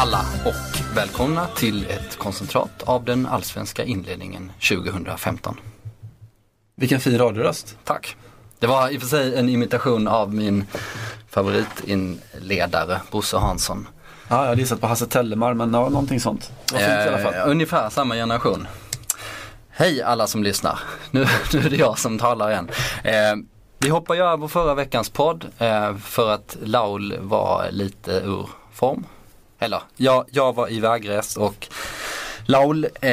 Alla 0.00 0.24
och 0.44 0.96
välkomna 0.96 1.46
till 1.46 1.86
ett 1.90 2.16
koncentrat 2.16 2.82
av 2.82 3.04
den 3.04 3.26
allsvenska 3.26 3.84
inledningen 3.84 4.52
2015. 4.68 5.60
Vilken 6.76 7.00
fin 7.00 7.18
radioröst. 7.18 7.76
Tack. 7.84 8.16
Det 8.58 8.66
var 8.66 8.88
i 8.88 8.96
och 8.96 9.00
för 9.00 9.08
sig 9.08 9.36
en 9.36 9.48
imitation 9.48 10.08
av 10.08 10.34
min 10.34 10.66
favoritinledare 11.28 13.00
Bosse 13.10 13.36
Hansson. 13.36 13.88
Ja, 14.28 14.40
jag 14.40 14.48
hade 14.48 14.60
gissat 14.60 14.80
på 14.80 14.86
Hasse 14.86 15.06
Tellemar 15.06 15.54
men 15.54 15.74
ja, 15.74 15.88
någonting 15.88 16.20
sånt. 16.20 16.52
Det 16.66 16.74
var 16.74 16.80
fint 16.80 17.06
i 17.06 17.08
alla 17.08 17.18
fall. 17.18 17.34
Eh, 17.34 17.50
ungefär 17.50 17.90
samma 17.90 18.14
generation. 18.14 18.66
Hej 19.70 20.02
alla 20.02 20.26
som 20.26 20.42
lyssnar. 20.42 20.78
Nu, 21.10 21.26
nu 21.52 21.58
är 21.58 21.70
det 21.70 21.76
jag 21.76 21.98
som 21.98 22.18
talar 22.18 22.50
igen. 22.50 22.70
Eh, 23.04 23.36
vi 23.78 23.88
hoppar 23.88 24.14
ju 24.14 24.22
över 24.22 24.48
förra 24.48 24.74
veckans 24.74 25.10
podd 25.10 25.46
eh, 25.58 25.96
för 25.96 26.30
att 26.30 26.56
Laul 26.62 27.18
var 27.20 27.66
lite 27.70 28.12
ur 28.12 28.48
form. 28.72 29.04
Eller 29.62 29.82
jag, 29.96 30.24
jag 30.30 30.54
var 30.54 30.72
i 30.72 30.80
vägres 30.80 31.36
och 31.36 31.68
Laul 32.46 32.84
eh, 32.84 33.10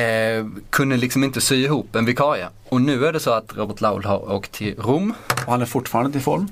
kunde 0.70 0.98
liksom 0.98 1.24
inte 1.24 1.42
sy 1.42 1.64
ihop 1.64 1.96
en 1.96 2.06
vikarie. 2.06 2.48
Och 2.70 2.82
nu 2.82 3.06
är 3.06 3.14
det 3.14 3.20
så 3.20 3.32
att 3.32 3.58
Robert 3.58 3.82
Laul 3.82 4.06
har 4.06 4.32
åkt 4.32 4.52
till 4.52 4.76
Rom. 4.76 5.14
Och 5.46 5.52
han 5.52 5.62
är 5.62 5.66
fortfarande 5.66 6.08
inte 6.08 6.18
i 6.18 6.22
form. 6.22 6.52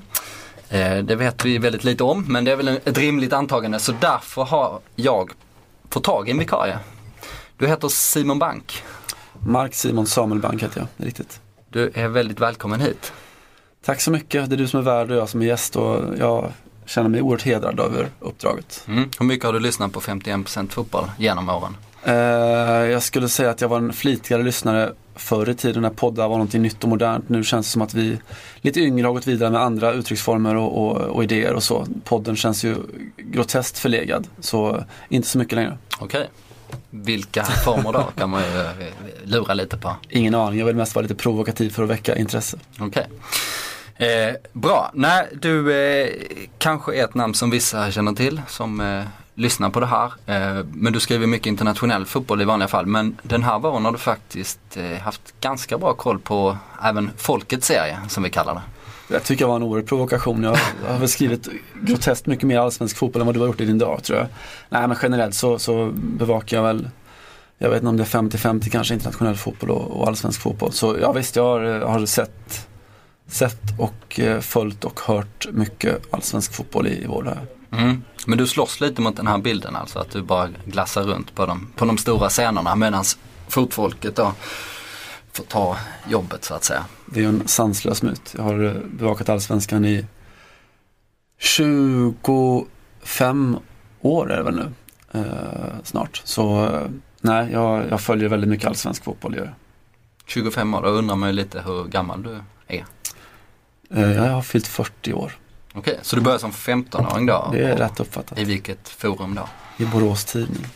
Eh, 0.68 0.98
det 0.98 1.16
vet 1.16 1.44
vi 1.44 1.58
väldigt 1.58 1.84
lite 1.84 2.04
om 2.04 2.24
men 2.28 2.44
det 2.44 2.52
är 2.52 2.56
väl 2.56 2.68
ett 2.68 2.98
rimligt 2.98 3.32
antagande 3.32 3.78
så 3.78 3.92
därför 4.00 4.44
har 4.44 4.80
jag 4.96 5.30
fått 5.90 6.04
tag 6.04 6.28
i 6.28 6.30
en 6.30 6.38
vikarie. 6.38 6.78
Du 7.58 7.66
heter 7.66 7.88
Simon 7.88 8.38
Bank. 8.38 8.82
Mark 9.46 9.74
Simon 9.74 10.06
Samuelbank 10.06 10.62
heter 10.62 10.80
jag, 10.80 10.88
det 10.96 11.02
är 11.02 11.06
riktigt. 11.06 11.40
Du 11.68 11.90
är 11.94 12.08
väldigt 12.08 12.40
välkommen 12.40 12.80
hit. 12.80 13.12
Tack 13.84 14.00
så 14.00 14.10
mycket, 14.10 14.50
det 14.50 14.56
är 14.56 14.58
du 14.58 14.68
som 14.68 14.80
är 14.80 14.84
värd 14.84 15.10
och 15.10 15.16
jag 15.16 15.28
som 15.28 15.42
är 15.42 15.46
gäst 15.46 15.76
och 15.76 16.18
jag 16.18 16.52
känner 16.86 17.08
mig 17.08 17.22
oerhört 17.22 17.42
hedrad 17.42 17.80
över 17.80 18.08
uppdraget. 18.20 18.84
Mm. 18.88 19.10
Hur 19.18 19.26
mycket 19.26 19.46
har 19.46 19.52
du 19.52 19.60
lyssnat 19.60 19.92
på 19.92 20.00
51% 20.00 20.70
fotboll 20.70 21.10
genom 21.18 21.48
åren? 21.48 21.76
Eh, 22.04 22.14
jag 22.90 23.02
skulle 23.02 23.28
säga 23.28 23.50
att 23.50 23.60
jag 23.60 23.68
var 23.68 23.78
en 23.78 23.92
flitigare 23.92 24.42
lyssnare 24.42 24.92
förr 25.14 25.48
i 25.48 25.54
tiden 25.54 25.82
när 25.82 25.90
poddar 25.90 26.28
var 26.28 26.36
någonting 26.36 26.62
nytt 26.62 26.82
och 26.82 26.88
modernt. 26.88 27.28
Nu 27.28 27.44
känns 27.44 27.66
det 27.66 27.72
som 27.72 27.82
att 27.82 27.94
vi 27.94 28.18
lite 28.56 28.80
yngre 28.80 29.06
har 29.06 29.12
gått 29.12 29.26
vidare 29.26 29.50
med 29.50 29.60
andra 29.62 29.92
uttrycksformer 29.92 30.54
och, 30.54 30.86
och, 30.86 30.96
och 30.96 31.24
idéer 31.24 31.54
och 31.54 31.62
så. 31.62 31.86
Podden 32.04 32.36
känns 32.36 32.64
ju 32.64 32.76
groteskt 33.16 33.78
förlegad, 33.78 34.28
så 34.40 34.84
inte 35.08 35.28
så 35.28 35.38
mycket 35.38 35.56
längre. 35.56 35.78
Okej. 35.98 36.28
Vilka 36.90 37.44
former 37.44 37.92
då 37.92 38.02
kan 38.16 38.30
man 38.30 38.42
ju 38.42 38.60
eh, 38.60 38.72
lura 39.24 39.54
lite 39.54 39.76
på. 39.76 39.96
Ingen 40.08 40.34
aning, 40.34 40.58
jag 40.58 40.66
vill 40.66 40.76
mest 40.76 40.94
vara 40.94 41.02
lite 41.02 41.14
provokativ 41.14 41.70
för 41.70 41.82
att 41.82 41.88
väcka 41.88 42.16
intresse. 42.16 42.58
Okej. 42.78 43.06
Eh, 43.98 44.34
bra, 44.52 44.90
nej 44.94 45.28
du 45.32 45.74
eh, 45.74 46.08
kanske 46.58 46.94
är 46.94 47.04
ett 47.04 47.14
namn 47.14 47.34
som 47.34 47.50
vissa 47.50 47.90
känner 47.90 48.12
till 48.12 48.42
som 48.48 48.80
eh, 48.80 49.02
lyssnar 49.34 49.70
på 49.70 49.80
det 49.80 49.86
här. 49.86 50.12
Eh, 50.26 50.64
men 50.72 50.92
du 50.92 51.00
skriver 51.00 51.26
mycket 51.26 51.46
internationell 51.46 52.06
fotboll 52.06 52.42
i 52.42 52.44
vanliga 52.44 52.68
fall. 52.68 52.86
Men 52.86 53.16
den 53.22 53.42
här 53.42 53.58
våren 53.58 53.84
har 53.84 53.92
du 53.92 53.98
faktiskt 53.98 54.76
eh, 54.76 54.98
haft 54.98 55.40
ganska 55.40 55.78
bra 55.78 55.94
koll 55.94 56.18
på 56.18 56.56
även 56.82 57.10
folkets 57.16 57.66
serie 57.66 57.98
som 58.08 58.22
vi 58.22 58.30
kallar 58.30 58.54
det. 58.54 58.62
Jag 59.08 59.24
tycker 59.24 59.44
det 59.44 59.48
var 59.48 59.56
en 59.56 59.62
oerhörd 59.62 59.88
provokation. 59.88 60.42
Jag 60.42 60.56
har 60.88 60.98
väl 60.98 61.08
skrivit 61.08 61.48
groteskt 61.82 62.26
mycket 62.26 62.44
mer 62.44 62.58
allsvensk 62.58 62.96
fotboll 62.96 63.20
än 63.20 63.26
vad 63.26 63.34
du 63.34 63.40
har 63.40 63.46
gjort 63.46 63.60
i 63.60 63.64
din 63.64 63.78
dag 63.78 64.02
tror 64.02 64.18
jag. 64.18 64.26
Nej 64.68 64.88
men 64.88 64.96
generellt 65.02 65.34
så, 65.34 65.58
så 65.58 65.90
bevakar 65.94 66.56
jag 66.56 66.64
väl 66.64 66.88
jag 67.58 67.70
vet 67.70 67.76
inte 67.76 67.88
om 67.88 67.96
det 67.96 68.02
är 68.02 68.06
50-50 68.06 68.70
kanske 68.70 68.94
internationell 68.94 69.36
fotboll 69.36 69.70
och, 69.70 70.00
och 70.00 70.08
allsvensk 70.08 70.40
fotboll. 70.40 70.72
Så 70.72 70.96
ja 71.00 71.12
visst, 71.12 71.36
jag 71.36 71.44
har, 71.44 71.80
eh, 71.80 71.88
har 71.88 72.06
sett, 72.06 72.68
sett 73.26 73.78
och 73.78 74.20
eh, 74.20 74.40
följt 74.40 74.84
och 74.84 75.00
hört 75.00 75.46
mycket 75.52 76.14
allsvensk 76.14 76.54
fotboll 76.54 76.86
i, 76.86 77.04
vår. 77.08 77.38
Mm. 77.72 78.02
Men 78.26 78.38
du 78.38 78.46
slåss 78.46 78.80
lite 78.80 79.00
mot 79.00 79.16
den 79.16 79.26
här 79.26 79.38
bilden 79.38 79.76
alltså 79.76 79.98
att 79.98 80.10
du 80.10 80.22
bara 80.22 80.48
glassar 80.64 81.02
runt 81.02 81.34
på 81.34 81.46
de, 81.46 81.72
på 81.76 81.84
de 81.84 81.98
stora 81.98 82.28
scenerna 82.28 82.76
medan 82.76 83.04
fotfolket 83.48 84.16
då 84.16 84.32
får 85.32 85.44
ta 85.44 85.76
jobbet 86.08 86.44
så 86.44 86.54
att 86.54 86.64
säga. 86.64 86.84
Det 87.06 87.24
är 87.24 87.28
en 87.28 87.48
sanslös 87.48 88.02
myt. 88.02 88.34
Jag 88.36 88.42
har 88.42 88.64
eh, 88.64 88.72
bevakat 88.84 89.28
allsvenskan 89.28 89.84
i 89.84 90.06
25 91.38 93.58
år 94.00 94.32
är 94.32 94.36
det 94.36 94.42
väl 94.42 94.54
nu 94.54 94.72
eh, 95.12 95.74
snart. 95.84 96.22
Så 96.24 96.64
eh, 96.64 96.86
nej, 97.20 97.48
jag, 97.52 97.84
jag 97.90 98.00
följer 98.00 98.28
väldigt 98.28 98.50
mycket 98.50 98.68
allsvensk 98.68 99.04
fotboll. 99.04 99.36
Gör. 99.36 99.44
jag. 99.44 99.54
25 100.26 100.74
år, 100.74 100.82
då 100.82 100.88
undrar 100.88 101.16
man 101.16 101.28
ju 101.28 101.32
lite 101.32 101.60
hur 101.60 101.84
gammal 101.84 102.22
du 102.22 102.38
är. 102.66 102.84
Eh, 103.90 104.12
jag 104.12 104.22
har 104.32 104.42
fyllt 104.42 104.66
40 104.66 105.12
år. 105.12 105.32
Okej, 105.74 105.98
så 106.02 106.16
du 106.16 106.22
började 106.22 106.40
som 106.40 106.52
15-åring 106.52 107.26
då? 107.26 107.48
Det 107.52 107.58
är 107.64 107.76
rätt 107.76 108.00
uppfattat. 108.00 108.38
I 108.38 108.44
vilket 108.44 108.88
forum 108.88 109.34
då? 109.34 109.48
I 109.84 109.86
Borås 109.86 110.24
Tidning. 110.24 110.66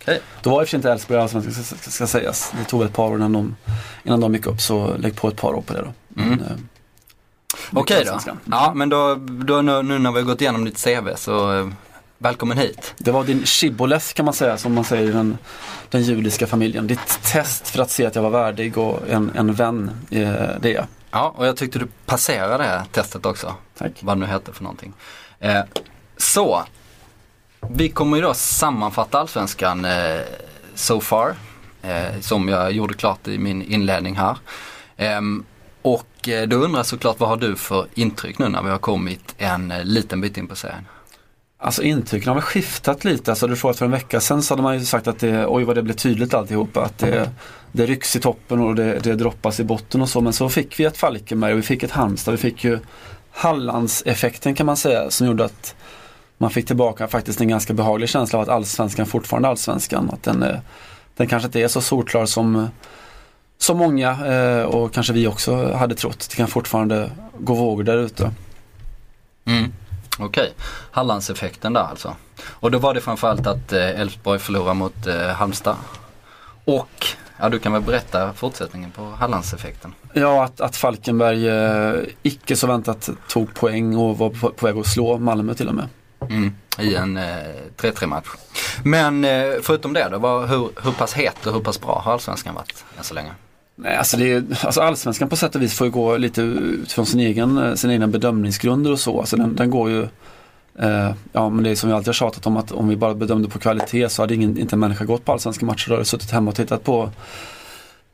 Okej. 0.00 0.20
Då 0.42 0.50
var 0.50 0.60
i 0.60 0.64
och 0.64 0.68
för 0.68 0.70
sig 0.70 0.76
inte 0.76 0.92
Elfsborg 0.92 1.20
allsvenskan 1.20 1.54
ska, 1.64 1.76
ska, 1.76 1.90
ska 1.90 2.06
sägas. 2.06 2.52
Det 2.58 2.64
tog 2.64 2.82
ett 2.82 2.92
par 2.92 3.08
år 3.08 3.16
innan 3.16 3.32
de, 3.32 3.56
innan 4.04 4.20
de 4.20 4.34
gick 4.34 4.46
upp 4.46 4.60
så 4.60 4.96
lägg 4.96 5.16
på 5.16 5.28
ett 5.28 5.36
par 5.36 5.54
år 5.54 5.60
på 5.62 5.72
det 5.72 5.80
då. 5.82 5.92
Men, 6.08 6.26
Mm. 6.26 6.40
eh, 6.40 6.46
Okej 7.72 7.96
då. 7.96 8.12
allsvenskan. 8.12 8.38
Ja 8.50 8.72
men 8.74 8.88
då, 8.88 9.14
då 9.14 9.62
nu, 9.62 9.82
nu 9.82 9.98
när 9.98 10.12
vi 10.12 10.18
har 10.20 10.26
gått 10.26 10.40
igenom 10.40 10.64
ditt 10.64 10.84
CV 10.84 11.08
så 11.16 11.58
eh, 11.58 11.68
välkommen 12.18 12.58
hit. 12.58 12.94
Det 12.98 13.10
var 13.10 13.24
din 13.24 13.46
shibboleth 13.46 14.12
kan 14.14 14.24
man 14.24 14.34
säga, 14.34 14.56
som 14.58 14.74
man 14.74 14.84
säger 14.84 15.08
i 15.08 15.12
den, 15.12 15.38
den 15.90 16.02
judiska 16.02 16.46
familjen. 16.46 16.86
Ditt 16.86 17.18
test 17.22 17.68
för 17.68 17.82
att 17.82 17.90
se 17.90 18.06
att 18.06 18.14
jag 18.14 18.22
var 18.22 18.30
värdig 18.30 18.78
och 18.78 19.08
en, 19.08 19.30
en 19.34 19.54
vän, 19.54 19.90
eh, 20.10 20.22
det 20.60 20.64
är 20.70 20.74
jag. 20.74 20.86
Ja 21.14 21.34
och 21.36 21.46
jag 21.46 21.56
tyckte 21.56 21.78
du 21.78 21.86
passerade 22.06 22.64
det 22.64 22.84
testet 22.92 23.26
också. 23.26 23.54
Tack. 23.78 23.92
Vad 24.00 24.16
det 24.16 24.20
nu 24.20 24.26
hette 24.26 24.52
för 24.52 24.62
någonting. 24.62 24.92
Eh, 25.40 25.62
så, 26.16 26.64
vi 27.70 27.88
kommer 27.88 28.16
ju 28.16 28.22
då 28.22 28.34
sammanfatta 28.34 29.18
allsvenskan 29.18 29.84
eh, 29.84 30.20
so 30.74 31.00
far. 31.00 31.34
Eh, 31.82 32.20
som 32.20 32.48
jag 32.48 32.72
gjorde 32.72 32.94
klart 32.94 33.28
i 33.28 33.38
min 33.38 33.62
inledning 33.62 34.16
här. 34.16 34.36
Ehm, 34.96 35.44
och 35.82 36.28
eh, 36.28 36.48
då 36.48 36.56
undrar 36.56 36.78
jag 36.78 36.86
såklart 36.86 37.20
vad 37.20 37.28
har 37.28 37.36
du 37.36 37.56
för 37.56 37.86
intryck 37.94 38.38
nu 38.38 38.48
när 38.48 38.62
vi 38.62 38.70
har 38.70 38.78
kommit 38.78 39.34
en 39.38 39.70
eh, 39.70 39.84
liten 39.84 40.20
bit 40.20 40.36
in 40.36 40.46
på 40.46 40.56
serien? 40.56 40.84
Alltså 41.64 41.82
intrycken 41.82 42.28
har 42.28 42.34
väl 42.34 42.42
skiftat 42.42 43.04
lite. 43.04 43.30
Alltså 43.30 43.46
du 43.46 43.56
frågade 43.56 43.78
för 43.78 43.84
en 43.84 43.90
vecka 43.90 44.20
sedan 44.20 44.42
så 44.42 44.54
hade 44.54 44.62
man 44.62 44.78
ju 44.78 44.84
sagt 44.84 45.06
att 45.06 45.18
det, 45.18 45.46
oj 45.46 45.64
vad 45.64 45.76
det 45.76 45.82
blev 45.82 45.94
tydligt 45.94 46.34
alltihopa. 46.34 46.82
Att 46.82 46.98
det, 46.98 47.30
det 47.72 47.86
rycks 47.86 48.16
i 48.16 48.20
toppen 48.20 48.60
och 48.60 48.74
det, 48.74 48.98
det 48.98 49.14
droppas 49.14 49.60
i 49.60 49.64
botten 49.64 50.02
och 50.02 50.08
så. 50.08 50.20
Men 50.20 50.32
så 50.32 50.48
fick 50.48 50.80
vi 50.80 50.84
ett 50.84 50.96
Falkenberg 50.96 51.52
och 51.52 51.58
vi 51.58 51.62
fick 51.62 51.82
ett 51.82 51.90
Halmstad. 51.90 52.32
Vi 52.32 52.38
fick 52.38 52.64
ju 52.64 52.78
Hallandseffekten 53.30 54.54
kan 54.54 54.66
man 54.66 54.76
säga 54.76 55.10
som 55.10 55.26
gjorde 55.26 55.44
att 55.44 55.74
man 56.38 56.50
fick 56.50 56.66
tillbaka 56.66 57.08
faktiskt 57.08 57.40
en 57.40 57.48
ganska 57.48 57.72
behaglig 57.72 58.08
känsla 58.08 58.38
av 58.38 58.42
att 58.42 58.48
allsvenskan 58.48 59.06
fortfarande 59.06 59.48
är 59.48 59.50
allsvenskan. 59.50 60.10
Att 60.12 60.22
den, 60.22 60.42
eh, 60.42 60.56
den 61.16 61.26
kanske 61.26 61.46
inte 61.46 61.60
är 61.60 61.68
så 61.68 61.80
solklar 61.80 62.26
som, 62.26 62.68
som 63.58 63.78
många 63.78 64.26
eh, 64.26 64.64
och 64.64 64.92
kanske 64.92 65.12
vi 65.12 65.26
också 65.26 65.72
hade 65.72 65.94
trott. 65.94 66.26
Det 66.30 66.36
kan 66.36 66.48
fortfarande 66.48 67.10
gå 67.38 67.54
vågor 67.54 67.82
där 67.82 67.98
ute. 67.98 68.30
Mm. 69.44 69.72
Okej, 70.18 70.54
Hallandseffekten 70.90 71.72
där 71.72 71.80
alltså. 71.80 72.16
Och 72.44 72.70
då 72.70 72.78
var 72.78 72.94
det 72.94 73.00
framförallt 73.00 73.46
att 73.46 73.72
eh, 73.72 74.00
Elfsborg 74.00 74.38
förlorade 74.38 74.74
mot 74.74 75.06
eh, 75.06 75.26
Halmstad. 75.26 75.76
Och, 76.64 77.06
ja 77.38 77.48
du 77.48 77.58
kan 77.58 77.72
väl 77.72 77.82
berätta 77.82 78.32
fortsättningen 78.32 78.90
på 78.90 79.04
Hallandseffekten. 79.04 79.94
Ja, 80.12 80.44
att, 80.44 80.60
att 80.60 80.76
Falkenberg 80.76 81.48
eh, 81.48 81.94
icke 82.22 82.56
så 82.56 82.66
väntat 82.66 83.10
tog 83.28 83.54
poäng 83.54 83.96
och 83.96 84.18
var 84.18 84.30
på, 84.30 84.50
på 84.50 84.66
väg 84.66 84.78
att 84.78 84.86
slå 84.86 85.18
Malmö 85.18 85.54
till 85.54 85.68
och 85.68 85.74
med. 85.74 85.88
Mm. 86.20 86.54
I 86.78 86.94
en 86.94 87.16
eh, 87.16 87.22
3-3 87.76 88.06
match. 88.06 88.28
Men 88.84 89.24
eh, 89.24 89.52
förutom 89.62 89.92
det 89.92 90.08
då, 90.10 90.18
vad, 90.18 90.48
hur, 90.48 90.68
hur 90.82 90.92
pass 90.92 91.12
het 91.12 91.46
och 91.46 91.52
hur 91.52 91.60
pass 91.60 91.80
bra 91.80 92.02
har 92.04 92.12
allsvenskan 92.12 92.54
varit 92.54 92.84
än 92.98 93.04
så 93.04 93.14
länge? 93.14 93.30
Nej, 93.76 93.96
alltså, 93.96 94.16
det 94.16 94.32
är, 94.32 94.44
alltså 94.64 94.80
allsvenskan 94.80 95.28
på 95.28 95.36
sätt 95.36 95.54
och 95.54 95.62
vis 95.62 95.74
får 95.74 95.86
ju 95.86 95.90
gå 95.90 96.16
lite 96.16 96.42
utifrån 96.42 97.06
sin 97.06 97.20
egen, 97.20 97.58
eh, 97.58 97.74
sina 97.74 97.92
egna 97.92 98.06
bedömningsgrunder 98.06 98.92
och 98.92 99.00
så. 99.00 99.20
Alltså 99.20 99.36
den, 99.36 99.56
den 99.56 99.70
går 99.70 99.90
ju 99.90 100.02
eh, 100.78 101.10
Ja 101.32 101.48
men 101.48 101.64
det 101.64 101.70
är 101.70 101.74
som 101.74 101.88
vi 101.88 101.94
alltid 101.94 102.08
har 102.08 102.12
tjatat 102.12 102.46
om 102.46 102.56
att 102.56 102.72
om 102.72 102.88
vi 102.88 102.96
bara 102.96 103.14
bedömde 103.14 103.48
på 103.48 103.58
kvalitet 103.58 104.08
så 104.08 104.22
hade 104.22 104.34
ingen, 104.34 104.58
inte 104.58 104.76
en 104.76 104.80
människa 104.80 105.04
gått 105.04 105.24
på 105.24 105.32
allsvenska 105.32 105.66
matcher. 105.66 105.88
Då 105.88 105.94
hade 105.94 106.04
suttit 106.04 106.30
hemma 106.30 106.50
och 106.50 106.56
tittat 106.56 106.84
på 106.84 107.10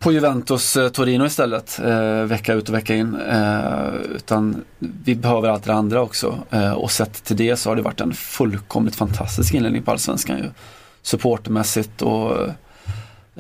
på 0.01 0.13
Juventus 0.13 0.77
eh, 0.77 0.89
Torino 0.89 1.27
istället, 1.27 1.81
eh, 1.85 2.23
vecka 2.23 2.55
ut 2.55 2.69
och 2.69 2.75
vecka 2.75 2.95
in. 2.95 3.21
Eh, 3.21 3.95
utan 4.17 4.65
vi 4.79 5.15
behöver 5.15 5.49
allt 5.49 5.65
det 5.65 5.75
andra 5.75 6.03
också. 6.03 6.39
Eh, 6.51 6.73
och 6.73 6.91
sett 6.91 7.25
till 7.25 7.37
det 7.37 7.57
så 7.57 7.71
har 7.71 7.77
det 7.77 7.83
varit 7.83 8.01
en 8.01 8.13
fullkomligt 8.13 8.97
fantastisk 8.97 9.55
inledning 9.55 9.83
på 9.83 9.91
Allsvenskan. 9.91 10.39
Ju. 10.39 10.45
Supportermässigt 11.03 12.03
och 12.03 12.37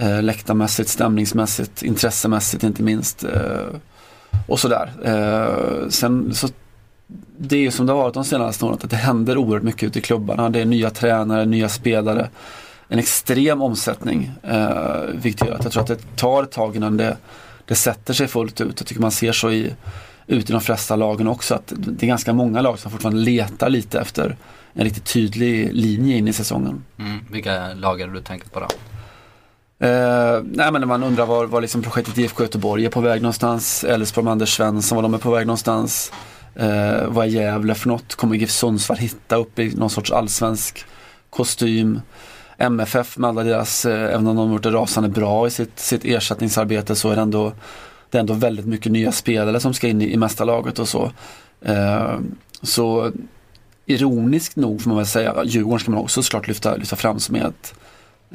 eh, 0.01 0.23
läktarmässigt, 0.23 0.89
stämningsmässigt, 0.89 1.83
intressemässigt 1.83 2.65
inte 2.65 2.83
minst. 2.83 3.25
Eh, 3.25 3.67
och 4.47 4.61
sådär. 4.61 4.93
Eh, 5.05 5.89
sen 5.89 6.35
så 6.35 6.49
det 7.39 7.67
är 7.67 7.71
som 7.71 7.87
det 7.87 7.93
har 7.93 8.03
varit 8.03 8.15
de 8.15 8.25
senaste 8.25 8.65
åren, 8.65 8.79
att 8.83 8.91
det 8.91 8.97
händer 8.97 9.37
oerhört 9.37 9.63
mycket 9.63 9.83
ute 9.83 9.99
i 9.99 10.03
klubbarna. 10.03 10.51
Det 10.51 10.61
är 10.61 10.65
nya 10.65 10.91
tränare, 10.91 11.45
nya 11.45 11.69
spelare 11.69 12.29
en 12.91 12.99
extrem 12.99 13.63
omsättning. 13.63 14.31
Eh, 14.43 15.03
vilket 15.15 15.49
gör 15.49 15.55
att 15.55 15.65
jag 15.65 15.73
tror 15.73 15.83
att 15.83 15.89
det 15.89 16.17
tar 16.17 16.43
ett 16.43 16.51
tag 16.51 16.77
innan 16.77 16.97
det, 16.97 17.17
det 17.65 17.75
sätter 17.75 18.15
sig 18.15 18.29
fullt 18.29 18.61
ut. 18.61 18.75
Jag 18.81 18.87
tycker 18.87 19.01
man 19.01 19.11
ser 19.11 19.33
så 19.33 19.51
i, 19.51 19.75
ut 20.27 20.51
i 20.51 20.53
de 20.53 20.61
flesta 20.61 20.97
lagen 20.97 21.29
också 21.29 21.55
att 21.55 21.73
det 21.77 22.07
är 22.07 22.09
ganska 22.09 22.33
många 22.33 22.61
lag 22.61 22.79
som 22.79 22.91
fortfarande 22.91 23.21
letar 23.21 23.69
lite 23.71 24.01
efter 24.01 24.37
en 24.73 24.85
riktigt 24.85 25.05
tydlig 25.05 25.75
linje 25.75 26.17
in 26.17 26.29
i 26.29 26.33
säsongen. 26.33 26.85
Mm. 26.99 27.19
Vilka 27.31 27.75
lag 27.75 28.01
är 28.01 28.07
det 28.07 28.13
du 28.13 28.21
tänker 28.21 28.49
på 28.49 28.61
då? 28.61 28.67
Eh, 29.81 30.43
nej 30.45 30.73
men 30.73 30.89
man 30.89 31.03
undrar 31.03 31.27
var, 31.27 31.47
var 31.47 31.61
liksom 31.61 31.83
projektet 31.83 32.19
IFK 32.19 32.43
Göteborg 32.43 32.85
är 32.85 32.91
på 32.91 33.01
väg 33.01 33.23
någonstans. 33.23 33.85
Elfsborg 33.85 34.25
med 34.25 34.33
Anders 34.33 34.57
Svensson, 34.57 34.97
var 34.97 35.03
de 35.03 35.15
är 35.15 35.19
på 35.19 35.31
väg 35.31 35.47
någonstans. 35.47 36.13
Eh, 36.55 37.07
vad 37.09 37.27
är 37.27 37.31
Gävle 37.31 37.75
för 37.75 37.89
något? 37.89 38.15
Kommer 38.15 38.37
GIF 38.37 38.51
Sundsvall 38.51 38.99
hitta 38.99 39.37
upp 39.37 39.59
i 39.59 39.75
någon 39.77 39.91
sorts 39.91 40.11
allsvensk 40.11 40.85
kostym? 41.31 42.01
MFF 42.59 43.19
med 43.19 43.29
alla 43.29 43.43
deras, 43.43 43.85
eh, 43.85 44.15
även 44.15 44.27
om 44.27 44.37
de 44.37 44.47
har 44.47 44.55
gjort 44.55 44.63
det 44.63 44.71
rasande 44.71 45.09
bra 45.09 45.47
i 45.47 45.51
sitt, 45.51 45.79
sitt 45.79 46.05
ersättningsarbete 46.05 46.95
så 46.95 47.11
är 47.11 47.17
det 47.17 47.23
ändå, 47.23 47.53
det 48.11 48.19
är 48.19 48.21
ändå 48.21 48.35
väldigt 48.35 48.67
mycket 48.67 48.93
nya 48.93 49.13
spelare 49.13 49.61
som 49.61 49.75
ska 49.75 49.89
in 49.89 50.03
i, 50.03 50.13
i 50.13 50.17
mästarlaget 50.17 50.79
och 50.79 50.89
så. 50.89 51.11
Eh, 51.63 52.19
så 52.63 53.13
ironiskt 53.87 54.57
nog 54.57 54.83
får 54.83 54.91
man 54.91 54.97
väl 54.97 55.07
säga, 55.07 55.45
Djurgården 55.45 55.81
ska 55.81 55.91
man 55.91 56.01
också 56.01 56.23
såklart 56.23 56.49
lyfta, 56.49 56.77
lyfta 56.77 56.97
fram 56.97 57.21
som 57.21 57.35
ett 57.35 57.75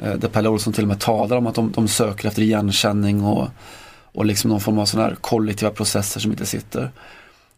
Eh, 0.02 0.14
där 0.14 0.28
Pelle 0.28 0.48
Olsson 0.48 0.72
till 0.72 0.84
och 0.84 0.88
med 0.88 1.00
talar 1.00 1.36
om 1.36 1.46
att 1.46 1.54
de, 1.54 1.72
de 1.72 1.88
söker 1.88 2.28
efter 2.28 2.42
igenkänning 2.42 3.24
och, 3.24 3.48
och 4.12 4.24
liksom 4.24 4.50
någon 4.50 4.60
form 4.60 4.78
av 4.78 4.86
sådana 4.86 5.08
här 5.08 5.14
kollektiva 5.14 5.70
processer 5.70 6.20
som 6.20 6.30
inte 6.30 6.46
sitter. 6.46 6.90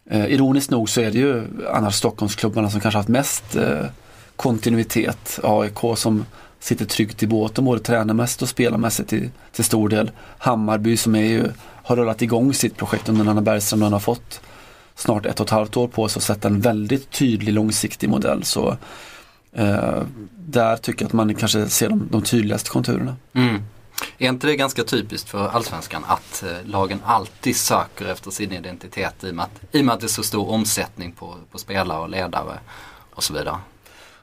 Eh, 0.09 0.25
ironiskt 0.25 0.71
nog 0.71 0.89
så 0.89 1.01
är 1.01 1.11
det 1.11 1.17
ju 1.17 1.43
annars 1.73 1.95
Stockholmsklubbarna 1.95 2.69
som 2.69 2.79
kanske 2.79 2.97
haft 2.97 3.09
mest 3.09 3.55
eh, 3.55 3.85
kontinuitet. 4.35 5.39
AIK 5.43 5.79
som 5.95 6.25
sitter 6.59 6.85
tryggt 6.85 7.23
i 7.23 7.27
båten 7.27 7.65
både 7.65 7.79
tränarmässigt 7.79 8.41
och 8.41 8.49
spelarmässigt 8.49 9.09
till, 9.09 9.29
till 9.51 9.63
stor 9.63 9.89
del. 9.89 10.11
Hammarby 10.37 10.97
som 10.97 11.15
är 11.15 11.23
ju, 11.23 11.43
har 11.59 11.95
rullat 11.95 12.21
igång 12.21 12.53
sitt 12.53 12.77
projekt 12.77 13.09
under 13.09 13.23
Nanna 13.23 13.41
Bergström 13.41 13.83
och 13.83 13.91
har 13.91 13.99
fått 13.99 14.41
snart 14.95 15.25
ett 15.25 15.39
och 15.39 15.45
ett 15.45 15.51
halvt 15.51 15.77
år 15.77 15.87
på 15.87 16.07
sig 16.07 16.19
att 16.19 16.23
sätta 16.23 16.47
en 16.47 16.61
väldigt 16.61 17.11
tydlig 17.11 17.53
långsiktig 17.53 18.09
modell. 18.09 18.43
Så 18.43 18.77
eh, 19.51 20.03
där 20.35 20.77
tycker 20.77 21.05
jag 21.05 21.07
att 21.07 21.13
man 21.13 21.35
kanske 21.35 21.69
ser 21.69 21.89
de, 21.89 22.07
de 22.11 22.21
tydligaste 22.21 22.69
konturerna. 22.69 23.15
Mm. 23.33 23.63
Är 24.17 24.29
inte 24.29 24.47
det 24.47 24.55
ganska 24.55 24.83
typiskt 24.83 25.29
för 25.29 25.47
allsvenskan 25.47 26.05
att 26.07 26.43
eh, 26.43 26.67
lagen 26.69 26.99
alltid 27.05 27.55
söker 27.55 28.05
efter 28.05 28.31
sin 28.31 28.51
identitet 28.51 29.23
i 29.23 29.31
och 29.31 29.35
med 29.35 29.45
att, 29.45 29.75
i 29.75 29.81
och 29.81 29.85
med 29.85 29.93
att 29.95 29.99
det 29.99 30.05
är 30.05 30.07
så 30.07 30.23
stor 30.23 30.49
omsättning 30.49 31.11
på, 31.11 31.35
på 31.51 31.57
spelare 31.57 31.99
och 31.99 32.09
ledare 32.09 32.59
och 33.13 33.23
så 33.23 33.33
vidare? 33.33 33.57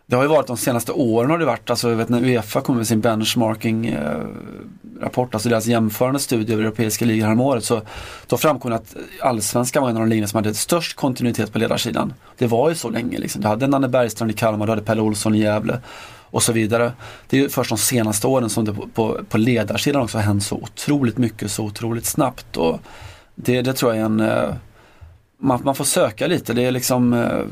Det 0.08 0.16
har 0.16 0.22
ju 0.22 0.28
varit 0.28 0.46
de 0.46 0.56
senaste 0.56 0.92
åren 0.92 1.30
har 1.30 1.38
det 1.38 1.44
varit, 1.44 1.70
alltså 1.70 1.88
jag 1.88 1.96
vet 1.96 2.08
när 2.08 2.24
Uefa 2.24 2.60
kom 2.60 2.76
med 2.76 2.86
sin 2.86 3.00
benchmarking-rapport, 3.00 5.28
eh, 5.28 5.36
alltså 5.36 5.48
deras 5.48 5.66
jämförande 5.66 6.18
studie 6.18 6.52
över 6.52 6.62
europeiska 6.62 7.04
ligor 7.04 7.26
häromåret 7.26 7.64
så 7.64 7.82
då 8.26 8.36
framkom 8.36 8.70
det 8.70 8.76
att 8.76 8.96
allsvenskan 9.20 9.82
var 9.82 9.90
en 9.90 9.96
av 9.96 10.02
de 10.02 10.08
ligorna 10.08 10.26
som 10.26 10.36
hade 10.36 10.54
störst 10.54 10.96
kontinuitet 10.96 11.52
på 11.52 11.58
ledarsidan. 11.58 12.14
Det 12.38 12.46
var 12.46 12.68
ju 12.68 12.74
så 12.74 12.90
länge 12.90 13.18
liksom. 13.18 13.42
Du 13.42 13.48
hade 13.48 13.66
Nanne 13.66 13.88
Bergstrand 13.88 14.30
i 14.30 14.34
Kalmar, 14.34 14.66
du 14.66 14.72
hade 14.72 14.82
Pelle 14.82 15.00
Olsson 15.00 15.34
i 15.34 15.38
Gävle 15.38 15.80
och 16.30 16.42
så 16.42 16.52
vidare. 16.52 16.92
Det 17.28 17.38
är 17.38 17.40
ju 17.40 17.48
först 17.48 17.70
de 17.70 17.78
senaste 17.78 18.26
åren 18.26 18.50
som 18.50 18.64
det 18.64 18.72
på, 18.72 18.88
på, 18.94 19.20
på 19.28 19.38
ledarsidan 19.38 20.02
också 20.02 20.18
har 20.18 20.22
hänt 20.22 20.42
så 20.42 20.56
otroligt 20.56 21.18
mycket 21.18 21.50
så 21.50 21.64
otroligt 21.64 22.06
snabbt. 22.06 22.56
Och 22.56 22.80
det, 23.34 23.62
det 23.62 23.72
tror 23.72 23.94
jag 23.94 24.00
är 24.00 24.06
en 24.06 24.20
eh, 24.20 24.54
man, 25.38 25.60
man 25.64 25.74
får 25.74 25.84
söka 25.84 26.26
lite. 26.26 26.54
Det 26.54 26.64
är 26.64 26.70
liksom, 26.70 27.12
eh, 27.12 27.42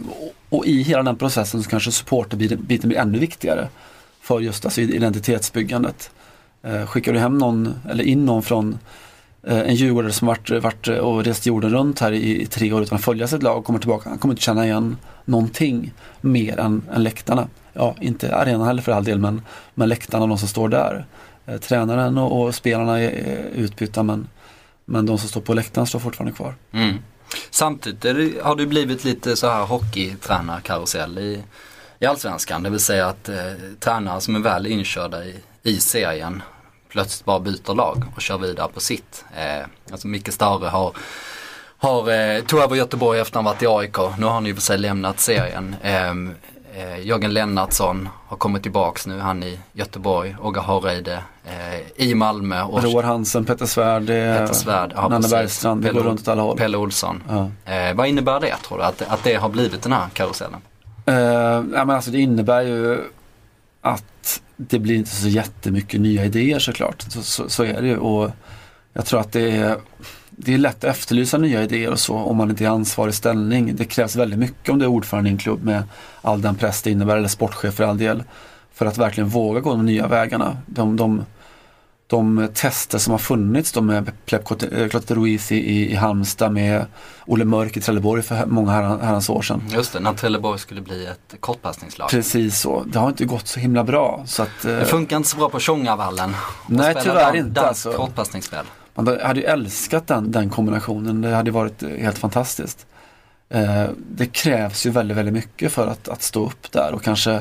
och 0.49 0.67
i 0.67 0.83
hela 0.83 1.03
den 1.03 1.17
processen 1.17 1.63
så 1.63 1.71
kanske 1.71 1.93
supporterbiten 1.93 2.89
blir 2.89 2.99
ännu 2.99 3.19
viktigare 3.19 3.69
för 4.21 4.41
just 4.41 4.65
alltså 4.65 4.81
identitetsbyggandet. 4.81 6.11
Eh, 6.63 6.87
skickar 6.87 7.13
du 7.13 7.19
hem 7.19 7.39
någon 7.39 7.75
eller 7.91 8.05
in 8.05 8.25
någon 8.25 8.43
från 8.43 8.79
eh, 9.43 9.59
en 9.59 9.75
djurgårdare 9.75 10.13
som 10.13 10.29
varit, 10.29 10.51
varit 10.51 10.89
och 10.89 11.25
rest 11.25 11.47
jorden 11.47 11.71
runt 11.71 12.01
här 12.01 12.13
i, 12.13 12.43
i, 12.43 12.47
tre 12.47 12.73
år 12.73 12.83
utan 12.83 12.97
att 12.97 13.05
följa 13.05 13.27
sitt 13.27 13.43
lag 13.43 13.59
och 13.59 13.65
kommer 13.65 13.79
tillbaka. 13.79 14.09
Han 14.09 14.19
kommer 14.19 14.33
inte 14.33 14.43
känna 14.43 14.65
igen 14.65 14.97
någonting 15.25 15.93
mer 16.21 16.61
än, 16.61 16.83
än 16.95 17.03
läktarna. 17.03 17.49
Ja, 17.73 17.95
inte 18.01 18.37
arenan 18.37 18.67
heller 18.67 18.83
för 18.83 18.93
all 18.93 19.05
del 19.05 19.19
men, 19.19 19.43
men 19.75 19.89
läktarna 19.89 20.23
och 20.23 20.29
de 20.29 20.39
som 20.39 20.49
står 20.49 20.69
där. 20.69 21.07
Eh, 21.47 21.57
tränaren 21.57 22.19
och, 22.19 22.43
och 22.43 22.55
spelarna 22.55 23.01
är, 23.01 23.11
är 23.11 23.51
utbytta 23.55 24.03
men, 24.03 24.29
men 24.85 25.07
de 25.07 25.19
som 25.19 25.29
står 25.29 25.41
på 25.41 25.55
läktaren 25.55 25.87
står 25.87 25.99
fortfarande 25.99 26.37
kvar. 26.37 26.55
Mm. 26.73 26.99
Samtidigt 27.51 28.43
har 28.43 28.57
det 28.57 28.67
blivit 28.67 29.05
lite 29.05 29.37
så 29.37 29.49
här 29.49 29.65
hockeytränarkarusell 29.67 31.19
i, 31.19 31.45
i 31.99 32.07
Allsvenskan. 32.07 32.63
Det 32.63 32.71
vill 32.71 32.81
säga 32.81 33.07
att 33.07 33.29
eh, 33.29 33.53
tränare 33.81 34.21
som 34.21 34.35
är 34.37 34.41
väl 34.41 34.67
inkörda 34.67 35.25
i, 35.25 35.35
i 35.63 35.81
serien 35.81 36.43
plötsligt 36.95 37.25
bara 37.25 37.41
byter 37.41 37.75
lag 37.75 38.05
och 38.17 38.23
kör 38.23 38.39
vidare 38.39 38.69
på 38.75 38.81
sitt. 38.81 39.25
Eh, 39.37 39.67
alltså 39.93 40.09
Micke 40.09 40.33
Stare 40.33 40.69
har, 40.69 40.93
har, 41.79 42.11
eh, 42.11 42.43
tog 42.43 42.61
över 42.61 42.77
Göteborg 42.77 43.21
efter 43.21 43.31
att 43.31 43.35
han 43.35 43.45
varit 43.45 43.63
i 43.63 43.67
AIK. 43.67 44.19
Nu 44.19 44.27
har 44.27 44.33
han 44.33 44.47
ju 44.47 44.55
för 44.55 44.63
sig 44.63 44.79
lämnat 44.79 45.21
serien. 45.21 45.77
Eh, 45.83 46.15
Eh, 46.77 47.07
Jörgen 47.07 47.35
Lennartsson 47.35 48.09
har 48.27 48.37
kommit 48.37 48.63
tillbaks 48.63 49.07
nu, 49.07 49.19
han 49.19 49.43
i 49.43 49.59
Göteborg, 49.73 50.37
Åga 50.43 50.61
Hareide 50.61 51.23
eh, 51.45 52.07
i 52.07 52.15
Malmö. 52.15 52.63
Och 52.63 52.83
Roar 52.83 53.03
Hansen, 53.03 53.45
Peter 53.45 53.67
Svärd, 53.67 54.05
Svärd 54.55 54.93
ja, 54.95 55.09
Nanne 55.09 55.29
Bergstrand, 55.29 55.83
det 55.83 55.93
går 55.93 56.01
runt 56.01 56.21
åt 56.21 56.29
alla 56.29 56.43
håll. 56.43 56.57
Pelle 56.57 56.77
Olsson. 56.77 57.23
Ja. 57.29 57.73
Eh, 57.73 57.95
vad 57.95 58.09
innebär 58.09 58.41
det 58.41 58.57
tror 58.57 58.79
du, 58.79 58.85
att, 58.85 59.03
att 59.03 59.25
det 59.25 59.35
har 59.35 59.49
blivit 59.49 59.83
den 59.83 59.93
här 59.93 60.09
karusellen? 60.13 60.61
Eh, 61.07 61.15
ja, 61.15 61.85
men 61.85 61.91
alltså 61.91 62.11
det 62.11 62.21
innebär 62.21 62.63
ju 62.63 63.01
att 63.81 64.41
det 64.57 64.79
blir 64.79 64.95
inte 64.95 65.11
så 65.11 65.29
jättemycket 65.29 66.01
nya 66.01 66.25
idéer 66.25 66.59
såklart. 66.59 67.03
Så, 67.03 67.23
så, 67.23 67.49
så 67.49 67.65
är 67.65 67.83
det 67.83 67.89
ju 67.89 67.99
och 67.99 68.31
jag 68.93 69.07
tror 69.07 69.21
att 69.21 69.33
det 69.33 69.51
är 69.51 69.77
det 70.37 70.55
är 70.55 70.59
lätt 70.59 70.85
att 70.85 70.91
efterlysa 70.91 71.39
nya 71.39 71.63
idéer 71.63 71.91
och 71.91 72.01
så 72.01 72.15
om 72.15 72.37
man 72.37 72.51
inte 72.51 72.65
är 72.65 72.69
ansvarig 72.69 73.15
ställning. 73.15 73.77
Det 73.77 73.85
krävs 73.85 74.17
väldigt 74.17 74.39
mycket 74.39 74.69
om 74.69 74.79
du 74.79 74.85
är 74.85 74.89
ordförande 74.89 75.31
i 75.31 75.33
en 75.33 75.39
klubb 75.39 75.65
med 75.65 75.83
all 76.23 76.43
den 76.43 76.55
press 76.55 76.83
det 76.83 76.91
innebär, 76.91 77.17
eller 77.17 77.29
sportchef 77.29 77.75
för 77.75 77.85
all 77.85 77.99
del. 77.99 78.23
För 78.73 78.87
att 78.87 78.99
verkligen 78.99 79.29
våga 79.29 79.61
gå 79.61 79.71
de 79.71 79.87
nya 79.87 80.07
vägarna. 80.07 80.57
De, 80.67 80.97
de, 80.97 81.25
de 82.07 82.49
tester 82.55 82.99
som 82.99 83.11
har 83.11 83.19
funnits 83.19 83.73
då 83.73 83.81
med 83.81 84.13
Plep 84.27 84.45
Clotet 84.91 85.11
Ruiz 85.11 85.53
i, 85.53 85.93
i 85.93 85.95
Halmstad 85.95 86.53
med 86.53 86.87
Olle 87.27 87.45
Mörk 87.45 87.77
i 87.77 87.81
Trelleborg 87.81 88.23
för 88.23 88.47
många 88.47 88.73
herrans 88.73 89.31
år 89.31 89.43
sedan. 89.43 89.63
Just 89.71 89.93
det, 89.93 90.01
när 90.01 90.13
Trelleborg 90.13 90.59
skulle 90.59 90.81
bli 90.81 91.07
ett 91.07 91.35
kortpassningslag. 91.41 92.09
Precis 92.09 92.61
så. 92.61 92.85
Det 92.87 92.99
har 92.99 93.09
inte 93.09 93.25
gått 93.25 93.49
så 93.49 93.61
himla 93.61 93.85
bra. 93.85 94.23
Så 94.27 94.43
att, 94.43 94.63
det 94.63 94.85
funkar 94.85 95.17
inte 95.17 95.29
så 95.29 95.37
bra 95.37 95.49
på 95.49 95.61
Tjongavallen. 95.61 96.35
Nej 96.67 96.97
tyvärr 97.03 97.37
inte. 97.37 97.61
Alltså. 97.61 97.93
kortpassningsspel. 97.93 98.65
Man 98.95 99.07
hade 99.07 99.41
ju 99.41 99.47
älskat 99.47 100.07
den, 100.07 100.33
den 100.33 100.51
kombinationen. 100.51 101.21
Det 101.21 101.35
hade 101.35 101.51
varit 101.51 101.83
eh, 101.83 101.89
helt 101.89 102.19
fantastiskt. 102.19 102.87
Eh, 103.49 103.87
det 104.11 104.27
krävs 104.27 104.87
ju 104.87 104.91
väldigt, 104.91 105.17
väldigt 105.17 105.35
mycket 105.35 105.73
för 105.73 105.87
att, 105.87 106.09
att 106.09 106.23
stå 106.23 106.47
upp 106.47 106.73
där 106.73 106.93
och 106.95 107.03
kanske 107.03 107.41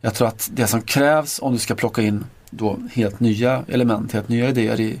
jag 0.00 0.14
tror 0.14 0.28
att 0.28 0.50
det 0.52 0.66
som 0.66 0.82
krävs 0.82 1.38
om 1.42 1.52
du 1.52 1.58
ska 1.58 1.74
plocka 1.74 2.02
in 2.02 2.24
då 2.50 2.78
helt 2.92 3.20
nya 3.20 3.64
element, 3.68 4.12
helt 4.12 4.28
nya 4.28 4.48
idéer 4.48 4.80
i, 4.80 5.00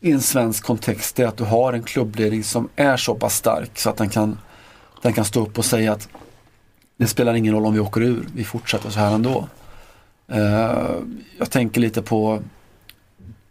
i 0.00 0.12
en 0.12 0.20
svensk 0.20 0.64
kontext 0.64 1.18
är 1.18 1.26
att 1.26 1.36
du 1.36 1.44
har 1.44 1.72
en 1.72 1.82
klubbledning 1.82 2.44
som 2.44 2.68
är 2.76 2.96
så 2.96 3.14
pass 3.14 3.36
stark 3.36 3.78
så 3.78 3.90
att 3.90 3.96
den 3.96 4.08
kan, 4.08 4.38
den 5.02 5.12
kan 5.12 5.24
stå 5.24 5.42
upp 5.42 5.58
och 5.58 5.64
säga 5.64 5.92
att 5.92 6.08
det 6.96 7.06
spelar 7.06 7.34
ingen 7.34 7.54
roll 7.54 7.66
om 7.66 7.74
vi 7.74 7.80
åker 7.80 8.00
ur, 8.02 8.28
vi 8.34 8.44
fortsätter 8.44 8.90
så 8.90 9.00
här 9.00 9.14
ändå. 9.14 9.48
Eh, 10.28 10.90
jag 11.38 11.50
tänker 11.50 11.80
lite 11.80 12.02
på 12.02 12.42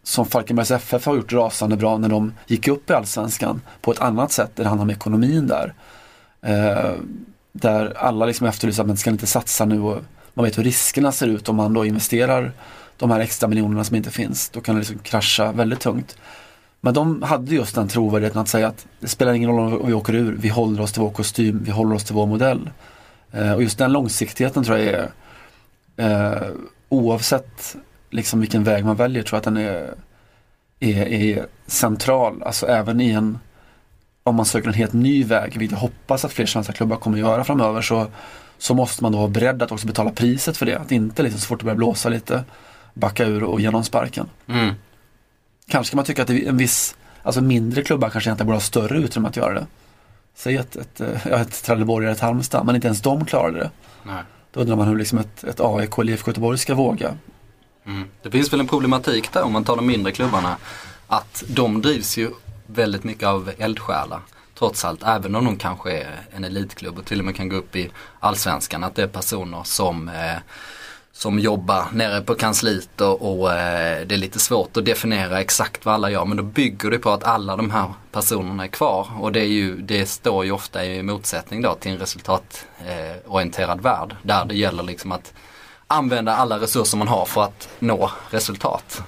som 0.03 0.25
Falkenbergs 0.25 0.72
FF 0.72 1.06
har 1.06 1.15
gjort 1.15 1.34
rasande 1.34 1.77
bra 1.77 1.98
när 1.98 2.10
de 2.10 2.34
gick 2.48 2.68
upp 2.68 2.89
i 2.89 2.94
Allsvenskan 2.94 3.62
på 3.82 3.91
ett 3.91 4.00
annat 4.00 4.32
sätt 4.32 4.51
där 4.56 4.63
det 4.63 4.70
handlar 4.70 4.84
om 4.84 4.89
ekonomin 4.89 5.48
där. 5.48 5.74
Eh, 6.41 6.91
där 7.51 7.98
alla 7.98 8.25
liksom 8.25 8.48
efterlyser 8.48 8.84
att 8.84 8.88
man 8.88 8.98
ska 8.98 9.10
inte 9.10 9.27
satsa 9.27 9.65
nu 9.65 9.82
och 9.82 10.01
man 10.34 10.46
vet 10.46 10.58
hur 10.58 10.63
riskerna 10.63 11.12
ser 11.12 11.27
ut 11.27 11.50
om 11.50 11.56
man 11.56 11.74
då 11.74 11.86
investerar 11.86 12.51
de 12.98 13.12
här 13.12 13.20
extra 13.20 13.50
miljonerna 13.50 13.84
som 13.84 13.96
inte 13.96 14.12
finns. 14.12 14.50
Då 14.50 14.62
kan 14.62 14.75
det 14.75 14.79
liksom 14.79 14.98
krascha 14.98 15.51
väldigt 15.51 15.79
tungt. 15.79 16.18
Men 16.82 16.94
de 16.94 17.22
hade 17.22 17.56
just 17.56 17.75
den 17.75 17.88
trovärdigheten 17.88 18.41
att 18.41 18.48
säga 18.48 18.68
att 18.68 18.88
det 19.00 19.08
spelar 19.08 19.34
ingen 19.34 19.50
roll 19.50 19.74
om 19.74 19.88
vi 19.88 19.94
åker 19.94 20.15
ur, 20.15 20.36
vi 20.39 20.50
håller 20.50 20.82
oss 20.82 20.91
till 20.91 21.01
vår 21.01 21.10
kostym, 21.10 21.63
vi 21.63 21.72
håller 21.72 21.96
oss 21.96 22.03
till 22.03 22.15
vår 22.15 22.25
modell. 22.25 22.70
Eh, 23.32 23.53
och 23.53 23.63
just 23.63 23.77
den 23.77 23.91
långsiktigheten 23.91 24.63
tror 24.63 24.77
jag 24.77 24.88
är, 24.88 25.12
eh, 25.98 26.48
oavsett 26.89 27.75
liksom 28.10 28.39
vilken 28.39 28.63
väg 28.63 28.86
man 28.86 28.96
väljer, 28.96 29.24
tror 29.24 29.36
jag 29.36 29.39
att 29.39 29.56
den 29.56 29.58
är 29.58 29.94
är, 30.80 31.06
är 31.06 31.46
central. 31.68 32.44
Alltså 32.44 32.68
även 32.68 33.01
i 33.01 33.12
en, 33.12 33.39
om 34.24 34.36
man 34.36 34.46
söker 34.46 34.68
en 34.68 34.74
helt 34.74 34.94
ny 34.94 35.24
väg, 35.24 35.58
vilket 35.58 35.72
jag 35.72 35.80
hoppas 35.80 36.25
att 36.25 36.34
fler 36.34 36.46
svenska 36.46 36.74
klubbar 36.74 36.96
kommer 36.98 37.18
att 37.18 37.22
göra 37.22 37.44
framöver, 37.44 37.82
så, 37.82 38.08
så 38.58 38.74
måste 38.74 39.04
man 39.04 39.12
då 39.12 39.18
vara 39.18 39.28
beredd 39.28 39.63
att 39.63 39.72
också 39.72 39.88
betala 39.88 40.12
priset 40.12 40.58
för 40.58 40.66
det. 40.66 40.75
Att 40.75 40.92
inte 40.92 41.24
liksom 41.24 41.39
så 41.39 41.48
fort 41.48 41.60
det 41.60 41.66
börjar 41.66 41.78
blåsa 41.78 42.10
lite 42.10 42.44
backa 42.94 43.25
ur 43.25 43.44
och 43.44 43.62
ge 43.62 43.72
någon 43.72 43.86
sparken. 43.86 44.30
Mm. 44.48 44.75
Kanske 45.68 45.92
kan 45.92 45.96
man 45.98 46.06
tycka 46.06 46.22
att 46.22 46.30
en 46.30 46.58
viss, 46.58 46.96
alltså 47.24 47.42
mindre 47.42 47.84
klubbar 47.84 48.10
kanske 48.10 48.30
egentligen 48.30 48.48
borde 48.48 48.56
ha 48.56 48.62
större 48.62 48.98
utrymme 48.98 49.28
att 49.28 49.38
göra 49.38 49.54
det. 49.54 49.68
Säg 50.36 50.56
ett, 50.56 50.75
ett, 50.75 51.01
ja, 51.30 51.38
ett 51.42 51.63
Trelleborg 51.63 52.06
eller 52.06 52.16
ett 52.16 52.22
Halmstad, 52.22 52.66
men 52.66 52.75
inte 52.75 52.88
ens 52.88 53.01
de 53.01 53.25
klarade 53.25 53.60
det. 53.60 53.70
Nej. 54.04 54.24
Då 54.51 54.60
undrar 54.60 54.75
man 54.75 54.88
hur 54.88 54.96
liksom 54.96 55.20
ett, 55.20 55.44
ett 55.44 55.60
AIK 55.60 55.98
eller 55.98 56.13
IFK 56.13 56.32
Göteborg 56.32 56.58
ska 56.58 56.75
våga. 56.75 57.13
Mm. 57.89 58.08
Det 58.22 58.31
finns 58.31 58.53
väl 58.53 58.60
en 58.60 58.67
problematik 58.67 59.34
där 59.34 59.43
om 59.43 59.51
man 59.51 59.63
tar 59.63 59.75
de 59.75 59.88
mindre 59.88 60.12
klubbarna. 60.12 60.58
Att 61.08 61.43
de 61.48 61.81
drivs 61.81 62.17
ju 62.17 62.31
väldigt 62.67 63.03
mycket 63.03 63.27
av 63.27 63.51
eldsjälar. 63.58 64.22
Trots 64.60 64.86
allt, 64.86 65.03
även 65.03 65.36
om 65.36 65.46
de 65.46 65.58
kanske 65.58 65.91
är 65.98 66.22
en 66.31 66.43
elitklubb 66.43 66.98
och 66.98 67.05
till 67.05 67.19
och 67.19 67.25
med 67.25 67.36
kan 67.36 67.50
gå 67.50 67.55
upp 67.55 67.75
i 67.75 67.89
allsvenskan. 68.19 68.84
Att 68.84 68.96
det 68.96 69.03
är 69.03 69.08
personer 69.08 69.63
som 69.63 70.10
eh, 70.10 70.38
som 71.12 71.39
jobbar 71.39 71.86
nere 71.93 72.22
på 72.22 72.36
kansliet 72.36 73.01
och, 73.01 73.41
och 73.41 73.53
eh, 73.53 74.08
det 74.08 74.15
är 74.15 74.19
lite 74.19 74.39
svårt 74.39 74.77
att 74.77 74.86
definiera 74.86 75.41
exakt 75.41 75.86
vad 75.86 75.96
alla 75.96 76.12
gör. 76.12 76.25
Men 76.25 76.38
då 76.38 76.43
bygger 76.43 76.91
det 76.91 77.00
på 77.00 77.10
att 77.10 77.24
alla 77.24 77.55
de 77.55 77.72
här 77.72 77.93
personerna 78.12 78.63
är 78.63 78.67
kvar. 78.67 79.08
Och 79.19 79.31
det, 79.31 79.39
är 79.39 79.48
ju, 79.48 79.81
det 79.81 80.05
står 80.05 80.46
ju 80.46 80.51
ofta 80.51 80.86
i 80.86 81.03
motsättning 81.03 81.62
då 81.62 81.75
till 81.75 81.91
en 81.91 81.98
resultatorienterad 81.98 83.77
eh, 83.77 83.84
värld. 83.84 84.15
Där 84.22 84.46
det 84.46 84.55
gäller 84.55 84.84
liksom 84.84 85.12
att 85.12 85.34
använda 85.91 86.36
alla 86.36 86.60
resurser 86.60 86.98
man 86.98 87.08
har 87.08 87.25
för 87.25 87.43
att 87.43 87.69
nå 87.79 88.12
resultat. 88.29 89.03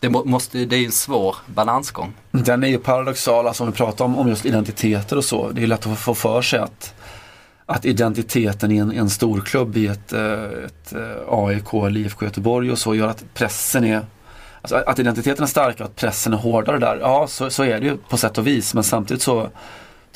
Det, 0.00 0.08
måste, 0.08 0.64
det 0.64 0.76
är 0.76 0.84
en 0.84 0.92
svår 0.92 1.36
balansgång. 1.46 2.12
Den 2.30 2.64
är 2.64 2.68
ju 2.68 2.78
paradoxal, 2.78 3.46
alltså 3.46 3.64
om 3.64 3.70
vi 3.70 3.76
pratar 3.76 4.04
om, 4.04 4.18
om 4.18 4.28
just 4.28 4.46
identiteter 4.46 5.16
och 5.16 5.24
så. 5.24 5.50
Det 5.50 5.62
är 5.62 5.66
lätt 5.66 5.86
att 5.86 5.98
få 5.98 6.14
för 6.14 6.42
sig 6.42 6.58
att 6.58 6.94
att 7.70 7.84
identiteten 7.84 8.72
i 8.72 8.76
en, 8.76 8.92
en 8.92 9.10
storklubb 9.10 9.76
i 9.76 9.86
ett, 9.86 10.12
eh, 10.12 10.42
ett 10.42 10.92
eh, 10.92 11.28
AIK 11.28 11.74
eller 11.74 12.00
IFK 12.00 12.24
Göteborg 12.24 12.72
och 12.72 12.78
så 12.78 12.94
gör 12.94 13.08
att 13.08 13.24
pressen 13.34 13.84
är 13.84 14.06
alltså 14.62 14.76
att 14.76 14.98
identiteten 14.98 15.42
är 15.42 15.46
starkare 15.46 15.84
och 15.84 15.90
att 15.90 15.96
pressen 15.96 16.32
är 16.32 16.36
hårdare 16.36 16.78
där. 16.78 16.98
Ja, 17.00 17.26
så, 17.26 17.50
så 17.50 17.64
är 17.64 17.80
det 17.80 17.86
ju 17.86 17.96
på 17.96 18.16
sätt 18.16 18.38
och 18.38 18.46
vis. 18.46 18.74
Men 18.74 18.84
samtidigt 18.84 19.22
så 19.22 19.40
tror 19.40 19.50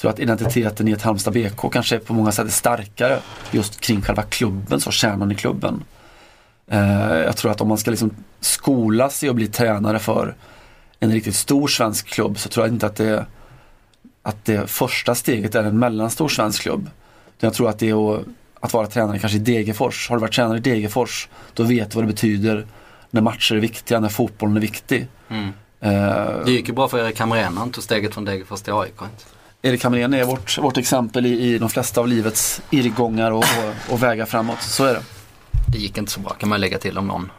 jag 0.01 0.13
att 0.13 0.19
identiteten 0.19 0.89
i 0.89 0.93
ett 0.93 1.03
Halmstad 1.03 1.35
BK 1.35 1.73
kanske 1.73 1.99
på 1.99 2.13
många 2.13 2.33
sätt 2.33 2.47
är 2.47 2.51
starkare 2.51 3.19
just 3.51 3.81
kring 3.81 4.03
själva 4.03 4.23
klubben, 4.23 4.81
så 4.81 4.91
kärnan 4.91 5.33
i 5.33 5.35
klubben. 5.35 5.85
Eh, 6.67 7.17
jag 7.17 7.37
tror 7.37 7.51
att 7.51 7.61
om 7.61 7.69
man 7.69 7.79
ska 7.79 7.91
liksom 7.91 8.11
skolas 8.41 9.23
i 9.23 9.29
att 9.29 9.37
bli 9.37 9.47
tränare 9.47 9.99
för 9.99 10.35
en 11.01 11.13
riktigt 11.13 11.37
stor 11.37 11.69
svensk 11.69 12.07
klubb 12.07 12.39
så 12.39 12.49
tror 12.49 12.67
jag 12.67 12.75
inte 12.75 12.87
att 12.87 12.97
det, 12.97 13.27
att 14.23 14.45
det 14.45 14.71
första 14.71 15.15
steget 15.15 15.55
är 15.55 15.65
en 15.65 15.79
mellanstor 15.79 16.29
svensk 16.29 16.63
klubb. 16.63 16.91
Jag 17.39 17.55
tror 17.55 17.69
att 17.69 17.79
det 17.79 17.91
är 17.91 18.15
att, 18.15 18.25
att 18.61 18.73
vara 18.73 18.87
tränare 18.87 19.19
kanske 19.19 19.39
i 19.39 19.41
Degerfors. 19.41 20.09
Har 20.09 20.17
du 20.17 20.21
varit 20.21 20.35
tränare 20.35 20.59
i 20.59 20.61
Degerfors, 20.61 21.29
då 21.55 21.63
vet 21.63 21.91
du 21.91 21.95
vad 21.95 22.05
det 22.05 22.13
betyder 22.13 22.67
när 23.11 23.21
matcher 23.21 23.55
är 23.55 23.61
viktiga, 23.61 24.01
när 24.01 24.09
fotbollen 24.09 24.57
är 24.57 24.61
viktig. 24.61 25.07
Mm. 25.29 25.45
Uh, 25.47 26.45
det 26.45 26.53
gick 26.53 26.69
ju 26.69 26.75
bra 26.75 26.89
för 26.89 26.99
Erik 26.99 27.21
Hamrén, 27.21 27.57
han 27.57 27.71
tog 27.71 27.85
steget 27.85 28.15
från 28.15 28.25
Degerfors 28.25 28.63
till 28.63 28.73
AIK. 28.73 29.01
Erik 29.63 29.85
Hamrén 29.85 30.15
är 30.15 30.25
vårt, 30.25 30.59
vårt 30.59 30.77
exempel 30.77 31.27
i, 31.27 31.41
i 31.41 31.59
de 31.59 31.69
flesta 31.69 32.01
av 32.01 32.09
livets 32.09 32.63
irrgångar 32.71 33.31
och, 33.31 33.39
och, 33.39 33.93
och 33.93 34.03
vägar 34.03 34.27
framåt. 34.27 34.63
Så 34.63 34.85
är 34.85 34.95
det. 34.95 35.03
Det 35.73 35.79
gick 35.79 35.99
inte 35.99 36.13
så 36.13 36.21
bra 36.21 36.31
kan 36.31 36.49
man 36.49 36.61
lägga 36.61 36.79
till 36.79 36.99
om 36.99 37.07
någon 37.07 37.31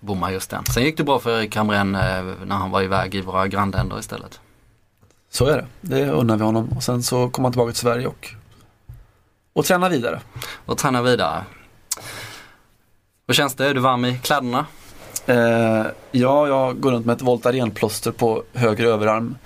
bommar 0.00 0.30
just 0.30 0.50
den. 0.50 0.64
Sen 0.64 0.84
gick 0.84 0.96
det 0.96 1.04
bra 1.04 1.18
för 1.18 1.38
Erik 1.38 1.56
Hamrén 1.56 1.94
eh, 1.94 2.24
när 2.46 2.56
han 2.56 2.70
var 2.70 2.82
iväg 2.82 3.14
i 3.14 3.20
våra 3.20 3.48
grannländer 3.48 3.98
istället. 3.98 4.40
Så 5.30 5.46
är 5.46 5.56
det, 5.56 5.66
det 5.80 6.10
unnar 6.10 6.36
vi 6.36 6.44
honom. 6.44 6.68
Och 6.76 6.82
sen 6.82 7.02
så 7.02 7.28
kom 7.28 7.44
han 7.44 7.52
tillbaka 7.52 7.72
till 7.72 7.80
Sverige 7.80 8.06
och 8.06 8.34
och 9.52 9.64
träna 9.64 9.88
vidare. 9.88 10.20
Och 10.66 10.78
träna 10.78 11.02
vidare. 11.02 11.44
Hur 13.26 13.34
känns 13.34 13.54
det? 13.54 13.66
Är 13.66 13.74
du 13.74 13.80
varm 13.80 14.04
i 14.04 14.18
kläderna? 14.18 14.66
Eh, 15.26 15.86
ja, 16.10 16.48
jag 16.48 16.80
går 16.80 16.92
runt 16.92 17.06
med 17.06 17.16
ett 17.16 17.22
Voltaren-plåster 17.22 18.12
på 18.12 18.42
höger 18.52 18.84
överarm 18.84 19.36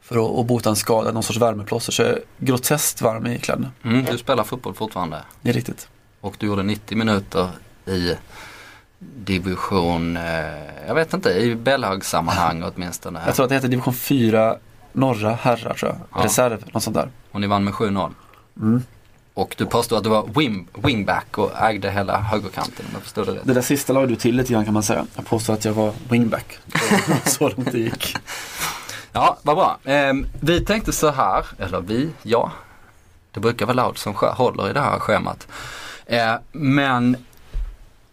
för 0.00 0.16
att, 0.16 0.38
att 0.38 0.46
bota 0.46 0.70
en 0.70 0.76
skada, 0.76 1.12
någon 1.12 1.22
sorts 1.22 1.38
värmeplåster. 1.38 1.92
Så 1.92 2.02
jag 2.02 2.10
är 2.10 2.20
groteskt 2.38 3.02
varm 3.02 3.26
i 3.26 3.38
kläderna. 3.38 3.70
Mm, 3.84 4.04
du 4.04 4.18
spelar 4.18 4.44
fotboll 4.44 4.74
fortfarande? 4.74 5.22
Det 5.40 5.50
är 5.50 5.54
riktigt. 5.54 5.88
Och 6.20 6.36
du 6.38 6.46
gjorde 6.46 6.62
90 6.62 6.98
minuter 6.98 7.48
i 7.86 8.14
division, 8.98 10.16
eh, 10.16 10.86
jag 10.86 10.94
vet 10.94 11.14
inte, 11.14 11.30
i 11.30 11.54
Bellhögssammanhang 11.54 12.62
åtminstone. 12.62 13.22
Jag 13.26 13.34
tror 13.34 13.44
att 13.44 13.48
det 13.48 13.54
heter 13.54 13.68
division 13.68 13.94
4 13.94 14.56
norra 14.92 15.34
herrar 15.34 15.74
tror 15.74 15.92
jag. 15.92 16.20
Ja. 16.20 16.24
Reserv, 16.24 16.64
något 16.72 16.82
sånt 16.82 16.96
där. 16.96 17.10
Och 17.30 17.40
ni 17.40 17.46
vann 17.46 17.64
med 17.64 17.74
7-0. 17.74 18.12
Mm. 18.56 18.82
Och 19.34 19.54
du 19.58 19.66
påstod 19.66 19.98
att 19.98 20.04
du 20.04 20.10
var 20.10 20.26
wing, 20.36 20.68
wingback 20.74 21.38
och 21.38 21.52
ägde 21.60 21.90
hela 21.90 22.18
högerkanten 22.18 22.86
om 22.86 22.92
jag 22.92 23.02
förstod 23.02 23.26
det 23.26 23.32
rätt. 23.32 23.40
Det 23.44 23.54
där 23.54 23.62
sista 23.62 23.92
la 23.92 24.06
du 24.06 24.16
till 24.16 24.36
lite 24.36 24.52
grann 24.52 24.64
kan 24.64 24.74
man 24.74 24.82
säga. 24.82 25.06
Jag 25.16 25.26
påstod 25.26 25.54
att 25.54 25.64
jag 25.64 25.72
var 25.72 25.92
wingback. 26.08 26.58
så 27.24 27.48
långt 27.48 27.72
det 27.72 27.78
gick. 27.78 28.16
Ja, 29.12 29.38
vad 29.42 29.56
bra. 29.56 29.78
Eh, 29.84 30.14
vi 30.40 30.64
tänkte 30.64 30.92
så 30.92 31.10
här, 31.10 31.46
eller 31.58 31.80
vi, 31.80 32.10
ja. 32.22 32.52
Det 33.30 33.40
brukar 33.40 33.66
vara 33.66 33.86
Loud 33.86 33.98
som 33.98 34.14
håller 34.14 34.70
i 34.70 34.72
det 34.72 34.80
här 34.80 34.98
schemat. 34.98 35.48
Eh, 36.08 36.34
men 36.52 37.16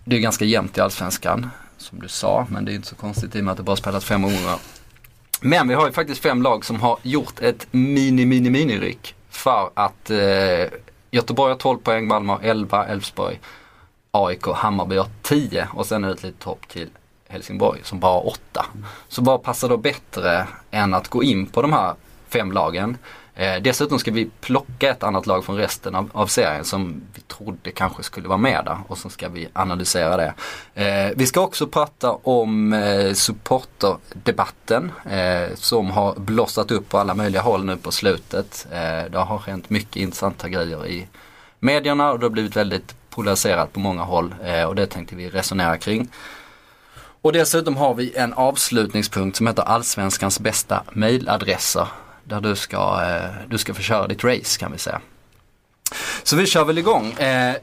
det 0.03 0.15
är 0.15 0.19
ganska 0.19 0.45
jämnt 0.45 0.77
i 0.77 0.81
Allsvenskan, 0.81 1.49
som 1.77 1.99
du 1.99 2.07
sa. 2.07 2.47
Men 2.49 2.65
det 2.65 2.71
är 2.71 2.75
inte 2.75 2.87
så 2.87 2.95
konstigt 2.95 3.35
i 3.35 3.39
och 3.39 3.43
med 3.43 3.51
att 3.51 3.57
det 3.57 3.63
bara 3.63 3.75
spelats 3.75 4.05
fem 4.05 4.25
omgångar. 4.25 4.59
Men 5.41 5.67
vi 5.67 5.73
har 5.73 5.87
ju 5.87 5.91
faktiskt 5.93 6.21
fem 6.21 6.41
lag 6.41 6.65
som 6.65 6.79
har 6.79 6.97
gjort 7.01 7.39
ett 7.39 7.67
mini, 7.71 8.25
mini, 8.25 8.49
mini-ryck 8.49 9.15
för 9.29 9.69
att 9.73 10.09
eh, 10.09 10.79
Göteborg 11.11 11.51
har 11.51 11.57
12 11.57 11.77
poäng, 11.77 12.07
Malmö 12.07 12.33
har 12.33 12.39
11, 12.43 12.85
Elfsborg, 12.85 13.39
AIK, 14.11 14.47
Hammarby 14.47 14.97
har 14.97 15.07
10 15.21 15.67
och 15.73 15.85
sen 15.85 16.03
är 16.03 16.07
det 16.07 16.13
ett 16.13 16.23
litet 16.23 16.43
hopp 16.43 16.67
till 16.67 16.89
Helsingborg 17.27 17.79
som 17.83 17.99
bara 17.99 18.13
har 18.13 18.27
8. 18.27 18.65
Så 19.07 19.21
vad 19.21 19.43
passar 19.43 19.69
då 19.69 19.77
bättre 19.77 20.47
än 20.71 20.93
att 20.93 21.07
gå 21.07 21.23
in 21.23 21.45
på 21.45 21.61
de 21.61 21.73
här 21.73 21.93
fem 22.29 22.51
lagen. 22.51 22.97
Eh, 23.35 23.61
dessutom 23.61 23.99
ska 23.99 24.11
vi 24.11 24.29
plocka 24.41 24.89
ett 24.89 25.03
annat 25.03 25.27
lag 25.27 25.45
från 25.45 25.57
resten 25.57 25.95
av, 25.95 26.09
av, 26.13 26.27
serien 26.27 26.65
som 26.65 27.01
vi 27.13 27.21
trodde 27.21 27.71
kanske 27.71 28.03
skulle 28.03 28.27
vara 28.27 28.37
med 28.37 28.65
där 28.65 28.77
och 28.87 28.97
så 28.97 29.09
ska 29.09 29.29
vi 29.29 29.47
analysera 29.53 30.17
det. 30.17 30.33
Eh, 30.83 31.11
vi 31.15 31.27
ska 31.27 31.41
också 31.41 31.67
prata 31.67 32.11
om 32.11 32.73
eh, 32.73 33.13
supporterdebatten 33.13 34.91
eh, 35.09 35.55
som 35.55 35.91
har 35.91 36.15
blossat 36.19 36.71
upp 36.71 36.89
på 36.89 36.97
alla 36.97 37.13
möjliga 37.13 37.41
håll 37.41 37.65
nu 37.65 37.77
på 37.77 37.91
slutet. 37.91 38.67
Eh, 38.71 39.11
det 39.11 39.17
har 39.17 39.39
hänt 39.39 39.69
mycket 39.69 39.95
intressanta 39.95 40.49
grejer 40.49 40.87
i 40.87 41.07
medierna 41.59 42.11
och 42.11 42.19
det 42.19 42.25
har 42.25 42.31
blivit 42.31 42.55
väldigt 42.55 42.95
polariserat 43.09 43.73
på 43.73 43.79
många 43.79 44.03
håll 44.03 44.35
eh, 44.43 44.63
och 44.63 44.75
det 44.75 44.87
tänkte 44.87 45.15
vi 45.15 45.29
resonera 45.29 45.77
kring. 45.77 46.09
Och 47.21 47.33
dessutom 47.33 47.77
har 47.77 47.93
vi 47.93 48.15
en 48.15 48.33
avslutningspunkt 48.33 49.37
som 49.37 49.47
heter 49.47 49.63
Allsvenskans 49.63 50.39
bästa 50.39 50.83
mailadresser 50.91 51.87
där 52.25 52.41
du 52.41 52.55
ska, 52.55 53.03
eh, 53.03 53.47
du 53.49 53.57
ska 53.57 53.73
få 53.73 53.81
köra 53.81 54.07
ditt 54.07 54.23
race 54.23 54.59
kan 54.59 54.71
vi 54.71 54.77
säga. 54.77 55.01
Så 56.23 56.35
vi 56.35 56.45
kör 56.45 56.65
väl 56.65 56.77
igång. 56.77 57.11
Eh, 57.11 57.55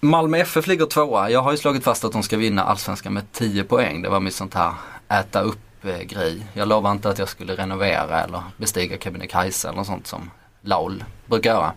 Malmö 0.00 0.38
FF 0.38 0.66
ligger 0.66 0.86
tvåa. 0.86 1.30
Jag 1.30 1.42
har 1.42 1.52
ju 1.52 1.58
slagit 1.58 1.84
fast 1.84 2.04
att 2.04 2.12
de 2.12 2.22
ska 2.22 2.36
vinna 2.36 2.62
allsvenskan 2.62 3.12
med 3.12 3.32
10 3.32 3.64
poäng. 3.64 4.02
Det 4.02 4.08
var 4.08 4.20
mitt 4.20 4.34
sånt 4.34 4.54
här 4.54 4.72
äta 5.08 5.40
upp 5.40 5.58
grej. 6.02 6.46
Jag 6.52 6.68
lovade 6.68 6.92
inte 6.92 7.10
att 7.10 7.18
jag 7.18 7.28
skulle 7.28 7.56
renovera 7.56 8.24
eller 8.24 8.42
bestiga 8.56 8.98
Kebnekaise 8.98 9.68
eller 9.68 9.76
något 9.76 9.86
sånt 9.86 10.06
som 10.06 10.30
Laul 10.60 11.04
brukar 11.26 11.50
göra. 11.50 11.72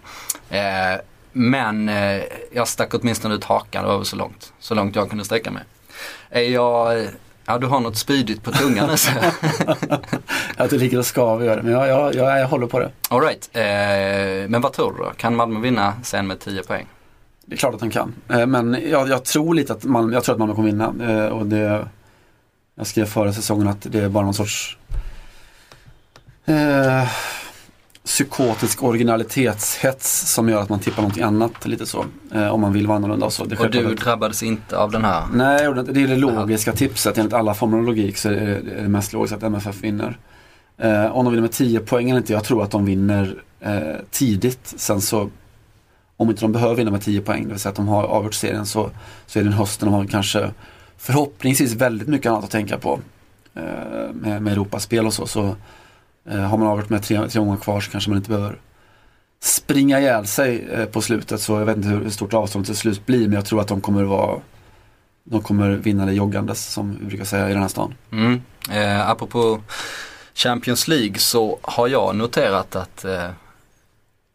Eh, 0.50 1.00
men 1.32 1.90
eh, 1.90 2.24
jag 2.52 2.68
stack 2.68 2.94
åtminstone 2.94 3.36
ut 3.36 3.44
hakan, 3.44 3.84
det 3.84 3.90
var 3.90 3.98
väl 3.98 4.06
så 4.06 4.16
långt, 4.16 4.54
så 4.60 4.76
långt 4.76 4.96
jag 4.96 5.10
kunde 5.10 5.26
sträcka 5.26 5.52
mig. 5.52 5.64
Är 6.30 6.42
jag 6.42 7.08
Ja, 7.50 7.58
du 7.58 7.68
har 7.68 7.80
något 7.80 7.98
spydigt 7.98 8.44
på 8.44 8.52
tungan. 8.52 8.90
att 10.58 10.70
det 10.70 10.78
ligger 10.78 10.98
och 10.98 11.06
skaver 11.06 11.46
gör 11.46 11.58
det, 11.58 11.64
men 11.64 11.72
jag, 11.72 11.88
jag, 11.88 12.16
jag, 12.16 12.40
jag 12.40 12.48
håller 12.48 12.68
på 12.68 12.80
det. 12.80 12.92
All 13.10 13.22
right. 13.22 13.50
Eh, 13.54 14.50
men 14.50 14.62
vad 14.62 14.74
tror 14.74 14.94
du 14.94 14.98
då? 14.98 15.12
Kan 15.18 15.36
Malmö 15.36 15.60
vinna 15.60 15.94
sen 16.04 16.28
med 16.28 16.40
10 16.40 16.64
poäng? 16.64 16.88
Det 17.46 17.56
är 17.56 17.58
klart 17.58 17.74
att 17.74 17.80
de 17.80 17.90
kan. 17.90 18.14
Eh, 18.30 18.46
men 18.46 18.78
jag, 18.90 19.10
jag, 19.10 19.26
tror 19.26 19.54
lite 19.54 19.74
att 19.74 19.84
Malmö, 19.84 20.14
jag 20.14 20.24
tror 20.24 20.34
att 20.36 20.40
Malmö 20.40 20.56
kommer 20.56 20.70
vinna. 20.70 20.94
Eh, 21.10 21.26
och 21.26 21.46
det, 21.46 21.88
jag 22.76 22.88
skrev 22.88 23.06
förra 23.06 23.34
säsongen 23.34 23.68
att 23.68 23.82
det 23.82 24.00
är 24.00 24.10
bara 24.10 24.26
någon 24.26 24.34
sorts 24.34 24.78
eh, 26.46 27.08
psykotisk 28.10 28.84
originalitetshets 28.84 30.34
som 30.34 30.50
gör 30.50 30.62
att 30.62 30.70
man 30.70 30.80
tippar 30.80 31.02
någonting 31.02 31.24
annat 31.24 31.68
lite 31.68 31.86
så. 31.86 32.06
Eh, 32.34 32.48
om 32.48 32.62
man 32.62 32.74
vill 32.74 32.88
vara 32.88 32.96
annorlunda 32.96 33.26
och 33.26 33.34
så. 33.34 33.46
Det 33.46 33.60
och 33.60 33.72
du 33.72 33.96
drabbades 33.96 34.44
inte 34.44 34.78
av 34.78 34.92
den 34.92 35.06
här? 35.06 35.26
Nej, 35.34 35.74
det 35.94 36.04
är 36.04 36.08
det 36.08 36.16
logiska 36.16 36.72
tipset. 36.72 37.18
Enligt 37.18 37.34
alla 37.34 37.54
former 37.54 37.78
av 37.78 37.84
logik 37.84 38.18
så 38.18 38.30
är 38.30 38.62
det, 38.82 38.88
mest 38.88 39.14
logiskt 39.14 39.34
att 39.36 39.44
MFF 39.44 39.84
vinner. 39.84 40.18
Eh, 40.78 41.06
om 41.06 41.26
de 41.26 41.34
vinner 41.34 41.42
med 41.42 41.52
10 41.52 41.80
poäng 41.80 42.10
eller 42.10 42.18
inte, 42.18 42.34
jag 42.34 42.44
tror 42.44 42.64
att 42.64 42.72
de 42.72 42.86
vinner 42.86 43.36
eh, 43.60 43.80
tidigt. 44.12 44.74
Sen 44.78 45.02
så, 45.02 45.30
om 46.18 46.30
inte 46.30 46.42
de 46.42 46.52
behöver 46.52 46.76
vinna 46.76 46.92
med 46.92 47.02
10 47.02 47.22
poäng, 47.22 47.44
det 47.44 47.50
vill 47.50 47.60
säga 47.60 47.70
att 47.70 47.76
de 47.76 47.88
har 47.88 48.04
avgjort 48.04 48.34
serien 48.34 48.66
så, 48.66 48.90
så 49.26 49.40
är 49.40 49.44
det 49.44 49.50
en 49.50 49.54
höst 49.54 49.82
när 49.82 49.86
de 49.86 49.94
har 49.94 50.06
kanske 50.06 50.52
förhoppningsvis 50.98 51.74
väldigt 51.74 52.08
mycket 52.08 52.30
annat 52.30 52.44
att 52.44 52.52
tänka 52.52 52.78
på. 52.78 53.00
eh, 53.56 54.14
med, 54.14 54.42
med 54.42 54.54
Europaspel 54.54 55.06
och 55.06 55.14
så. 55.14 55.28
så 55.28 55.56
Eh, 56.30 56.40
har 56.40 56.58
man 56.58 56.68
avgjort 56.68 56.90
med 56.90 57.04
tre, 57.04 57.30
tre 57.30 57.40
omgångar 57.40 57.62
kvar 57.62 57.82
så 57.82 57.92
kanske 57.92 58.10
man 58.10 58.18
inte 58.18 58.30
behöver 58.30 58.60
springa 59.40 60.00
ihjäl 60.00 60.28
sig 60.28 60.68
eh, 60.72 60.86
på 60.86 61.02
slutet. 61.02 61.42
Så 61.42 61.54
jag 61.54 61.66
vet 61.66 61.78
inte 61.78 61.90
hur 61.90 62.10
stort 62.10 62.34
avståndet 62.34 62.68
till 62.68 62.78
slut 62.78 63.06
blir 63.06 63.28
men 63.28 63.34
jag 63.34 63.46
tror 63.46 63.62
att 63.62 63.68
de 63.68 63.82
kommer 63.82 64.04
vara 64.04 64.40
de 65.24 65.42
kommer 65.42 65.70
vinna 65.70 66.06
det 66.06 66.14
joggandes 66.14 66.66
som 66.66 66.98
vi 67.00 67.06
brukar 67.06 67.26
säga 67.26 67.50
i 67.50 67.54
den 67.54 67.62
här 67.62 67.70
stan. 67.70 67.94
Mm. 68.12 68.42
Eh, 68.72 69.10
apropå 69.10 69.62
Champions 70.34 70.88
League 70.88 71.20
så 71.20 71.60
har 71.62 71.88
jag 71.88 72.16
noterat 72.16 72.76
att 72.76 73.06
eh, 73.06 73.30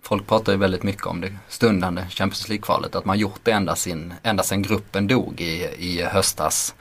folk 0.03 0.27
pratar 0.27 0.53
ju 0.53 0.59
väldigt 0.59 0.83
mycket 0.83 1.07
om 1.07 1.21
det 1.21 1.33
stundande 1.49 2.03
Champions 2.03 2.49
League-kvalet. 2.49 2.95
Att 2.95 3.05
man 3.05 3.19
gjort 3.19 3.41
det 3.43 3.53
ända, 3.53 3.77
sin, 3.77 4.15
ända 4.23 4.43
sedan 4.43 4.63
gruppen 4.63 5.07
dog 5.07 5.41
i, 5.41 5.69
i 5.79 6.03
höstas. 6.03 6.75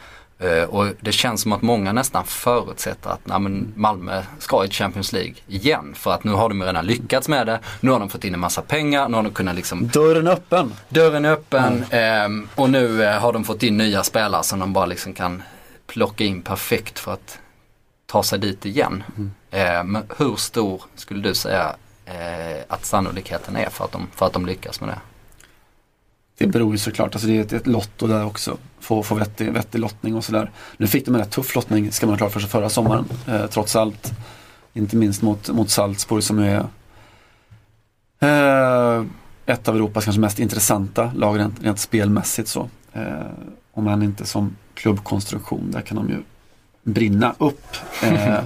Uh, 0.43 0.63
och 0.63 0.87
det 1.01 1.11
känns 1.11 1.41
som 1.41 1.53
att 1.53 1.61
många 1.61 1.93
nästan 1.93 2.25
förutsätter 2.25 3.09
att 3.09 3.27
nej, 3.27 3.39
men 3.39 3.73
Malmö 3.75 4.23
ska 4.39 4.65
i 4.65 4.69
Champions 4.69 5.13
League 5.13 5.33
igen. 5.47 5.93
För 5.95 6.11
att 6.11 6.23
nu 6.23 6.31
har 6.31 6.49
de 6.49 6.63
redan 6.63 6.85
lyckats 6.85 7.27
med 7.27 7.47
det. 7.47 7.59
Nu 7.79 7.91
har 7.91 7.99
de 7.99 8.09
fått 8.09 8.23
in 8.23 8.33
en 8.33 8.39
massa 8.39 8.61
pengar. 8.61 9.09
Nu 9.09 9.15
har 9.15 9.23
de 9.23 9.31
kunnat 9.31 9.55
liksom... 9.55 9.87
Dörren 9.87 10.27
öppen. 10.27 10.73
Dörren 10.89 11.25
är 11.25 11.31
öppen. 11.31 11.85
Mm. 11.89 12.31
Um, 12.31 12.49
och 12.55 12.69
nu 12.69 12.87
uh, 12.87 13.09
har 13.09 13.33
de 13.33 13.43
fått 13.43 13.63
in 13.63 13.77
nya 13.77 14.03
spelare 14.03 14.43
som 14.43 14.59
de 14.59 14.73
bara 14.73 14.85
liksom 14.85 15.13
kan 15.13 15.43
plocka 15.87 16.23
in 16.23 16.41
perfekt 16.41 16.99
för 16.99 17.13
att 17.13 17.39
ta 18.05 18.23
sig 18.23 18.39
dit 18.39 18.65
igen. 18.65 19.03
Mm. 19.17 19.31
Uh, 19.53 19.83
men 19.83 20.03
hur 20.17 20.35
stor 20.35 20.81
skulle 20.95 21.21
du 21.21 21.33
säga 21.33 21.75
att 22.67 22.85
sannolikheten 22.85 23.55
är 23.55 23.69
för 23.69 23.85
att 23.85 23.91
de, 23.91 24.07
för 24.15 24.25
att 24.25 24.33
de 24.33 24.45
lyckas 24.45 24.81
med 24.81 24.89
det? 24.89 24.99
Det 26.37 26.47
beror 26.47 26.71
ju 26.71 26.77
såklart, 26.77 27.15
alltså 27.15 27.27
det 27.27 27.37
är 27.37 27.41
ett, 27.41 27.53
ett 27.53 27.67
lotto 27.67 28.07
där 28.07 28.25
också. 28.25 28.57
Få, 28.83 29.03
få 29.03 29.15
vettig, 29.15 29.51
vettig 29.51 29.79
lottning 29.79 30.15
och 30.15 30.23
sådär. 30.23 30.51
Nu 30.77 30.87
fick 30.87 31.05
de 31.05 31.15
en 31.15 31.21
rätt 31.21 31.31
tuff 31.31 31.55
lottning, 31.55 31.91
ska 31.91 32.05
man 32.05 32.13
ha 32.13 32.17
klart 32.17 32.31
för 32.31 32.39
sig, 32.39 32.49
förra 32.49 32.69
sommaren. 32.69 33.05
Eh, 33.27 33.45
trots 33.45 33.75
allt. 33.75 34.11
Inte 34.73 34.95
minst 34.95 35.21
mot, 35.21 35.49
mot 35.49 35.69
Salzburg 35.69 36.23
som 36.23 36.39
är 36.39 36.65
eh, 38.19 39.05
ett 39.45 39.67
av 39.67 39.75
Europas 39.75 40.03
kanske 40.03 40.19
mest 40.19 40.39
intressanta 40.39 41.11
lag 41.15 41.39
rent, 41.39 41.63
rent 41.63 41.79
spelmässigt 41.79 42.47
så. 42.47 42.69
Eh, 42.93 43.03
om 43.73 43.87
än 43.87 44.03
inte 44.03 44.25
som 44.25 44.55
klubbkonstruktion, 44.73 45.71
där 45.71 45.81
kan 45.81 45.97
de 45.97 46.09
ju 46.09 46.17
brinna 46.83 47.35
upp. 47.37 47.75
Eh, 48.03 48.39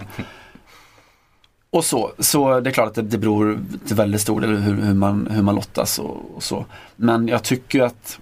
och 1.70 1.86
så, 1.86 2.12
så 2.20 2.60
det 2.60 2.70
är 2.70 2.72
klart 2.72 2.88
att 2.88 2.96
det, 2.96 3.02
det 3.02 3.18
beror 3.18 3.60
till 3.88 3.96
väldigt 3.96 4.22
stor 4.22 4.42
del 4.42 4.50
hur, 4.50 4.82
hur, 4.82 4.94
man, 4.94 5.28
hur 5.32 5.42
man 5.42 5.56
lottas 5.56 6.00
och, 6.00 6.36
och, 6.36 6.44
så. 6.44 6.66
Men 6.96 7.28
jag 7.28 7.44
tycker 7.44 7.82
att 7.84 8.20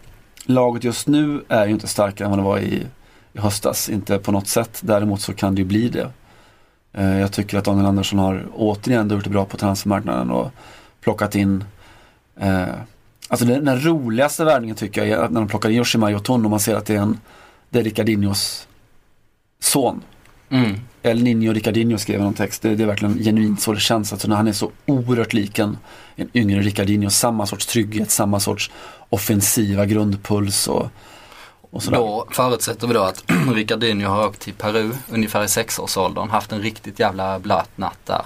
laget 0.50 0.84
just 0.84 1.08
nu 1.08 1.44
är 1.48 1.66
ju 1.66 1.72
inte 1.72 1.88
starkare 1.88 2.26
än 2.26 2.32
vad 2.32 2.40
det 2.40 2.44
var 2.44 2.60
i, 2.60 2.88
i 3.34 3.40
höstas. 3.40 3.90
Inte 3.90 4.20
på 4.20 4.32
något 4.32 4.48
sätt. 4.48 4.80
Däremot 4.84 5.22
så 5.22 5.34
kan 5.34 5.56
det 5.56 5.62
ju 5.62 5.68
bli 5.68 5.90
det. 5.90 6.10
Eh, 6.94 7.20
jag 7.20 7.32
tycker 7.32 7.58
att 7.58 7.66
Daniel 7.66 7.86
Andersson 7.86 8.20
har 8.20 8.48
återigen 8.54 9.10
gjort 9.10 9.24
det 9.24 9.30
bra 9.30 9.46
på 9.46 9.58
transfermarknaden 9.58 10.32
och 10.32 10.52
plockat 11.02 11.36
in 11.36 11.64
eh, 12.40 12.66
Alltså 13.28 13.46
den, 13.46 13.66
den, 13.66 13.86
roligaste 13.86 14.46
värvningen 14.46 14.76
tycker 14.76 15.06
jag 15.06 15.26
är 15.26 15.30
när 15.30 15.42
de 15.42 15.48
plockar 15.48 15.70
in 15.70 15.76
Yoshima 15.76 16.12
Yotun 16.12 16.46
och 16.46 16.52
man 16.52 16.60
ser 16.60 16.76
att 16.76 16.86
det 16.86 16.96
är 16.96 17.00
en 17.00 17.20
Det 17.70 17.80
är 17.80 17.84
Ricardinhos 17.84 18.68
son. 19.60 20.02
Mm. 20.50 20.76
El 21.02 21.24
Nino 21.24 21.54
Ricardinho 21.54 21.98
skrev 21.98 22.22
någon 22.22 22.34
text. 22.34 22.62
Det, 22.62 22.76
det, 22.76 22.84
är 22.84 22.88
verkligen 22.88 23.18
genuint 23.18 23.62
så 23.62 23.74
det 23.74 23.80
känns. 23.80 24.14
Alltså 24.14 24.28
när 24.28 24.36
han 24.36 24.48
är 24.48 24.54
så 24.54 24.72
oerhört 24.86 25.34
lik 25.34 25.60
en, 25.60 25.78
en 26.16 26.30
yngre 26.34 26.62
Ricardinho. 26.62 27.10
Samma 27.10 27.46
sorts 27.46 27.66
trygghet, 27.66 28.12
samma 28.12 28.40
sorts 28.40 28.72
offensiva 29.10 29.86
grundpuls 29.86 30.68
och, 30.68 30.88
och 31.72 31.84
sådär. 31.84 31.98
Då 31.98 32.28
förutsätter 32.32 32.88
vi 32.88 32.94
då 32.94 33.04
att 33.04 33.24
Ricardinho 33.54 34.10
har 34.10 34.28
åkt 34.28 34.40
till 34.40 34.54
Peru 34.54 34.92
ungefär 35.10 35.44
i 35.44 35.48
sexårsåldern. 35.48 36.30
Haft 36.30 36.52
en 36.52 36.62
riktigt 36.62 37.00
jävla 37.00 37.40
blöt 37.40 37.78
natt 37.78 38.00
där 38.06 38.26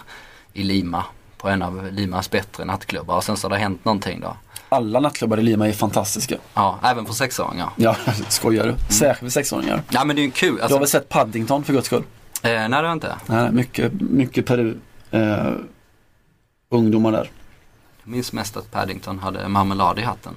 i 0.53 0.63
Lima. 0.63 1.03
På 1.37 1.49
en 1.49 1.61
av 1.61 1.91
Limas 1.91 2.31
bättre 2.31 2.65
nattklubbar. 2.65 3.15
Och 3.15 3.23
sen 3.23 3.37
så 3.37 3.47
har 3.47 3.49
det 3.49 3.61
hänt 3.61 3.85
någonting 3.85 4.19
då. 4.19 4.37
Alla 4.69 4.99
nattklubbar 4.99 5.37
i 5.37 5.41
Lima 5.41 5.67
är 5.67 5.73
fantastiska. 5.73 6.35
Ja, 6.53 6.79
även 6.83 7.05
för 7.05 7.13
sexåringar. 7.13 7.69
Ja, 7.75 7.95
skojar 8.29 8.65
du? 8.65 8.93
Särskilt 8.93 9.19
för 9.19 9.29
sexåringar. 9.29 9.81
Ja 9.89 10.05
men 10.05 10.15
det 10.15 10.21
är 10.21 10.23
ju 10.23 10.31
kul. 10.31 10.51
Alltså... 10.51 10.67
Du 10.67 10.73
har 10.73 10.79
väl 10.79 10.89
sett 10.89 11.09
Paddington 11.09 11.63
för 11.63 11.73
guds 11.73 11.85
skull? 11.87 12.03
Eh, 12.43 12.51
nej 12.51 12.69
det 12.69 12.75
har 12.75 12.83
jag 12.83 12.93
inte. 12.93 13.15
Nej, 13.25 13.51
mycket, 13.51 13.93
mycket 14.01 14.45
Peru. 14.45 14.77
Eh, 15.11 15.51
ungdomar 16.69 17.11
där. 17.11 17.31
Jag 18.03 18.11
minns 18.11 18.33
mest 18.33 18.57
att 18.57 18.71
Paddington 18.71 19.19
hade 19.19 19.47
marmelad 19.47 19.99
i 19.99 20.01
hatten. 20.01 20.33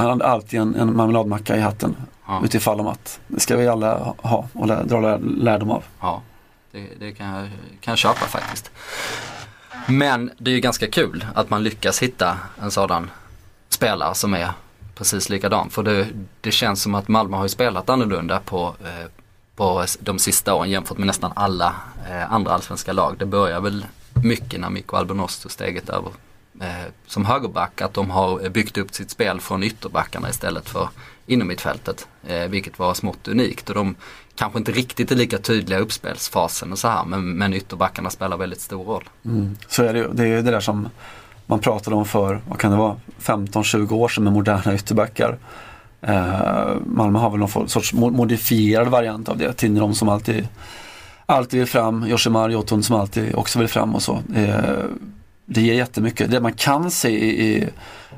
Han 0.00 0.10
hade 0.10 0.26
alltid 0.26 0.60
en, 0.60 0.74
en 0.74 0.96
marmeladmacka 0.96 1.56
i 1.56 1.60
hatten. 1.60 1.96
Ja. 2.26 2.42
Utifall 2.44 2.80
om 2.80 2.86
att 2.86 3.20
det 3.26 3.40
ska 3.40 3.56
vi 3.56 3.68
alla 3.68 4.14
ha 4.18 4.48
och 4.52 4.66
lä 4.66 4.82
dra 4.84 5.16
lärdom 5.16 5.70
av. 5.70 5.84
Ja, 6.00 6.22
det, 6.72 6.86
det 6.98 7.12
kan, 7.12 7.26
jag, 7.26 7.48
kan 7.80 7.92
jag 7.92 7.98
köpa 7.98 8.26
faktiskt. 8.26 8.70
Men 9.86 10.30
det 10.38 10.50
är 10.50 10.54
ju 10.54 10.60
ganska 10.60 10.86
kul 10.86 11.24
att 11.34 11.50
man 11.50 11.62
lyckas 11.62 12.02
hitta 12.02 12.38
en 12.62 12.70
sådan 12.70 13.10
spelare 13.68 14.14
som 14.14 14.34
är 14.34 14.52
precis 14.94 15.28
likadan. 15.28 15.70
För 15.70 15.82
det, 15.82 16.08
det 16.40 16.50
känns 16.50 16.82
som 16.82 16.94
att 16.94 17.08
Malmö 17.08 17.36
har 17.36 17.44
ju 17.44 17.48
spelat 17.48 17.88
annorlunda 17.90 18.40
på, 18.40 18.74
eh, 18.84 19.10
på 19.56 19.84
de 20.00 20.18
sista 20.18 20.54
åren 20.54 20.70
jämfört 20.70 20.98
med 20.98 21.06
nästan 21.06 21.32
alla 21.36 21.74
eh, 22.10 22.32
andra 22.32 22.52
allsvenska 22.52 22.92
lag. 22.92 23.16
Det 23.18 23.26
börjar 23.26 23.60
väl 23.60 23.86
mycket 24.14 24.60
när 24.60 24.70
Mikko 24.70 24.96
Albonos 24.96 25.38
tog 25.38 25.52
steget 25.52 25.88
över 25.88 26.12
Eh, 26.60 26.92
som 27.06 27.24
högerback 27.24 27.80
att 27.80 27.94
de 27.94 28.10
har 28.10 28.48
byggt 28.48 28.78
upp 28.78 28.94
sitt 28.94 29.10
spel 29.10 29.40
från 29.40 29.62
ytterbackarna 29.62 30.30
istället 30.30 30.68
för 30.68 30.88
inom 31.26 31.48
mittfältet. 31.48 32.08
Eh, 32.26 32.48
vilket 32.48 32.78
var 32.78 32.94
smått 32.94 33.28
unikt 33.28 33.68
och 33.68 33.74
de 33.74 33.94
kanske 34.34 34.58
inte 34.58 34.72
riktigt 34.72 35.10
är 35.10 35.16
lika 35.16 35.38
tydliga 35.38 35.78
i 35.78 35.82
uppspelsfasen 35.82 36.72
och 36.72 36.78
så 36.78 36.88
här 36.88 37.04
men, 37.04 37.32
men 37.32 37.54
ytterbackarna 37.54 38.10
spelar 38.10 38.36
väldigt 38.36 38.60
stor 38.60 38.84
roll. 38.84 39.08
Mm. 39.24 39.56
Så 39.68 39.84
är 39.84 39.92
det 39.92 39.98
ju. 39.98 40.08
Det 40.12 40.22
är 40.22 40.26
ju 40.26 40.42
det 40.42 40.50
där 40.50 40.60
som 40.60 40.88
man 41.46 41.58
pratade 41.58 41.96
om 41.96 42.04
för, 42.04 42.40
vad 42.48 42.58
kan 42.58 42.70
det 42.70 42.76
vara, 42.76 42.96
15-20 43.20 43.92
år 43.92 44.08
sedan 44.08 44.24
med 44.24 44.32
moderna 44.32 44.74
ytterbackar. 44.74 45.38
Eh, 46.00 46.76
Malmö 46.86 47.18
har 47.18 47.30
väl 47.30 47.40
någon 47.40 47.68
sorts 47.68 47.92
modifierad 47.92 48.88
variant 48.88 49.28
av 49.28 49.38
det. 49.38 49.52
Tinnerom 49.52 49.94
som 49.94 50.08
alltid, 50.08 50.48
alltid 51.26 51.60
vill 51.60 51.68
fram, 51.68 52.06
Joshimar 52.08 52.48
Jotun 52.48 52.82
som 52.82 52.96
alltid 52.96 53.34
också 53.34 53.58
vill 53.58 53.68
fram 53.68 53.94
och 53.94 54.02
så. 54.02 54.18
Eh, 54.34 54.84
det 55.52 55.60
ger 55.60 55.74
jättemycket. 55.74 56.30
Det 56.30 56.40
man 56.40 56.52
kan 56.52 56.90
se 56.90 57.08
i, 57.08 57.46
i 57.46 57.68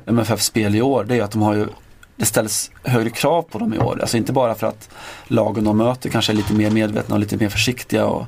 MFFs 0.05 0.45
spel 0.45 0.75
i 0.75 0.81
år 0.81 1.03
det 1.03 1.17
är 1.17 1.23
att 1.23 1.31
de 1.31 1.41
har 1.41 1.53
ju 1.53 1.67
det 2.15 2.25
ställs 2.25 2.71
högre 2.83 3.09
krav 3.09 3.41
på 3.41 3.59
dem 3.59 3.73
i 3.73 3.79
år. 3.79 3.99
Alltså 4.01 4.17
inte 4.17 4.33
bara 4.33 4.55
för 4.55 4.67
att 4.67 4.89
lagen 5.27 5.63
de 5.63 5.77
möter 5.77 6.09
kanske 6.09 6.31
är 6.31 6.35
lite 6.35 6.53
mer 6.53 6.69
medvetna 6.69 7.15
och 7.15 7.19
lite 7.19 7.37
mer 7.37 7.49
försiktiga 7.49 8.05
och, 8.05 8.25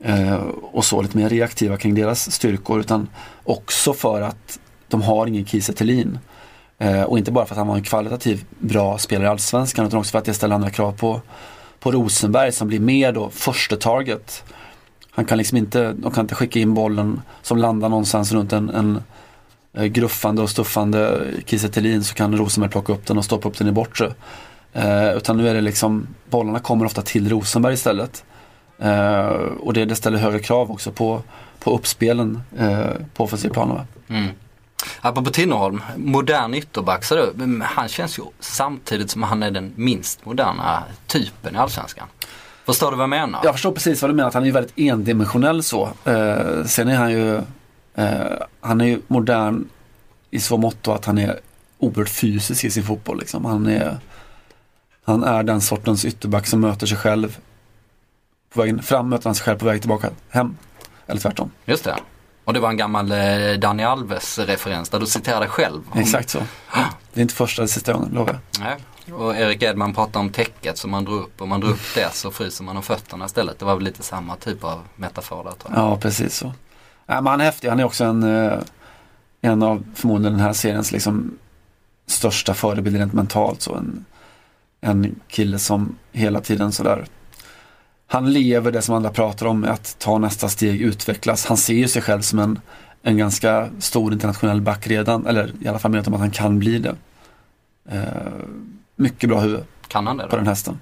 eh, 0.00 0.34
och 0.62 0.84
så 0.84 1.02
lite 1.02 1.16
mer 1.16 1.28
reaktiva 1.28 1.76
kring 1.76 1.94
deras 1.94 2.32
styrkor 2.32 2.80
utan 2.80 3.08
också 3.44 3.92
för 3.92 4.20
att 4.20 4.58
de 4.88 5.02
har 5.02 5.26
ingen 5.26 5.46
Kiese 5.46 5.72
Thelin. 5.72 6.18
Eh, 6.78 7.02
och 7.02 7.18
inte 7.18 7.32
bara 7.32 7.46
för 7.46 7.54
att 7.54 7.58
han 7.58 7.68
var 7.68 7.76
en 7.76 7.82
kvalitativ 7.82 8.44
bra 8.58 8.98
spelare 8.98 9.26
i 9.26 9.30
Allsvenskan 9.30 9.86
utan 9.86 9.98
också 9.98 10.10
för 10.10 10.18
att 10.18 10.24
det 10.24 10.34
ställer 10.34 10.54
andra 10.54 10.70
krav 10.70 10.92
på, 10.92 11.20
på 11.80 11.92
Rosenberg 11.92 12.52
som 12.52 12.68
blir 12.68 12.80
mer 12.80 13.12
då 13.12 13.30
första 13.30 13.76
target. 13.76 14.44
Han 15.14 15.24
kan 15.24 15.38
liksom 15.38 15.58
inte, 15.58 15.92
de 15.92 16.12
kan 16.12 16.24
inte 16.24 16.34
skicka 16.34 16.58
in 16.58 16.74
bollen 16.74 17.20
som 17.42 17.58
landar 17.58 17.88
någonstans 17.88 18.32
runt 18.32 18.52
en, 18.52 18.70
en 18.70 19.02
eh, 19.72 19.84
gruffande 19.84 20.42
och 20.42 20.50
stuffande 20.50 21.26
Kiese 21.46 22.02
så 22.02 22.14
kan 22.14 22.36
Rosenberg 22.36 22.70
plocka 22.70 22.92
upp 22.92 23.06
den 23.06 23.18
och 23.18 23.24
stoppa 23.24 23.48
upp 23.48 23.58
den 23.58 23.68
i 23.68 23.72
bortre. 23.72 24.14
Eh, 24.72 25.12
utan 25.12 25.36
nu 25.36 25.48
är 25.48 25.54
det 25.54 25.60
liksom, 25.60 26.06
bollarna 26.30 26.58
kommer 26.58 26.84
ofta 26.84 27.02
till 27.02 27.28
Rosenberg 27.28 27.74
istället. 27.74 28.24
Eh, 28.78 29.26
och 29.60 29.72
det, 29.72 29.84
det 29.84 29.94
ställer 29.94 30.18
högre 30.18 30.38
krav 30.38 30.70
också 30.70 30.92
på, 30.92 31.22
på 31.58 31.76
uppspelen 31.76 32.42
eh, 32.58 32.90
på 33.14 33.24
offensiv 33.24 33.48
plan. 33.48 33.80
Mm. 34.08 34.28
Apropå 35.00 35.30
Tinnerholm, 35.30 35.82
modern 35.96 36.54
ytterback, 36.54 37.04
så 37.04 37.14
du, 37.14 37.60
han 37.62 37.88
känns 37.88 38.18
ju 38.18 38.22
samtidigt 38.40 39.10
som 39.10 39.22
han 39.22 39.42
är 39.42 39.50
den 39.50 39.72
minst 39.76 40.24
moderna 40.24 40.82
typen 41.06 41.54
i 41.54 41.58
Allsvenskan. 41.58 42.06
Förstår 42.64 42.90
du 42.90 42.96
vad 42.96 43.02
jag 43.02 43.10
menar? 43.10 43.40
Jag 43.44 43.54
förstår 43.54 43.72
precis 43.72 44.02
vad 44.02 44.10
du 44.10 44.14
menar, 44.14 44.28
att 44.28 44.34
han 44.34 44.46
är 44.46 44.52
väldigt 44.52 44.78
endimensionell 44.78 45.62
så. 45.62 45.88
Eh, 46.04 46.64
sen 46.64 46.88
är 46.88 46.96
han 46.96 47.12
ju, 47.12 47.36
eh, 47.94 48.14
han 48.60 48.80
är 48.80 48.84
ju 48.84 49.00
modern 49.06 49.68
i 50.30 50.40
så 50.40 50.56
mått 50.56 50.88
att 50.88 51.04
han 51.04 51.18
är 51.18 51.40
oerhört 51.78 52.08
fysisk 52.08 52.64
i 52.64 52.70
sin 52.70 52.84
fotboll. 52.84 53.18
Liksom. 53.18 53.44
Han, 53.44 53.66
är, 53.66 53.98
han 55.04 55.24
är 55.24 55.42
den 55.42 55.60
sortens 55.60 56.04
ytterback 56.04 56.46
som 56.46 56.60
möter 56.60 56.86
sig 56.86 56.98
själv. 56.98 57.38
På 58.54 58.60
vägen 58.60 58.82
fram 58.82 59.08
möter 59.08 59.24
han 59.24 59.34
sig 59.34 59.44
själv 59.44 59.58
på 59.58 59.64
väg 59.64 59.80
tillbaka 59.80 60.10
hem. 60.28 60.56
Eller 61.06 61.20
tvärtom. 61.20 61.50
Just 61.64 61.84
det. 61.84 61.96
Och 62.44 62.52
det 62.52 62.60
var 62.60 62.68
en 62.68 62.76
gammal 62.76 63.12
eh, 63.12 63.58
Dani 63.58 63.84
Alves-referens 63.84 64.88
där 64.90 65.00
du 65.00 65.06
citerade 65.06 65.48
själv. 65.48 65.82
Om... 65.90 66.00
Exakt 66.00 66.30
så. 66.30 66.38
Det 67.14 67.20
är 67.20 67.22
inte 67.22 67.34
första 67.34 67.62
eller 67.62 67.68
sista 67.68 67.92
gången, 67.92 68.10
lovar 68.12 68.32
jag. 68.32 68.60
Nej. 68.60 69.14
Och 69.14 69.36
Erik 69.36 69.62
Edman 69.62 69.94
pratade 69.94 70.18
om 70.18 70.30
täcket 70.30 70.78
som 70.78 70.90
man 70.90 71.04
drog 71.04 71.20
upp. 71.20 71.40
och 71.40 71.48
man 71.48 71.60
drog 71.60 71.72
upp 71.72 71.94
det 71.94 72.14
så 72.14 72.30
fryser 72.30 72.64
man 72.64 72.76
om 72.76 72.82
fötterna 72.82 73.24
istället. 73.24 73.58
Det 73.58 73.64
var 73.64 73.74
väl 73.74 73.84
lite 73.84 74.02
samma 74.02 74.36
typ 74.36 74.64
av 74.64 74.80
metafor 74.96 75.44
där 75.44 75.50
tror 75.50 75.74
jag. 75.74 75.84
Ja, 75.84 75.96
precis 75.96 76.36
så. 76.36 76.52
Ja, 77.06 77.14
men 77.14 77.26
han 77.26 77.40
är 77.40 77.44
häftig. 77.44 77.68
Han 77.68 77.80
är 77.80 77.84
också 77.84 78.04
en, 78.04 78.22
eh, 78.22 78.58
en 79.40 79.62
av 79.62 79.84
förmodligen 79.94 80.32
den 80.32 80.42
här 80.42 80.52
seriens 80.52 80.92
liksom 80.92 81.38
största 82.06 82.54
förebilder 82.54 83.00
rent 83.00 83.12
mentalt. 83.12 83.62
Så 83.62 83.74
en, 83.74 84.04
en 84.80 85.20
kille 85.28 85.58
som 85.58 85.96
hela 86.12 86.40
tiden 86.40 86.72
sådär 86.72 87.06
han 88.12 88.32
lever 88.32 88.72
det 88.72 88.82
som 88.82 88.94
andra 88.94 89.10
pratar 89.10 89.46
om, 89.46 89.64
att 89.64 89.98
ta 89.98 90.18
nästa 90.18 90.48
steg, 90.48 90.80
utvecklas. 90.80 91.46
Han 91.46 91.56
ser 91.56 91.74
ju 91.74 91.88
sig 91.88 92.02
själv 92.02 92.20
som 92.20 92.38
en, 92.38 92.60
en 93.02 93.16
ganska 93.16 93.70
stor 93.78 94.12
internationell 94.12 94.60
back 94.60 94.86
redan, 94.86 95.26
eller 95.26 95.52
i 95.60 95.68
alla 95.68 95.78
fall 95.78 95.90
menar 95.90 96.08
om 96.08 96.14
att 96.14 96.20
han 96.20 96.30
kan 96.30 96.58
bli 96.58 96.78
det. 96.78 96.94
Eh, 97.88 98.02
mycket 98.96 99.28
bra 99.28 99.40
huvud 99.40 99.64
Kan 99.88 100.06
han 100.06 100.16
det 100.16 100.26
på 100.26 100.36
den 100.36 100.46
hästen. 100.46 100.80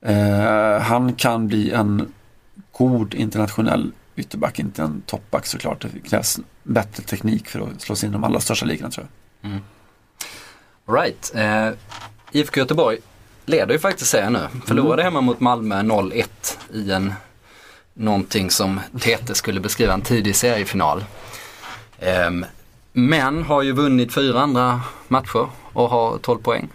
Eh, 0.00 0.80
han 0.80 1.14
kan 1.14 1.48
bli 1.48 1.70
en 1.70 2.12
god 2.72 3.14
internationell 3.14 3.92
ytterback, 4.16 4.58
inte 4.58 4.82
en 4.82 5.02
toppback 5.06 5.46
såklart. 5.46 5.80
Det 5.80 6.08
krävs 6.08 6.40
bättre 6.62 7.02
teknik 7.02 7.48
för 7.48 7.60
att 7.60 7.80
slå 7.80 7.96
sig 7.96 8.06
in 8.06 8.12
i 8.12 8.16
de 8.16 8.24
allra 8.24 8.40
största 8.40 8.66
ligorna 8.66 8.90
tror 8.90 9.06
jag. 9.40 9.60
Right. 10.96 11.32
Eh, 11.34 11.68
IFK 12.32 12.60
Göteborg 12.60 12.98
leder 13.44 13.72
ju 13.72 13.78
faktiskt 13.78 14.10
serien 14.10 14.32
nu. 14.32 14.48
Förlorade 14.66 15.02
hemma 15.02 15.20
mot 15.20 15.40
Malmö 15.40 15.82
0-1 15.82 16.26
i 16.72 16.92
en 16.92 17.12
någonting 17.98 18.50
som 18.50 18.80
TT 19.00 19.34
skulle 19.34 19.60
beskriva 19.60 19.94
en 19.94 20.02
tidig 20.02 20.36
seriefinal. 20.36 21.04
Ehm, 21.98 22.44
men 22.92 23.42
har 23.42 23.62
ju 23.62 23.72
vunnit 23.72 24.14
fyra 24.14 24.40
andra 24.40 24.80
matcher 25.08 25.48
och 25.72 25.88
har 25.88 26.18
12 26.18 26.38
poäng. 26.38 26.68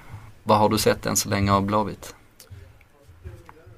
Vad 0.44 0.58
har 0.58 0.70
du 0.70 0.78
sett 0.78 1.06
än 1.06 1.16
så 1.16 1.30
länge 1.30 1.54
av 1.54 1.62
Blåvitt? 1.62 2.16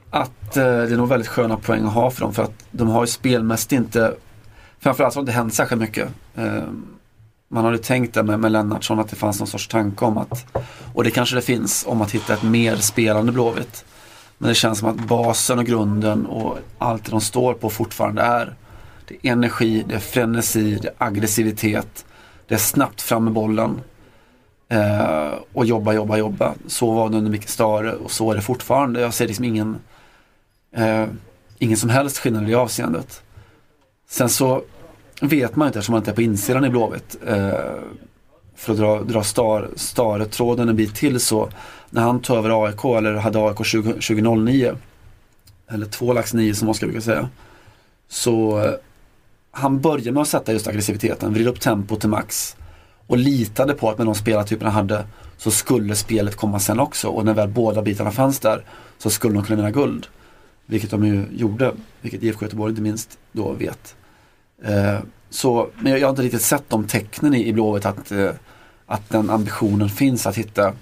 Att 0.09 0.57
eh, 0.57 0.63
det 0.63 0.93
är 0.93 0.97
nog 0.97 1.09
väldigt 1.09 1.27
sköna 1.27 1.57
poäng 1.57 1.85
att 1.85 1.93
ha 1.93 2.11
för 2.11 2.21
dem 2.21 2.33
för 2.33 2.43
att 2.43 2.65
de 2.71 2.87
har 2.87 3.03
ju 3.03 3.07
spelmässigt 3.07 3.71
inte 3.71 4.15
Framförallt 4.79 5.13
så 5.13 5.19
har 5.19 5.25
det 5.25 5.29
inte 5.29 5.37
hänt 5.37 5.53
särskilt 5.53 5.81
mycket. 5.81 6.09
Eh, 6.35 6.63
man 7.47 7.65
hade 7.65 7.77
tänkt 7.77 8.13
det 8.13 8.23
med, 8.23 8.39
med 8.39 8.51
Lennartsson 8.51 8.99
att 8.99 9.09
det 9.09 9.15
fanns 9.15 9.39
någon 9.39 9.47
sorts 9.47 9.67
tanke 9.67 10.05
om 10.05 10.17
att 10.17 10.45
Och 10.93 11.03
det 11.03 11.11
kanske 11.11 11.35
det 11.35 11.41
finns 11.41 11.85
om 11.87 12.01
att 12.01 12.11
hitta 12.11 12.33
ett 12.33 12.43
mer 12.43 12.75
spelande 12.75 13.31
Blåvitt. 13.31 13.85
Men 14.37 14.49
det 14.49 14.55
känns 14.55 14.79
som 14.79 14.89
att 14.89 15.07
basen 15.07 15.59
och 15.59 15.65
grunden 15.65 16.25
och 16.25 16.57
allt 16.77 17.11
de 17.11 17.21
står 17.21 17.53
på 17.53 17.69
fortfarande 17.69 18.21
är 18.21 18.55
Det 19.07 19.15
är 19.15 19.31
energi, 19.31 19.85
det 19.87 19.95
är 19.95 19.99
frenesi, 19.99 20.79
det 20.81 20.87
är 20.87 20.93
aggressivitet 20.97 22.05
Det 22.47 22.53
är 22.53 22.59
snabbt 22.59 23.01
fram 23.01 23.23
med 23.23 23.33
bollen 23.33 23.81
eh, 24.69 25.33
Och 25.53 25.65
jobba, 25.65 25.93
jobba, 25.93 26.17
jobba. 26.17 26.53
Så 26.67 26.91
var 26.91 27.09
det 27.09 27.17
under 27.17 27.31
Micke 27.31 27.49
Stare 27.49 27.93
och 27.93 28.11
så 28.11 28.31
är 28.31 28.35
det 28.35 28.41
fortfarande. 28.41 29.01
Jag 29.01 29.13
ser 29.13 29.27
liksom 29.27 29.45
ingen 29.45 29.77
eh, 30.71 31.05
Ingen 31.57 31.77
som 31.77 31.89
helst 31.89 32.17
skillnad 32.17 32.43
i 32.43 32.45
det 32.45 32.55
avseendet. 32.55 33.21
Sen 34.07 34.29
så 34.29 34.63
vet 35.21 35.55
man 35.55 35.67
inte 35.67 35.79
eftersom 35.79 35.93
man 35.93 36.01
inte 36.01 36.11
är 36.11 36.15
på 36.15 36.21
insidan 36.21 36.65
i 36.65 36.69
Blåvitt. 36.69 37.17
Eh, 37.27 37.53
för 38.55 38.73
att 38.73 38.79
dra, 38.79 39.03
dra 39.03 39.23
star, 39.23 39.69
Stare-tråden 39.75 40.69
en 40.69 40.75
bit 40.75 40.95
till 40.95 41.19
så 41.19 41.49
när 41.89 42.01
han 42.01 42.19
tog 42.19 42.37
över 42.37 42.65
AIK 42.65 42.85
eller 42.85 43.13
hade 43.13 43.39
AIK 43.39 43.65
20, 43.65 43.93
2009 43.93 44.75
eller 45.67 45.85
två 45.85 46.13
lax 46.13 46.33
nio 46.33 46.55
som 46.55 46.69
Oskar 46.69 46.87
brukar 46.87 47.01
säga. 47.01 47.29
Så 48.07 48.63
eh, 48.63 48.73
han 49.51 49.81
började 49.81 50.11
med 50.11 50.21
att 50.21 50.27
sätta 50.27 50.53
just 50.53 50.67
aggressiviteten, 50.67 51.33
vrida 51.33 51.49
upp 51.49 51.59
tempot 51.59 51.99
till 51.99 52.09
max 52.09 52.55
och 53.07 53.17
litade 53.17 53.73
på 53.73 53.89
att 53.89 53.97
med 53.97 54.07
de 54.07 54.15
spelartyperna 54.15 54.69
han 54.71 54.89
hade 54.89 55.05
så 55.37 55.51
skulle 55.51 55.95
spelet 55.95 56.35
komma 56.35 56.59
sen 56.59 56.79
också 56.79 57.07
och 57.07 57.25
när 57.25 57.33
väl 57.33 57.49
båda 57.49 57.81
bitarna 57.81 58.11
fanns 58.11 58.39
där 58.39 58.65
så 58.97 59.09
skulle 59.09 59.33
de 59.33 59.43
kunna 59.43 59.55
vinna 59.55 59.71
guld. 59.71 60.07
Vilket 60.65 60.91
de 60.91 61.05
ju 61.05 61.25
gjorde, 61.31 61.71
vilket 62.01 62.23
IFK 62.23 62.45
Göteborg 62.45 62.69
inte 62.69 62.81
minst 62.81 63.17
då 63.31 63.51
vet. 63.51 63.95
Eh, 64.63 64.99
så, 65.35 65.69
men 65.79 65.91
jag, 65.91 66.01
jag 66.01 66.07
har 66.07 66.09
inte 66.09 66.21
riktigt 66.21 66.41
sett 66.41 66.69
de 66.69 66.87
tecknen 66.87 67.33
i, 67.33 67.47
i 67.47 67.53
Blåvitt 67.53 67.85
att, 67.85 68.11
eh, 68.11 68.31
att 68.85 69.09
den 69.09 69.29
ambitionen 69.29 69.89
finns 69.89 70.27
att 70.27 70.35
hitta 70.35 70.73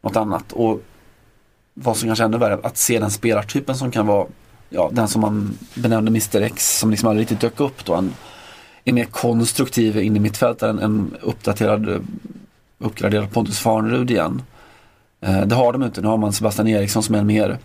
något 0.00 0.16
annat. 0.16 0.52
Och 0.52 0.82
vad 1.74 1.96
som 1.96 2.08
kanske 2.08 2.24
är 2.24 2.26
ännu 2.26 2.38
värre, 2.38 2.58
att 2.62 2.76
se 2.76 2.98
den 2.98 3.10
spelartypen 3.10 3.76
som 3.76 3.90
kan 3.90 4.06
vara 4.06 4.26
ja, 4.70 4.90
den 4.92 5.08
som 5.08 5.20
man 5.20 5.58
benämnde 5.74 6.08
Mr 6.10 6.40
X 6.40 6.78
som 6.78 6.90
liksom 6.90 7.08
aldrig 7.08 7.22
riktigt 7.22 7.40
dök 7.40 7.60
upp 7.60 7.84
då. 7.84 7.94
En, 7.94 8.14
en 8.84 8.94
mer 8.94 9.04
konstruktiv 9.04 9.96
in 9.96 10.16
i 10.16 10.20
mittfältare, 10.20 10.70
en, 10.70 10.78
en 10.78 11.14
uppdaterad, 11.20 12.06
uppgraderad 12.78 13.32
Pontus 13.32 13.58
Farnerud 13.58 14.10
igen. 14.10 14.42
Eh, 15.20 15.40
det 15.40 15.54
har 15.54 15.72
de 15.72 15.82
inte, 15.82 16.00
nu 16.00 16.08
har 16.08 16.16
man 16.16 16.32
Sebastian 16.32 16.68
Eriksson 16.68 17.02
som 17.02 17.14
är 17.14 17.18
en 17.18 17.26
mer 17.26 17.58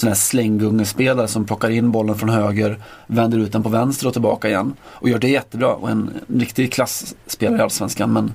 sån 0.00 0.08
här 0.08 0.14
slänggungespelare 0.14 1.28
som 1.28 1.44
plockar 1.44 1.70
in 1.70 1.90
bollen 1.90 2.14
från 2.14 2.28
höger, 2.28 2.82
vänder 3.06 3.38
ut 3.38 3.52
den 3.52 3.62
på 3.62 3.68
vänster 3.68 4.06
och 4.06 4.12
tillbaka 4.12 4.48
igen. 4.48 4.74
Och 4.82 5.08
gör 5.08 5.18
det 5.18 5.28
jättebra 5.28 5.74
och 5.74 5.90
en, 5.90 6.10
riktig 6.28 6.72
klassspelare 6.72 7.58
i 7.58 7.62
Allsvenskan. 7.62 8.12
Men 8.12 8.34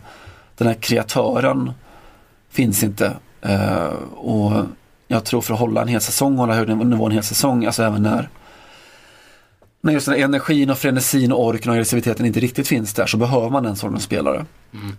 den 0.58 0.68
här 0.68 0.76
kreatören 0.76 1.72
finns 2.50 2.84
inte. 2.84 3.14
Eh, 3.42 3.94
och 4.16 4.66
jag 5.08 5.24
tror 5.24 5.42
för 5.42 5.54
att 5.54 5.60
hålla 5.60 5.82
en 5.82 5.88
hel 5.88 6.02
säsong, 6.02 6.38
hålla 6.38 6.54
hög 6.54 6.70
nivå 6.70 7.06
en 7.06 7.12
hel 7.12 7.24
säsong, 7.24 7.66
alltså 7.66 7.84
även 7.84 8.04
när 8.04 8.30
när 9.82 9.94
just 9.94 10.06
den 10.06 10.16
här 10.16 10.24
energin 10.24 10.70
och 10.70 10.78
frenesin 10.78 11.32
och 11.32 11.46
orken 11.46 11.70
och 11.70 11.74
aggressiviteten 11.74 12.26
inte 12.26 12.40
riktigt 12.40 12.68
finns 12.68 12.94
där 12.94 13.06
så 13.06 13.18
behöver 13.18 13.50
man 13.50 13.66
en 13.66 13.76
sån 13.76 14.00
spelare. 14.00 14.46
Mm. 14.74 14.98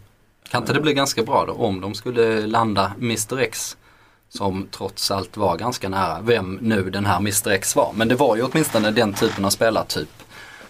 Kan 0.49 0.63
inte 0.63 0.73
det 0.73 0.81
bli 0.81 0.95
ganska 0.95 1.23
bra 1.23 1.45
då 1.47 1.53
om 1.53 1.81
de 1.81 1.95
skulle 1.95 2.47
landa 2.47 2.93
Mr 3.01 3.39
X? 3.39 3.77
Som 4.29 4.67
trots 4.71 5.11
allt 5.11 5.37
var 5.37 5.57
ganska 5.57 5.89
nära 5.89 6.21
vem 6.21 6.59
nu 6.63 6.91
den 6.91 7.07
här 7.07 7.17
Mr 7.17 7.49
X 7.51 7.77
var. 7.77 7.93
Men 7.95 8.09
det 8.09 8.15
var 8.15 8.37
ju 8.37 8.43
åtminstone 8.43 8.91
den 8.91 9.13
typen 9.13 9.45
av 9.45 9.51
spelartyp. 9.51 10.09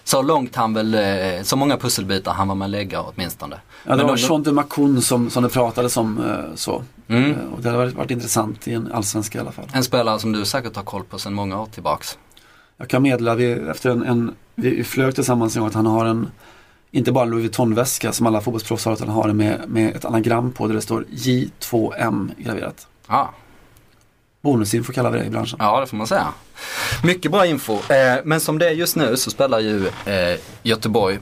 Så 0.04 0.22
långt 0.22 0.56
han 0.56 0.74
väl, 0.74 0.94
eh, 0.94 1.42
så 1.42 1.56
många 1.56 1.76
pusselbitar 1.76 2.32
han 2.32 2.48
var 2.48 2.54
med 2.54 2.70
lägga 2.70 3.00
åtminstone. 3.02 3.60
Ja, 3.84 3.90
det 3.90 3.96
Men 3.96 4.06
var 4.06 4.16
Sean 4.16 4.42
de 4.42 4.52
Macun 4.52 5.02
som, 5.02 5.30
som 5.30 5.42
det 5.42 5.48
pratades 5.48 5.96
om 5.96 6.24
eh, 6.24 6.54
så. 6.54 6.82
Mm. 7.08 7.30
Eh, 7.30 7.36
Och 7.54 7.60
det 7.62 7.68
hade 7.68 7.78
varit, 7.78 7.94
varit 7.94 8.10
intressant 8.10 8.68
i 8.68 8.74
en 8.74 8.92
allsvenska 8.92 9.38
i 9.38 9.40
alla 9.40 9.52
fall. 9.52 9.64
En 9.72 9.84
spelare 9.84 10.18
som 10.18 10.32
du 10.32 10.44
säkert 10.44 10.76
har 10.76 10.82
koll 10.82 11.04
på 11.04 11.18
sedan 11.18 11.34
många 11.34 11.60
år 11.60 11.66
tillbaks. 11.66 12.18
Jag 12.76 12.88
kan 12.88 13.02
meddela, 13.02 13.34
vi, 13.34 13.52
efter 13.52 13.90
en, 13.90 14.02
en, 14.02 14.34
vi 14.54 14.84
flög 14.84 15.14
tillsammans 15.14 15.56
en 15.56 15.60
gång 15.60 15.68
att 15.68 15.74
han 15.74 15.86
har 15.86 16.04
en, 16.04 16.30
inte 16.90 17.12
bara 17.12 17.24
en 17.24 17.30
Louis 17.30 17.42
Vuitton-väska 17.42 18.12
som 18.12 18.26
alla 18.26 18.40
fotbollsproffs 18.40 18.84
har, 18.84 18.92
utan 18.92 19.08
han 19.08 19.16
har 19.16 19.26
den 19.28 19.36
med, 19.36 19.60
med 19.68 19.96
ett 19.96 20.04
anagram 20.04 20.52
på 20.52 20.66
där 20.66 20.74
det 20.74 20.80
står 20.80 21.04
J2M 21.10 22.30
graverat. 22.38 22.86
Ja, 23.08 23.30
Bonusinfo 24.46 24.92
kallar 24.92 25.10
vi 25.10 25.18
det 25.18 25.24
i 25.24 25.30
branschen. 25.30 25.58
ja 25.62 25.80
det 25.80 25.86
får 25.86 25.96
man 25.96 26.06
säga. 26.06 26.32
Mycket 27.02 27.30
bra 27.30 27.46
info. 27.46 27.74
Eh, 27.74 28.16
men 28.24 28.40
som 28.40 28.58
det 28.58 28.66
är 28.68 28.72
just 28.72 28.96
nu 28.96 29.16
så 29.16 29.30
spelar 29.30 29.60
ju 29.60 29.86
eh, 29.86 30.38
Göteborg 30.62 31.18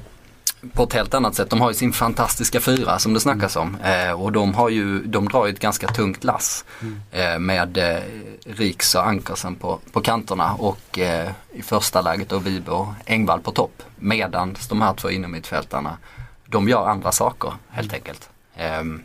på 0.72 0.82
ett 0.82 0.92
helt 0.92 1.14
annat 1.14 1.34
sätt. 1.34 1.50
De 1.50 1.60
har 1.60 1.70
ju 1.70 1.74
sin 1.74 1.92
fantastiska 1.92 2.60
fyra 2.60 2.98
som 2.98 3.14
det 3.14 3.20
snackas 3.20 3.56
om. 3.56 3.76
Eh, 3.84 4.22
och 4.22 4.32
de, 4.32 4.54
har 4.54 4.68
ju, 4.68 5.02
de 5.04 5.28
drar 5.28 5.46
ju 5.46 5.52
ett 5.52 5.60
ganska 5.60 5.86
tungt 5.86 6.24
lass. 6.24 6.64
Eh, 7.10 7.38
med 7.38 7.78
eh, 7.78 8.02
Riks 8.46 8.94
och 8.94 9.06
Ankersen 9.06 9.54
på, 9.54 9.78
på 9.92 10.00
kanterna 10.00 10.54
och 10.54 10.98
eh, 10.98 11.30
i 11.52 11.62
första 11.62 12.00
läget 12.00 12.28
då 12.28 12.38
Vibe 12.38 12.70
och 12.70 12.86
Engvall 13.06 13.40
på 13.40 13.50
topp. 13.50 13.82
Medan 13.96 14.56
de 14.68 14.82
här 14.82 14.94
två 14.94 15.10
innermittfältarna, 15.10 15.98
de 16.46 16.68
gör 16.68 16.88
andra 16.88 17.12
saker 17.12 17.52
helt 17.70 17.92
enkelt. 17.92 18.28
Ehm, 18.56 19.02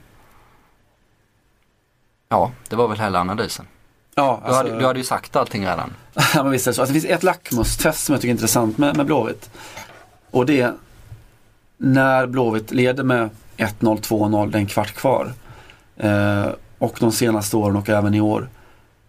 ja, 2.30 2.52
det 2.70 2.76
var 2.76 2.88
väl 2.88 3.00
hela 3.00 3.20
analysen. 3.20 3.66
Ja, 4.20 4.40
Du, 4.42 4.48
alltså, 4.48 4.64
hade, 4.64 4.80
du 4.80 4.86
hade 4.86 5.00
ju 5.00 5.06
sagt 5.06 5.36
allting 5.36 5.62
redan. 5.62 5.94
ja, 6.34 6.44
men 6.44 6.52
visst 6.52 6.68
är 6.68 6.72
det 6.72 6.76
så. 6.76 6.82
Alltså, 6.82 6.94
det 6.94 7.02
finns 7.02 7.14
ett 7.14 7.24
lackmustest 7.24 8.06
som 8.06 8.14
jag 8.14 8.22
tycker 8.22 8.30
är 8.30 8.36
intressant 8.36 8.78
med, 8.78 8.98
med 8.98 9.06
Blåvitt. 9.06 9.50
Och 10.32 10.46
det 10.46 10.62
är 10.62 10.74
när 11.78 12.28
Blåvitt 12.28 12.72
leder 12.72 13.04
med 13.04 13.30
1-0, 13.58 14.02
2-0, 14.02 14.52
det 14.52 14.58
är 14.58 14.60
en 14.60 14.66
kvart 14.66 14.96
kvar. 14.96 15.34
Eh, 15.98 16.46
och 16.78 16.98
de 17.00 17.12
senaste 17.12 17.58
åren 17.58 17.76
och 17.76 17.90
även 17.90 18.14
i 18.14 18.22
år. 18.22 18.50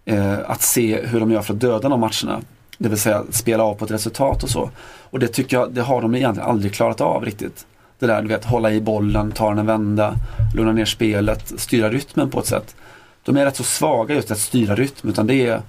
Eh, 0.05 0.38
att 0.46 0.62
se 0.62 1.07
hur 1.07 1.20
de 1.20 1.31
gör 1.31 1.42
för 1.42 1.55
att 1.55 1.61
döda 1.61 1.88
de 1.88 2.01
matcherna. 2.01 2.40
Det 2.79 2.88
vill 2.88 3.01
säga 3.01 3.25
spela 3.31 3.64
av 3.64 3.75
på 3.75 3.85
ett 3.85 3.90
resultat 3.90 4.42
och 4.42 4.51
så. 4.51 4.70
Och 5.11 5.18
det 5.18 5.29
tycker 5.29 5.57
jag, 5.57 5.73
det 5.73 5.83
har 5.83 6.03
de 6.03 6.14
egentligen 6.14 6.49
aldrig 6.49 6.75
klarat 6.75 7.01
av 7.01 7.25
riktigt. 7.25 7.66
Det 7.99 8.07
där, 8.07 8.23
du 8.23 8.29
vet, 8.29 8.44
hålla 8.44 8.73
i 8.73 8.81
bollen, 8.81 9.33
ta 9.33 9.49
den 9.49 9.59
en 9.59 9.66
vända, 9.66 10.14
lugna 10.55 10.73
ner 10.73 10.85
spelet, 10.85 11.53
styra 11.57 11.90
rytmen 11.90 12.31
på 12.31 12.40
ett 12.40 12.46
sätt. 12.46 12.75
De 13.24 13.37
är 13.37 13.44
rätt 13.44 13.56
så 13.56 13.64
svaga 13.64 14.14
just 14.14 14.30
att 14.30 14.38
styra 14.38 14.74
rytm, 14.74 15.09
utan 15.09 15.26
det 15.26 15.46
är, 15.46 15.62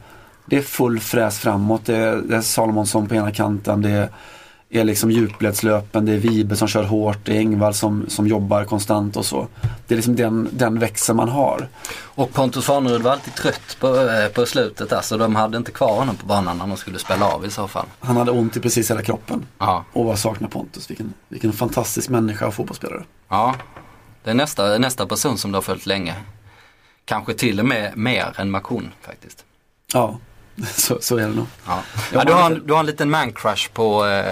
det 0.45 0.57
är 0.57 0.61
full 0.61 0.99
fräs 0.99 1.39
framåt. 1.39 1.85
Det 1.85 1.95
är, 1.95 2.15
det 2.15 2.35
är 2.35 2.41
Salomonsson 2.41 3.07
på 3.07 3.15
ena 3.15 3.31
kanten, 3.31 3.81
det 3.81 3.89
är, 3.89 4.09
är 4.69 4.83
liksom 4.83 5.11
djupledslöpen, 5.11 6.05
det 6.05 6.11
är 6.13 6.17
Vibe 6.17 6.55
som 6.55 6.67
kör 6.67 6.83
hårt, 6.83 7.17
det 7.23 7.35
är 7.35 7.39
Engvall 7.39 7.73
som, 7.73 8.05
som 8.07 8.27
jobbar 8.27 8.65
konstant 8.65 9.17
och 9.17 9.25
så. 9.25 9.47
Det 9.87 9.93
är 9.93 9.95
liksom 9.95 10.15
den, 10.15 10.49
den 10.51 10.79
växeln 10.79 11.17
man 11.17 11.29
har. 11.29 11.67
Och 12.03 12.33
Pontus 12.33 12.65
Farnerud 12.65 13.01
var 13.01 13.11
alltid 13.11 13.35
trött 13.35 13.77
på, 13.79 13.87
eh, 13.87 14.27
på 14.27 14.45
slutet 14.45 14.89
där 14.89 15.01
så 15.01 15.17
de 15.17 15.35
hade 15.35 15.57
inte 15.57 15.71
kvar 15.71 15.95
honom 15.95 16.15
på 16.15 16.25
banan 16.25 16.57
när 16.57 16.67
de 16.67 16.77
skulle 16.77 16.99
spela 16.99 17.25
av 17.25 17.45
i 17.45 17.49
så 17.49 17.67
fall. 17.67 17.85
Han 17.99 18.17
hade 18.17 18.31
ont 18.31 18.57
i 18.57 18.59
precis 18.59 18.91
hela 18.91 19.01
kroppen. 19.01 19.45
Ja, 19.57 19.83
Och 19.93 20.05
vad 20.05 20.19
saknar 20.19 20.47
Pontus? 20.49 20.89
Vilken, 20.89 21.13
vilken 21.27 21.53
fantastisk 21.53 22.09
människa 22.09 22.47
och 22.47 22.53
fotbollsspelare. 22.53 23.03
ja. 23.29 23.55
Det 24.23 24.29
är 24.29 24.33
nästa, 24.33 24.77
nästa 24.77 25.05
person 25.05 25.37
som 25.37 25.51
du 25.51 25.55
har 25.57 25.61
följt 25.61 25.85
länge. 25.85 26.15
Kanske 27.11 27.33
till 27.33 27.59
och 27.59 27.65
med 27.65 27.97
mer 27.97 28.33
än 28.37 28.51
Makun 28.51 28.91
faktiskt. 29.01 29.45
Ja, 29.93 30.19
så, 30.73 30.97
så 31.01 31.17
är 31.17 31.27
det 31.27 31.35
nog. 31.35 31.45
Ja. 31.67 31.79
Ja, 32.13 32.23
du, 32.23 32.33
har 32.33 32.45
en, 32.51 32.67
du 32.67 32.73
har 32.73 32.79
en 32.79 32.85
liten 32.85 33.09
man-crush 33.09 33.71
på, 33.73 34.05
eh, 34.05 34.23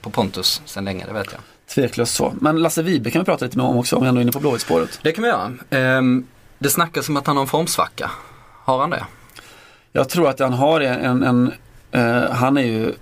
på 0.00 0.10
Pontus 0.10 0.62
sedan 0.64 0.84
länge, 0.84 1.06
det 1.06 1.12
vet 1.12 1.26
jag. 1.32 1.40
Tveklöst 1.74 2.14
så. 2.14 2.34
Men 2.40 2.62
Lasse 2.62 2.82
Vibe 2.82 3.10
kan 3.10 3.20
vi 3.20 3.24
prata 3.24 3.44
lite 3.44 3.58
mer 3.58 3.64
om 3.64 3.76
också 3.76 3.96
om 3.96 4.02
vi 4.02 4.08
ändå 4.08 4.18
är 4.18 4.22
inne 4.22 4.32
på 4.32 4.40
Blåvitt-spåret. 4.40 4.98
Det 5.02 5.12
kan 5.12 5.22
vi 5.24 5.30
göra. 5.30 5.52
Ehm, 5.70 6.26
det 6.58 6.70
snackas 6.70 7.08
om 7.08 7.16
att 7.16 7.26
han 7.26 7.36
har 7.36 7.42
en 7.42 7.48
formsvacka. 7.48 8.10
Har 8.64 8.80
han 8.80 8.90
det? 8.90 9.04
Jag 9.92 10.08
tror 10.08 10.28
att 10.28 10.40
han 10.40 10.52
har 10.52 10.80
en, 10.80 11.22
en 11.22 11.52
eh, 11.90 12.30
han 12.30 12.56
är 12.56 12.62
ju 12.62 12.92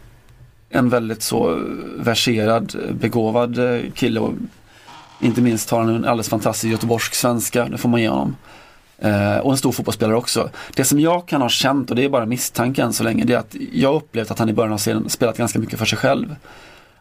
en 0.70 0.88
väldigt 0.88 1.22
så 1.22 1.60
verserad, 1.96 2.76
begåvad 3.00 3.58
eh, 3.58 3.92
kille 3.94 4.20
och 4.20 4.32
inte 5.20 5.40
minst 5.40 5.70
har 5.70 5.78
han 5.78 5.88
en 5.88 6.04
alldeles 6.04 6.28
fantastisk 6.28 6.72
göteborgsk 6.72 7.14
svenska, 7.14 7.64
det 7.64 7.78
får 7.78 7.88
man 7.88 8.00
ge 8.00 8.08
honom. 8.08 8.36
Eh, 9.04 9.38
och 9.38 9.52
en 9.52 9.58
stor 9.58 9.72
fotbollsspelare 9.72 10.16
också. 10.16 10.50
Det 10.74 10.84
som 10.84 11.00
jag 11.00 11.26
kan 11.26 11.42
ha 11.42 11.48
känt, 11.48 11.90
och 11.90 11.96
det 11.96 12.04
är 12.04 12.08
bara 12.08 12.26
misstanken 12.26 12.92
så 12.92 13.04
länge, 13.04 13.24
det 13.24 13.34
är 13.34 13.38
att 13.38 13.56
jag 13.72 13.88
har 13.88 13.96
upplevt 13.96 14.30
att 14.30 14.38
han 14.38 14.48
i 14.48 14.52
början 14.52 14.72
av 14.72 14.78
serien 14.78 15.10
spelat 15.10 15.36
ganska 15.36 15.58
mycket 15.58 15.78
för 15.78 15.86
sig 15.86 15.98
själv. 15.98 16.36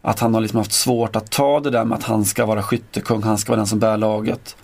Att 0.02 0.20
han 0.20 0.34
har 0.34 0.42
liksom 0.42 0.58
haft 0.58 0.72
svårt 0.72 1.16
att 1.16 1.32
ta 1.32 1.60
det 1.60 1.70
där 1.70 1.86
med 1.86 1.98
att 1.98 2.04
han 2.04 2.26
ska 2.26 2.46
vara 2.46 2.64
skyttekung, 2.64 3.24
han 3.24 3.38
ska 3.38 3.52
vara 3.52 3.58
den 3.58 3.68
som 3.68 3.80
bär 3.80 3.98
laget. 3.98 4.56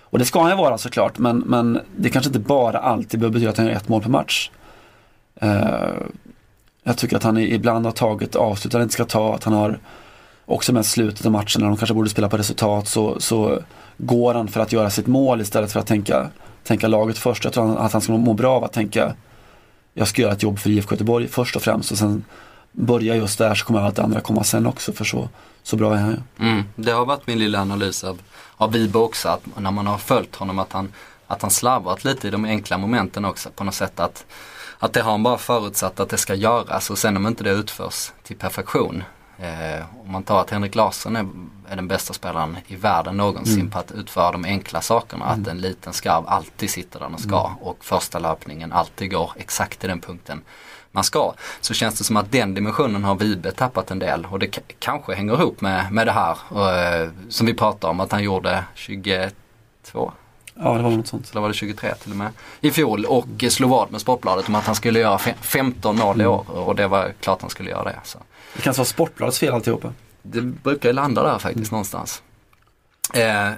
Och 0.00 0.18
det 0.18 0.24
ska 0.24 0.40
han 0.40 0.50
ju 0.50 0.56
vara 0.56 0.78
såklart, 0.78 1.18
men, 1.18 1.38
men 1.38 1.80
det 1.96 2.10
kanske 2.10 2.28
inte 2.28 2.38
bara 2.38 2.78
alltid 2.78 3.20
behöver 3.20 3.32
betyda 3.32 3.50
att 3.50 3.56
han 3.56 3.66
gör 3.66 3.72
ett 3.72 3.88
mål 3.88 4.02
per 4.02 4.10
match. 4.10 4.50
Eh, 5.40 5.92
jag 6.82 6.96
tycker 6.96 7.16
att 7.16 7.22
han 7.22 7.38
ibland 7.38 7.84
har 7.84 7.92
tagit 7.92 8.36
avslut 8.36 8.72
han 8.72 8.82
inte 8.82 8.94
ska 8.94 9.04
ta, 9.04 9.34
att 9.34 9.44
han 9.44 9.54
har 9.54 9.78
också 10.44 10.72
med 10.72 10.86
slutet 10.86 11.26
av 11.26 11.32
matchen 11.32 11.62
när 11.62 11.68
de 11.68 11.76
kanske 11.76 11.94
borde 11.94 12.10
spela 12.10 12.28
på 12.28 12.36
resultat 12.36 12.88
så, 12.88 13.20
så 13.20 13.58
går 13.98 14.34
han 14.34 14.48
för 14.48 14.60
att 14.60 14.72
göra 14.72 14.90
sitt 14.90 15.06
mål 15.06 15.40
istället 15.40 15.72
för 15.72 15.80
att 15.80 15.86
tänka, 15.86 16.30
tänka 16.64 16.88
laget 16.88 17.18
först. 17.18 17.44
Jag 17.44 17.52
tror 17.52 17.78
att 17.78 17.92
han 17.92 18.00
ska 18.00 18.12
må 18.12 18.34
bra 18.34 18.56
av 18.56 18.64
att 18.64 18.72
tänka 18.72 19.14
jag 19.94 20.08
ska 20.08 20.22
göra 20.22 20.32
ett 20.32 20.42
jobb 20.42 20.58
för 20.58 20.70
IFK 20.70 20.94
Göteborg 20.94 21.28
först 21.28 21.56
och 21.56 21.62
främst 21.62 21.92
och 21.92 21.98
sen 21.98 22.24
börja 22.72 23.16
just 23.16 23.38
där 23.38 23.54
så 23.54 23.66
kommer 23.66 23.80
allt 23.80 23.96
det 23.96 24.02
andra 24.02 24.20
komma 24.20 24.44
sen 24.44 24.66
också 24.66 24.92
för 24.92 25.04
så, 25.04 25.28
så 25.62 25.76
bra 25.76 25.94
är 25.94 25.98
han 25.98 26.10
ju. 26.10 26.46
Mm, 26.46 26.64
det 26.76 26.92
har 26.92 27.06
varit 27.06 27.26
min 27.26 27.38
lilla 27.38 27.60
analys 27.60 28.04
av, 28.04 28.20
av 28.56 28.72
Vibo 28.72 28.98
också, 28.98 29.28
att 29.28 29.42
när 29.56 29.70
man 29.70 29.86
har 29.86 29.98
följt 29.98 30.36
honom 30.36 30.58
att 30.58 30.72
han, 30.72 30.92
att 31.26 31.42
han 31.42 31.50
slarvat 31.50 32.04
lite 32.04 32.28
i 32.28 32.30
de 32.30 32.44
enkla 32.44 32.78
momenten 32.78 33.24
också 33.24 33.50
på 33.50 33.64
något 33.64 33.74
sätt 33.74 34.00
att 34.00 34.24
att 34.78 34.92
det 34.92 35.00
har 35.00 35.10
han 35.10 35.22
bara 35.22 35.38
förutsatt 35.38 36.00
att 36.00 36.08
det 36.08 36.16
ska 36.16 36.34
göras 36.34 36.90
och 36.90 36.98
sen 36.98 37.16
om 37.16 37.26
inte 37.26 37.44
det 37.44 37.50
utförs 37.50 38.12
till 38.22 38.36
perfektion. 38.36 39.04
Eh, 39.38 39.84
om 40.04 40.12
man 40.12 40.22
tar 40.22 40.40
att 40.40 40.50
Henrik 40.50 40.74
Larsson 40.74 41.16
är, 41.16 41.26
är 41.68 41.76
den 41.76 41.88
bästa 41.88 42.12
spelaren 42.12 42.56
i 42.66 42.76
världen 42.76 43.16
någonsin 43.16 43.60
mm. 43.60 43.70
på 43.70 43.78
att 43.78 43.92
utföra 43.92 44.32
de 44.32 44.44
enkla 44.44 44.80
sakerna. 44.80 45.24
Mm. 45.24 45.40
Att 45.40 45.48
en 45.48 45.58
liten 45.58 45.92
skarv 45.92 46.24
alltid 46.26 46.70
sitter 46.70 47.00
där 47.00 47.08
den 47.08 47.18
ska 47.18 47.46
mm. 47.46 47.58
och 47.58 47.84
första 47.84 48.18
löpningen 48.18 48.72
alltid 48.72 49.10
går 49.10 49.32
exakt 49.36 49.80
till 49.80 49.88
den 49.88 50.00
punkten 50.00 50.42
man 50.92 51.04
ska. 51.04 51.32
Så 51.60 51.74
känns 51.74 51.98
det 51.98 52.04
som 52.04 52.16
att 52.16 52.32
den 52.32 52.54
dimensionen 52.54 53.04
har 53.04 53.14
Vibe 53.14 53.50
tappat 53.50 53.90
en 53.90 53.98
del 53.98 54.26
och 54.26 54.38
det 54.38 54.58
kanske 54.78 55.14
hänger 55.14 55.34
ihop 55.34 55.60
med, 55.60 55.92
med 55.92 56.06
det 56.06 56.12
här 56.12 56.38
och, 56.48 56.70
eh, 56.70 57.10
som 57.28 57.46
vi 57.46 57.54
pratade 57.54 57.90
om 57.90 58.00
att 58.00 58.12
han 58.12 58.22
gjorde 58.22 58.64
22 58.74 60.12
Ja, 60.54 60.74
det 60.74 60.82
var 60.82 60.90
något 60.90 61.06
sånt. 61.06 61.30
Eller 61.30 61.40
var 61.40 61.48
det 61.48 61.54
23 61.54 61.94
till 61.94 62.10
och 62.10 62.16
med? 62.16 62.30
I 62.60 62.70
fjol 62.70 63.04
och 63.04 63.44
slog 63.50 63.70
vad 63.70 63.92
med 63.92 64.00
Sportbladet 64.00 64.48
om 64.48 64.54
att 64.54 64.64
han 64.64 64.74
skulle 64.74 65.00
göra 65.00 65.18
15 65.18 65.96
mål 65.96 66.20
i 66.20 66.24
mm. 66.24 66.32
år 66.32 66.50
och 66.50 66.76
det 66.76 66.86
var 66.86 67.12
klart 67.20 67.40
han 67.40 67.50
skulle 67.50 67.70
göra 67.70 67.84
det. 67.84 67.98
Så. 68.04 68.18
Det 68.56 68.62
kan 68.62 68.74
vara 68.74 68.84
Sportbladets 68.84 69.38
fel 69.38 69.54
alltihopa. 69.54 69.92
Det 70.22 70.40
brukar 70.40 70.88
ju 70.88 70.92
landa 70.92 71.22
där 71.22 71.38
faktiskt 71.38 71.70
mm. 71.70 71.76
någonstans. 71.76 72.22
Eh, 73.14 73.50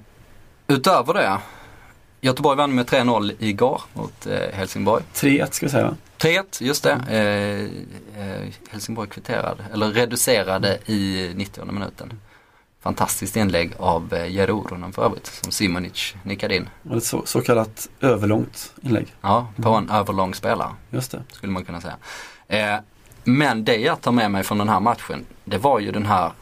utöver 0.67 1.15
det, 1.15 1.39
Göteborg 2.21 2.57
vann 2.57 2.75
med 2.75 2.87
3-0 2.87 3.33
igår 3.39 3.83
mot 3.93 4.27
eh, 4.27 4.53
Helsingborg. 4.53 5.03
3-1 5.15 5.51
ska 5.51 5.67
vi 5.67 5.71
säga 5.71 5.97
3-1, 6.19 6.63
just 6.63 6.83
det. 6.83 7.01
Eh, 7.09 8.23
eh, 8.23 8.49
Helsingborg 8.71 9.09
kvitterade, 9.09 9.65
eller 9.73 9.91
reducerade 9.91 10.79
i 10.87 11.33
90 11.35 11.65
minuten 11.65 12.21
fantastiskt 12.87 13.37
inlägg 13.37 13.73
av 13.79 14.15
eh, 14.15 14.27
Jere 14.27 14.53
Oronen 14.53 14.93
för 14.93 15.05
övrigt 15.05 15.27
som 15.27 15.53
Simonic 15.53 16.15
nickade 16.23 16.57
in. 16.57 16.69
Ett 16.97 17.05
så, 17.05 17.23
så 17.27 17.41
kallat 17.41 17.89
överlångt 18.01 18.73
inlägg. 18.83 19.15
Ja, 19.21 19.49
på 19.63 19.69
en 19.69 19.91
överlång 19.91 20.35
spelare. 20.35 20.71
Just 20.91 21.11
det. 21.11 21.23
Skulle 21.33 21.53
man 21.53 21.65
kunna 21.65 21.81
säga. 21.81 21.97
Eh, 22.49 22.81
men 23.25 23.65
det 23.65 23.77
jag 23.77 24.01
tar 24.01 24.13
med 24.13 24.31
mig 24.31 24.43
från 24.43 24.59
den 24.59 24.69
här 24.69 24.81
matchen, 24.81 25.27
det 25.45 25.59
var 25.59 25.81
ju 25.81 25.93
den 25.93 26.07
här 26.07 26.33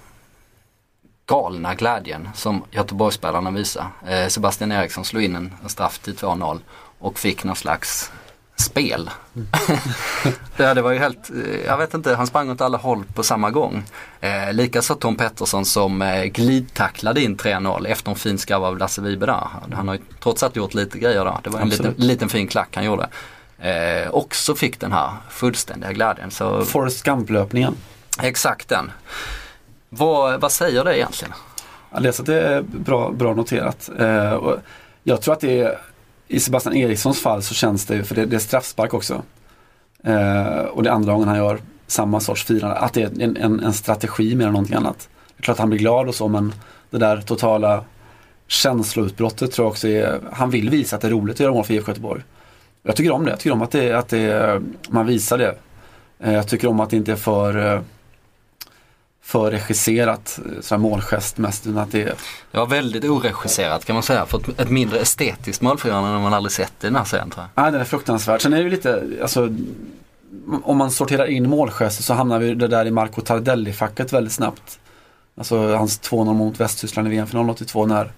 galna 1.26 1.74
glädjen 1.74 2.28
som 2.35 2.64
Göteborgsspelarna 2.70 3.50
visade. 3.50 3.87
Eh, 4.07 4.28
Sebastian 4.28 4.72
Eriksson 4.72 5.04
slog 5.04 5.22
in 5.22 5.37
en, 5.37 5.52
en 5.62 5.68
straff 5.68 5.98
till 5.98 6.14
2-0 6.14 6.61
och 6.98 7.18
fick 7.18 7.44
någon 7.44 7.57
slags 7.57 8.12
spel. 8.57 9.11
Det 10.57 10.83
var 10.83 10.93
ju 10.93 10.99
helt, 10.99 11.31
eh, 11.31 11.67
jag 11.67 11.79
vet 11.79 11.95
inte, 11.95 12.14
han 12.14 12.27
sprang 12.27 12.51
åt 12.51 12.61
alla 12.61 12.79
håll 12.79 13.05
på 13.14 13.23
samma 13.23 13.51
gång. 13.51 13.83
Eh, 14.21 14.53
Likaså 14.53 14.95
Tom 14.95 15.17
Pettersson 15.17 15.64
som 15.64 16.03
eh, 16.03 16.25
glidtacklade 16.25 17.23
in 17.23 17.37
3-0 17.37 17.87
efter 17.87 18.11
en 18.11 18.17
fin 18.17 18.38
skav 18.38 18.64
av 18.64 18.79
Lasse 18.79 19.03
Vibe 19.03 19.27
där. 19.27 19.49
Han 19.73 19.88
har 19.88 19.95
ju 19.95 20.01
trots 20.23 20.43
allt 20.43 20.57
gjort 20.57 20.75
lite 20.75 20.99
grejer 20.99 21.25
där. 21.25 21.38
Det 21.43 21.51
var 21.51 21.61
en 21.61 21.69
liten, 21.69 21.95
liten, 21.97 22.29
fin 22.29 22.49
klack 22.49 22.69
han 22.75 22.85
gjorde. 22.85 23.09
Eh, 23.59 24.11
också 24.11 24.55
fick 24.55 24.81
den 24.81 24.93
här 24.93 25.11
fullständiga 25.31 25.93
glädjen. 25.93 26.31
Så... 26.31 26.64
Forrest 26.64 27.05
Gump-löpningen. 27.05 27.75
Exakt 28.23 28.69
den. 28.69 28.90
Vad, 29.88 30.40
vad 30.40 30.53
säger 30.53 30.85
det 30.85 30.99
egentligen? 30.99 31.35
Ja, 31.90 32.01
det 32.01 32.35
är 32.35 32.62
bra, 32.62 33.11
bra 33.11 33.35
noterat. 33.35 33.90
Eh, 33.99 34.40
jag 35.03 35.23
tror 35.23 35.35
att 35.35 35.40
det 35.40 35.61
är 35.61 35.79
i 36.29 36.41
Sebastian 36.41 36.77
Erikssons 36.77 37.21
fall 37.21 37.43
så 37.43 37.55
känns 37.55 37.87
det 37.87 37.95
ju, 37.97 38.05
för 38.05 38.15
det, 38.15 38.27
det 38.27 38.37
är 38.37 38.41
straffspark 38.41 38.95
också. 38.95 39.23
Eh, 40.05 40.65
och 40.65 40.83
det 40.83 40.91
är 40.91 40.95
andra 40.95 41.13
gången 41.13 41.29
han 41.29 41.37
gör 41.37 41.59
samma 41.87 42.21
sorts 42.21 42.45
firande, 42.45 42.77
att 42.77 42.93
det 42.93 43.03
är 43.03 43.23
en, 43.23 43.37
en, 43.37 43.61
en, 43.61 43.73
strategi 43.73 44.35
mer 44.35 44.47
än 44.47 44.53
någonting 44.53 44.77
annat. 44.77 45.09
Det 45.37 45.41
är 45.41 45.43
klart 45.43 45.55
att 45.55 45.59
han 45.59 45.71
blir 45.71 45.79
glad 45.79 46.09
och 46.09 46.15
så 46.15 46.29
men 46.29 46.53
det 46.91 46.99
där 46.99 47.21
totala 47.21 47.85
känsloutbrottet 48.47 49.53
tror 49.53 49.65
jag 49.65 49.71
också 49.71 49.89
är, 49.89 50.21
han 50.33 50.51
vill 50.51 50.71
visa 50.71 50.97
att 50.97 51.03
det 51.03 51.09
är 51.09 51.13
roligt 51.13 51.37
att 51.37 51.41
göra 51.41 51.53
mål 51.53 51.65
för 51.65 51.75
IFK 51.75 51.91
Göteborg. 51.91 52.23
Jag 52.83 52.97
tycker 52.97 53.11
om 53.11 53.25
det, 53.25 53.31
jag 53.31 53.39
tycker 53.39 53.53
om 53.53 53.63
att, 53.63 53.71
det, 53.71 53.93
att 53.93 54.09
det, 54.09 54.63
man 54.89 55.07
visar 55.07 55.39
det. 55.39 55.55
Eh, 56.19 56.33
jag 56.33 56.49
tycker 56.49 56.69
om 56.69 56.81
att 56.81 56.91
det 56.91 56.97
inte 56.97 57.13
är 57.13 57.17
för 57.17 57.75
eh, 57.75 57.81
eh, 59.25 59.31
för 59.31 59.51
regisserat 59.51 60.39
eh, 60.45 60.61
sån 60.61 60.81
målgest 60.81 61.39
mest. 61.39 61.67
Att 61.67 61.93
det... 61.93 62.05
det 62.51 62.59
var 62.59 62.67
väldigt 62.67 63.05
oregisserat 63.05 63.85
kan 63.85 63.95
man 63.95 64.03
säga. 64.03 64.27
För 64.27 64.41
ett, 64.59 64.71
mindre 64.71 64.99
estetiskt 64.99 65.63
målfirande 65.63 66.09
än 66.09 66.23
man 66.23 66.35
aldrig 66.35 66.53
sett 66.53 66.85
i 66.85 66.87
den 66.87 66.97
här 66.97 67.05
serien 67.05 67.31
tror 67.31 67.47
jag. 67.55 67.63
Nej, 67.63 67.73
den 67.73 67.81
är 67.81 67.85
fruktansvärd. 67.85 68.43
Sen 68.43 68.53
är 68.53 68.57
det 68.57 68.63
ju 68.63 68.71
lite, 68.71 69.03
alltså 69.23 69.49
om 70.65 70.77
man 70.77 70.91
sorterar 70.91 71.27
in 71.27 71.51
målgester 71.51 72.03
så 72.03 72.15
hamnar 72.15 72.39
vi 72.39 72.55
det 72.55 72.69
där 72.69 72.87
i 72.87 72.91
Marco 72.91 73.21
Tardelli-facket 73.21 74.13
väldigt 74.13 74.33
snabbt. 74.33 74.79
Alltså 75.37 75.77
hans 75.77 76.01
2-0 76.01 76.35
mot 76.35 76.61
Västtyskland 76.61 77.09
i 77.09 77.11
VM-finalen 77.11 77.51
82 77.51 77.87
när 77.87 78.13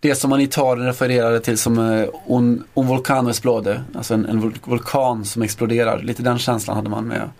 det 0.00 0.14
som 0.14 0.30
man 0.30 0.40
i 0.40 0.44
Italien 0.44 0.86
refererade 0.86 1.40
till 1.40 1.58
som 1.58 1.78
uh, 1.78 2.08
un, 2.28 2.64
un 2.74 2.88
vulcano 2.88 3.30
esplode, 3.30 3.82
alltså 3.94 4.14
en, 4.14 4.26
en 4.26 4.52
vulkan 4.66 5.24
som 5.24 5.42
exploderar. 5.42 6.02
Lite 6.02 6.22
den 6.22 6.38
känslan 6.38 6.76
hade 6.76 6.90
man 6.90 7.04
med 7.04 7.30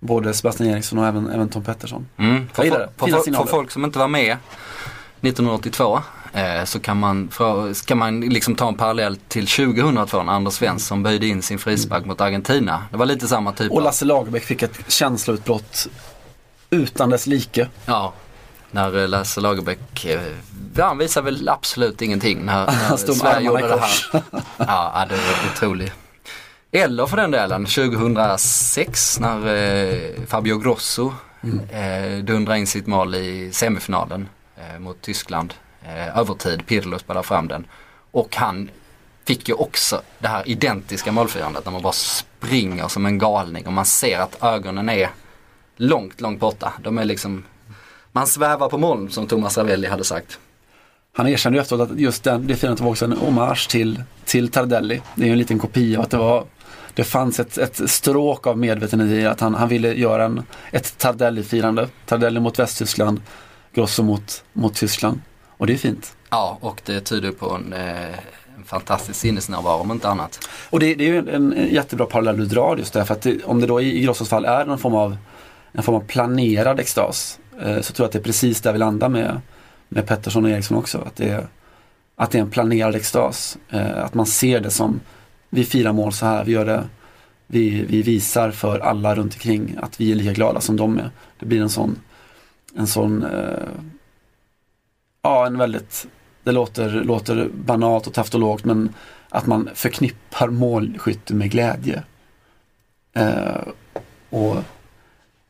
både 0.00 0.34
Sebastian 0.34 0.70
Eriksson 0.70 0.98
och 0.98 1.06
även, 1.06 1.30
även 1.30 1.48
Tom 1.48 1.64
Pettersson. 1.64 2.06
Mm. 2.16 2.48
För, 2.52 2.62
för, 2.62 2.88
för, 2.96 3.32
för, 3.32 3.46
folk 3.46 3.70
som 3.70 3.84
inte 3.84 3.98
var 3.98 4.08
med 4.08 4.36
1982 5.20 6.00
eh, 6.32 6.64
så 6.64 6.80
kan 6.80 7.00
man, 7.00 7.28
för, 7.28 7.86
kan 7.86 7.98
man 7.98 8.20
liksom 8.20 8.54
ta 8.54 8.68
en 8.68 8.74
parallell 8.74 9.16
till 9.16 9.46
2002 9.46 10.22
när 10.22 10.32
Anders 10.32 10.54
Svensson 10.54 11.02
böjde 11.02 11.26
in 11.26 11.42
sin 11.42 11.58
frispark 11.58 11.98
mm. 11.98 12.08
mot 12.08 12.20
Argentina. 12.20 12.82
Det 12.90 12.96
var 12.96 13.06
lite 13.06 13.28
samma 13.28 13.52
typ 13.52 13.72
Och 13.72 13.82
Lasse 13.82 14.04
Lagerbäck 14.04 14.44
fick 14.44 14.62
ett 14.62 14.92
känsloutbrott 14.92 15.88
utan 16.70 17.10
dess 17.10 17.26
like. 17.26 17.68
Ja, 17.86 18.12
när 18.70 18.98
eh, 18.98 19.08
Lasse 19.08 19.40
Lagerbäck, 19.40 20.04
eh, 20.04 20.20
han 20.76 20.98
visade 20.98 21.24
väl 21.24 21.48
absolut 21.48 22.02
ingenting 22.02 22.44
när, 22.44 22.66
när 22.66 22.96
Sverige 23.14 23.46
gjorde 23.46 23.68
det 23.68 23.80
här. 23.80 24.22
Ja, 24.56 25.06
det 25.08 25.14
var 25.14 25.52
otroligt. 25.52 25.92
Eller 26.72 27.06
för 27.06 27.16
den 27.16 27.30
delen 27.30 27.66
2006 27.66 29.20
när 29.20 29.46
eh, 29.46 30.24
Fabio 30.26 30.58
Grosso 30.58 31.12
mm. 31.42 31.60
eh, 31.70 32.24
dundrade 32.24 32.58
in 32.58 32.66
sitt 32.66 32.86
mål 32.86 33.14
i 33.14 33.50
semifinalen 33.52 34.28
eh, 34.56 34.78
mot 34.78 35.02
Tyskland. 35.02 35.54
Eh, 35.82 36.18
övertid, 36.18 36.66
Pirlo 36.66 36.98
spelade 36.98 37.26
fram 37.26 37.48
den. 37.48 37.66
Och 38.10 38.36
han 38.36 38.70
fick 39.24 39.48
ju 39.48 39.54
också 39.54 40.02
det 40.18 40.28
här 40.28 40.48
identiska 40.48 41.12
målfirandet 41.12 41.64
när 41.64 41.72
man 41.72 41.82
bara 41.82 41.92
springer 41.92 42.88
som 42.88 43.06
en 43.06 43.18
galning 43.18 43.66
och 43.66 43.72
man 43.72 43.86
ser 43.86 44.18
att 44.18 44.42
ögonen 44.42 44.88
är 44.88 45.10
långt, 45.76 46.20
långt 46.20 46.40
borta. 46.40 46.72
De 46.82 46.98
är 46.98 47.04
liksom, 47.04 47.44
man 48.12 48.26
svävar 48.26 48.68
på 48.68 48.78
moln 48.78 49.10
som 49.10 49.26
Thomas 49.26 49.58
Ravelli 49.58 49.88
hade 49.88 50.04
sagt. 50.04 50.38
Han 51.12 51.28
erkände 51.28 51.58
ju 51.58 51.62
efteråt 51.62 51.90
att 51.90 51.98
just 51.98 52.24
den, 52.24 52.46
det 52.46 52.56
firandet 52.56 52.80
var 52.80 52.90
också 52.90 53.04
en 53.04 53.12
hommage 53.12 53.68
till, 53.68 54.02
till 54.24 54.50
Tardelli. 54.50 55.00
Det 55.14 55.22
är 55.22 55.26
ju 55.26 55.32
en 55.32 55.38
liten 55.38 55.58
kopia 55.58 56.00
att 56.00 56.10
det 56.10 56.16
var 56.16 56.44
det 56.98 57.04
fanns 57.04 57.40
ett, 57.40 57.58
ett 57.58 57.90
stråk 57.90 58.46
av 58.46 58.58
medvetenhet 58.58 59.10
i 59.10 59.26
att 59.26 59.40
han, 59.40 59.54
han 59.54 59.68
ville 59.68 59.94
göra 59.94 60.24
en, 60.24 60.42
ett 60.72 60.98
Tardelli-firande. 60.98 61.88
Tardelli 62.06 62.40
mot 62.40 62.58
Västtyskland, 62.58 63.20
Grosso 63.74 64.02
mot, 64.02 64.44
mot 64.52 64.74
Tyskland. 64.74 65.20
Och 65.48 65.66
det 65.66 65.72
är 65.72 65.76
fint. 65.76 66.16
Ja, 66.30 66.58
och 66.60 66.82
det 66.84 67.00
tyder 67.00 67.32
på 67.32 67.50
en, 67.50 67.72
eh, 67.72 68.18
en 68.56 68.64
fantastisk 68.64 69.20
sinnesnärvaro 69.20 69.80
om 69.80 69.90
inte 69.90 70.08
annat. 70.08 70.48
Och 70.70 70.80
det, 70.80 70.94
det 70.94 71.04
är 71.04 71.08
ju 71.08 71.18
en, 71.18 71.52
en, 71.52 71.68
jättebra 71.74 72.06
parallell 72.06 72.36
du 72.36 72.46
drar 72.46 72.76
just 72.76 72.92
därför 72.92 73.14
att 73.14 73.22
det, 73.22 73.44
om 73.44 73.60
det 73.60 73.66
då 73.66 73.80
i, 73.80 73.98
i 73.98 74.00
Grossos 74.00 74.28
fall 74.28 74.44
är 74.44 74.66
en 74.66 74.78
form 74.78 74.94
av, 74.94 75.16
en 75.72 75.82
form 75.82 75.96
av 75.96 76.04
planerad 76.06 76.80
extas 76.80 77.38
eh, 77.60 77.80
så 77.80 77.92
tror 77.92 78.04
jag 78.04 78.06
att 78.06 78.12
det 78.12 78.18
är 78.18 78.22
precis 78.22 78.60
där 78.60 78.72
vi 78.72 78.78
landar 78.78 79.08
med, 79.08 79.40
med 79.88 80.06
Pettersson 80.06 80.44
och 80.44 80.50
Eriksson 80.50 80.76
också. 80.76 80.98
Att 80.98 81.16
det, 81.16 81.28
är, 81.28 81.46
att 82.16 82.30
det 82.30 82.38
är 82.38 82.42
en 82.42 82.50
planerad 82.50 82.94
extas. 82.94 83.58
Eh, 83.70 84.04
att 84.04 84.14
man 84.14 84.26
ser 84.26 84.60
det 84.60 84.70
som 84.70 85.00
vi 85.50 85.64
firar 85.64 85.92
mål 85.92 86.12
så 86.12 86.26
här, 86.26 86.44
vi 86.44 86.52
gör 86.52 86.64
det 86.64 86.84
vi, 87.50 87.84
vi 87.84 88.02
visar 88.02 88.50
för 88.50 88.78
alla 88.78 89.14
runt 89.14 89.34
omkring 89.34 89.76
att 89.82 90.00
vi 90.00 90.12
är 90.12 90.16
lika 90.16 90.32
glada 90.32 90.60
som 90.60 90.76
de 90.76 90.98
är. 90.98 91.10
Det 91.38 91.46
blir 91.46 91.62
en 91.62 91.70
sån, 91.70 91.98
en 92.74 92.86
sån, 92.86 93.24
eh, 93.24 93.68
ja 95.22 95.46
en 95.46 95.58
väldigt, 95.58 96.06
det 96.42 96.52
låter, 96.52 96.90
låter 96.90 97.48
banalt 97.54 98.06
och 98.06 98.14
taftologt 98.14 98.64
men 98.64 98.94
att 99.28 99.46
man 99.46 99.68
förknippar 99.74 100.48
målskytte 100.48 101.34
med 101.34 101.50
glädje. 101.50 102.02
Eh, 103.12 103.68
och 104.30 104.56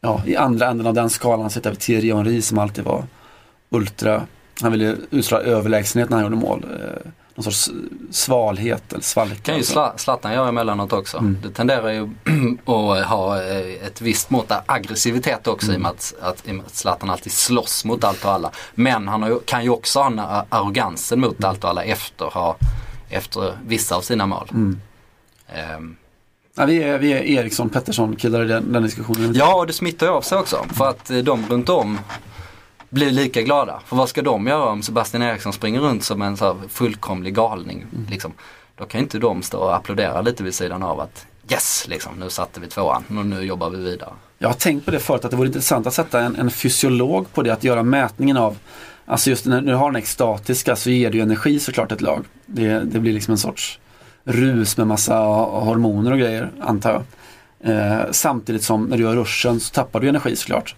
ja, 0.01 0.23
i 0.27 0.37
andra 0.37 0.67
änden 0.67 0.87
av 0.87 0.95
den 0.95 1.11
skalan 1.11 1.51
sitter 1.51 1.71
vi 1.71 1.77
Thierry 1.77 2.13
Henry 2.13 2.43
som 2.43 2.59
alltid 2.59 2.85
var 2.85 3.05
ultra, 3.71 4.27
han 4.61 4.73
ville 4.73 4.97
utstråla 5.11 5.43
överlägsenhet 5.43 6.11
när 6.11 6.17
han 6.17 6.25
gjorde 6.25 6.37
mål. 6.37 6.65
Eh, 6.65 7.11
någon 7.39 7.53
sorts 7.53 7.71
svalhet 8.11 8.93
eller 8.93 9.03
svalka. 9.03 9.37
kan 9.37 9.57
ju 9.57 9.63
sla, 9.63 9.93
Zlatan 9.97 10.33
göra 10.33 10.49
emellanåt 10.49 10.93
också. 10.93 11.19
Mm. 11.19 11.39
Det 11.43 11.51
tenderar 11.51 11.91
ju 11.91 12.03
att 12.65 13.07
ha 13.07 13.43
eh, 13.43 13.87
ett 13.87 14.01
visst 14.01 14.31
mått 14.31 14.51
av 14.51 14.61
aggressivitet 14.67 15.47
också 15.47 15.67
mm. 15.67 15.75
i, 15.75 15.79
och 15.79 15.83
med 15.83 15.91
att, 15.91 16.15
att, 16.21 16.67
att 16.67 16.75
Zlatan 16.75 17.11
alltid 17.11 17.33
slåss 17.33 17.85
mot 17.85 18.05
allt 18.05 18.25
och 18.25 18.31
alla. 18.31 18.51
Men 18.75 19.09
han 19.09 19.23
har, 19.23 19.41
kan 19.45 19.65
ju 19.65 19.71
också 19.71 19.99
ha 19.99 20.07
en 20.07 20.19
arrogansen 20.49 21.21
mot 21.21 21.45
allt 21.45 21.65
och 21.65 21.71
alla 21.71 21.83
efter, 21.83 22.25
ha, 22.25 22.57
efter 23.09 23.59
vissa 23.67 23.97
av 23.97 24.01
sina 24.01 24.27
mål. 24.27 24.49
Mm. 24.53 24.81
Um, 25.77 25.97
Ja, 26.55 26.67
vi, 26.67 26.83
är, 26.83 26.99
vi 26.99 27.13
är 27.13 27.23
Eriksson 27.23 27.69
Pettersson 27.69 28.17
killar 28.17 28.45
i 28.45 28.49
den, 28.49 28.73
den 28.73 28.83
diskussionen. 28.83 29.33
Ja 29.35 29.55
och 29.55 29.67
det 29.67 29.73
smittar 29.73 30.07
ju 30.07 30.13
av 30.13 30.23
sig 30.23 30.39
också. 30.39 30.67
För 30.73 30.89
att 30.89 31.11
eh, 31.11 31.19
de 31.19 31.47
runt 31.49 31.69
om 31.69 31.99
blir 32.91 33.11
lika 33.11 33.43
glada. 33.43 33.81
För 33.87 33.97
vad 33.97 34.09
ska 34.09 34.23
de 34.23 34.47
göra 34.47 34.71
om 34.71 34.83
Sebastian 34.83 35.23
Eriksson 35.23 35.53
springer 35.53 35.81
runt 35.81 36.05
som 36.05 36.23
en 36.23 36.37
så 36.37 36.57
fullkomlig 36.69 37.35
galning. 37.35 37.87
Mm. 37.93 38.07
Liksom. 38.11 38.33
Då 38.77 38.85
kan 38.85 39.01
inte 39.01 39.19
de 39.19 39.43
stå 39.43 39.59
och 39.59 39.77
applådera 39.77 40.21
lite 40.21 40.45
vid 40.45 40.55
sidan 40.55 40.83
av 40.83 41.01
att 41.01 41.27
yes, 41.51 41.87
liksom, 41.89 42.13
nu 42.19 42.31
satte 42.31 42.61
vi 42.61 42.67
tvåan 42.67 43.05
och 43.09 43.27
nu 43.27 43.43
jobbar 43.43 43.71
vi 43.71 43.77
vidare. 43.77 44.11
Jag 44.39 44.49
har 44.49 44.55
tänkt 44.55 44.85
på 44.85 44.91
det 44.91 45.01
förut 45.01 45.25
att 45.25 45.31
det 45.31 45.37
vore 45.37 45.47
intressant 45.47 45.87
att 45.87 45.95
sätta 45.95 46.21
en, 46.21 46.37
en 46.37 46.51
fysiolog 46.51 47.33
på 47.33 47.43
det, 47.43 47.53
att 47.53 47.65
göra 47.65 47.83
mätningen 47.83 48.37
av 48.37 48.57
Alltså 49.09 49.31
just 49.31 49.47
när 49.47 49.61
du 49.61 49.75
har 49.75 49.91
den 49.91 49.97
extatiska 49.97 50.77
så 50.77 50.91
ger 50.91 51.11
det 51.11 51.17
ju 51.17 51.23
energi 51.23 51.61
såklart 51.61 51.93
ett 51.93 52.01
lag. 52.01 52.25
Det, 52.47 52.81
det 52.81 53.01
blir 53.01 53.13
liksom 53.13 53.33
en 53.33 53.39
sorts 53.39 53.79
rus 54.25 54.77
med 54.77 54.87
massa 54.87 55.19
hormoner 55.19 56.13
och 56.13 56.19
grejer 56.19 56.51
antar 56.61 56.91
jag. 56.93 57.03
Eh, 57.75 58.01
samtidigt 58.11 58.63
som 58.63 58.85
när 58.85 58.97
du 58.97 59.03
gör 59.03 59.17
ruschen 59.17 59.61
så 59.61 59.75
tappar 59.75 60.01
du 60.01 60.09
energi 60.09 60.37
såklart. 60.37 60.75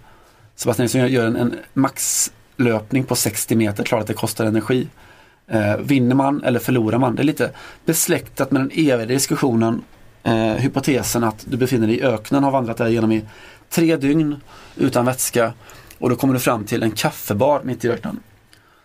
Sebastian 0.61 0.85
Eriksson 0.85 1.09
gör 1.09 1.27
en, 1.27 1.37
en 1.37 1.59
maxlöpning 1.73 3.05
på 3.05 3.16
60 3.16 3.57
meter, 3.57 3.85
klart 3.85 4.01
att 4.01 4.07
det 4.07 4.14
kostar 4.14 4.46
energi. 4.46 4.88
Eh, 5.46 5.77
vinner 5.77 6.14
man 6.14 6.44
eller 6.44 6.59
förlorar 6.59 6.99
man? 6.99 7.16
Det 7.16 7.23
är 7.23 7.25
lite 7.25 7.51
besläktat 7.85 8.51
med 8.51 8.62
den 8.62 8.70
eviga 8.75 9.07
diskussionen, 9.07 9.83
eh, 10.23 10.53
hypotesen 10.53 11.25
att 11.25 11.44
du 11.49 11.57
befinner 11.57 11.87
dig 11.87 11.96
i 11.96 12.03
öknen, 12.03 12.44
har 12.44 12.51
vandrat 12.51 12.77
där 12.77 12.87
igenom 12.87 13.12
i 13.12 13.25
tre 13.68 13.96
dygn 13.96 14.37
utan 14.77 15.05
vätska 15.05 15.53
och 15.99 16.11
då 16.11 16.16
kommer 16.16 16.35
du 16.35 16.40
fram 16.40 16.64
till 16.64 16.83
en 16.83 16.90
kaffebar 16.90 17.61
mitt 17.64 17.85
i 17.85 17.88
öknen. 17.88 18.20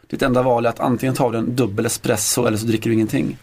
Ditt 0.07 0.21
enda 0.21 0.41
val 0.41 0.65
är 0.65 0.69
att 0.69 0.79
antingen 0.79 1.15
ta 1.15 1.35
en 1.35 1.55
dubbel 1.55 1.85
espresso 1.85 2.45
eller 2.45 2.57
så 2.57 2.65
dricker 2.65 2.89
du 2.89 2.93
ingenting. 2.93 3.38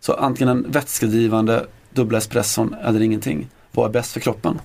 Så 0.00 0.12
antingen 0.12 0.48
en 0.48 0.70
vätskedrivande 0.70 1.66
dubbla 1.90 2.18
espresson 2.18 2.74
eller 2.84 3.02
ingenting. 3.02 3.48
Vad 3.72 3.86
är 3.86 3.92
bäst 3.92 4.12
för 4.12 4.20
kroppen? 4.20 4.60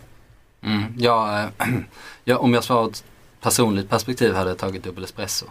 Mm, 0.64 0.84
ja, 0.98 1.44
eh, 1.60 1.68
ja, 2.24 2.38
om 2.38 2.54
jag 2.54 2.64
svarar 2.64 2.90
personligt 3.42 3.90
perspektiv 3.90 4.34
hade 4.34 4.50
jag 4.50 4.58
tagit 4.58 4.84
dubbel 4.84 5.04
espresso. 5.04 5.46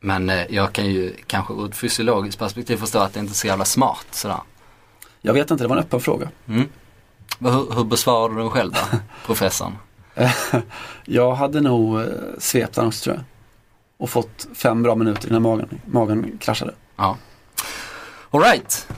Men 0.00 0.30
äh, 0.30 0.54
jag 0.54 0.72
kan 0.72 0.86
ju 0.86 1.16
kanske 1.26 1.54
ur 1.54 1.66
ett 1.66 1.76
fysiologiskt 1.76 2.38
perspektiv 2.38 2.76
förstå 2.76 2.98
att 2.98 3.14
det 3.14 3.20
inte 3.20 3.32
är 3.32 3.34
så 3.34 3.46
jävla 3.46 3.64
smart 3.64 4.06
sådär. 4.10 4.40
Jag 5.20 5.34
vet 5.34 5.50
inte, 5.50 5.64
det 5.64 5.68
var 5.68 5.76
en 5.76 5.82
öppen 5.82 6.00
fråga. 6.00 6.30
Mm. 6.48 6.68
Hur, 7.38 7.74
hur 7.74 7.84
besvarar 7.84 8.28
du 8.28 8.40
den 8.40 8.50
själv 8.50 8.72
då, 8.72 8.98
professorn? 9.26 9.76
jag 11.04 11.34
hade 11.34 11.60
nog 11.60 12.00
eh, 12.00 12.06
svept 12.38 12.74
den 12.74 12.86
också 12.86 13.04
tror 13.04 13.16
jag. 13.16 13.24
Och 13.96 14.10
fått 14.10 14.46
fem 14.54 14.82
bra 14.82 14.94
minuter 14.94 15.28
innan 15.28 15.42
magen, 15.42 15.80
magen 15.86 16.38
kraschade. 16.38 16.74
Ja. 16.96 17.16
Alright. 18.30 18.88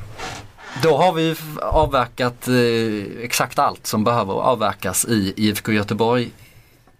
Då 0.82 0.96
har 0.96 1.12
vi 1.12 1.36
avverkat 1.62 2.48
eh, 2.48 3.24
exakt 3.24 3.58
allt 3.58 3.86
som 3.86 4.04
behöver 4.04 4.32
avverkas 4.32 5.04
i 5.04 5.34
IFK 5.36 5.72
Göteborg 5.72 6.30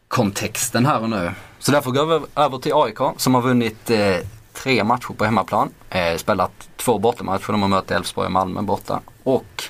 kontexten 0.08 0.86
här 0.86 1.02
och 1.02 1.10
nu. 1.10 1.30
Så 1.58 1.72
därför 1.72 1.90
går 1.90 2.06
vi 2.06 2.26
över 2.34 2.58
till 2.58 2.72
AIK 2.74 2.98
som 3.16 3.34
har 3.34 3.42
vunnit 3.42 3.90
eh, 3.90 4.16
tre 4.52 4.84
matcher 4.84 5.14
på 5.16 5.24
hemmaplan. 5.24 5.70
Eh, 5.90 6.16
spelat 6.16 6.68
två 6.76 6.98
bortamatcher, 6.98 7.52
de 7.52 7.62
har 7.62 7.68
mött 7.68 7.90
Elfsborg 7.90 8.26
och 8.26 8.32
Malmö 8.32 8.62
borta. 8.62 9.00
Och 9.22 9.64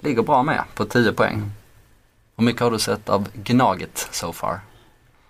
ligger 0.00 0.22
bra 0.22 0.42
med 0.42 0.64
på 0.74 0.84
10 0.84 1.12
poäng. 1.12 1.50
Hur 2.36 2.44
mycket 2.44 2.62
har 2.62 2.70
du 2.70 2.78
sett 2.78 3.08
av 3.08 3.28
Gnaget 3.32 4.08
so 4.10 4.32
far? 4.32 4.60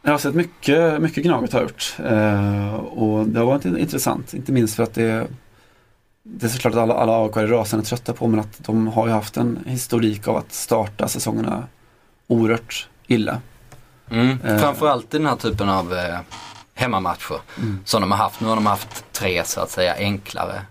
Jag 0.03 0.11
har 0.11 0.19
sett 0.19 0.35
mycket, 0.35 1.03
mycket 1.03 1.25
Gnaget 1.25 1.53
har 1.53 1.61
jag 1.61 1.69
gjort. 1.69 1.97
Eh, 1.99 2.75
och 2.75 3.27
det 3.27 3.39
har 3.39 3.47
varit 3.47 3.65
intressant, 3.65 4.35
inte 4.35 4.53
minst 4.53 4.77
för 4.77 4.83
att 4.83 4.95
det 4.95 5.29
det 6.31 6.47
är 6.47 6.51
såklart 6.51 6.75
att 6.75 6.81
alla, 6.81 6.95
alla 6.95 7.25
AIK 7.25 7.37
är 7.37 7.47
rasande 7.47 7.87
trötta 7.87 8.13
på 8.13 8.27
men 8.27 8.41
att 8.41 8.65
de 8.65 8.87
har 8.87 9.07
ju 9.07 9.13
haft 9.13 9.37
en 9.37 9.59
historik 9.67 10.29
av 10.29 10.37
att 10.37 10.53
starta 10.53 11.09
säsongerna 11.09 11.67
oerhört 12.27 12.89
illa. 13.07 13.41
Mm. 14.11 14.39
Eh. 14.45 14.59
Framförallt 14.59 15.15
i 15.15 15.19
den 15.19 15.27
här 15.27 15.37
typen 15.37 15.69
av 15.69 15.95
eh, 15.95 16.19
hemmamatcher 16.75 17.41
mm. 17.59 17.81
som 17.85 18.01
de 18.01 18.11
har 18.11 18.19
haft. 18.19 18.41
Nu 18.41 18.49
har 18.49 18.55
de 18.55 18.67
haft 18.67 19.05
tre 19.13 19.45
så 19.45 19.61
att 19.61 19.71
säga 19.71 19.95
enklare 19.99 20.63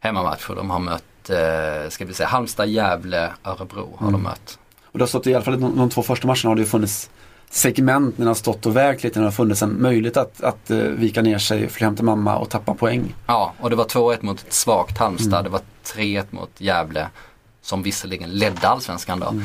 hemmamatcher. 0.00 0.54
De 0.54 0.70
har 0.70 0.78
mött, 0.78 1.30
eh, 1.30 1.90
ska 1.90 2.04
vi 2.04 2.14
säga 2.14 2.28
Halmstad, 2.28 2.68
Gävle, 2.68 3.32
Örebro 3.44 3.96
har 3.96 4.08
mm. 4.08 4.12
de 4.12 4.22
mött. 4.22 4.58
Och 4.84 4.98
det 4.98 5.02
har 5.02 5.08
stått 5.08 5.26
i 5.26 5.34
alla 5.34 5.44
fall 5.44 5.60
de, 5.60 5.76
de 5.76 5.90
två 5.90 6.02
första 6.02 6.26
matcherna 6.26 6.48
har 6.48 6.56
det 6.56 6.64
funnits 6.64 7.10
segment 7.50 8.18
när 8.18 8.24
det 8.24 8.30
har 8.30 8.34
stått 8.34 8.66
och 8.66 8.76
vägt 8.76 9.02
lite 9.04 9.18
när 9.18 9.24
det 9.24 9.26
har 9.26 9.32
funnits 9.32 9.62
en 9.62 9.82
möjlighet 9.82 10.16
att, 10.16 10.42
att 10.42 10.70
uh, 10.70 10.76
vika 10.76 11.22
ner 11.22 11.38
sig, 11.38 11.68
flytta 11.68 11.84
hem 11.84 11.96
till 11.96 12.04
mamma 12.04 12.36
och 12.36 12.50
tappa 12.50 12.74
poäng. 12.74 13.14
Ja, 13.26 13.52
och 13.60 13.70
det 13.70 13.76
var 13.76 13.84
2-1 13.84 14.18
mot 14.20 14.40
ett 14.40 14.52
svagt 14.52 14.98
Halmstad. 14.98 15.32
Mm. 15.32 15.44
Det 15.44 15.50
var 15.50 15.60
3-1 15.84 16.24
mot 16.30 16.50
Gävle 16.58 17.08
som 17.62 17.82
visserligen 17.82 18.30
ledde 18.30 18.68
allsvenskan 18.68 19.20
då. 19.20 19.28
Mm. 19.28 19.44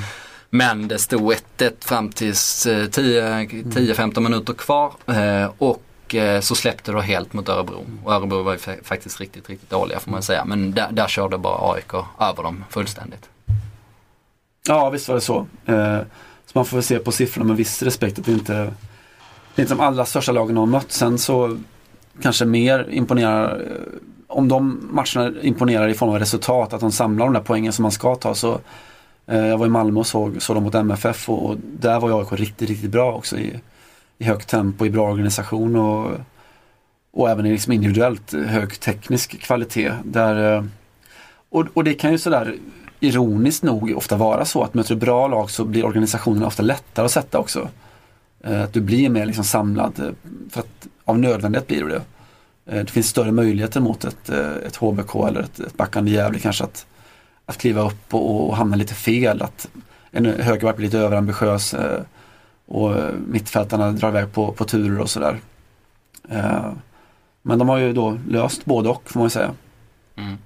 Men 0.49 0.88
det 0.88 0.97
stod 0.97 1.33
1-1 1.57 1.71
fram 1.79 2.09
till 2.09 2.31
10-15 2.31 4.17
eh, 4.17 4.21
minuter 4.21 4.53
kvar 4.53 4.93
eh, 5.07 5.51
och 5.57 6.15
eh, 6.15 6.41
så 6.41 6.55
släppte 6.55 6.91
det 6.91 7.01
helt 7.01 7.33
mot 7.33 7.49
Örebro. 7.49 7.85
Och 8.03 8.13
Örebro 8.13 8.43
var 8.43 8.51
ju 8.53 8.59
faktiskt 8.83 9.19
riktigt, 9.19 9.49
riktigt 9.49 9.69
dåliga 9.69 9.99
får 9.99 10.12
man 10.12 10.23
säga. 10.23 10.45
Men 10.45 10.71
där, 10.71 10.88
där 10.91 11.07
körde 11.07 11.38
bara 11.38 11.73
AIK 11.73 11.93
över 12.19 12.43
dem 12.43 12.65
fullständigt. 12.69 13.29
Ja, 14.67 14.89
visst 14.89 15.07
var 15.07 15.15
det 15.15 15.21
så. 15.21 15.47
Så 16.45 16.51
man 16.53 16.65
får 16.65 16.77
väl 16.77 16.83
se 16.83 16.99
på 16.99 17.12
siffrorna 17.12 17.47
med 17.47 17.57
viss 17.57 17.83
respekt 17.83 18.19
att 18.19 18.25
det 18.25 18.31
inte 18.31 18.73
det 19.55 19.62
är 19.62 19.63
inte 19.63 19.73
de 19.73 19.81
allra 19.81 20.05
största 20.05 20.31
lagen 20.31 20.57
har 20.57 20.65
mött. 20.65 20.91
Sen 20.91 21.17
så 21.17 21.57
kanske 22.21 22.45
mer 22.45 22.88
imponerar 22.89 23.62
om 24.27 24.47
de 24.47 24.89
matcherna 24.91 25.41
imponerar 25.41 25.88
i 25.88 25.93
form 25.93 26.09
av 26.09 26.19
resultat, 26.19 26.73
att 26.73 26.81
de 26.81 26.91
samlar 26.91 27.25
de 27.25 27.33
där 27.33 27.41
poängen 27.41 27.73
som 27.73 27.83
man 27.83 27.91
ska 27.91 28.15
ta 28.15 28.35
så 28.35 28.59
Eh, 29.29 29.45
jag 29.45 29.57
var 29.57 29.65
i 29.65 29.69
Malmö 29.69 29.99
och 29.99 30.07
såg, 30.07 30.41
såg 30.41 30.55
dem 30.55 30.63
mot 30.63 30.75
MFF 30.75 31.29
och, 31.29 31.45
och 31.45 31.57
där 31.79 31.99
var 31.99 32.19
AIK 32.19 32.31
riktigt, 32.31 32.69
riktigt 32.69 32.91
bra 32.91 33.13
också 33.13 33.37
i, 33.37 33.59
i 34.17 34.23
högt 34.23 34.49
tempo, 34.49 34.85
i 34.85 34.89
bra 34.89 35.11
organisation 35.11 35.75
och, 35.75 36.11
och 37.11 37.29
även 37.29 37.45
i 37.45 37.51
liksom 37.51 37.73
individuellt 37.73 38.33
hög 38.33 38.79
teknisk 38.79 39.41
kvalitet. 39.41 39.93
Där, 40.03 40.55
eh, 40.55 40.63
och, 41.49 41.65
och 41.73 41.83
det 41.83 41.93
kan 41.93 42.11
ju 42.11 42.17
sådär 42.17 42.55
ironiskt 42.99 43.63
nog 43.63 43.93
ofta 43.97 44.17
vara 44.17 44.45
så 44.45 44.63
att 44.63 44.73
möter 44.73 44.95
du 44.95 44.99
bra 44.99 45.27
lag 45.27 45.51
så 45.51 45.65
blir 45.65 45.85
organisationen 45.85 46.43
ofta 46.43 46.63
lättare 46.63 47.05
att 47.05 47.11
sätta 47.11 47.39
också. 47.39 47.69
Eh, 48.43 48.63
att 48.63 48.73
du 48.73 48.81
blir 48.81 49.09
mer 49.09 49.25
liksom 49.25 49.43
samlad, 49.43 50.15
för 50.49 50.59
att 50.59 50.87
av 51.05 51.19
nödvändighet 51.19 51.67
blir 51.67 51.83
du 51.83 51.89
det. 51.89 52.01
Det 52.65 52.91
finns 52.91 53.07
större 53.07 53.31
möjligheter 53.31 53.81
mot 53.81 54.05
ett, 54.05 54.29
ett 54.29 54.75
HBK 54.75 55.15
eller 55.27 55.41
ett, 55.41 55.59
ett 55.59 55.77
backande 55.77 56.11
Gävle 56.11 56.39
kanske 56.39 56.63
att, 56.63 56.85
att 57.49 57.57
kliva 57.57 57.81
upp 57.81 58.13
och, 58.13 58.49
och 58.49 58.57
hamna 58.57 58.75
lite 58.75 58.93
fel. 58.93 59.41
Att 59.41 59.69
en 60.12 60.25
högerback 60.25 60.75
blir 60.75 60.88
lite 60.88 60.99
överambitiös 60.99 61.75
och 62.65 62.95
mittfältarna 63.27 63.91
drar 63.91 64.10
iväg 64.10 64.33
på, 64.33 64.52
på 64.52 64.65
turer 64.65 65.00
och 65.00 65.10
sådär. 65.10 65.39
Men 67.41 67.60
de 67.60 67.69
har 67.69 67.77
ju 67.77 67.93
då 67.93 68.17
löst 68.29 68.65
både 68.65 68.89
och 68.89 69.12
får 69.12 69.19
man 69.19 69.25
ju 69.25 69.29
säga. 69.29 69.52
Mm. 70.15 70.37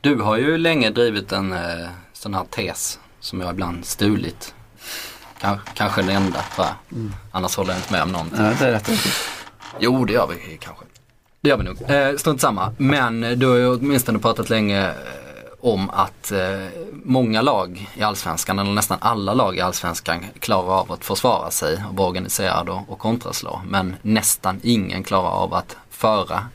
Du 0.00 0.16
har 0.16 0.36
ju 0.36 0.58
länge 0.58 0.90
drivit 0.90 1.32
en 1.32 1.52
eh, 1.52 1.88
sån 2.12 2.34
här 2.34 2.44
tes 2.44 2.98
som 3.20 3.40
jag 3.40 3.50
ibland 3.50 3.84
stulit. 3.84 4.54
Kanske, 5.40 5.70
kanske 5.74 6.02
den 6.02 6.10
enda 6.10 6.38
tror 6.54 6.66
jag. 6.66 6.98
Mm. 6.98 7.12
Annars 7.32 7.56
håller 7.56 7.70
jag 7.70 7.78
inte 7.78 7.92
med 7.92 8.02
om 8.02 8.12
någonting. 8.12 8.44
Ja, 8.44 8.52
det 8.58 8.66
är 8.66 8.72
rätt. 8.72 8.90
Jo, 9.78 10.04
det 10.04 10.12
gör 10.12 10.26
vi 10.26 10.56
kanske. 10.56 10.84
Det 11.40 11.48
gör 11.48 11.56
vi 11.56 11.64
nog. 11.64 11.90
Eh, 11.90 12.16
strunt 12.16 12.40
samma. 12.40 12.74
Men 12.78 13.20
du 13.20 13.46
har 13.46 13.56
ju 13.56 13.66
åtminstone 13.66 14.18
pratat 14.18 14.50
länge 14.50 14.88
eh, 14.88 14.94
om 15.62 15.90
att 15.90 16.32
eh, 16.32 16.66
många 17.04 17.42
lag 17.42 17.90
i 17.94 18.02
Allsvenskan, 18.02 18.58
eller 18.58 18.72
nästan 18.72 18.98
alla 19.00 19.34
lag 19.34 19.56
i 19.56 19.60
Allsvenskan, 19.60 20.24
klarar 20.38 20.80
av 20.80 20.92
att 20.92 21.04
försvara 21.04 21.50
sig 21.50 21.84
och 21.90 21.96
vara 21.96 22.08
organiserade 22.08 22.72
och, 22.72 22.82
och 22.88 22.98
kontraslå. 22.98 23.62
Men 23.68 23.96
nästan 24.02 24.60
ingen 24.62 25.02
klarar 25.02 25.30
av 25.30 25.54
att 25.54 25.76
föra 25.90 26.46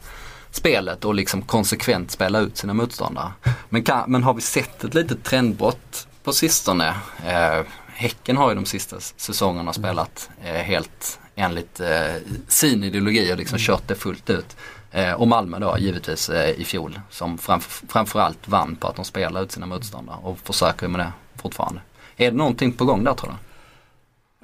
spelet 0.51 1.05
och 1.05 1.15
liksom 1.15 1.41
konsekvent 1.41 2.11
spela 2.11 2.39
ut 2.39 2.57
sina 2.57 2.73
motståndare. 2.73 3.31
Men, 3.69 3.83
kan, 3.83 4.11
men 4.11 4.23
har 4.23 4.33
vi 4.33 4.41
sett 4.41 4.83
ett 4.83 4.93
litet 4.93 5.23
trendbrott 5.23 6.07
på 6.23 6.33
sistone. 6.33 6.95
Eh, 7.25 7.65
häcken 7.87 8.37
har 8.37 8.49
ju 8.49 8.55
de 8.55 8.65
sista 8.65 8.99
säsongerna 8.99 9.73
spelat 9.73 10.29
eh, 10.43 10.53
helt 10.53 11.19
enligt 11.35 11.79
eh, 11.79 12.15
sin 12.47 12.83
ideologi 12.83 13.33
och 13.33 13.37
liksom 13.37 13.59
kört 13.59 13.87
det 13.87 13.95
fullt 13.95 14.29
ut. 14.29 14.55
Eh, 14.91 15.13
och 15.13 15.27
Malmö 15.27 15.59
då 15.59 15.75
givetvis 15.79 16.29
eh, 16.29 16.49
i 16.49 16.63
fjol 16.63 16.99
som 17.09 17.37
framf 17.37 17.83
framförallt 17.89 18.47
vann 18.47 18.75
på 18.75 18.87
att 18.87 18.95
de 18.95 19.05
spelar 19.05 19.43
ut 19.43 19.51
sina 19.51 19.65
motståndare 19.65 20.17
och 20.23 20.39
försöker 20.39 20.87
med 20.87 20.99
det 20.99 21.11
fortfarande. 21.35 21.81
Är 22.17 22.31
det 22.31 22.37
någonting 22.37 22.73
på 22.73 22.85
gång 22.85 23.03
där 23.03 23.13
tror 23.13 23.29
du? 23.29 23.35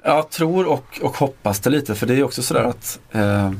Jag 0.08 0.30
tror 0.30 0.66
och, 0.66 0.98
och 1.02 1.16
hoppas 1.16 1.60
det 1.60 1.70
lite 1.70 1.94
för 1.94 2.06
det 2.06 2.14
är 2.14 2.24
också 2.24 2.42
sådär 2.42 2.64
att 2.64 2.98
eh, 3.12 3.50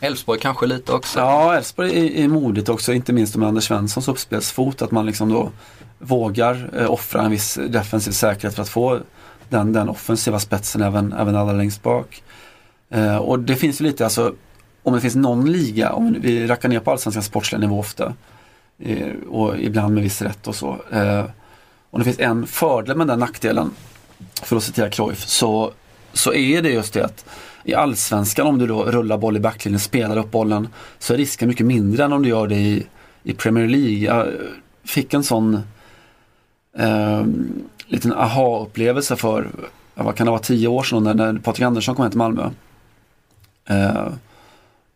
Elfsborg 0.00 0.40
kanske 0.40 0.66
lite 0.66 0.92
också? 0.92 1.18
Ja, 1.18 1.56
Elfsborg 1.56 1.98
är, 1.98 2.24
är 2.24 2.28
modigt 2.28 2.68
också, 2.68 2.92
inte 2.92 3.12
minst 3.12 3.36
med 3.36 3.48
Anders 3.48 3.64
Svenssons 3.64 4.08
uppspelsfot. 4.08 4.82
Att 4.82 4.90
man 4.90 5.06
liksom 5.06 5.28
då 5.28 5.50
vågar 5.98 6.70
eh, 6.76 6.90
offra 6.90 7.22
en 7.22 7.30
viss 7.30 7.58
defensiv 7.68 8.12
säkerhet 8.12 8.54
för 8.54 8.62
att 8.62 8.68
få 8.68 9.00
den, 9.48 9.72
den 9.72 9.88
offensiva 9.88 10.40
spetsen 10.40 10.82
även, 10.82 11.12
även 11.12 11.36
allra 11.36 11.52
längst 11.52 11.82
bak. 11.82 12.22
Eh, 12.90 13.16
och 13.16 13.38
det 13.38 13.56
finns 13.56 13.80
ju 13.80 13.84
lite, 13.84 14.04
alltså 14.04 14.34
om 14.84 14.94
det 14.94 15.00
finns 15.00 15.14
någon 15.14 15.52
liga, 15.52 15.92
om 15.92 16.16
vi 16.20 16.46
rackar 16.46 16.68
ner 16.68 16.80
på 16.80 16.90
allsvenskans 16.90 17.26
sportsliga 17.26 17.60
nivå 17.60 17.78
ofta 17.78 18.14
eh, 18.78 19.12
och 19.30 19.58
ibland 19.58 19.94
med 19.94 20.02
viss 20.02 20.22
rätt 20.22 20.46
och 20.46 20.54
så. 20.54 20.78
Eh, 20.92 21.24
om 21.90 21.98
det 21.98 22.04
finns 22.04 22.18
en 22.18 22.46
fördel 22.46 22.96
med 22.96 23.06
den 23.06 23.18
nackdelen, 23.18 23.70
för 24.42 24.56
att 24.56 24.62
citera 24.62 24.90
Cruyff, 24.90 25.26
så, 25.26 25.72
så 26.12 26.34
är 26.34 26.62
det 26.62 26.70
just 26.70 26.92
det 26.92 27.04
att 27.04 27.24
i 27.64 27.74
allsvenskan 27.74 28.46
om 28.46 28.58
du 28.58 28.66
då 28.66 28.84
rullar 28.84 29.18
boll 29.18 29.36
i 29.36 29.40
backlinjen, 29.40 29.80
spelar 29.80 30.16
upp 30.16 30.30
bollen, 30.30 30.68
så 30.98 31.14
är 31.14 31.18
risken 31.18 31.48
mycket 31.48 31.66
mindre 31.66 32.04
än 32.04 32.12
om 32.12 32.22
du 32.22 32.28
gör 32.28 32.46
det 32.46 32.56
i, 32.56 32.86
i 33.22 33.32
Premier 33.32 33.68
League. 33.68 33.98
Jag 33.98 34.26
fick 34.84 35.14
en 35.14 35.24
sån 35.24 35.54
eh, 36.78 37.24
liten 37.86 38.12
aha-upplevelse 38.12 39.16
för, 39.16 39.48
vad 39.94 40.16
kan 40.16 40.26
det 40.26 40.30
vara, 40.30 40.40
tio 40.42 40.68
år 40.68 40.82
sedan 40.82 41.02
när, 41.04 41.14
när 41.14 41.38
Patrik 41.38 41.64
Andersson 41.64 41.94
kom 41.94 42.02
hem 42.02 42.10
till 42.10 42.18
Malmö. 42.18 42.50
Eh, 43.68 44.06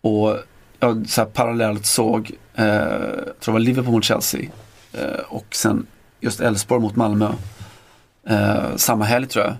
och 0.00 0.38
jag 0.80 1.08
så 1.08 1.20
här 1.20 1.28
parallellt 1.28 1.86
såg, 1.86 2.30
eh, 2.54 2.66
jag 2.66 3.40
tror 3.40 3.46
det 3.46 3.50
var 3.52 3.58
Liverpool 3.58 3.92
mot 3.92 4.04
Chelsea 4.04 4.50
eh, 4.92 5.20
och 5.28 5.46
sen 5.50 5.86
just 6.20 6.40
Elfsborg 6.40 6.82
mot 6.82 6.96
Malmö. 6.96 7.32
Eh, 8.26 8.76
samma 8.76 9.04
helg 9.04 9.26
tror 9.26 9.44
jag. 9.44 9.54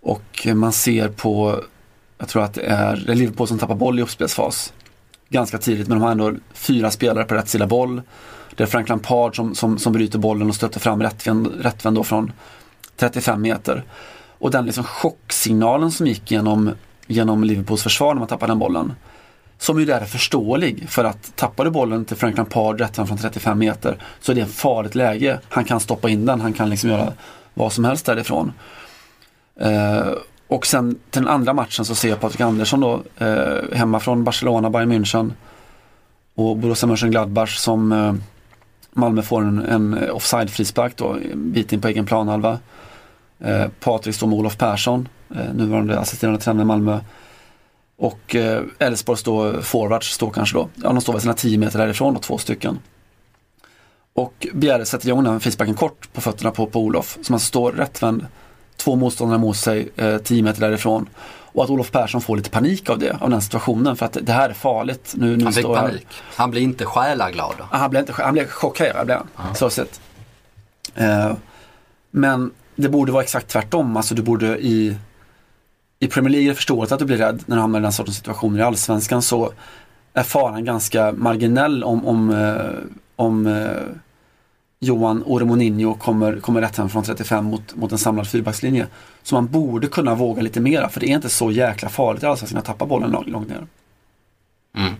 Och 0.00 0.46
man 0.54 0.72
ser 0.72 1.08
på, 1.08 1.62
jag 2.18 2.28
tror 2.28 2.44
att 2.44 2.54
det 2.54 2.62
är, 2.62 2.96
det 3.06 3.12
är 3.12 3.16
Liverpool 3.16 3.48
som 3.48 3.58
tappar 3.58 3.74
boll 3.74 3.98
i 3.98 4.02
uppspelsfas. 4.02 4.72
Ganska 5.28 5.58
tidigt 5.58 5.88
men 5.88 5.98
de 5.98 6.04
har 6.04 6.10
ändå 6.10 6.34
fyra 6.52 6.90
spelare 6.90 7.24
på 7.24 7.34
rätt 7.34 7.48
sida 7.48 7.66
boll. 7.66 8.02
Det 8.56 8.62
är 8.62 8.66
Frank 8.66 8.88
Lampard 8.88 9.36
som, 9.36 9.54
som, 9.54 9.78
som 9.78 9.92
bryter 9.92 10.18
bollen 10.18 10.48
och 10.48 10.54
stöter 10.54 10.80
fram 10.80 11.02
rättvänd, 11.02 11.60
rättvänd 11.60 11.96
då 11.96 12.04
från 12.04 12.32
35 12.96 13.42
meter. 13.42 13.84
Och 14.38 14.50
den 14.50 14.66
liksom 14.66 14.84
chocksignalen 14.84 15.90
som 15.90 16.06
gick 16.06 16.30
genom, 16.30 16.70
genom 17.06 17.44
Liverpools 17.44 17.82
försvar 17.82 18.14
när 18.14 18.18
man 18.18 18.28
tappade 18.28 18.50
den 18.50 18.58
bollen. 18.58 18.92
Som 19.58 19.78
ju 19.78 19.84
där 19.84 20.00
är 20.00 20.04
förståelig 20.04 20.88
för 20.88 21.04
att 21.04 21.36
tappar 21.36 21.64
du 21.64 21.70
bollen 21.70 22.04
till 22.04 22.16
Frank 22.16 22.36
Lampard 22.36 22.80
rätt 22.80 22.96
från 22.96 23.18
35 23.18 23.58
meter 23.58 23.96
så 24.20 24.32
är 24.32 24.36
det 24.36 24.40
ett 24.40 24.54
farligt 24.54 24.94
läge. 24.94 25.40
Han 25.48 25.64
kan 25.64 25.80
stoppa 25.80 26.08
in 26.08 26.26
den, 26.26 26.40
han 26.40 26.52
kan 26.52 26.70
liksom 26.70 26.90
göra 26.90 27.12
vad 27.54 27.72
som 27.72 27.84
helst 27.84 28.06
därifrån. 28.06 28.52
Eh, 29.60 30.06
och 30.48 30.66
sen 30.66 30.98
till 31.10 31.22
den 31.22 31.30
andra 31.30 31.52
matchen 31.52 31.84
så 31.84 31.94
ser 31.94 32.08
jag 32.08 32.20
Patrik 32.20 32.40
Andersson 32.40 32.80
då 32.80 33.02
eh, 33.18 33.76
hemma 33.76 34.00
från 34.00 34.24
Barcelona, 34.24 34.70
Bayern 34.70 34.92
München 34.92 35.32
och 36.34 36.56
Borussia 36.56 36.86
Mönchengladbach 36.86 37.56
som 37.56 37.92
eh, 37.92 38.14
Malmö 38.92 39.22
får 39.22 39.42
en, 39.42 39.58
en 39.58 40.10
offside 40.10 40.50
frispark 40.50 40.96
då, 40.96 41.16
en 41.32 41.52
bit 41.52 41.72
in 41.72 41.80
på 41.80 41.88
egen 41.88 42.06
planhalva. 42.06 42.58
Eh, 43.38 43.66
Patrik 43.80 44.14
står 44.14 44.26
med 44.26 44.38
Olof 44.38 44.56
Persson, 44.56 45.08
eh, 45.30 45.54
nuvarande 45.54 45.98
assisterande 45.98 46.40
tränare 46.40 46.62
i 46.62 46.66
Malmö. 46.66 47.00
Och 47.98 48.34
eh, 48.34 48.62
Elfsborg 48.78 49.14
eh, 49.14 49.18
står, 49.18 49.60
forwards 49.60 50.10
står 50.10 50.30
kanske 50.30 50.56
då, 50.56 50.68
ja 50.74 50.88
de 50.88 51.00
står 51.00 51.12
väl 51.12 51.22
sina 51.22 51.34
10 51.34 51.58
meter 51.58 51.78
därifrån 51.78 52.14
då, 52.14 52.20
två 52.20 52.38
stycken. 52.38 52.78
Och 54.12 54.46
Bjerre 54.54 54.84
sätter 54.84 55.08
igång 55.08 55.24
den 55.24 55.40
frisparken 55.40 55.74
kort 55.74 56.12
på 56.12 56.20
fötterna 56.20 56.50
på, 56.50 56.66
på 56.66 56.80
Olof, 56.80 57.18
som 57.22 57.34
alltså 57.34 57.46
står 57.46 57.72
rättvänd, 57.72 58.26
två 58.76 58.96
motståndare 58.96 59.38
mot 59.38 59.56
sig, 59.56 59.88
10 60.24 60.38
eh, 60.38 60.44
meter 60.44 60.60
därifrån. 60.60 61.08
Och 61.52 61.64
att 61.64 61.70
Olof 61.70 61.90
Persson 61.90 62.20
får 62.20 62.36
lite 62.36 62.50
panik 62.50 62.90
av 62.90 62.98
det, 62.98 63.16
av 63.20 63.30
den 63.30 63.40
situationen. 63.40 63.96
För 63.96 64.06
att 64.06 64.16
det 64.22 64.32
här 64.32 64.50
är 64.50 64.54
farligt. 64.54 65.14
Nu, 65.16 65.36
nu 65.36 65.44
han 65.44 65.52
fick 65.52 65.66
panik. 65.66 66.06
Han 66.36 66.50
blir 66.50 66.62
inte 66.62 66.84
själaglad 66.84 67.54
då? 67.58 67.64
Han 67.70 67.90
blev, 67.90 68.00
inte, 68.00 68.12
han 68.22 68.32
blev 68.32 68.46
chockerad. 68.46 69.06
Blev 69.06 69.18
han, 69.34 69.54
så 69.54 69.70
sett. 69.70 70.00
Eh, 70.94 71.32
men 72.10 72.50
det 72.76 72.88
borde 72.88 73.12
vara 73.12 73.22
exakt 73.22 73.48
tvärtom. 73.48 73.96
Alltså 73.96 74.14
du 74.14 74.22
borde 74.22 74.58
i, 74.58 74.96
i 76.00 76.08
Premier 76.08 76.30
League 76.30 76.54
förståeligt 76.54 76.92
att 76.92 76.98
du 76.98 77.04
blir 77.04 77.16
rädd 77.16 77.42
när 77.46 77.56
du 77.56 77.60
hamnar 77.60 77.78
i 77.78 77.82
den 77.82 77.92
sortens 77.92 78.16
situationer. 78.16 78.58
I 78.58 78.62
Allsvenskan 78.62 79.22
så 79.22 79.52
är 80.14 80.22
faran 80.22 80.64
ganska 80.64 81.12
marginell 81.12 81.84
om, 81.84 82.06
om, 82.06 82.30
eh, 82.30 82.96
om 83.16 83.46
eh, 83.46 83.70
Johan 84.80 85.22
Oremoninho 85.26 85.94
kommer, 85.94 86.40
kommer 86.40 86.60
rätt 86.60 86.76
hem 86.76 86.88
från 86.88 87.02
35 87.02 87.44
mot, 87.44 87.74
mot 87.74 87.92
en 87.92 87.98
samlad 87.98 88.28
fyrbackslinje. 88.28 88.86
Så 89.22 89.34
man 89.34 89.46
borde 89.46 89.86
kunna 89.86 90.14
våga 90.14 90.42
lite 90.42 90.60
mera 90.60 90.88
för 90.88 91.00
det 91.00 91.06
är 91.06 91.14
inte 91.14 91.28
så 91.28 91.50
jäkla 91.50 91.88
farligt 91.88 92.22
i 92.22 92.26
Allsvenskan 92.26 92.58
att 92.58 92.64
tappa 92.64 92.86
bollen 92.86 93.10
långt, 93.10 93.28
långt 93.28 93.48
ner. 93.48 93.66
Mm. 94.76 94.94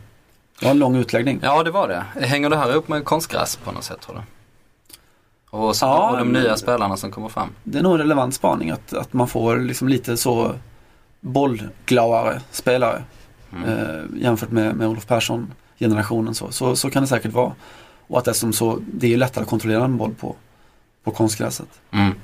Det 0.60 0.64
var 0.64 0.70
en 0.70 0.78
lång 0.78 0.96
utläggning. 0.96 1.40
Ja 1.42 1.62
det 1.62 1.70
var 1.70 1.88
det. 1.88 2.26
Hänger 2.26 2.50
det 2.50 2.56
här 2.56 2.74
upp 2.74 2.88
med 2.88 3.04
konstgräs 3.04 3.56
på 3.56 3.72
något 3.72 3.84
sätt 3.84 4.00
tror 4.00 4.14
du? 4.14 4.20
Och, 5.50 5.76
så, 5.76 5.86
ja, 5.86 6.10
och 6.10 6.18
de 6.18 6.32
nya 6.32 6.56
spelarna 6.56 6.96
som 6.96 7.10
kommer 7.10 7.28
fram? 7.28 7.48
Det 7.64 7.78
är 7.78 7.82
nog 7.82 7.92
en 7.92 7.98
relevant 7.98 8.34
spaning 8.34 8.70
att, 8.70 8.92
att 8.92 9.12
man 9.12 9.28
får 9.28 9.56
liksom 9.56 9.88
lite 9.88 10.16
så 10.16 10.54
bollgladare 11.20 12.40
spelare. 12.50 13.02
Mm. 13.52 13.64
Eh, 13.64 14.22
jämfört 14.22 14.50
med, 14.50 14.74
med 14.74 14.88
Olof 14.88 15.06
Persson 15.06 15.54
generationen 15.78 16.34
så. 16.34 16.52
så. 16.52 16.76
Så 16.76 16.90
kan 16.90 17.02
det 17.02 17.08
säkert 17.08 17.32
vara. 17.32 17.52
Och 18.06 18.18
att 18.18 18.24
dessutom 18.24 18.52
så, 18.52 18.78
det 18.86 19.12
är 19.12 19.16
lättare 19.16 19.42
att 19.42 19.50
kontrollera 19.50 19.84
en 19.84 19.96
boll 19.96 20.14
på, 20.14 20.36
på 21.04 21.10
konstgräset. 21.10 21.68
Mm. 21.90 22.14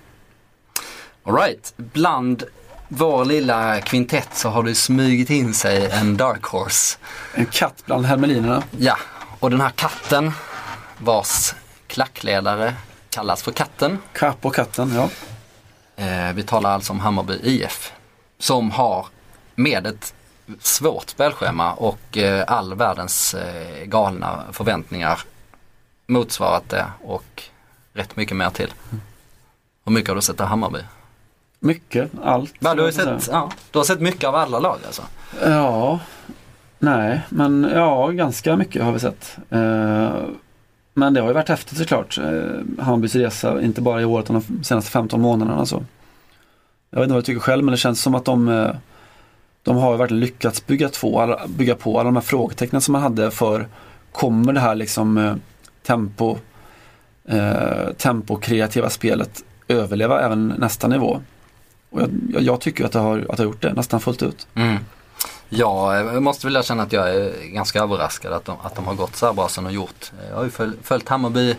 Alright, 1.22 1.74
bland 1.76 2.44
vår 2.88 3.24
lilla 3.24 3.80
kvintett 3.80 4.28
så 4.32 4.48
har 4.48 4.62
det 4.62 4.74
smugit 4.74 5.30
in 5.30 5.54
sig 5.54 5.90
en 5.90 6.16
dark 6.16 6.44
horse. 6.44 6.98
En 7.34 7.46
katt 7.46 7.82
bland 7.86 8.06
hermelinerna. 8.06 8.62
Ja, 8.78 8.96
och 9.40 9.50
den 9.50 9.60
här 9.60 9.70
katten 9.70 10.32
vars 10.98 11.54
klackledare 11.86 12.74
kallas 13.10 13.42
för 13.42 13.52
katten. 13.52 13.98
Kapp 14.12 14.46
och 14.46 14.54
katten, 14.54 14.92
ja. 14.94 15.08
Eh, 16.04 16.32
vi 16.34 16.42
talar 16.42 16.70
alltså 16.70 16.92
om 16.92 17.00
Hammarby 17.00 17.38
IF. 17.42 17.92
Som 18.38 18.70
har 18.70 19.06
med 19.54 19.86
ett 19.86 20.14
svårt 20.60 21.10
spelschema 21.10 21.72
och 21.72 22.18
eh, 22.18 22.44
all 22.46 22.74
världens 22.74 23.34
eh, 23.34 23.84
galna 23.84 24.44
förväntningar 24.52 25.20
motsvarat 26.06 26.68
det 26.68 26.86
och 27.02 27.42
rätt 27.92 28.16
mycket 28.16 28.36
mer 28.36 28.50
till. 28.50 28.72
Hur 29.84 29.92
mycket 29.92 30.08
har 30.08 30.16
du 30.16 30.22
sett 30.22 30.40
av 30.40 30.46
Hammarby? 30.46 30.78
Mycket, 31.60 32.10
allt. 32.22 32.54
Ja, 32.58 32.74
du, 32.74 32.82
har 32.82 32.90
sett, 32.90 33.28
ja, 33.32 33.50
du 33.70 33.78
har 33.78 33.84
sett 33.84 34.00
mycket 34.00 34.24
av 34.24 34.34
alla 34.34 34.58
lag 34.58 34.78
alltså? 34.86 35.02
Ja, 35.42 36.00
nej 36.78 37.20
men 37.28 37.70
ja 37.74 38.08
ganska 38.08 38.56
mycket 38.56 38.82
har 38.84 38.92
vi 38.92 38.98
sett. 38.98 39.36
Eh, 39.50 40.12
men 40.94 41.14
det 41.14 41.20
har 41.20 41.28
ju 41.28 41.34
varit 41.34 41.48
häftigt 41.48 41.78
såklart. 41.78 42.18
Eh, 42.18 42.84
Hammarbys 42.84 43.14
resa, 43.14 43.62
inte 43.62 43.80
bara 43.80 44.00
i 44.00 44.04
år 44.04 44.20
utan 44.20 44.42
de 44.48 44.64
senaste 44.64 44.90
15 44.90 45.20
månaderna. 45.20 45.58
Alltså. 45.58 45.84
Jag 46.94 47.00
vet 47.00 47.04
inte 47.04 47.14
vad 47.14 47.22
du 47.22 47.26
tycker 47.26 47.40
själv 47.40 47.64
men 47.64 47.72
det 47.72 47.78
känns 47.78 48.02
som 48.02 48.14
att 48.14 48.24
de 48.24 48.48
eh, 48.48 48.70
de 49.62 49.76
har 49.76 49.96
verkligen 49.96 50.20
lyckats 50.20 50.66
bygga, 50.66 50.88
två, 50.88 51.36
bygga 51.48 51.74
på 51.74 52.00
alla 52.00 52.04
de 52.04 52.16
här 52.16 52.22
frågetecknen 52.22 52.80
som 52.80 52.92
man 52.92 53.02
hade 53.02 53.30
för 53.30 53.68
kommer 54.12 54.52
det 54.52 54.60
här 54.60 54.74
liksom 54.74 55.18
eh, 55.18 55.34
tempo, 55.86 56.38
eh, 57.28 57.92
tempo 57.96 58.36
kreativa 58.36 58.90
spelet 58.90 59.44
överleva 59.68 60.20
även 60.20 60.48
nästa 60.48 60.88
nivå. 60.88 61.20
Och 61.90 62.00
jag, 62.00 62.42
jag 62.42 62.60
tycker 62.60 62.84
att 62.84 62.92
det, 62.92 62.98
har, 62.98 63.18
att 63.18 63.36
det 63.36 63.42
har 63.42 63.44
gjort 63.44 63.62
det 63.62 63.72
nästan 63.72 64.00
fullt 64.00 64.22
ut. 64.22 64.46
Mm. 64.54 64.76
Ja, 65.48 65.96
jag 65.96 66.22
måste 66.22 66.46
väl 66.46 66.56
erkänna 66.56 66.82
att 66.82 66.92
jag 66.92 67.10
är 67.10 67.46
ganska 67.46 67.80
överraskad 67.82 68.32
att 68.32 68.44
de, 68.44 68.56
att 68.62 68.74
de 68.74 68.84
har 68.84 68.94
gått 68.94 69.16
så 69.16 69.26
här 69.26 69.32
bra 69.32 69.48
som 69.48 69.64
de 69.64 69.70
har 69.70 69.74
gjort. 69.74 70.12
Jag 70.30 70.36
har 70.36 70.44
ju 70.44 70.50
följt 70.82 71.08
Hammarby 71.08 71.56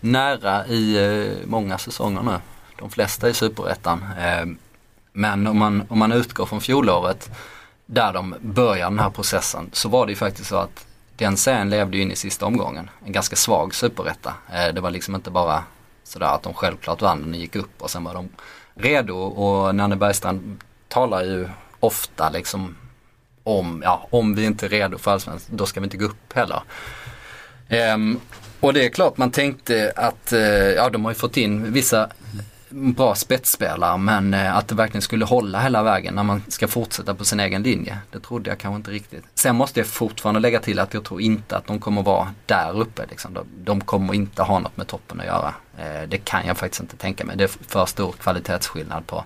nära 0.00 0.66
i 0.66 0.96
eh, 1.04 1.32
många 1.46 1.78
säsonger 1.78 2.22
nu. 2.22 2.36
De 2.78 2.90
flesta 2.90 3.28
i 3.28 3.34
Superettan. 3.34 4.04
Eh, 4.18 4.46
men 5.12 5.46
om 5.46 5.58
man, 5.58 5.82
om 5.88 5.98
man 5.98 6.12
utgår 6.12 6.46
från 6.46 6.60
fjolåret 6.60 7.30
där 7.86 8.12
de 8.12 8.34
började 8.40 8.90
den 8.90 8.98
här 8.98 9.10
processen 9.10 9.70
så 9.72 9.88
var 9.88 10.06
det 10.06 10.12
ju 10.12 10.16
faktiskt 10.16 10.48
så 10.48 10.56
att 10.56 10.86
den 11.16 11.36
serien 11.36 11.70
levde 11.70 11.96
ju 11.96 12.02
in 12.02 12.12
i 12.12 12.16
sista 12.16 12.46
omgången. 12.46 12.90
En 13.06 13.12
ganska 13.12 13.36
svag 13.36 13.74
superetta. 13.74 14.34
Eh, 14.52 14.74
det 14.74 14.80
var 14.80 14.90
liksom 14.90 15.14
inte 15.14 15.30
bara 15.30 15.64
sådär 16.04 16.26
att 16.26 16.42
de 16.42 16.54
självklart 16.54 17.02
vann 17.02 17.34
och 17.34 17.36
gick 17.36 17.56
upp 17.56 17.82
och 17.82 17.90
sen 17.90 18.04
var 18.04 18.14
de 18.14 18.28
redo 18.74 19.16
och 19.16 19.74
Nanne 19.74 19.96
Bergstrand 19.96 20.64
talar 20.88 21.24
ju 21.24 21.48
ofta 21.80 22.30
liksom 22.30 22.76
om, 23.44 23.82
ja 23.84 24.06
om 24.10 24.34
vi 24.34 24.44
inte 24.44 24.66
är 24.66 24.70
redo 24.70 24.98
för 24.98 25.10
allsvenskan 25.10 25.56
då 25.56 25.66
ska 25.66 25.80
vi 25.80 25.84
inte 25.84 25.96
gå 25.96 26.04
upp 26.04 26.32
heller. 26.32 26.62
Ehm, 27.68 28.20
och 28.60 28.72
det 28.72 28.84
är 28.84 28.88
klart 28.88 29.16
man 29.16 29.30
tänkte 29.30 29.92
att, 29.96 30.32
eh, 30.32 30.40
ja 30.50 30.90
de 30.90 31.04
har 31.04 31.12
ju 31.12 31.18
fått 31.18 31.36
in 31.36 31.72
vissa 31.72 32.10
bra 32.70 33.14
spetsspelare 33.14 33.98
men 33.98 34.34
eh, 34.34 34.56
att 34.56 34.68
det 34.68 34.74
verkligen 34.74 35.02
skulle 35.02 35.24
hålla 35.24 35.60
hela 35.60 35.82
vägen 35.82 36.14
när 36.14 36.22
man 36.22 36.42
ska 36.48 36.68
fortsätta 36.68 37.14
på 37.14 37.24
sin 37.24 37.40
egen 37.40 37.62
linje. 37.62 37.98
Det 38.10 38.20
trodde 38.20 38.50
jag 38.50 38.58
kanske 38.58 38.76
inte 38.76 38.90
riktigt. 38.90 39.24
Sen 39.34 39.56
måste 39.56 39.80
jag 39.80 39.86
fortfarande 39.86 40.40
lägga 40.40 40.60
till 40.60 40.78
att 40.78 40.94
jag 40.94 41.04
tror 41.04 41.20
inte 41.20 41.56
att 41.56 41.66
de 41.66 41.78
kommer 41.78 42.02
vara 42.02 42.34
där 42.46 42.80
uppe. 42.80 43.06
Liksom. 43.10 43.38
De 43.64 43.80
kommer 43.80 44.14
inte 44.14 44.42
ha 44.42 44.58
något 44.58 44.76
med 44.76 44.86
toppen 44.86 45.20
att 45.20 45.26
göra. 45.26 45.54
Eh, 45.78 46.08
det 46.08 46.18
kan 46.18 46.46
jag 46.46 46.56
faktiskt 46.56 46.80
inte 46.80 46.96
tänka 46.96 47.24
mig. 47.24 47.36
Det 47.36 47.44
är 47.44 47.48
för 47.48 47.86
stor 47.86 48.12
kvalitetsskillnad 48.12 49.06
på, 49.06 49.24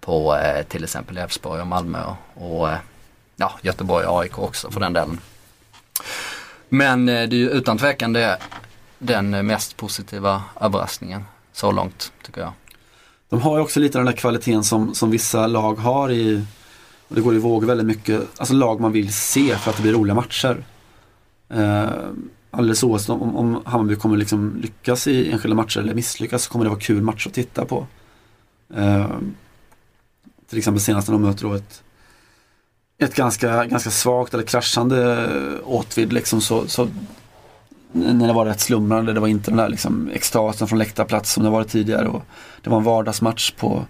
på 0.00 0.36
eh, 0.36 0.62
till 0.62 0.84
exempel 0.84 1.18
Elfsborg 1.18 1.60
och 1.60 1.66
Malmö 1.66 1.98
och 2.34 2.68
ja, 3.36 3.52
Göteborg 3.62 4.06
och 4.06 4.20
AIK 4.20 4.38
också 4.38 4.70
för 4.70 4.80
den 4.80 4.92
delen. 4.92 5.20
Men 6.68 7.06
det 7.06 7.12
är 7.12 7.34
ju 7.34 7.50
utan 7.50 7.78
tvekan 7.78 8.12
det, 8.12 8.38
den 8.98 9.46
mest 9.46 9.76
positiva 9.76 10.42
överraskningen 10.60 11.24
så 11.52 11.72
långt 11.72 12.12
tycker 12.22 12.40
jag. 12.40 12.52
De 13.30 13.40
har 13.40 13.56
ju 13.56 13.62
också 13.62 13.80
lite 13.80 13.98
den 13.98 14.06
där 14.06 14.12
kvaliteten 14.12 14.64
som, 14.64 14.94
som 14.94 15.10
vissa 15.10 15.46
lag 15.46 15.74
har 15.74 16.10
i, 16.10 16.42
och 17.08 17.14
det 17.14 17.20
går 17.20 17.34
i 17.34 17.38
våg 17.38 17.64
väldigt 17.64 17.86
mycket, 17.86 18.20
alltså 18.36 18.54
lag 18.54 18.80
man 18.80 18.92
vill 18.92 19.12
se 19.12 19.56
för 19.56 19.70
att 19.70 19.76
det 19.76 19.82
blir 19.82 19.92
roliga 19.92 20.14
matcher. 20.14 20.64
Eh, 21.48 21.90
alldeles 22.50 22.82
oavsett 22.82 23.10
om, 23.10 23.36
om 23.36 23.62
Hammarby 23.64 23.96
kommer 23.96 24.16
liksom 24.16 24.56
lyckas 24.62 25.06
i 25.06 25.32
enskilda 25.32 25.54
matcher 25.54 25.80
eller 25.80 25.94
misslyckas 25.94 26.42
så 26.42 26.50
kommer 26.50 26.64
det 26.64 26.68
vara 26.68 26.80
kul 26.80 27.02
match 27.02 27.26
att 27.26 27.34
titta 27.34 27.64
på. 27.64 27.86
Eh, 28.74 29.10
till 30.48 30.58
exempel 30.58 30.80
senast 30.80 31.08
när 31.08 31.12
de 31.12 31.22
möter 31.22 31.44
då 31.44 31.54
ett, 31.54 31.82
ett 32.98 33.14
ganska, 33.14 33.64
ganska 33.64 33.90
svagt 33.90 34.34
eller 34.34 34.44
kraschande 34.44 35.28
Åtvid 35.64 36.12
liksom 36.12 36.40
så, 36.40 36.68
så 36.68 36.88
när 37.92 38.26
det 38.26 38.32
var 38.32 38.46
rätt 38.46 38.60
slumrande. 38.60 39.12
Det 39.12 39.20
var 39.20 39.28
inte 39.28 39.50
den 39.50 39.58
där 39.58 39.68
liksom 39.68 40.10
extasen 40.12 40.68
från 40.68 40.78
läktarplats 40.78 41.32
som 41.32 41.44
det 41.44 41.50
varit 41.50 41.68
tidigare. 41.68 42.08
Och 42.08 42.22
det 42.62 42.70
var 42.70 42.78
en 42.78 42.84
vardagsmatch 42.84 43.50
på, 43.50 43.84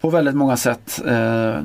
på 0.00 0.10
väldigt 0.10 0.34
många 0.34 0.56
sätt. 0.56 1.00
Eh, 1.06 1.60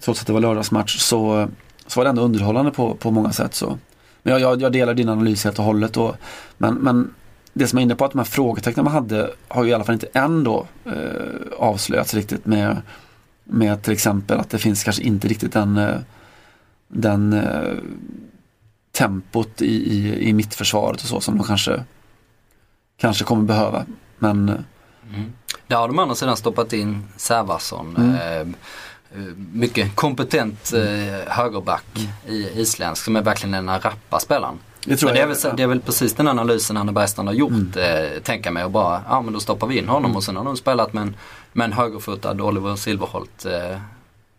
trots 0.00 0.20
att 0.20 0.26
det 0.26 0.32
var 0.32 0.40
lördagsmatch 0.40 0.98
så, 0.98 1.48
så 1.86 2.00
var 2.00 2.04
det 2.04 2.10
ändå 2.10 2.22
underhållande 2.22 2.70
på, 2.70 2.94
på 2.94 3.10
många 3.10 3.32
sätt. 3.32 3.54
Så. 3.54 3.78
Men 4.22 4.32
jag, 4.32 4.40
jag, 4.40 4.62
jag 4.62 4.72
delar 4.72 4.94
din 4.94 5.08
analys 5.08 5.44
helt 5.44 5.58
och 5.58 5.64
hållet. 5.64 5.96
Och, 5.96 6.16
men, 6.58 6.74
men 6.74 7.14
det 7.52 7.66
som 7.66 7.78
jag 7.78 7.82
är 7.82 7.84
inne 7.84 7.94
på 7.94 8.04
att 8.04 8.12
de 8.12 8.18
här 8.18 8.24
frågetecknen 8.24 8.84
man 8.84 8.94
hade 8.94 9.30
har 9.48 9.64
ju 9.64 9.70
i 9.70 9.74
alla 9.74 9.84
fall 9.84 9.92
inte 9.92 10.08
än 10.12 10.44
då 10.44 10.66
eh, 10.84 10.92
avslöjats 11.58 12.14
riktigt 12.14 12.46
med, 12.46 12.76
med 13.44 13.82
till 13.82 13.92
exempel 13.92 14.38
att 14.38 14.50
det 14.50 14.58
finns 14.58 14.84
kanske 14.84 15.02
inte 15.02 15.28
riktigt 15.28 15.52
den, 15.52 15.76
eh, 15.76 15.96
den 16.88 17.32
eh, 17.32 17.72
tempot 18.98 19.62
i, 19.62 19.66
i, 19.66 20.28
i 20.28 20.32
mittförsvaret 20.32 21.02
och 21.02 21.08
så 21.08 21.20
som 21.20 21.38
de 21.38 21.46
kanske, 21.46 21.84
kanske 23.00 23.24
kommer 23.24 23.42
behöva. 23.42 23.84
Men 24.18 24.48
mm. 24.48 25.32
Där 25.66 25.76
har 25.76 25.88
de 25.88 25.98
andra 25.98 26.14
sidan 26.14 26.36
stoppat 26.36 26.72
in 26.72 27.08
Sävason. 27.16 27.96
Mm. 27.96 28.14
Eh, 28.14 28.56
mycket 29.52 29.96
kompetent 29.96 30.72
eh, 30.72 31.32
högerback 31.32 31.84
mm. 31.96 32.36
i 32.36 32.60
isländsk 32.60 33.04
som 33.04 33.16
är 33.16 33.22
verkligen 33.22 33.52
den 33.52 33.68
här 33.68 33.80
rappa 33.80 34.20
spelaren. 34.20 34.58
Det, 34.84 35.00
det, 35.00 35.20
är 35.20 35.26
väl, 35.26 35.36
ja. 35.44 35.52
det 35.56 35.62
är 35.62 35.66
väl 35.66 35.80
precis 35.80 36.14
den 36.14 36.28
analysen 36.28 36.76
Anne 36.76 36.92
Bergstrand 36.92 37.28
har 37.28 37.34
gjort, 37.34 37.50
mm. 37.50 37.72
eh, 37.76 38.22
tänka 38.22 38.50
mig 38.50 38.64
och 38.64 38.70
bara, 38.70 39.02
ja 39.08 39.20
men 39.20 39.32
då 39.32 39.40
stoppar 39.40 39.66
vi 39.66 39.78
in 39.78 39.88
honom 39.88 40.04
mm. 40.04 40.16
och 40.16 40.24
sen 40.24 40.36
har 40.36 40.44
de 40.44 40.56
spelat 40.56 40.92
med 40.92 41.02
en, 41.02 41.16
med 41.52 41.64
en 41.64 41.72
högerfotad 41.72 42.42
Oliver 42.42 42.76
Silverholt 42.76 43.44
eh, 43.44 43.78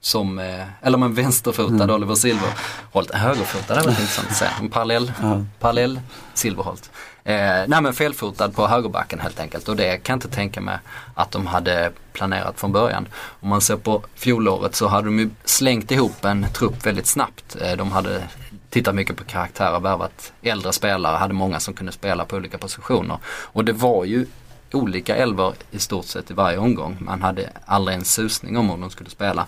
som, 0.02 0.40
eh, 0.40 0.66
eller 0.82 0.98
med 0.98 1.06
en 1.06 1.14
vänsterfotad 1.14 1.84
mm. 1.84 1.96
Oliver 1.96 2.16
Silverholt. 2.16 3.14
Högerfotad 3.14 3.74
är 3.74 3.78
väldigt 3.78 4.00
intressant 4.00 4.28
att 4.30 4.36
säga. 4.36 4.52
En 4.60 4.70
parallell, 4.70 5.12
mm. 5.24 5.50
parallell 5.60 6.00
Silverholt. 6.34 6.92
Eh, 7.24 7.64
nej 7.68 7.82
men 7.82 7.94
felfotad 7.94 8.50
på 8.50 8.68
högerbacken 8.68 9.20
helt 9.20 9.40
enkelt 9.40 9.70
och 9.70 9.76
det 9.76 9.98
kan 9.98 10.14
jag 10.14 10.18
inte 10.18 10.36
tänka 10.36 10.62
mig 10.62 10.80
att 11.16 11.32
de 11.32 11.48
hade 11.48 11.92
planerat 12.14 12.60
från 12.60 12.72
början. 12.72 13.08
Om 13.40 13.50
man 13.50 13.62
ser 13.62 13.78
på 13.78 14.04
fjolåret 14.16 14.76
så 14.76 14.88
hade 14.88 15.08
de 15.08 15.20
ju 15.20 15.30
slängt 15.44 15.92
ihop 15.92 16.26
en 16.26 16.46
trupp 16.54 16.86
väldigt 16.86 17.08
snabbt. 17.08 17.58
Eh, 17.62 17.72
de 17.78 17.92
hade 17.92 18.24
tittat 18.70 18.96
mycket 18.96 19.18
på 19.18 19.24
karaktärer, 19.24 19.80
värvat 19.80 20.34
äldre 20.42 20.74
spelare, 20.74 21.18
hade 21.18 21.34
många 21.34 21.60
som 21.60 21.74
kunde 21.74 21.92
spela 21.92 22.26
på 22.26 22.36
olika 22.36 22.58
positioner. 22.58 23.18
Och 23.26 23.66
det 23.66 23.74
var 23.74 24.06
ju 24.06 24.26
olika 24.74 25.16
elver 25.16 25.54
i 25.72 25.80
stort 25.80 26.06
sett 26.06 26.32
i 26.32 26.34
varje 26.34 26.58
omgång. 26.58 26.98
Man 27.00 27.22
hade 27.22 27.50
aldrig 27.66 27.98
en 27.98 28.06
susning 28.06 28.58
om 28.58 28.70
hur 28.70 28.78
de 28.78 28.90
skulle 28.90 29.10
spela. 29.10 29.46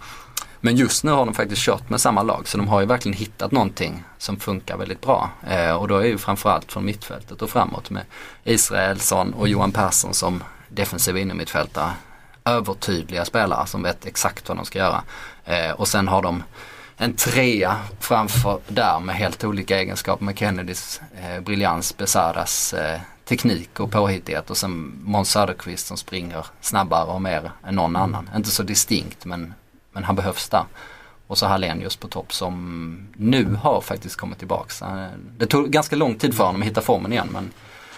Men 0.63 0.75
just 0.75 1.03
nu 1.03 1.11
har 1.11 1.25
de 1.25 1.33
faktiskt 1.33 1.61
kört 1.61 1.89
med 1.89 2.01
samma 2.01 2.23
lag 2.23 2.47
så 2.47 2.57
de 2.57 2.67
har 2.67 2.79
ju 2.79 2.85
verkligen 2.85 3.17
hittat 3.17 3.51
någonting 3.51 4.03
som 4.17 4.37
funkar 4.37 4.77
väldigt 4.77 5.01
bra. 5.01 5.29
Eh, 5.47 5.71
och 5.71 5.87
då 5.87 5.97
är 5.97 6.05
ju 6.05 6.17
framförallt 6.17 6.71
från 6.71 6.85
mittfältet 6.85 7.41
och 7.41 7.49
framåt 7.49 7.89
med 7.89 8.03
Israelsson 8.43 9.33
och 9.33 9.47
Johan 9.47 9.71
Persson 9.71 10.13
som 10.13 10.43
defensiva 10.69 11.19
innermittfältare. 11.19 11.91
Övertydliga 12.45 13.25
spelare 13.25 13.67
som 13.67 13.83
vet 13.83 14.05
exakt 14.05 14.49
vad 14.49 14.57
de 14.57 14.65
ska 14.65 14.79
göra. 14.79 15.03
Eh, 15.45 15.71
och 15.71 15.87
sen 15.87 16.07
har 16.07 16.21
de 16.21 16.43
en 16.97 17.13
trea 17.13 17.75
framför 17.99 18.59
där 18.67 18.99
med 18.99 19.15
helt 19.15 19.43
olika 19.43 19.79
egenskaper 19.79 20.25
med 20.25 20.39
Kennedys 20.39 21.01
eh, 21.23 21.41
briljans, 21.43 21.97
Besaras 21.97 22.73
eh, 22.73 22.99
teknik 23.25 23.79
och 23.79 23.91
påhittighet 23.91 24.49
och 24.49 24.57
sen 24.57 25.01
Måns 25.03 25.31
Söderqvist 25.31 25.87
som 25.87 25.97
springer 25.97 26.45
snabbare 26.61 27.11
och 27.11 27.21
mer 27.21 27.51
än 27.67 27.75
någon 27.75 27.95
annan. 27.95 28.29
Inte 28.35 28.49
så 28.49 28.63
distinkt 28.63 29.25
men 29.25 29.53
men 29.91 30.03
han 30.03 30.15
behövs 30.15 30.49
där. 30.49 30.63
Och 31.27 31.37
så 31.37 31.45
Hallenius 31.45 31.95
på 31.95 32.07
topp 32.07 32.33
som 32.33 33.07
nu 33.17 33.55
har 33.61 33.81
faktiskt 33.81 34.15
kommit 34.15 34.37
tillbaks. 34.37 34.83
Det 35.37 35.45
tog 35.45 35.69
ganska 35.69 35.95
lång 35.95 36.15
tid 36.15 36.33
för 36.33 36.43
honom 36.43 36.61
att 36.61 36.67
hitta 36.67 36.81
formen 36.81 37.11
igen 37.11 37.27
men, 37.31 37.51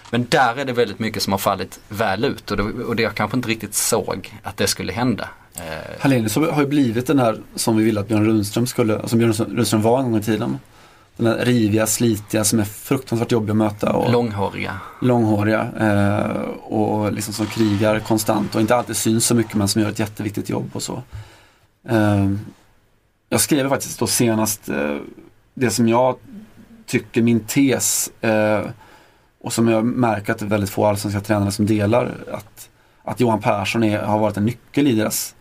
men 0.09 0.27
där 0.29 0.59
är 0.59 0.65
det 0.65 0.73
väldigt 0.73 0.99
mycket 0.99 1.23
som 1.23 1.33
har 1.33 1.37
fallit 1.37 1.79
väl 1.89 2.25
ut 2.25 2.51
och 2.51 2.57
det, 2.57 2.63
och 2.63 2.95
det 2.95 3.03
jag 3.03 3.15
kanske 3.15 3.37
inte 3.37 3.49
riktigt 3.49 3.73
såg 3.75 4.39
att 4.43 4.57
det 4.57 4.67
skulle 4.67 4.93
hända. 4.93 5.29
Eh, 5.55 5.61
Hallenius 5.99 6.35
har 6.35 6.61
ju 6.61 6.67
blivit 6.67 7.07
den 7.07 7.19
här 7.19 7.37
som 7.55 7.77
vi 7.77 7.83
ville 7.83 7.99
att 7.99 8.07
Björn 8.07 8.25
Rundström 8.25 8.67
skulle, 8.67 9.07
som 9.07 9.19
Björn 9.19 9.33
Rundström 9.33 9.81
var 9.81 9.99
en 9.99 10.05
gång 10.05 10.19
i 10.19 10.23
tiden. 10.23 10.59
Den 11.17 11.27
här 11.27 11.45
riviga, 11.45 11.87
slitiga 11.87 12.43
som 12.43 12.59
är 12.59 12.63
fruktansvärt 12.63 13.31
jobbig 13.31 13.51
att 13.51 13.57
möta. 13.57 13.93
Och 13.93 14.11
långhåriga. 14.11 14.79
Långhåriga. 15.01 15.67
Eh, 15.79 16.41
och 16.63 17.13
liksom 17.13 17.33
som 17.33 17.45
krigar 17.45 17.99
konstant 17.99 18.55
och 18.55 18.61
inte 18.61 18.75
alltid 18.75 18.95
syns 18.95 19.25
så 19.25 19.35
mycket 19.35 19.55
men 19.55 19.67
som 19.67 19.81
gör 19.81 19.89
ett 19.89 19.99
jätteviktigt 19.99 20.49
jobb 20.49 20.69
och 20.73 20.83
så. 20.83 21.03
Ehm, 21.89 22.39
jag 23.29 23.41
skrev 23.41 23.69
faktiskt 23.69 23.99
då 23.99 24.07
senast 24.07 24.69
eh, 24.69 24.97
det 25.53 25.69
som 25.69 25.87
jag 25.87 26.15
tycker 26.85 27.21
min 27.21 27.39
tes 27.39 28.11
eh, 28.21 28.61
och 29.41 29.53
som 29.53 29.67
jag 29.67 29.85
märker 29.85 30.33
att 30.33 30.39
det 30.39 30.45
är 30.45 30.49
väldigt 30.49 30.69
få 30.69 30.85
allsvenska 30.85 31.21
tränare 31.21 31.51
som 31.51 31.65
delar. 31.65 32.11
Att, 32.31 32.69
att 33.03 33.19
Johan 33.19 33.41
Persson 33.41 33.83
är, 33.83 34.01
har 34.01 34.19
varit 34.19 34.37
en 34.37 34.45
nyckel 34.45 34.87
i 34.87 34.95
deras, 34.95 35.35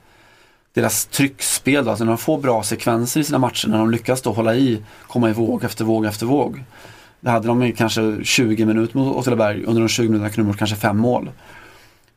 deras 0.74 1.06
tryckspel. 1.06 1.88
Alltså 1.88 2.04
när 2.04 2.12
de 2.12 2.18
får 2.18 2.38
bra 2.38 2.62
sekvenser 2.62 3.20
i 3.20 3.24
sina 3.24 3.38
matcher, 3.38 3.68
när 3.68 3.78
de 3.78 3.90
lyckas 3.90 4.22
då 4.22 4.32
hålla 4.32 4.54
i, 4.54 4.82
komma 5.08 5.30
i 5.30 5.32
våg 5.32 5.64
efter 5.64 5.84
våg 5.84 6.06
efter 6.06 6.26
våg. 6.26 6.64
Det 7.20 7.30
hade 7.30 7.46
de 7.46 7.62
i 7.62 7.72
kanske 7.72 8.24
20 8.24 8.66
minuter 8.66 8.98
mot 8.98 9.16
Åtvidaberg, 9.16 9.64
under 9.64 9.82
de 9.82 9.88
20 9.88 10.08
minuterna 10.08 10.30
kunde 10.30 10.52
de 10.52 10.58
kanske 10.58 10.76
fem 10.76 10.98
mål 10.98 11.30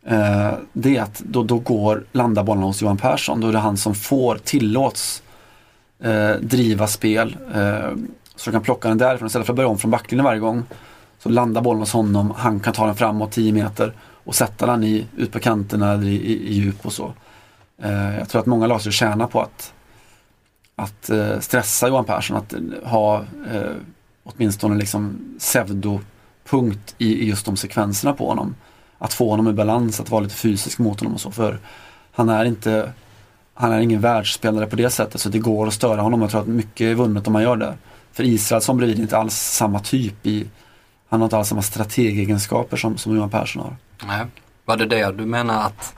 eh, 0.06 0.54
det 0.74 0.98
är 0.98 1.02
att 1.02 1.20
då, 1.20 1.44
då 1.44 1.60
går, 1.60 2.06
landar 2.12 2.44
bollen 2.44 2.64
hos 2.64 2.82
Johan 2.82 2.98
Persson. 2.98 3.42
Då 3.42 3.48
är 3.48 3.52
det 3.52 3.60
han 3.60 3.78
som 3.78 3.96
får, 3.96 4.38
tillåts 4.38 5.24
eh, 6.04 6.32
driva 6.32 6.88
spel. 6.88 7.38
Eh, 7.56 7.90
så 8.36 8.50
du 8.50 8.52
kan 8.52 8.62
plocka 8.62 8.88
den 8.88 8.98
därifrån 8.98 9.28
istället 9.28 9.46
för 9.46 9.54
att 9.54 9.58
börja 9.58 9.70
om 9.70 9.78
från 9.78 9.92
backlinjen 9.92 10.26
varje 10.26 10.40
gång. 10.40 10.64
Så 11.20 11.30
landar 11.30 11.62
bollen 11.62 11.80
hos 11.80 11.94
honom, 11.94 12.34
han 12.38 12.60
kan 12.60 12.74
ta 12.74 12.86
den 12.86 12.96
framåt 12.96 13.32
10 13.32 13.54
meter 13.54 13.94
och 14.00 14.36
sätta 14.36 14.66
den 14.66 14.84
i, 14.84 15.08
ut 15.18 15.32
på 15.32 15.40
kanterna 15.40 15.94
eller 15.94 16.08
i, 16.08 16.16
i, 16.16 16.48
i 16.48 16.54
djup 16.54 16.86
och 16.86 16.94
så. 16.94 17.14
Eh, 17.82 18.18
jag 18.18 18.30
tror 18.30 18.42
att 18.42 18.46
många 18.46 18.68
lag 18.68 18.80
skulle 18.80 18.94
tjäna 18.94 19.28
på 19.28 19.42
att, 19.42 19.74
att 20.76 21.10
eh, 21.10 21.40
stressa 21.40 21.88
Johan 21.88 22.06
Persson, 22.06 22.38
att 22.38 22.54
eh, 22.54 22.60
ha 22.84 23.18
eh, 23.54 23.72
åtminstone 24.24 24.76
liksom 24.76 25.20
pseudopunkt 25.40 26.96
i, 26.98 27.24
i 27.24 27.30
just 27.30 27.46
de 27.46 27.58
sekvenserna 27.58 28.14
på 28.14 28.28
honom 28.28 28.56
att 28.98 29.14
få 29.14 29.30
honom 29.30 29.48
i 29.48 29.54
balans, 29.54 30.00
att 30.00 30.10
vara 30.10 30.22
lite 30.22 30.36
fysisk 30.36 30.80
mot 30.80 31.00
honom 31.00 31.14
och 31.14 31.22
så. 31.22 31.32
För 31.32 31.60
han 32.12 32.30
är 32.30 32.46
inte 32.46 32.92
han 33.58 33.72
är 33.72 33.80
ingen 33.80 34.02
världsspelare 34.02 34.68
på 34.68 34.76
det 34.76 34.90
sättet 34.90 35.22
så 35.22 35.30
det 35.30 35.40
går 35.40 35.68
att 35.68 35.74
störa 35.74 36.02
honom. 36.02 36.22
Jag 36.22 36.32
tror 36.32 36.42
att 36.42 36.48
mycket 36.48 36.86
är 36.86 36.94
vunnet 36.94 37.28
om 37.28 37.34
man 37.34 37.44
gör 37.44 37.56
det. 37.56 37.78
För 38.12 38.24
Israelsson 38.24 38.78
bredvid 38.78 38.98
är 38.98 39.02
inte 39.02 39.18
alls 39.18 39.36
samma 39.36 39.80
typ 39.80 40.26
i 40.26 40.48
Han 41.10 41.22
har 41.22 41.26
inte 41.26 41.38
alls 41.38 41.50
samma 41.50 41.62
strategegenskaper 41.62 42.78
som, 42.78 42.98
som 42.98 43.16
Johan 43.16 43.30
Persson 43.30 43.62
har. 43.62 43.76
Nej. 44.08 44.26
Var 44.66 44.78
det 44.78 44.86
det 44.86 45.12
du 45.12 45.26
menar 45.26 45.66
att 45.66 45.96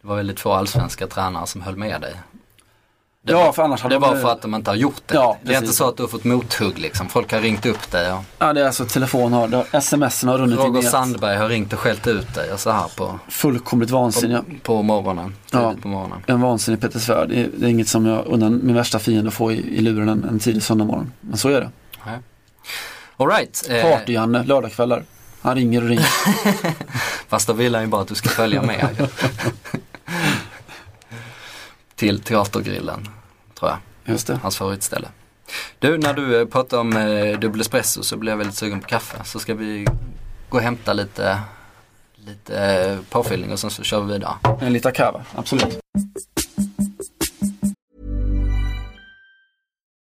det 0.00 0.08
var 0.08 0.16
väldigt 0.16 0.40
få 0.40 0.52
allsvenska 0.52 1.06
tränare 1.06 1.46
som 1.46 1.62
höll 1.62 1.76
med 1.76 2.00
dig? 2.00 2.14
Det, 3.28 3.34
ja, 3.34 3.52
för 3.52 3.62
annars 3.62 3.82
det 3.82 3.98
var 3.98 4.16
för 4.16 4.32
att 4.32 4.42
de 4.42 4.54
inte 4.54 4.70
har 4.70 4.76
gjort 4.76 5.02
det. 5.06 5.14
Ja, 5.14 5.36
det 5.42 5.54
är 5.54 5.58
inte 5.58 5.72
så 5.72 5.88
att 5.88 5.96
du 5.96 6.02
har 6.02 6.08
fått 6.08 6.24
mothugg 6.24 6.78
liksom. 6.78 7.08
Folk 7.08 7.32
har 7.32 7.40
ringt 7.40 7.66
upp 7.66 7.90
dig. 7.90 8.12
Och... 8.12 8.20
Ja, 8.38 8.52
det 8.52 8.60
är 8.60 8.66
alltså 8.66 8.84
telefon 8.84 9.32
har, 9.32 9.66
sms 9.72 10.24
har 10.24 10.38
runnit 10.38 10.58
Roger 10.58 10.82
Sandberg 10.82 11.36
har 11.36 11.48
ringt 11.48 11.72
och 11.72 11.78
skällt 11.78 12.06
ut 12.06 12.34
dig 12.34 12.52
och 12.52 12.60
så 12.60 12.70
här 12.70 12.88
på. 12.96 13.18
Fullkomligt 13.28 13.90
vansinne. 13.90 14.42
På, 14.42 14.54
på 14.62 14.82
morgonen. 14.82 15.34
Ja, 15.50 15.74
på 15.82 15.88
morgonen. 15.88 16.18
en 16.26 16.40
vansinnig 16.40 16.80
Peter 16.80 16.98
Svärd. 16.98 17.28
Det, 17.28 17.48
det 17.56 17.66
är 17.66 17.70
inget 17.70 17.88
som 17.88 18.06
jag 18.06 18.26
undan 18.26 18.60
min 18.62 18.74
värsta 18.74 18.98
fiende 18.98 19.28
att 19.28 19.34
få 19.34 19.52
i, 19.52 19.76
i 19.78 19.80
luren 19.80 20.08
en, 20.08 20.24
en 20.24 20.38
tidig 20.38 20.62
söndagmorgon. 20.62 21.12
Men 21.20 21.38
så 21.38 21.48
är 21.48 21.60
det. 21.60 21.70
Nej. 22.06 22.18
All 23.16 23.28
right. 23.28 23.68
Party-Janne, 23.68 24.44
lördagskvällar. 24.44 25.04
Han 25.42 25.54
ringer 25.54 25.82
och 25.82 25.88
ringer. 25.88 26.08
Fast 27.28 27.46
då 27.46 27.52
vill 27.52 27.74
han 27.74 27.84
ju 27.84 27.90
bara 27.90 28.02
att 28.02 28.08
du 28.08 28.14
ska 28.14 28.28
följa 28.28 28.62
med. 28.62 29.08
till 31.98 32.20
Teatergrillen, 32.20 33.08
tror 33.58 33.70
jag. 33.70 33.78
Just 34.12 34.26
det. 34.26 34.38
Hans 34.42 34.56
favoritställe. 34.56 35.08
Du, 35.78 35.98
när 35.98 36.14
du 36.14 36.40
eh, 36.40 36.46
pratar 36.46 36.78
om 36.78 36.96
eh, 36.96 37.38
dubbel 37.38 37.60
espresso 37.60 38.02
så 38.02 38.16
blir 38.16 38.32
jag 38.32 38.36
väldigt 38.36 38.56
sugen 38.56 38.80
på 38.80 38.86
kaffe. 38.86 39.16
Så 39.24 39.38
ska 39.38 39.54
vi 39.54 39.86
gå 40.48 40.56
och 40.56 40.62
hämta 40.62 40.92
lite, 40.92 41.40
lite 42.14 42.58
eh, 42.58 42.98
påfyllning 43.10 43.52
och 43.52 43.58
sen 43.58 43.70
så 43.70 43.82
kör 43.82 44.00
vi 44.00 44.12
vidare. 44.12 44.34
En 44.60 44.72
liten 44.72 44.92
kava, 44.92 45.24
absolut. 45.34 45.78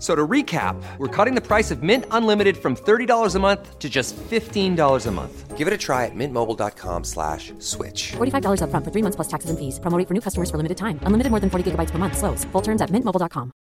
F- 0.00 0.04
So 0.06 0.16
to 0.16 0.26
recap, 0.26 0.76
we're 0.98 1.24
cutting 1.24 1.34
the 1.34 1.46
price 1.46 1.70
of 1.74 1.82
Mint 1.82 2.04
Unlimited 2.10 2.56
from 2.56 2.74
$30 2.74 3.34
a 3.34 3.38
month 3.38 3.78
to 3.78 3.88
just 3.90 4.16
$15 4.30 5.06
a 5.06 5.10
month. 5.10 5.58
Give 5.58 5.68
it 5.68 5.74
a 5.74 5.78
try 5.78 6.06
at 6.06 6.14
mintmobile.com 6.14 7.04
slash 7.04 7.52
switch. 7.58 8.12
$45 8.16 8.62
upfront 8.62 8.84
for 8.84 8.90
three 8.90 9.02
months 9.02 9.16
plus 9.16 9.28
taxes 9.28 9.50
and 9.50 9.58
fees. 9.58 9.78
Promo 9.78 9.98
rate 9.98 10.08
for 10.08 10.14
new 10.14 10.22
customers 10.22 10.50
for 10.50 10.56
limited 10.56 10.78
time. 10.78 10.98
Unlimited 11.02 11.30
more 11.30 11.40
than 11.40 11.50
40 11.50 11.70
gigabytes 11.70 11.90
per 11.90 11.98
month. 11.98 12.16
Slows. 12.16 12.44
Full 12.52 12.62
terms 12.62 12.80
at 12.80 12.90
mintmobile.com. 12.90 13.52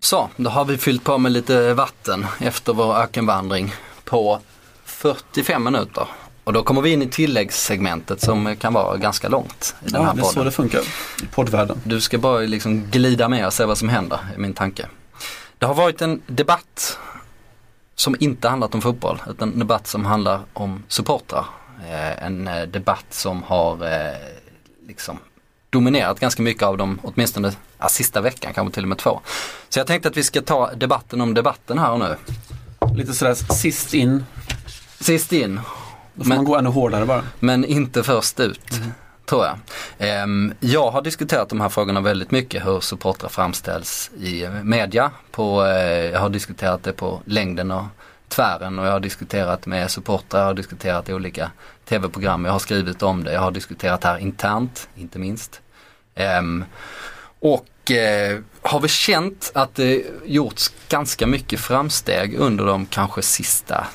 Så, 0.00 0.30
då 0.36 0.50
har 0.50 0.64
vi 0.64 0.76
fyllt 0.78 1.04
på 1.04 1.18
med 1.18 1.32
lite 1.32 1.74
vatten 1.74 2.26
efter 2.40 2.72
vår 2.72 2.96
ökenvandring 2.96 3.72
på 4.04 4.40
45 4.84 5.64
minuter. 5.64 6.08
Och 6.48 6.54
då 6.54 6.62
kommer 6.62 6.82
vi 6.82 6.90
in 6.90 7.02
i 7.02 7.08
tilläggssegmentet 7.08 8.20
som 8.20 8.56
kan 8.56 8.72
vara 8.72 8.96
ganska 8.96 9.28
långt 9.28 9.74
i 9.86 9.88
den 9.88 10.02
Ja, 10.02 10.06
här 10.06 10.14
det 10.14 10.20
är 10.20 10.24
så 10.24 10.44
det 10.44 10.50
funkar 10.50 10.80
i 11.22 11.26
poddvärlden. 11.30 11.80
Du 11.84 12.00
ska 12.00 12.18
bara 12.18 12.38
liksom 12.38 12.90
glida 12.90 13.28
med 13.28 13.46
och 13.46 13.52
se 13.52 13.64
vad 13.64 13.78
som 13.78 13.88
händer, 13.88 14.20
är 14.34 14.38
min 14.38 14.54
tanke. 14.54 14.86
Det 15.58 15.66
har 15.66 15.74
varit 15.74 16.02
en 16.02 16.22
debatt 16.26 16.98
som 17.94 18.16
inte 18.20 18.48
handlat 18.48 18.74
om 18.74 18.82
fotboll, 18.82 19.22
utan 19.30 19.52
en 19.52 19.58
debatt 19.58 19.86
som 19.86 20.04
handlar 20.04 20.40
om 20.52 20.82
supportrar. 20.88 21.44
Eh, 21.88 22.24
en 22.24 22.48
eh, 22.48 22.62
debatt 22.62 23.06
som 23.10 23.42
har 23.42 23.92
eh, 23.92 24.16
liksom 24.86 25.18
dominerat 25.70 26.20
ganska 26.20 26.42
mycket 26.42 26.62
av 26.62 26.76
dem, 26.76 26.98
åtminstone 27.02 27.52
ja, 27.78 27.88
sista 27.88 28.20
veckan, 28.20 28.54
kanske 28.54 28.74
till 28.74 28.84
och 28.84 28.88
med 28.88 28.98
två. 28.98 29.20
Så 29.68 29.78
jag 29.78 29.86
tänkte 29.86 30.08
att 30.08 30.16
vi 30.16 30.24
ska 30.24 30.42
ta 30.42 30.74
debatten 30.74 31.20
om 31.20 31.34
debatten 31.34 31.78
här 31.78 31.90
och 31.90 31.98
nu. 31.98 32.16
Lite 32.94 33.12
sådär 33.12 33.34
sist 33.34 33.94
in, 33.94 34.24
Sist 35.00 35.32
in, 35.32 35.60
då 36.18 36.24
får 36.24 36.28
Men- 36.28 36.36
man 36.38 36.44
gå 36.44 36.56
ännu 36.56 36.68
hårdare 36.68 37.06
bara. 37.06 37.22
men 37.40 37.64
inte 37.64 38.02
först 38.02 38.40
ut. 38.40 38.60
Tror 39.26 39.44
jag. 39.46 39.58
Ehm, 39.98 40.54
jag 40.60 40.90
har 40.90 41.02
diskuterat 41.02 41.48
de 41.48 41.60
här 41.60 41.68
frågorna 41.68 42.00
väldigt 42.00 42.30
mycket, 42.30 42.66
hur 42.66 42.80
supportrar 42.80 43.28
framställs 43.28 44.10
i 44.20 44.48
media. 44.62 45.10
På, 45.30 45.64
eh, 45.64 46.04
jag 46.10 46.20
har 46.20 46.28
diskuterat 46.28 46.82
det 46.82 46.92
på 46.92 47.20
längden 47.24 47.70
och 47.70 47.84
tvären 48.28 48.78
och 48.78 48.86
jag 48.86 48.92
har 48.92 49.00
diskuterat 49.00 49.66
med 49.66 49.90
supportrar, 49.90 50.40
jag 50.40 50.46
har 50.46 50.54
diskuterat 50.54 51.08
i 51.08 51.14
olika 51.14 51.50
tv-program, 51.88 52.44
jag 52.44 52.52
har 52.52 52.58
skrivit 52.58 53.02
om 53.02 53.24
det, 53.24 53.32
jag 53.32 53.40
har 53.40 53.50
diskuterat 53.50 54.04
här 54.04 54.18
internt, 54.18 54.88
inte 54.96 55.18
minst. 55.18 55.60
Ehm, 56.14 56.64
och 57.40 57.90
eh, 57.90 58.38
har 58.62 58.80
väl 58.80 58.90
känt 58.90 59.50
att 59.54 59.74
det 59.74 60.02
gjorts 60.24 60.72
ganska 60.88 61.26
mycket 61.26 61.60
framsteg 61.60 62.34
under 62.38 62.64
de 62.66 62.86
kanske 62.86 63.22
sista 63.22 63.86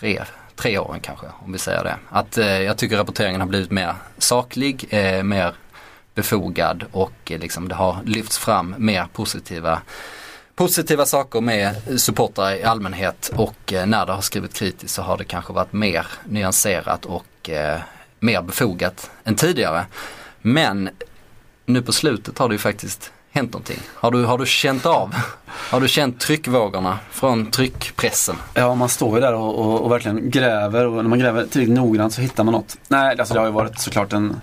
tre, 0.00 0.22
tre 0.56 0.78
åren 0.78 1.00
kanske, 1.00 1.26
om 1.44 1.52
vi 1.52 1.58
säger 1.58 1.84
det. 1.84 1.96
Att 2.08 2.38
eh, 2.38 2.46
jag 2.46 2.78
tycker 2.78 2.96
rapporteringen 2.96 3.40
har 3.40 3.48
blivit 3.48 3.70
mer 3.70 3.94
saklig, 4.18 4.86
eh, 4.90 5.22
mer 5.22 5.54
befogad 6.14 6.84
och 6.92 7.30
eh, 7.30 7.38
liksom 7.38 7.68
det 7.68 7.74
har 7.74 7.98
lyfts 8.04 8.38
fram 8.38 8.74
mer 8.78 9.06
positiva 9.12 9.82
positiva 10.54 11.06
saker 11.06 11.40
med 11.40 11.74
supportrar 12.00 12.54
i 12.54 12.62
allmänhet 12.62 13.32
och 13.34 13.72
eh, 13.72 13.86
när 13.86 14.06
det 14.06 14.12
har 14.12 14.20
skrivit 14.20 14.54
kritiskt 14.54 14.94
så 14.94 15.02
har 15.02 15.18
det 15.18 15.24
kanske 15.24 15.52
varit 15.52 15.72
mer 15.72 16.06
nyanserat 16.24 17.04
och 17.04 17.50
eh, 17.50 17.80
mer 18.20 18.42
befogat 18.42 19.10
än 19.24 19.34
tidigare. 19.34 19.86
Men 20.42 20.90
nu 21.66 21.82
på 21.82 21.92
slutet 21.92 22.38
har 22.38 22.48
det 22.48 22.54
ju 22.54 22.58
faktiskt 22.58 23.12
hänt 23.36 23.52
någonting. 23.52 23.78
Har 23.94 24.10
du, 24.10 24.24
har 24.24 24.38
du 24.38 24.46
känt 24.46 24.86
av, 24.86 25.14
har 25.46 25.80
du 25.80 25.88
känt 25.88 26.20
tryckvågorna 26.20 26.98
från 27.10 27.50
tryckpressen? 27.50 28.36
Ja, 28.54 28.74
man 28.74 28.88
står 28.88 29.14
ju 29.14 29.20
där 29.20 29.34
och, 29.34 29.58
och, 29.58 29.80
och 29.80 29.92
verkligen 29.92 30.30
gräver 30.30 30.86
och 30.86 30.96
när 30.96 31.10
man 31.10 31.18
gräver 31.18 31.46
tillräckligt 31.46 31.76
noggrant 31.76 32.12
så 32.12 32.20
hittar 32.20 32.44
man 32.44 32.52
något. 32.52 32.76
Nej, 32.88 33.18
alltså 33.18 33.34
det 33.34 33.40
har 33.40 33.46
ju 33.46 33.52
varit 33.52 33.80
såklart 33.80 34.12
en, 34.12 34.40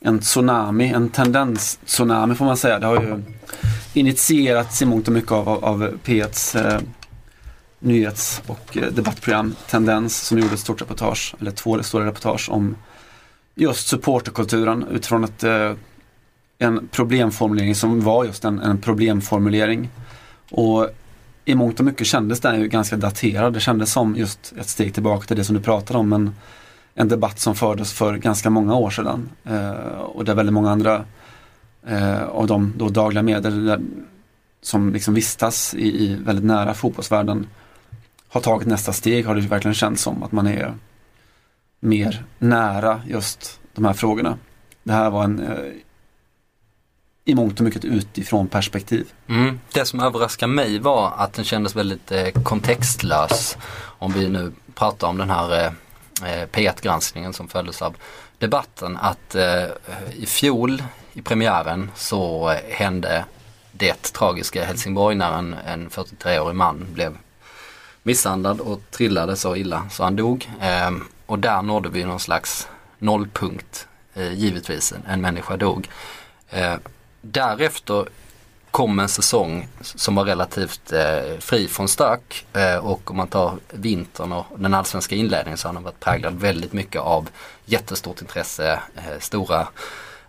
en 0.00 0.18
tsunami, 0.18 0.88
en 0.88 1.08
tendens-tsunami 1.08 2.34
får 2.34 2.44
man 2.44 2.56
säga. 2.56 2.78
Det 2.78 2.86
har 2.86 3.00
ju 3.00 3.22
initierats 3.94 4.82
i 4.82 4.86
mångt 4.86 5.08
och 5.08 5.14
mycket 5.14 5.32
av, 5.32 5.48
av, 5.48 5.64
av 5.64 5.98
P1s 6.04 6.66
eh, 6.66 6.80
nyhets 7.78 8.42
och 8.46 8.76
eh, 8.76 8.92
debattprogram 8.92 9.54
Tendens 9.68 10.20
som 10.20 10.38
gjorde 10.38 10.54
ett 10.54 10.60
stort 10.60 10.80
reportage, 10.80 11.34
eller 11.40 11.50
två 11.50 11.82
stora 11.82 12.06
reportage 12.06 12.50
om 12.50 12.76
just 13.54 13.88
supporterkulturen 13.88 14.86
utifrån 14.90 15.24
ett, 15.24 15.44
eh, 15.44 15.72
en 16.62 16.88
problemformulering 16.90 17.74
som 17.74 18.00
var 18.00 18.24
just 18.24 18.44
en, 18.44 18.60
en 18.60 18.78
problemformulering. 18.78 19.88
Och 20.50 20.88
i 21.44 21.54
mångt 21.54 21.78
och 21.78 21.86
mycket 21.86 22.06
kändes 22.06 22.40
den 22.40 22.60
ju 22.60 22.68
ganska 22.68 22.96
daterad. 22.96 23.52
Det 23.52 23.60
kändes 23.60 23.92
som 23.92 24.16
just 24.16 24.52
ett 24.60 24.68
steg 24.68 24.94
tillbaka 24.94 25.26
till 25.26 25.36
det 25.36 25.44
som 25.44 25.56
du 25.56 25.62
pratade 25.62 25.98
om. 25.98 26.12
En, 26.12 26.34
en 26.94 27.08
debatt 27.08 27.40
som 27.40 27.54
fördes 27.54 27.92
för 27.92 28.16
ganska 28.16 28.50
många 28.50 28.74
år 28.74 28.90
sedan. 28.90 29.28
Eh, 29.44 30.00
och 30.00 30.24
där 30.24 30.34
väldigt 30.34 30.52
många 30.52 30.70
andra 30.70 31.04
eh, 31.86 32.22
av 32.22 32.46
de 32.46 32.72
då 32.76 32.88
dagliga 32.88 33.22
medier 33.22 33.50
där, 33.50 33.80
som 34.62 34.92
liksom 34.92 35.14
vistas 35.14 35.74
i, 35.74 36.04
i 36.04 36.14
väldigt 36.14 36.44
nära 36.44 36.74
fotbollsvärlden 36.74 37.46
har 38.28 38.40
tagit 38.40 38.68
nästa 38.68 38.92
steg 38.92 39.26
har 39.26 39.34
det 39.34 39.40
verkligen 39.40 39.74
känts 39.74 40.02
som 40.02 40.22
att 40.22 40.32
man 40.32 40.46
är 40.46 40.74
mer 41.80 42.24
nära 42.38 43.00
just 43.06 43.60
de 43.74 43.84
här 43.84 43.92
frågorna. 43.92 44.38
Det 44.82 44.92
här 44.92 45.10
var 45.10 45.24
en 45.24 45.38
eh, 45.38 45.56
i 47.30 47.34
mångt 47.34 47.60
och 47.60 47.64
mycket 47.64 47.84
utifrån 47.84 48.48
perspektiv. 48.48 49.12
Mm. 49.28 49.60
Det 49.72 49.84
som 49.84 50.00
överraskade 50.00 50.52
mig 50.52 50.78
var 50.78 51.12
att 51.16 51.32
den 51.32 51.44
kändes 51.44 51.76
väldigt 51.76 52.12
eh, 52.12 52.28
kontextlös. 52.42 53.56
Om 53.98 54.12
vi 54.12 54.28
nu 54.28 54.52
pratar 54.74 55.08
om 55.08 55.18
den 55.18 55.30
här 55.30 55.58
eh, 55.58 55.66
eh 55.66 56.46
P1-granskningen 56.52 57.32
som 57.32 57.48
följdes 57.48 57.82
av 57.82 57.96
debatten. 58.38 58.96
Att 58.96 59.34
eh, 59.34 59.64
i 60.12 60.26
fjol 60.26 60.82
i 61.12 61.22
premiären 61.22 61.90
så 61.94 62.50
eh, 62.50 62.58
hände 62.68 63.24
det 63.72 64.12
tragiska 64.12 64.62
i 64.62 64.64
Helsingborg 64.64 65.16
när 65.16 65.38
en, 65.38 65.56
en 65.66 65.90
43-årig 65.90 66.56
man 66.56 66.86
blev 66.92 67.16
misshandlad 68.02 68.60
och 68.60 68.80
trillade 68.90 69.36
så 69.36 69.56
illa 69.56 69.86
så 69.90 70.04
han 70.04 70.16
dog. 70.16 70.50
Eh, 70.60 70.90
och 71.26 71.38
där 71.38 71.62
nådde 71.62 71.88
vi 71.88 72.04
någon 72.04 72.20
slags 72.20 72.68
nollpunkt. 72.98 73.88
Eh, 74.14 74.32
givetvis, 74.32 74.92
en, 74.92 75.02
en 75.08 75.20
människa 75.20 75.56
dog. 75.56 75.88
Ehm, 76.50 76.80
Därefter 77.20 78.08
kom 78.70 78.98
en 78.98 79.08
säsong 79.08 79.68
som 79.80 80.14
var 80.14 80.24
relativt 80.24 80.92
eh, 80.92 81.38
fri 81.38 81.68
från 81.68 81.88
stök 81.88 82.46
eh, 82.52 82.76
och 82.76 83.10
om 83.10 83.16
man 83.16 83.28
tar 83.28 83.54
vintern 83.70 84.32
och 84.32 84.46
den 84.56 84.74
allsvenska 84.74 85.14
inledningen 85.14 85.58
så 85.58 85.68
har 85.68 85.74
den 85.74 85.82
varit 85.82 86.00
präglad 86.00 86.40
väldigt 86.40 86.72
mycket 86.72 87.00
av 87.00 87.28
jättestort 87.64 88.20
intresse, 88.20 88.80
eh, 88.96 89.18
stora 89.18 89.68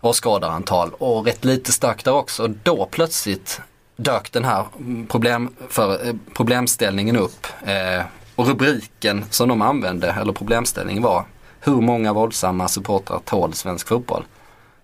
åskådarantal 0.01 0.93
och 0.93 1.25
rätt 1.25 1.45
lite 1.45 1.71
stök 1.71 2.03
där 2.03 2.13
också. 2.13 2.47
Då 2.47 2.85
plötsligt 2.91 3.61
dök 3.95 4.31
den 4.31 4.45
här 4.45 4.65
problem 5.07 5.55
för, 5.69 6.07
eh, 6.07 6.13
problemställningen 6.33 7.15
upp 7.17 7.47
eh, 7.65 8.03
och 8.35 8.47
rubriken 8.47 9.25
som 9.29 9.49
de 9.49 9.61
använde, 9.61 10.11
eller 10.11 10.33
problemställningen 10.33 11.03
var 11.03 11.25
Hur 11.59 11.81
många 11.81 12.13
våldsamma 12.13 12.67
supportrar 12.67 13.19
tål 13.25 13.53
svensk 13.53 13.87
fotboll? 13.87 14.23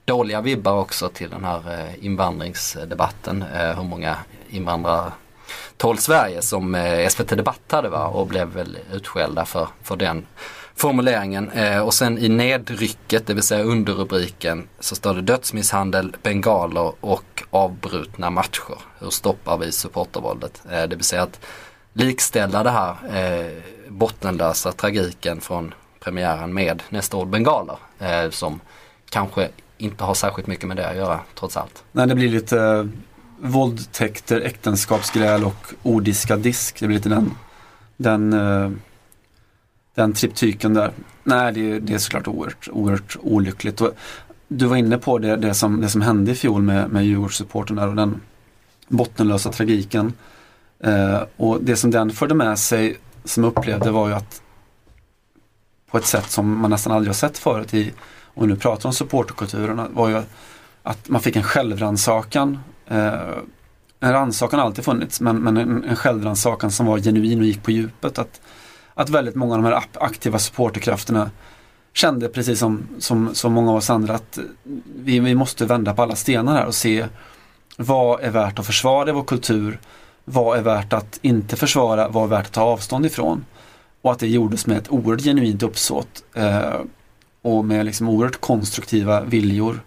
Dåliga 0.07 0.41
vibbar 0.41 0.73
också 0.73 1.09
till 1.09 1.29
den 1.29 1.43
här 1.43 1.61
eh, 1.73 2.05
invandringsdebatten. 2.05 3.41
Eh, 3.41 3.75
hur 3.75 3.83
många 3.83 4.17
invandrare 4.49 5.11
tål 5.77 5.97
Sverige 5.97 6.41
som 6.41 6.75
eh, 6.75 7.07
SVT 7.07 7.29
Debatt 7.29 7.71
hade 7.71 7.89
va? 7.89 8.07
och 8.07 8.27
blev 8.27 8.47
väl 8.47 8.77
utskällda 8.93 9.45
för, 9.45 9.67
för 9.83 9.95
den 9.95 10.25
formuleringen. 10.75 11.51
Och 11.83 11.93
sen 11.93 12.17
i 12.17 12.29
nedrycket, 12.29 13.27
det 13.27 13.33
vill 13.33 13.43
säga 13.43 13.63
underrubriken, 13.63 14.67
så 14.79 14.95
står 14.95 15.13
det 15.13 15.21
dödsmisshandel, 15.21 16.15
bengaler 16.23 16.93
och 17.01 17.43
avbrutna 17.49 18.29
matcher. 18.29 18.77
Hur 18.99 19.09
stoppar 19.09 19.57
vi 19.57 19.71
supportervåldet? 19.71 20.61
Det 20.63 20.95
vill 20.95 21.03
säga 21.03 21.23
att 21.23 21.39
likställa 21.93 22.63
det 22.63 22.69
här 22.69 22.95
bottenlösa 23.87 24.71
tragiken 24.71 25.41
från 25.41 25.73
premiären 25.99 26.53
med 26.53 26.83
nästa 26.89 27.17
år 27.17 27.25
bengaler 27.25 27.77
som 28.29 28.59
kanske 29.09 29.49
inte 29.77 30.03
har 30.03 30.13
särskilt 30.13 30.47
mycket 30.47 30.67
med 30.67 30.77
det 30.77 30.89
att 30.89 30.95
göra 30.95 31.19
trots 31.35 31.57
allt. 31.57 31.83
Nej, 31.91 32.07
det 32.07 32.15
blir 32.15 32.29
lite 32.29 32.61
eh, 32.61 32.85
våldtäkter, 33.39 34.41
äktenskapsgräl 34.41 35.43
och 35.43 35.73
ordiska 35.83 36.35
disk. 36.35 36.79
Det 36.79 36.87
blir 36.87 36.97
lite 36.97 37.09
den, 37.09 37.31
den, 37.97 38.33
eh, 38.33 38.71
den 39.95 40.13
triptyken 40.13 40.73
där. 40.73 40.91
Nej, 41.23 41.53
det, 41.53 41.79
det 41.79 41.93
är 41.93 41.97
såklart 41.97 42.27
oerhört, 42.27 42.67
oerhört 42.71 43.17
olyckligt. 43.21 43.81
Och 43.81 43.91
du 44.47 44.65
var 44.65 44.75
inne 44.75 44.97
på 44.97 45.17
det, 45.17 45.35
det, 45.35 45.53
som, 45.53 45.81
det 45.81 45.89
som 45.89 46.01
hände 46.01 46.31
i 46.31 46.35
fjol 46.35 46.61
med, 46.61 46.89
med 46.89 47.05
Djurgårdssupporten 47.05 47.75
där 47.75 47.87
och 47.87 47.95
den 47.95 48.21
bottenlösa 48.87 49.51
tragiken. 49.51 50.13
Eh, 50.79 51.21
och 51.37 51.63
det 51.63 51.75
som 51.75 51.91
den 51.91 52.11
förde 52.11 52.35
med 52.35 52.59
sig, 52.59 52.97
som 53.23 53.43
jag 53.43 53.51
upplevde 53.57 53.91
var 53.91 54.07
ju 54.07 54.13
att 54.13 54.41
på 55.91 55.97
ett 55.97 56.05
sätt 56.05 56.31
som 56.31 56.57
man 56.57 56.71
nästan 56.71 56.93
aldrig 56.93 57.09
har 57.09 57.15
sett 57.15 57.37
förut 57.37 57.73
i, 57.73 57.93
och 58.37 58.43
vi 58.43 58.47
nu 58.47 58.55
pratar 58.55 58.89
om 58.89 58.93
supporterkulturen, 58.93 59.81
var 59.93 60.09
ju 60.09 60.21
att 60.83 61.09
man 61.09 61.21
fick 61.21 61.35
en 61.35 61.43
självrannsakan. 61.43 62.59
Eh, 62.87 63.13
en 63.99 64.13
rannsakan 64.13 64.59
har 64.59 64.65
alltid 64.65 64.85
funnits, 64.85 65.21
men, 65.21 65.37
men 65.37 65.57
en, 65.57 65.83
en 65.83 65.95
självrannsakan 65.95 66.71
som 66.71 66.85
var 66.85 66.99
genuin 66.99 67.39
och 67.39 67.45
gick 67.45 67.63
på 67.63 67.71
djupet. 67.71 68.19
Att, 68.19 68.41
att 68.93 69.09
väldigt 69.09 69.35
många 69.35 69.55
av 69.55 69.61
de 69.61 69.67
här 69.67 69.83
aktiva 69.93 70.39
supporterkrafterna 70.39 71.31
kände 71.93 72.27
precis 72.27 72.59
som, 72.59 72.87
som, 72.99 73.35
som 73.35 73.53
många 73.53 73.71
av 73.71 73.77
oss 73.77 73.89
andra 73.89 74.13
att 74.13 74.39
vi, 74.95 75.19
vi 75.19 75.35
måste 75.35 75.65
vända 75.65 75.93
på 75.93 76.01
alla 76.01 76.15
stenar 76.15 76.53
här 76.53 76.65
och 76.65 76.75
se 76.75 77.05
vad 77.77 78.21
är 78.21 78.29
värt 78.29 78.59
att 78.59 78.65
försvara 78.65 79.09
i 79.09 79.13
vår 79.13 79.23
kultur? 79.23 79.79
Vad 80.25 80.57
är 80.57 80.61
värt 80.61 80.93
att 80.93 81.19
inte 81.21 81.55
försvara? 81.55 82.07
Vad 82.07 82.23
är 82.23 82.27
värt 82.27 82.45
att 82.45 82.53
ta 82.53 82.61
avstånd 82.61 83.05
ifrån? 83.05 83.45
Och 84.01 84.11
att 84.11 84.19
det 84.19 84.27
gjordes 84.27 84.67
med 84.67 84.77
ett 84.77 84.91
oerhört 84.91 85.23
genuint 85.23 85.63
uppsåt 85.63 86.23
eh, 86.33 86.73
och 87.47 87.65
med 87.65 87.85
liksom 87.85 88.09
oerhört 88.09 88.41
konstruktiva 88.41 89.21
viljor. 89.21 89.79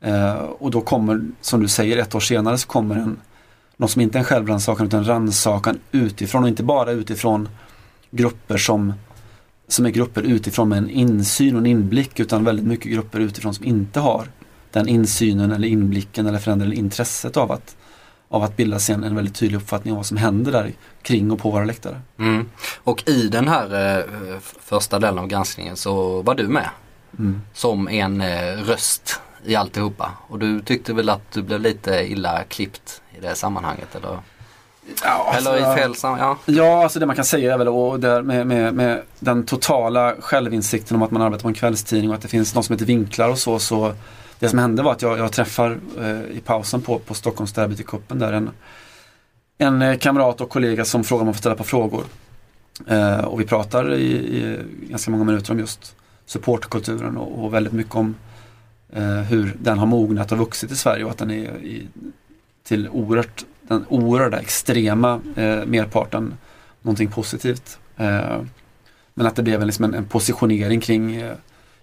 Eh, 0.00 0.34
och 0.34 0.70
då 0.70 0.80
kommer, 0.80 1.26
som 1.40 1.60
du 1.60 1.68
säger, 1.68 1.96
ett 1.96 2.14
år 2.14 2.20
senare 2.20 2.58
så 2.58 2.68
kommer 2.68 2.96
en, 2.96 3.16
något 3.76 3.90
som 3.90 4.02
inte 4.02 4.18
är 4.18 4.20
en 4.20 4.24
självrannsakan 4.24 4.86
utan 4.86 5.00
en 5.00 5.06
rannsakan 5.06 5.78
utifrån 5.92 6.42
och 6.42 6.48
inte 6.48 6.62
bara 6.62 6.90
utifrån 6.90 7.48
grupper 8.10 8.56
som, 8.56 8.92
som 9.68 9.86
är 9.86 9.90
grupper 9.90 10.22
utifrån 10.22 10.68
med 10.68 10.78
en 10.78 10.90
insyn 10.90 11.54
och 11.54 11.60
en 11.60 11.66
inblick 11.66 12.20
utan 12.20 12.44
väldigt 12.44 12.66
mycket 12.66 12.92
grupper 12.92 13.20
utifrån 13.20 13.54
som 13.54 13.64
inte 13.64 14.00
har 14.00 14.28
den 14.70 14.88
insynen 14.88 15.52
eller 15.52 15.68
inblicken 15.68 16.26
eller 16.26 16.38
förändringen 16.38 16.78
intresset 16.78 17.36
av 17.36 17.52
att, 17.52 17.76
av 18.28 18.42
att 18.42 18.56
bilda 18.56 18.78
sig 18.78 18.94
en, 18.94 19.04
en 19.04 19.16
väldigt 19.16 19.34
tydlig 19.34 19.56
uppfattning 19.58 19.92
om 19.92 19.96
vad 19.96 20.06
som 20.06 20.16
händer 20.16 20.52
där 20.52 20.72
kring 21.02 21.30
och 21.30 21.38
på 21.38 21.50
våra 21.50 21.64
läktare. 21.64 22.00
Mm. 22.18 22.50
Och 22.76 23.08
i 23.08 23.28
den 23.28 23.48
här 23.48 23.96
eh, 23.98 24.38
första 24.60 24.98
delen 24.98 25.18
av 25.18 25.26
granskningen 25.26 25.76
så 25.76 26.22
var 26.22 26.34
du 26.34 26.48
med 26.48 26.68
mm. 27.18 27.42
som 27.52 27.88
en 27.88 28.20
eh, 28.20 28.56
röst 28.56 29.20
i 29.44 29.56
alltihopa. 29.56 30.10
Och 30.28 30.38
du 30.38 30.60
tyckte 30.60 30.92
väl 30.92 31.08
att 31.08 31.32
du 31.32 31.42
blev 31.42 31.60
lite 31.60 32.06
illa 32.10 32.44
klippt 32.44 33.02
i 33.18 33.20
det 33.20 33.34
sammanhanget 33.34 33.94
eller? 33.94 34.18
Ja, 35.02 35.32
alltså, 35.34 35.50
eller 35.50 35.72
i 35.72 35.76
fel 35.76 35.94
ja. 36.02 36.38
ja, 36.44 36.82
alltså 36.82 36.98
det 36.98 37.06
man 37.06 37.16
kan 37.16 37.24
säga 37.24 37.54
är 37.54 37.58
väl 37.58 37.68
och 37.68 38.00
där 38.00 38.22
med, 38.22 38.46
med, 38.46 38.74
med 38.74 39.02
den 39.18 39.46
totala 39.46 40.14
självinsikten 40.20 40.96
om 40.96 41.02
att 41.02 41.10
man 41.10 41.22
arbetar 41.22 41.42
på 41.42 41.48
en 41.48 41.54
kvällstidning 41.54 42.10
och 42.10 42.16
att 42.16 42.22
det 42.22 42.28
finns 42.28 42.54
något 42.54 42.64
som 42.64 42.72
heter 42.72 42.86
vinklar 42.86 43.28
och 43.28 43.38
så. 43.38 43.58
så 43.58 43.94
det 44.44 44.48
som 44.50 44.58
hände 44.58 44.82
var 44.82 44.92
att 44.92 45.02
jag, 45.02 45.18
jag 45.18 45.32
träffar 45.32 45.78
eh, 45.98 46.36
i 46.36 46.40
pausen 46.44 46.82
på, 46.82 46.98
på 46.98 47.14
Stockholmsderbyt 47.14 47.80
i 47.80 47.82
kuppen 47.82 48.18
där 48.18 48.32
en, 48.32 48.50
en 49.58 49.82
eh, 49.82 49.98
kamrat 49.98 50.40
och 50.40 50.48
kollega 50.48 50.84
som 50.84 51.04
frågar 51.04 51.20
om 51.20 51.26
man 51.26 51.34
får 51.34 51.38
ställa 51.38 51.54
på 51.54 51.64
frågor. 51.64 52.04
Eh, 52.86 53.18
och 53.18 53.40
vi 53.40 53.44
pratar 53.44 53.94
i, 53.94 54.12
i, 54.12 54.58
ganska 54.88 55.10
många 55.10 55.24
minuter 55.24 55.52
om 55.52 55.58
just 55.58 55.96
supportkulturen 56.26 57.16
och, 57.16 57.44
och 57.44 57.54
väldigt 57.54 57.72
mycket 57.72 57.94
om 57.94 58.14
eh, 58.92 59.04
hur 59.04 59.56
den 59.60 59.78
har 59.78 59.86
mognat 59.86 60.32
och 60.32 60.38
vuxit 60.38 60.70
i 60.70 60.76
Sverige 60.76 61.04
och 61.04 61.10
att 61.10 61.18
den 61.18 61.30
är 61.30 61.56
i, 61.56 61.88
till 62.62 62.88
oerhört, 62.88 63.44
den 63.62 63.84
oerhörda 63.88 64.40
extrema 64.40 65.20
eh, 65.36 65.64
merparten 65.66 66.34
någonting 66.82 67.08
positivt. 67.10 67.78
Eh, 67.96 68.40
men 69.14 69.26
att 69.26 69.36
det 69.36 69.42
blev 69.42 69.66
liksom 69.66 69.84
en, 69.84 69.94
en 69.94 70.04
positionering 70.04 70.80
kring 70.80 71.14
eh, 71.16 71.36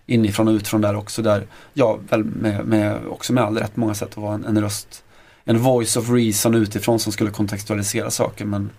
inifrån 0.05 0.47
och 0.47 0.51
utifrån 0.51 0.81
där 0.81 0.95
också 0.95 1.21
där 1.21 1.47
jag 1.73 1.99
väl 2.09 2.23
med, 2.23 2.65
med, 2.65 3.07
också 3.07 3.33
med 3.33 3.43
all 3.43 3.57
rätt 3.57 3.75
många 3.75 3.93
sätt 3.93 4.09
att 4.09 4.17
vara 4.17 4.33
en, 4.33 4.45
en 4.45 4.61
röst, 4.61 5.03
en 5.43 5.59
voice 5.59 5.97
of 5.97 6.09
reason 6.09 6.55
utifrån 6.55 6.99
som 6.99 7.11
skulle 7.11 7.31
kontextualisera 7.31 8.11
saker 8.11 8.45
men 8.45 8.69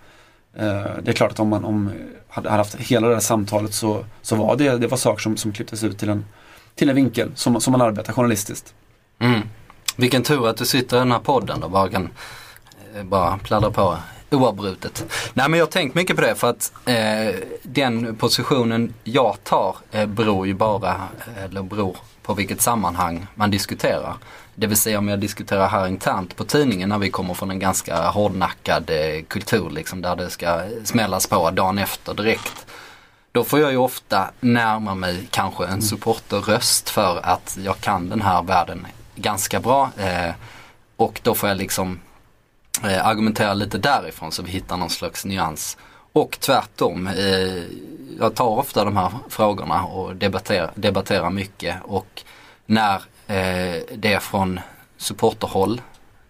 eh, 0.54 0.86
det 1.02 1.10
är 1.10 1.12
klart 1.12 1.32
att 1.32 1.40
om 1.40 1.48
man 1.48 1.64
om, 1.64 1.90
hade, 2.28 2.50
hade 2.50 2.60
haft 2.60 2.74
hela 2.74 3.08
det 3.08 3.14
här 3.14 3.20
samtalet 3.20 3.74
så, 3.74 4.04
så 4.22 4.36
var 4.36 4.56
det, 4.56 4.78
det 4.78 4.86
var 4.86 4.96
saker 4.96 5.22
som, 5.22 5.36
som 5.36 5.52
klipptes 5.52 5.84
ut 5.84 5.98
till 5.98 6.08
en, 6.08 6.24
till 6.74 6.88
en 6.88 6.96
vinkel 6.96 7.30
som, 7.34 7.60
som 7.60 7.72
man 7.72 7.80
arbetar 7.80 8.12
journalistiskt. 8.12 8.74
Mm. 9.18 9.40
Vilken 9.96 10.22
tur 10.22 10.48
att 10.48 10.56
du 10.56 10.64
sitter 10.64 10.96
i 10.96 10.98
den 10.98 11.12
här 11.12 11.18
podden 11.18 11.60
då, 11.60 11.68
bara 11.68 11.88
kan 11.88 12.08
eh, 12.96 13.04
bara 13.04 13.38
pladdra 13.38 13.70
på 13.70 13.96
oavbrutet. 14.34 15.04
Nej 15.34 15.48
men 15.48 15.58
jag 15.58 15.66
har 15.66 15.70
tänkt 15.70 15.94
mycket 15.94 16.16
på 16.16 16.22
det 16.22 16.34
för 16.34 16.50
att 16.50 16.72
eh, 16.86 17.34
den 17.62 18.16
positionen 18.16 18.94
jag 19.04 19.36
tar 19.44 19.76
eh, 19.90 20.06
beror 20.06 20.46
ju 20.46 20.54
bara, 20.54 20.90
eh, 20.90 21.44
eller 21.44 21.62
beror 21.62 21.96
på 22.22 22.34
vilket 22.34 22.60
sammanhang 22.60 23.26
man 23.34 23.50
diskuterar. 23.50 24.14
Det 24.54 24.66
vill 24.66 24.76
säga 24.76 24.98
om 24.98 25.08
jag 25.08 25.18
diskuterar 25.18 25.68
här 25.68 25.86
internt 25.86 26.36
på 26.36 26.44
tidningen 26.44 26.88
när 26.88 26.98
vi 26.98 27.10
kommer 27.10 27.34
från 27.34 27.50
en 27.50 27.58
ganska 27.58 28.08
hårdnackad 28.08 28.90
eh, 28.90 29.22
kultur 29.28 29.70
liksom 29.70 30.02
där 30.02 30.16
det 30.16 30.30
ska 30.30 30.62
smällas 30.84 31.26
på 31.26 31.50
dagen 31.50 31.78
efter 31.78 32.14
direkt. 32.14 32.66
Då 33.32 33.44
får 33.44 33.60
jag 33.60 33.70
ju 33.70 33.76
ofta 33.76 34.30
närma 34.40 34.94
mig 34.94 35.28
kanske 35.30 35.66
en 35.66 35.82
supporterröst 35.82 36.88
för 36.90 37.20
att 37.22 37.58
jag 37.64 37.80
kan 37.80 38.08
den 38.08 38.22
här 38.22 38.42
världen 38.42 38.86
ganska 39.14 39.60
bra. 39.60 39.90
Eh, 39.96 40.34
och 40.96 41.20
då 41.22 41.34
får 41.34 41.48
jag 41.48 41.58
liksom 41.58 42.00
eh, 42.84 43.06
argumentera 43.06 43.54
lite 43.54 43.78
därifrån 43.78 44.32
så 44.32 44.42
vi 44.42 44.50
hittar 44.50 44.76
någon 44.76 44.90
slags 44.90 45.24
nyans. 45.24 45.76
Och 46.12 46.38
tvärtom, 46.40 47.06
eh, 47.06 47.62
jag 48.18 48.34
tar 48.34 48.46
ofta 48.46 48.84
de 48.84 48.96
här 48.96 49.10
frågorna 49.28 49.84
och 49.84 50.16
debatterar, 50.16 50.70
debatterar 50.74 51.30
mycket 51.30 51.76
och 51.82 52.22
när 52.66 52.94
eh, 53.26 53.82
det 53.96 54.12
är 54.12 54.20
från 54.20 54.60
supporterhåll 54.96 55.80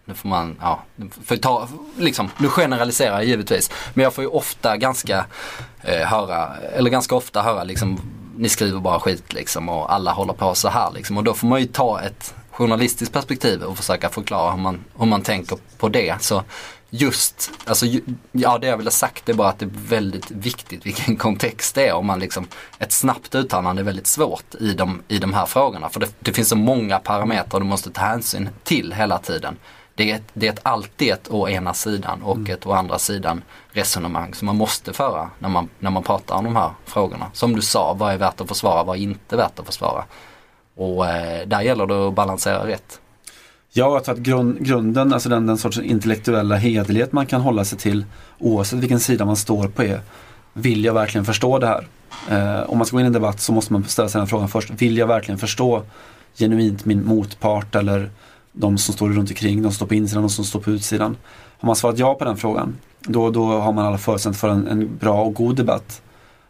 nu 0.05 0.13
får 0.13 0.29
man, 0.29 0.55
ja, 0.61 0.79
får 1.25 1.35
ta, 1.35 1.67
liksom, 1.97 2.29
nu 2.37 2.49
generaliserar 2.49 3.13
jag 3.13 3.25
givetvis. 3.25 3.71
Men 3.93 4.03
jag 4.03 4.13
får 4.13 4.23
ju 4.23 4.29
ofta 4.29 4.77
ganska 4.77 5.25
eh, 5.81 6.07
höra, 6.07 6.55
eller 6.57 6.89
ganska 6.89 7.15
ofta 7.15 7.41
höra 7.41 7.63
liksom, 7.63 7.99
ni 8.37 8.49
skriver 8.49 8.79
bara 8.79 8.99
skit 8.99 9.33
liksom 9.33 9.69
och 9.69 9.93
alla 9.93 10.11
håller 10.11 10.33
på 10.33 10.55
så 10.55 10.69
här 10.69 10.91
liksom. 10.91 11.17
Och 11.17 11.23
då 11.23 11.33
får 11.33 11.47
man 11.47 11.59
ju 11.59 11.65
ta 11.65 12.01
ett 12.01 12.33
journalistiskt 12.53 13.13
perspektiv 13.13 13.63
och 13.63 13.77
försöka 13.77 14.09
förklara 14.09 14.51
hur 14.51 14.57
man, 14.57 14.83
hur 14.97 15.05
man 15.05 15.21
tänker 15.21 15.57
på 15.77 15.89
det. 15.89 16.21
Så 16.21 16.43
just, 16.89 17.51
alltså, 17.65 17.85
ja 18.31 18.57
det 18.57 18.67
jag 18.67 18.77
vill 18.77 18.85
ha 18.85 18.91
sagt 18.91 19.29
är 19.29 19.33
bara 19.33 19.49
att 19.49 19.59
det 19.59 19.65
är 19.65 19.87
väldigt 19.87 20.31
viktigt 20.31 20.85
vilken 20.85 21.15
kontext 21.25 21.75
det 21.75 21.87
är. 21.87 21.93
Om 21.93 22.05
man 22.05 22.19
liksom, 22.19 22.47
ett 22.79 22.91
snabbt 22.91 23.35
uttalande 23.35 23.81
är 23.81 23.83
väldigt 23.83 24.07
svårt 24.07 24.55
i 24.59 24.73
de, 24.73 25.01
i 25.07 25.17
de 25.17 25.33
här 25.33 25.45
frågorna. 25.45 25.89
För 25.89 25.99
det, 25.99 26.07
det 26.19 26.33
finns 26.33 26.49
så 26.49 26.55
många 26.55 26.99
parametrar 26.99 27.59
du 27.59 27.65
måste 27.65 27.91
ta 27.91 28.01
hänsyn 28.01 28.49
till 28.63 28.93
hela 28.93 29.19
tiden. 29.19 29.57
Det 29.95 30.11
är, 30.11 30.15
ett, 30.15 30.23
det 30.33 30.47
är 30.47 30.53
ett 30.53 30.59
alltid 30.63 31.11
ett 31.11 31.27
å 31.29 31.49
ena 31.49 31.73
sidan 31.73 32.23
och 32.23 32.35
mm. 32.35 32.53
ett 32.53 32.65
å 32.65 32.71
andra 32.71 32.99
sidan 32.99 33.43
resonemang 33.71 34.33
som 34.33 34.45
man 34.45 34.57
måste 34.57 34.93
föra 34.93 35.29
när 35.39 35.49
man, 35.49 35.69
när 35.79 35.91
man 35.91 36.03
pratar 36.03 36.35
om 36.35 36.43
de 36.43 36.55
här 36.55 36.71
frågorna. 36.85 37.25
Som 37.33 37.55
du 37.55 37.61
sa, 37.61 37.93
vad 37.93 38.13
är 38.13 38.17
värt 38.17 38.41
att 38.41 38.47
försvara, 38.47 38.83
vad 38.83 38.97
är 38.97 39.01
inte 39.01 39.35
värt 39.35 39.59
att 39.59 39.65
försvara? 39.65 40.05
Och 40.75 41.07
eh, 41.07 41.47
där 41.47 41.61
gäller 41.61 41.87
det 41.87 42.07
att 42.07 42.13
balansera 42.13 42.67
rätt. 42.67 42.99
Ja, 43.75 43.93
jag 43.93 44.03
tror 44.03 44.15
att 44.15 44.21
grund, 44.21 44.65
grunden, 44.65 45.13
alltså 45.13 45.29
den, 45.29 45.47
den 45.47 45.57
sorts 45.57 45.79
intellektuella 45.79 46.55
hederlighet 46.55 47.11
man 47.11 47.25
kan 47.25 47.41
hålla 47.41 47.65
sig 47.65 47.77
till 47.77 48.05
oavsett 48.39 48.79
vilken 48.79 48.99
sida 48.99 49.25
man 49.25 49.35
står 49.35 49.67
på 49.67 49.83
är, 49.83 50.01
vill 50.53 50.85
jag 50.85 50.93
verkligen 50.93 51.25
förstå 51.25 51.59
det 51.59 51.67
här? 51.67 51.87
Eh, 52.29 52.69
om 52.69 52.77
man 52.77 52.87
ska 52.87 52.95
gå 52.95 52.99
in 52.99 53.05
i 53.05 53.07
en 53.07 53.13
debatt 53.13 53.41
så 53.41 53.53
måste 53.53 53.73
man 53.73 53.83
ställa 53.83 54.09
sig 54.09 54.19
den 54.19 54.27
frågan 54.27 54.49
först, 54.49 54.69
vill 54.69 54.97
jag 54.97 55.07
verkligen 55.07 55.39
förstå 55.39 55.83
genuint 56.37 56.85
min 56.85 57.05
motpart 57.05 57.75
eller 57.75 58.09
de 58.51 58.77
som 58.77 58.93
står 58.93 59.09
runt 59.09 59.29
omkring, 59.29 59.61
de 59.61 59.63
som 59.63 59.75
står 59.75 59.85
på 59.85 59.95
insidan, 59.95 60.23
de 60.23 60.29
som 60.29 60.45
står 60.45 60.59
på 60.59 60.71
utsidan. 60.71 61.17
Har 61.59 61.67
man 61.67 61.75
svarat 61.75 61.99
ja 61.99 62.15
på 62.15 62.25
den 62.25 62.37
frågan, 62.37 62.77
då, 62.99 63.29
då 63.29 63.45
har 63.45 63.73
man 63.73 63.85
alla 63.85 63.97
förutsättningar 63.97 64.37
för 64.39 64.49
en, 64.49 64.67
en, 64.67 64.97
bra 64.97 65.23
och 65.23 65.33
god 65.33 65.55
debatt. 65.55 66.01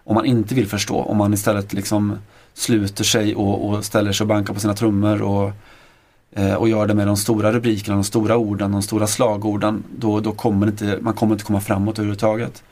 Om 0.04 0.16
man 0.16 0.26
inte 0.26 0.56
vill 0.56 0.68
förstå, 0.68 1.02
om 1.02 1.18
man 1.18 1.34
istället 1.34 1.74
liksom 1.74 2.18
sluter 2.54 3.04
sig 3.04 3.36
och, 3.36 3.70
och 3.70 3.86
ställer 3.86 4.12
sig 4.12 4.24
och 4.24 4.28
bankar 4.28 4.54
på 4.54 4.60
sina 4.60 4.74
trummor 4.74 5.22
och, 5.22 5.52
eh, 6.32 6.54
och 6.54 6.70
gör 6.70 6.88
det 6.88 6.94
med 6.94 7.08
de 7.08 7.18
stora 7.18 7.52
rubrikerna, 7.52 7.96
de 7.96 8.04
stora 8.04 8.38
orden, 8.38 8.72
de 8.72 8.82
stora 8.82 9.08
slagorden, 9.08 9.84
då, 9.98 10.20
då 10.20 10.32
kommer 10.32 10.68
inte, 10.68 10.98
man 11.02 11.14
kommer 11.14 11.34
inte 11.34 11.46
komma 11.46 11.62
framåt 11.62 12.00
överhuvudtaget. 12.00 12.64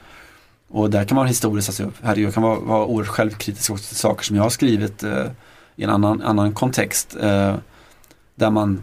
Och 0.71 0.89
där 0.89 1.05
kan 1.05 1.15
man 1.15 1.27
historiskt, 1.27 1.69
alltså, 1.69 1.91
herregud, 2.01 2.27
jag 2.27 2.34
kan 2.34 2.43
vara, 2.43 2.59
vara 2.59 2.86
oerhört 2.86 3.07
självkritisk 3.15 3.71
också 3.71 3.88
till 3.88 3.97
saker 3.97 4.23
som 4.23 4.36
jag 4.36 4.43
har 4.43 4.49
skrivit 4.49 5.03
eh, 5.03 5.25
i 5.75 5.84
en 5.84 5.89
annan, 5.89 6.21
annan 6.21 6.53
kontext. 6.53 7.15
Eh, 7.21 7.55
där 8.36 8.49
man 8.49 8.82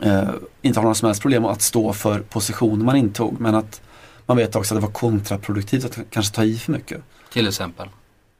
eh, 0.00 0.28
inte 0.62 0.80
har 0.80 0.82
några 0.82 0.94
som 0.94 1.06
helst 1.06 1.22
problem 1.22 1.44
att 1.44 1.62
stå 1.62 1.92
för 1.92 2.20
positioner 2.20 2.84
man 2.84 2.96
intog. 2.96 3.40
Men 3.40 3.54
att 3.54 3.80
man 4.26 4.36
vet 4.36 4.56
också 4.56 4.74
att 4.74 4.80
det 4.80 4.86
var 4.86 4.92
kontraproduktivt 4.92 5.84
att 5.84 5.98
kanske 6.10 6.34
ta 6.34 6.44
i 6.44 6.56
för 6.56 6.72
mycket. 6.72 7.02
Till 7.32 7.48
exempel? 7.48 7.88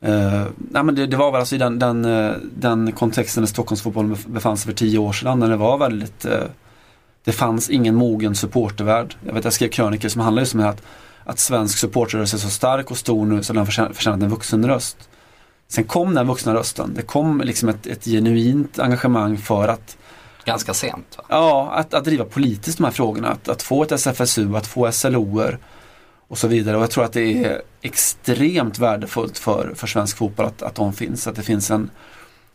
Eh, 0.01 0.45
nej 0.57 0.83
men 0.85 0.95
det, 0.95 1.07
det, 1.07 1.17
var 1.17 1.33
väl 1.33 1.41
alltså 1.41 1.55
i 1.55 1.59
den, 1.59 1.79
den, 1.79 2.05
eh, 2.05 2.33
den 2.57 2.93
kontexten 2.93 3.43
där 3.43 3.49
Stockholmsfotbollen 3.49 4.17
befann 4.27 4.57
sig 4.57 4.67
för 4.67 4.77
tio 4.77 4.99
år 4.99 5.13
sedan 5.13 5.39
när 5.39 5.51
det 5.51 5.57
var 5.57 5.79
väldigt 5.79 6.25
eh, 6.25 6.41
Det 7.25 7.33
fanns 7.33 7.71
ingen 7.71 7.95
mogen 7.95 8.35
supportervärld. 8.35 9.17
Jag 9.27 9.35
vet 9.35 9.45
jag 9.45 9.53
skrev 9.53 9.69
krönikor 9.69 10.09
som 10.09 10.21
handlade 10.21 10.43
just 10.43 10.55
om 10.55 10.61
att, 10.61 10.83
att 11.25 11.39
svensk 11.39 11.79
supportrörelse 11.79 12.37
är 12.37 12.39
så 12.39 12.51
stark 12.51 12.91
och 12.91 12.97
stor 12.97 13.27
nu 13.27 13.43
så 13.43 13.53
den 13.53 13.61
har 13.61 13.93
förtjänat 13.93 14.23
en 14.23 14.29
vuxen 14.29 14.67
röst. 14.67 15.09
Sen 15.69 15.85
kom 15.85 16.15
den 16.15 16.27
vuxna 16.27 16.55
rösten. 16.55 16.95
Det 16.95 17.03
kom 17.03 17.41
liksom 17.41 17.69
ett, 17.69 17.87
ett 17.87 18.05
genuint 18.05 18.79
engagemang 18.79 19.39
för 19.39 19.69
att 19.69 19.97
Ganska 20.45 20.75
sent 20.75 21.15
va? 21.19 21.25
Ja, 21.29 21.71
att, 21.73 21.95
att 21.95 22.05
driva 22.05 22.25
politiskt 22.25 22.79
de 22.79 22.85
här 22.85 22.91
frågorna. 22.91 23.29
Att, 23.29 23.49
att 23.49 23.63
få 23.63 23.83
ett 23.83 23.93
SFSU, 23.93 24.57
att 24.57 24.67
få 24.67 24.93
SLOer 24.93 25.59
och 26.29 26.39
så 26.39 26.49
vidare. 26.49 26.77
Och 26.77 26.83
jag 26.83 26.91
tror 26.91 27.05
att 27.05 27.13
det 27.13 27.45
är 27.45 27.63
extremt 27.83 28.79
värdefullt 28.79 29.39
för, 29.39 29.73
för 29.75 29.87
svensk 29.87 30.17
fotboll 30.17 30.47
att, 30.47 30.63
att 30.63 30.75
de 30.75 30.93
finns. 30.93 31.27
Att 31.27 31.37
det 31.37 31.43
finns 31.43 31.71
en, 31.71 31.91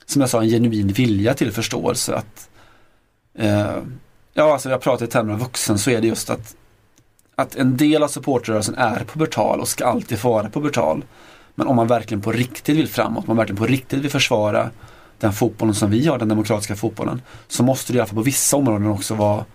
som 0.06 0.22
jag 0.22 0.30
sa, 0.30 0.42
en 0.42 0.50
genuin 0.50 0.88
vilja 0.88 1.34
till 1.34 1.52
förståelse. 1.52 2.16
Att, 2.16 2.50
eh, 3.38 3.78
ja, 4.34 4.54
alltså 4.54 4.70
jag 4.70 4.82
pratar 4.82 5.06
i 5.06 5.10
termer 5.10 5.34
av 5.34 5.40
vuxen 5.40 5.80
så 5.80 5.90
är 5.90 6.02
det 6.02 6.08
just 6.08 6.30
att, 6.30 6.56
att 7.36 7.56
en 7.56 7.78
del 7.78 8.04
av 8.04 8.08
supportrörelsen 8.08 8.76
är 8.76 9.04
pubertal 9.04 9.60
och 9.60 9.68
ska 9.68 9.86
alltid 9.86 10.20
få 10.20 10.30
vara 10.30 10.50
pubertal. 10.50 11.06
Men 11.56 11.68
om 11.68 11.76
man 11.76 11.88
verkligen 11.88 12.22
på 12.22 12.32
riktigt 12.32 12.78
vill 12.78 12.88
framåt, 12.88 13.24
om 13.24 13.28
man 13.28 13.38
verkligen 13.38 13.58
på 13.58 13.66
riktigt 13.66 14.00
vill 14.00 14.12
försvara 14.12 14.70
den 15.20 15.34
fotbollen 15.34 15.76
som 15.76 15.92
vi 15.92 16.08
har, 16.08 16.18
den 16.18 16.28
demokratiska 16.28 16.76
fotbollen, 16.76 17.22
så 17.48 17.64
måste 17.64 17.94
det 17.94 17.98
i 17.98 18.00
alla 18.00 18.08
fall 18.08 18.16
på 18.16 18.22
vissa 18.22 18.58
områden 18.58 18.88
också 18.88 19.16
vara, 19.16 19.46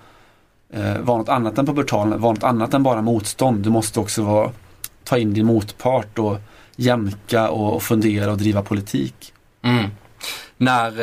eh, 0.72 0.98
vara 0.98 1.18
något 1.18 1.28
annat 1.28 1.58
än 1.58 1.66
pubertal, 1.66 2.18
vara 2.18 2.32
något 2.32 2.44
annat 2.44 2.74
än 2.74 2.82
bara 2.82 3.02
motstånd. 3.02 3.58
Du 3.58 3.70
måste 3.70 4.00
också 4.00 4.22
vara, 4.22 4.50
ta 5.04 5.18
in 5.18 5.34
din 5.34 5.46
motpart 5.46 6.18
och 6.18 6.38
jämka 6.76 7.48
och, 7.48 7.74
och 7.74 7.82
fundera 7.82 8.30
och 8.30 8.38
driva 8.38 8.62
politik. 8.62 9.32
Mm. 9.62 9.90
När 10.56 11.00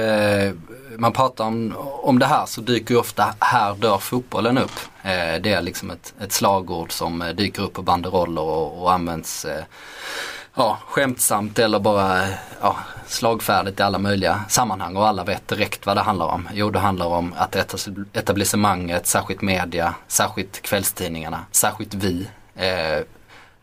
eh, 0.48 0.54
man 0.98 1.14
pratar 1.14 1.46
om, 1.46 1.74
om 2.02 2.20
det 2.20 2.26
här 2.26 2.46
så 2.46 2.62
dyker 2.62 2.94
ju 2.94 3.00
ofta 3.00 3.36
här 3.40 3.76
dör 3.76 3.98
fotbollen 3.98 4.58
upp. 4.58 4.80
Eh, 5.04 5.42
det 5.42 5.54
är 5.54 5.62
liksom 5.62 5.92
ett, 5.92 6.14
ett 6.22 6.32
slagord 6.32 6.92
som 6.92 7.22
eh, 7.22 7.30
dyker 7.30 7.64
upp 7.64 7.74
på 7.74 7.82
banderoller 7.82 8.42
och, 8.42 8.82
och 8.82 8.94
används 8.94 9.46
eh, 9.46 9.64
ja, 10.56 10.78
skämtsamt 10.88 11.60
eller 11.60 11.80
bara 11.80 12.28
ja, 12.62 12.78
slagfärdigt 13.08 13.80
i 13.80 13.84
alla 13.84 14.00
möjliga 14.00 14.42
sammanhang 14.50 14.96
och 14.96 15.08
alla 15.08 15.24
vet 15.24 15.48
direkt 15.48 15.86
vad 15.86 15.98
det 15.98 16.02
handlar 16.02 16.26
om. 16.26 16.50
Jo, 16.54 16.70
det 16.70 16.80
handlar 16.80 17.06
om 17.06 17.34
att 17.38 17.56
etablissemanget, 18.14 19.08
särskilt 19.08 19.42
media, 19.42 19.96
särskilt 20.08 20.62
kvällstidningarna, 20.62 21.46
särskilt 21.52 21.94
vi 21.94 22.28
eh, 22.56 22.98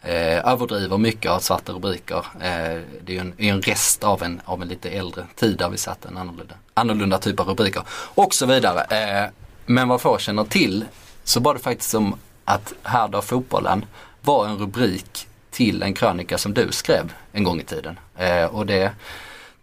eh, 0.03 0.49
överdriver 0.53 0.99
mycket 0.99 1.30
av 1.30 1.38
svarta 1.38 1.72
rubriker. 1.72 2.26
Eh, 2.34 2.80
det 3.01 3.07
är 3.07 3.14
ju 3.14 3.18
en, 3.18 3.34
en, 3.38 3.62
rest 3.62 4.05
av 4.05 4.22
en, 4.22 4.40
av 4.45 4.62
en 4.62 4.68
lite 4.68 4.90
äldre 4.90 5.26
tid 5.36 5.59
där 5.59 5.68
vi 5.68 5.78
satt 5.78 6.05
en 6.05 6.16
annorlunda, 6.16 6.55
annorlunda 6.74 7.18
typ 7.18 7.40
av 7.40 7.49
rubriker 7.49 7.82
och 8.14 8.34
så 8.34 8.47
vidare. 8.47 8.80
Eh, 8.80 9.30
men 9.66 9.88
vad 9.88 10.01
få 10.01 10.18
känner 10.18 10.45
till 10.45 10.84
så 11.24 11.40
var 11.40 11.55
det 11.55 11.61
faktiskt 11.61 11.90
som 11.90 12.14
att 12.45 12.72
Här 12.82 13.09
dör 13.09 13.20
fotbollen 13.20 13.84
var 14.20 14.47
en 14.47 14.59
rubrik 14.59 15.28
till 15.53 15.82
en 15.82 15.94
krönika 15.94 16.38
som 16.38 16.55
du 16.55 16.72
skrev 16.72 17.12
en 17.32 17.44
gång 17.44 17.61
i 17.61 17.64
tiden. 17.64 17.98
Eh, 18.16 18.44
och 18.44 18.66
det 18.66 18.92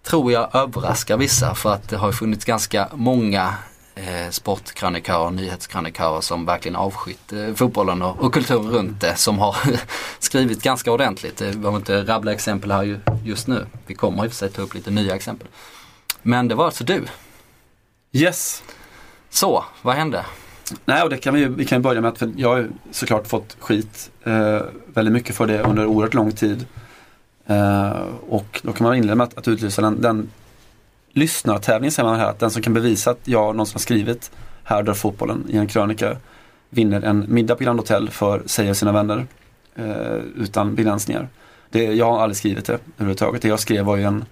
tror 0.03 0.31
jag 0.31 0.55
överraskar 0.55 1.17
vissa 1.17 1.55
för 1.55 1.73
att 1.73 1.89
det 1.89 1.97
har 1.97 2.11
funnits 2.11 2.45
ganska 2.45 2.89
många 2.93 3.53
eh, 3.95 4.29
sportkrönikörer, 4.29 5.29
nyhetskrönikörer 5.29 6.21
som 6.21 6.45
verkligen 6.45 6.75
avskytt 6.75 7.33
eh, 7.33 7.53
fotbollen 7.53 8.01
och, 8.01 8.19
och 8.19 8.33
kulturen 8.33 8.69
runt 8.69 9.01
det 9.01 9.15
som 9.15 9.39
har 9.39 9.55
skrivit 10.19 10.63
ganska 10.63 10.91
ordentligt. 10.91 11.41
Vi 11.41 11.55
behöver 11.55 11.77
inte 11.77 12.03
rabbla 12.03 12.33
exempel 12.33 12.71
här 12.71 12.83
ju, 12.83 12.99
just 13.23 13.47
nu. 13.47 13.65
Vi 13.87 13.95
kommer 13.95 14.25
i 14.25 14.27
och 14.27 14.31
för 14.31 14.37
sig 14.37 14.49
ta 14.49 14.61
upp 14.61 14.73
lite 14.73 14.91
nya 14.91 15.15
exempel. 15.15 15.47
Men 16.21 16.47
det 16.47 16.55
var 16.55 16.65
alltså 16.65 16.83
du. 16.83 17.05
Yes. 18.11 18.63
Så, 19.29 19.65
vad 19.81 19.95
hände? 19.95 20.25
Nej, 20.86 21.03
och 21.03 21.09
det 21.09 21.17
kan 21.17 21.34
vi, 21.34 21.45
vi 21.45 21.65
kan 21.65 21.82
börja 21.82 22.01
med 22.01 22.09
att 22.09 22.24
jag 22.36 22.49
har 22.49 22.67
såklart 22.91 23.28
fått 23.28 23.57
skit 23.59 24.11
eh, 24.24 24.61
väldigt 24.86 25.13
mycket 25.13 25.36
för 25.36 25.47
det 25.47 25.61
under 25.61 25.86
oerhört 25.86 26.13
lång 26.13 26.32
tid. 26.32 26.65
Eh, 27.45 27.91
och 28.30 28.61
då 28.63 28.72
kan 28.72 28.88
man 28.88 28.95
inleda 28.95 29.15
med 29.15 29.24
att, 29.28 29.38
att 29.38 29.47
utlysa 29.47 29.82
den, 29.82 30.01
den 30.01 30.30
lyssnartävling 31.11 31.91
säger 31.91 32.09
man 32.09 32.20
här, 32.20 32.30
att 32.30 32.39
den 32.39 32.51
som 32.51 32.61
kan 32.61 32.74
bevisa 32.74 33.11
att 33.11 33.20
jag 33.24 33.55
någonsin 33.55 33.74
har 33.74 33.80
skrivit 33.80 34.32
Här 34.63 34.84
dör 34.84 34.93
fotbollen 34.93 35.45
i 35.49 35.57
en 35.57 35.67
krönika 35.67 36.17
vinner 36.70 37.01
en 37.01 37.26
middag 37.28 37.55
på 37.55 37.63
Grand 37.63 37.80
Hotel 37.80 38.09
för 38.09 38.43
sig 38.45 38.70
och 38.70 38.78
sina 38.78 38.91
vänner 38.91 39.28
eh, 39.76 40.17
utan 40.38 40.76
begränsningar. 40.76 41.28
Det, 41.70 41.84
jag 41.84 42.11
har 42.11 42.22
aldrig 42.22 42.38
skrivit 42.38 42.65
det 42.65 42.80
överhuvudtaget. 42.97 43.41
Det 43.41 43.47
jag 43.47 43.59
skrev 43.59 43.86
var 43.86 43.95
ju 43.95 44.03
en, 44.03 44.26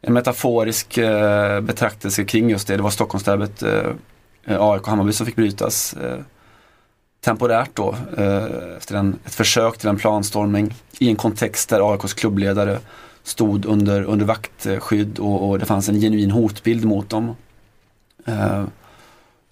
en 0.00 0.12
metaforisk 0.12 0.98
eh, 0.98 1.60
betraktelse 1.60 2.24
kring 2.24 2.50
just 2.50 2.68
det. 2.68 2.76
Det 2.76 2.82
var 2.82 2.90
Stockholmsderbyt 2.90 3.62
eh, 3.62 3.90
Eh, 4.48 4.62
AIK 4.62 4.82
och 4.82 4.88
Hammarby 4.88 5.12
som 5.12 5.26
fick 5.26 5.36
brytas 5.36 5.92
eh, 5.92 6.18
temporärt 7.20 7.70
då 7.74 7.94
eh, 8.16 8.76
efter 8.76 8.94
en, 8.94 9.18
ett 9.24 9.34
försök 9.34 9.78
till 9.78 9.88
en 9.88 9.96
planstormning 9.96 10.74
i 10.98 11.08
en 11.08 11.16
kontext 11.16 11.68
där 11.68 11.92
AIKs 11.92 12.14
klubbledare 12.14 12.78
stod 13.22 13.66
under, 13.66 14.02
under 14.02 14.26
vaktskydd 14.26 15.18
och, 15.18 15.48
och 15.48 15.58
det 15.58 15.66
fanns 15.66 15.88
en 15.88 16.00
genuin 16.00 16.30
hotbild 16.30 16.84
mot 16.84 17.10
dem. 17.10 17.36
Eh, 18.26 18.64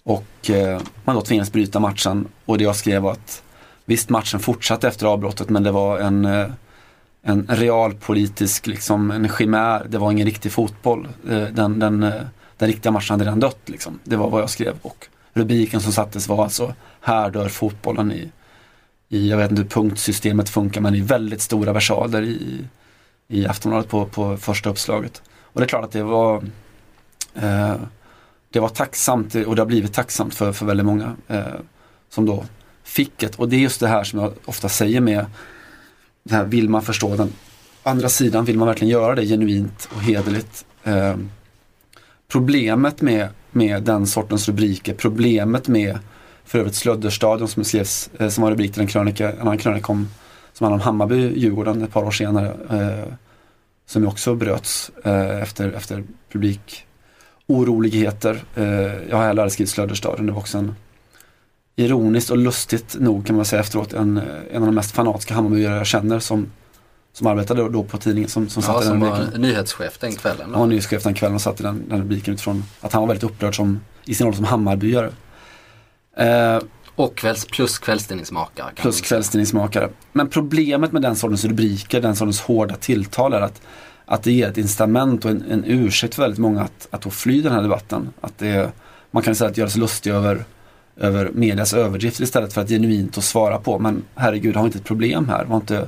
och 0.03 0.49
eh, 0.49 0.81
man 1.03 1.15
då 1.15 1.21
tvingades 1.21 1.51
bryta 1.51 1.79
matchen 1.79 2.27
och 2.45 2.57
det 2.57 2.63
jag 2.63 2.75
skrev 2.75 3.01
var 3.01 3.11
att 3.11 3.43
visst 3.85 4.09
matchen 4.09 4.39
fortsatte 4.39 4.87
efter 4.87 5.05
avbrottet 5.05 5.49
men 5.49 5.63
det 5.63 5.71
var 5.71 5.99
en, 5.99 6.25
en 7.21 7.47
realpolitisk 7.49 8.67
liksom, 8.67 9.11
en 9.11 9.29
chimär, 9.29 9.85
det 9.89 9.97
var 9.97 10.11
ingen 10.11 10.25
riktig 10.25 10.51
fotboll. 10.51 11.07
Den, 11.51 11.79
den, 11.79 12.13
den 12.57 12.67
riktiga 12.67 12.91
matchen 12.91 13.13
hade 13.13 13.25
redan 13.25 13.39
dött. 13.39 13.61
Liksom. 13.65 13.99
Det 14.03 14.15
var 14.15 14.29
vad 14.29 14.41
jag 14.41 14.49
skrev 14.49 14.75
och 14.81 15.07
rubriken 15.33 15.81
som 15.81 15.91
sattes 15.91 16.27
var 16.27 16.43
alltså 16.43 16.73
Här 17.01 17.29
dör 17.29 17.49
fotbollen 17.49 18.11
i, 18.11 18.31
i 19.09 19.29
jag 19.29 19.37
vet 19.37 19.51
inte 19.51 19.61
hur 19.61 19.69
punktsystemet 19.69 20.49
funkar 20.49 20.81
men 20.81 20.95
i 20.95 21.01
väldigt 21.01 21.41
stora 21.41 21.73
versaler 21.73 22.21
i, 22.21 22.65
i 23.27 23.47
Aftonbladet 23.47 23.89
på, 23.89 24.05
på 24.05 24.37
första 24.37 24.69
uppslaget. 24.69 25.21
Och 25.41 25.61
det 25.61 25.65
är 25.65 25.67
klart 25.67 25.85
att 25.85 25.91
det 25.91 26.03
var 26.03 26.43
eh, 27.35 27.75
det 28.49 28.59
var 28.59 28.69
tacksamt 28.69 29.35
och 29.35 29.55
det 29.55 29.61
har 29.61 29.67
blivit 29.67 29.93
tacksamt 29.93 30.35
för, 30.35 30.53
för 30.53 30.65
väldigt 30.65 30.85
många 30.85 31.15
eh, 31.27 31.43
som 32.09 32.25
då 32.25 32.45
fick 32.83 33.23
ett, 33.23 33.35
och 33.35 33.49
det 33.49 33.55
är 33.55 33.59
just 33.59 33.79
det 33.79 33.87
här 33.87 34.03
som 34.03 34.19
jag 34.19 34.33
ofta 34.45 34.69
säger 34.69 35.01
med 35.01 35.25
det 36.23 36.35
här, 36.35 36.45
vill 36.45 36.69
man 36.69 36.81
förstå 36.81 37.15
den 37.15 37.33
andra 37.83 38.09
sidan, 38.09 38.45
vill 38.45 38.57
man 38.57 38.67
verkligen 38.67 38.91
göra 38.91 39.15
det 39.15 39.25
genuint 39.25 39.89
och 39.95 40.01
hederligt 40.01 40.65
eh, 40.83 41.15
Problemet 42.31 43.01
med, 43.01 43.29
med 43.51 43.83
den 43.83 44.07
sortens 44.07 44.47
rubriker, 44.47 44.93
problemet 44.93 45.67
med 45.67 45.99
för 46.45 46.59
övrigt 46.59 46.75
Slödderstadion 46.75 47.47
som 47.47 47.63
skrevs, 47.63 48.09
eh, 48.19 48.29
som 48.29 48.43
var 48.43 48.51
rubrik 48.51 48.73
till 48.73 48.81
en 48.81 48.87
krönika, 48.87 49.31
en 49.31 49.41
annan 49.41 49.57
krönika 49.57 49.91
om, 49.91 50.07
som 50.53 50.63
handlade 50.63 50.83
om 50.83 50.85
Hammarby, 50.85 51.39
Djurgården 51.39 51.83
ett 51.83 51.93
par 51.93 52.03
år 52.03 52.11
senare. 52.11 52.57
Eh, 52.69 53.13
som 53.87 54.01
ju 54.01 54.07
också 54.07 54.35
bröts 54.35 54.91
eh, 55.03 55.41
efter, 55.41 55.71
efter 55.71 56.03
publik 56.31 56.85
oroligheter. 57.47 58.43
Eh, 58.55 58.65
jag 59.09 59.17
har 59.17 59.23
heller 59.23 59.41
aldrig 59.41 59.51
skrivit 59.51 59.69
Slödderstadion, 59.69 60.25
det 60.25 60.31
var 60.31 60.39
också 60.39 60.57
en 60.57 60.75
ironiskt 61.75 62.29
och 62.29 62.37
lustigt 62.37 62.95
nog 62.99 63.25
kan 63.25 63.35
man 63.35 63.45
säga 63.45 63.59
efteråt 63.59 63.93
en, 63.93 64.21
en 64.51 64.61
av 64.61 64.65
de 64.65 64.75
mest 64.75 64.91
fanatiska 64.91 65.33
Hammarbyare 65.33 65.77
jag 65.77 65.87
känner 65.87 66.19
som 66.19 66.51
som 67.17 67.27
arbetade 67.27 67.69
då 67.69 67.83
på 67.83 67.97
tidningen 67.97 68.29
som, 68.29 68.49
som 68.49 68.63
ja, 68.67 68.73
satte 68.73 68.85
som 68.85 68.99
den 68.99 69.09
var 69.09 69.37
nyhetschef 69.37 69.97
den 69.99 70.15
kvällen. 70.15 70.49
Han 70.51 70.59
var 70.59 70.67
nyhetschef 70.67 71.03
den 71.03 71.13
kvällen 71.13 71.35
och 71.35 71.41
satte 71.41 71.63
den, 71.63 71.89
den 71.89 71.99
rubriken 71.99 72.33
utifrån 72.33 72.63
att 72.81 72.93
han 72.93 73.01
var 73.01 73.07
väldigt 73.07 73.23
upprörd 73.23 73.55
som, 73.55 73.79
i 74.05 74.15
sin 74.15 74.25
roll 74.25 74.35
som 74.35 74.45
Hammarbyare. 74.45 75.11
Eh, 76.17 76.59
och 76.95 77.15
kvälls, 77.17 77.45
plus 77.45 77.79
kvällstidningsmakare. 77.79 78.71
Plus 78.75 79.01
kvällstidningsmakare. 79.01 79.89
Men 80.11 80.29
problemet 80.29 80.91
med 80.91 81.01
den 81.01 81.15
sortens 81.15 81.45
rubriker, 81.45 82.01
den 82.01 82.15
sortens 82.15 82.41
hårda 82.41 82.75
tilltal 82.75 83.33
är 83.33 83.41
att, 83.41 83.61
att 84.05 84.23
det 84.23 84.31
ger 84.31 84.49
ett 84.49 84.57
incitament 84.57 85.25
och 85.25 85.31
en, 85.31 85.43
en 85.51 85.63
ursäkt 85.65 86.15
för 86.15 86.21
väldigt 86.21 86.39
många 86.39 86.61
att, 86.61 86.87
att 86.91 87.13
fly 87.13 87.41
den 87.41 87.51
här 87.51 87.61
debatten. 87.61 88.09
Att 88.21 88.37
det, 88.37 88.71
man 89.11 89.23
kan 89.23 89.35
säga 89.35 89.49
att 89.49 89.57
göra 89.57 89.69
sig 89.69 89.81
lustig 89.81 90.11
över, 90.11 90.45
över 90.97 91.31
medias 91.33 91.73
överdrifter 91.73 92.23
istället 92.23 92.53
för 92.53 92.61
att 92.61 92.69
genuint 92.69 93.17
att 93.17 93.23
svara 93.23 93.57
på. 93.57 93.79
Men 93.79 94.03
herregud, 94.15 94.55
har 94.55 94.63
vi 94.63 94.67
inte 94.67 94.79
ett 94.79 94.85
problem 94.85 95.29
här? 95.29 95.45
Var 95.45 95.55
inte 95.57 95.87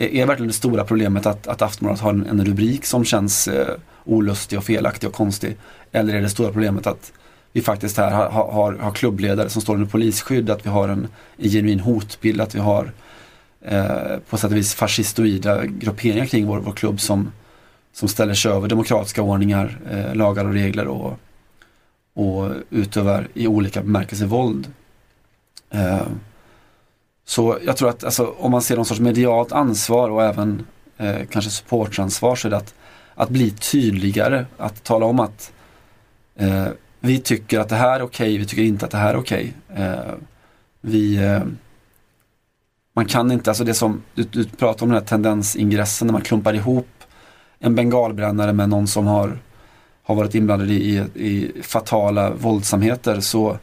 är 0.00 0.26
verkligen 0.26 0.48
det 0.48 0.54
stora 0.54 0.84
problemet 0.84 1.26
att, 1.26 1.46
att 1.46 1.62
Aftonbladet 1.62 2.00
har 2.00 2.10
en, 2.10 2.26
en 2.26 2.44
rubrik 2.44 2.84
som 2.84 3.04
känns 3.04 3.48
eh, 3.48 3.74
olustig 4.04 4.58
och 4.58 4.64
felaktig 4.64 5.08
och 5.08 5.14
konstig? 5.14 5.56
Eller 5.92 6.14
är 6.14 6.20
det 6.20 6.28
stora 6.28 6.52
problemet 6.52 6.86
att 6.86 7.12
vi 7.52 7.62
faktiskt 7.62 7.96
här 7.96 8.10
har, 8.10 8.52
har, 8.52 8.72
har 8.72 8.92
klubbledare 8.92 9.48
som 9.48 9.62
står 9.62 9.74
under 9.74 9.86
polisskydd, 9.86 10.50
att 10.50 10.66
vi 10.66 10.70
har 10.70 10.88
en, 10.88 11.08
en 11.36 11.50
genuin 11.50 11.80
hotbild, 11.80 12.40
att 12.40 12.54
vi 12.54 12.58
har 12.58 12.92
eh, 13.60 14.18
på 14.30 14.36
sätt 14.36 14.50
och 14.50 14.56
vis 14.56 14.74
fascistoida 14.74 15.66
grupperingar 15.66 16.26
kring 16.26 16.46
vår, 16.46 16.58
vår 16.58 16.72
klubb 16.72 17.00
som, 17.00 17.32
som 17.92 18.08
ställer 18.08 18.34
sig 18.34 18.52
över 18.52 18.68
demokratiska 18.68 19.22
ordningar, 19.22 19.78
eh, 19.90 20.14
lagar 20.14 20.44
och 20.44 20.52
regler 20.52 20.86
och, 20.86 21.18
och 22.14 22.50
utövar 22.70 23.28
i 23.34 23.46
olika 23.46 23.82
bemärkelser 23.82 24.26
våld. 24.26 24.72
Eh, 25.70 26.06
så 27.30 27.58
jag 27.66 27.76
tror 27.76 27.88
att 27.88 28.04
alltså, 28.04 28.34
om 28.38 28.50
man 28.50 28.62
ser 28.62 28.76
någon 28.76 28.84
sorts 28.84 29.00
medialt 29.00 29.52
ansvar 29.52 30.10
och 30.10 30.22
även 30.22 30.66
eh, 30.96 31.16
kanske 31.30 31.50
supportansvar 31.50 32.36
så 32.36 32.48
är 32.48 32.50
det 32.50 32.56
att, 32.56 32.74
att 33.14 33.28
bli 33.28 33.50
tydligare, 33.50 34.46
att 34.56 34.84
tala 34.84 35.06
om 35.06 35.20
att 35.20 35.52
eh, 36.36 36.66
vi 37.00 37.18
tycker 37.18 37.58
att 37.58 37.68
det 37.68 37.76
här 37.76 38.00
är 38.00 38.02
okej, 38.02 38.28
okay, 38.28 38.38
vi 38.38 38.46
tycker 38.46 38.62
inte 38.62 38.84
att 38.84 38.90
det 38.90 38.98
här 38.98 39.14
är 39.14 39.18
okej. 39.18 39.54
Okay. 39.68 39.84
Eh, 39.84 40.14
vi, 40.80 41.16
eh, 41.16 41.42
man 42.92 43.04
kan 43.04 43.32
inte, 43.32 43.50
alltså 43.50 43.64
det 43.64 43.74
som 43.74 44.02
du, 44.14 44.22
du 44.22 44.44
pratar 44.44 44.86
om 44.86 44.88
den 44.88 44.98
här 44.98 45.06
tendensingressen 45.06 46.06
när 46.06 46.12
man 46.12 46.22
klumpar 46.22 46.54
ihop 46.54 46.88
en 47.58 47.74
bengalbrännare 47.74 48.52
med 48.52 48.68
någon 48.68 48.86
som 48.86 49.06
har, 49.06 49.38
har 50.02 50.14
varit 50.14 50.34
inblandad 50.34 50.70
i, 50.70 51.04
i 51.14 51.52
fatala 51.62 52.30
våldsamheter 52.30 53.20
så 53.20 53.58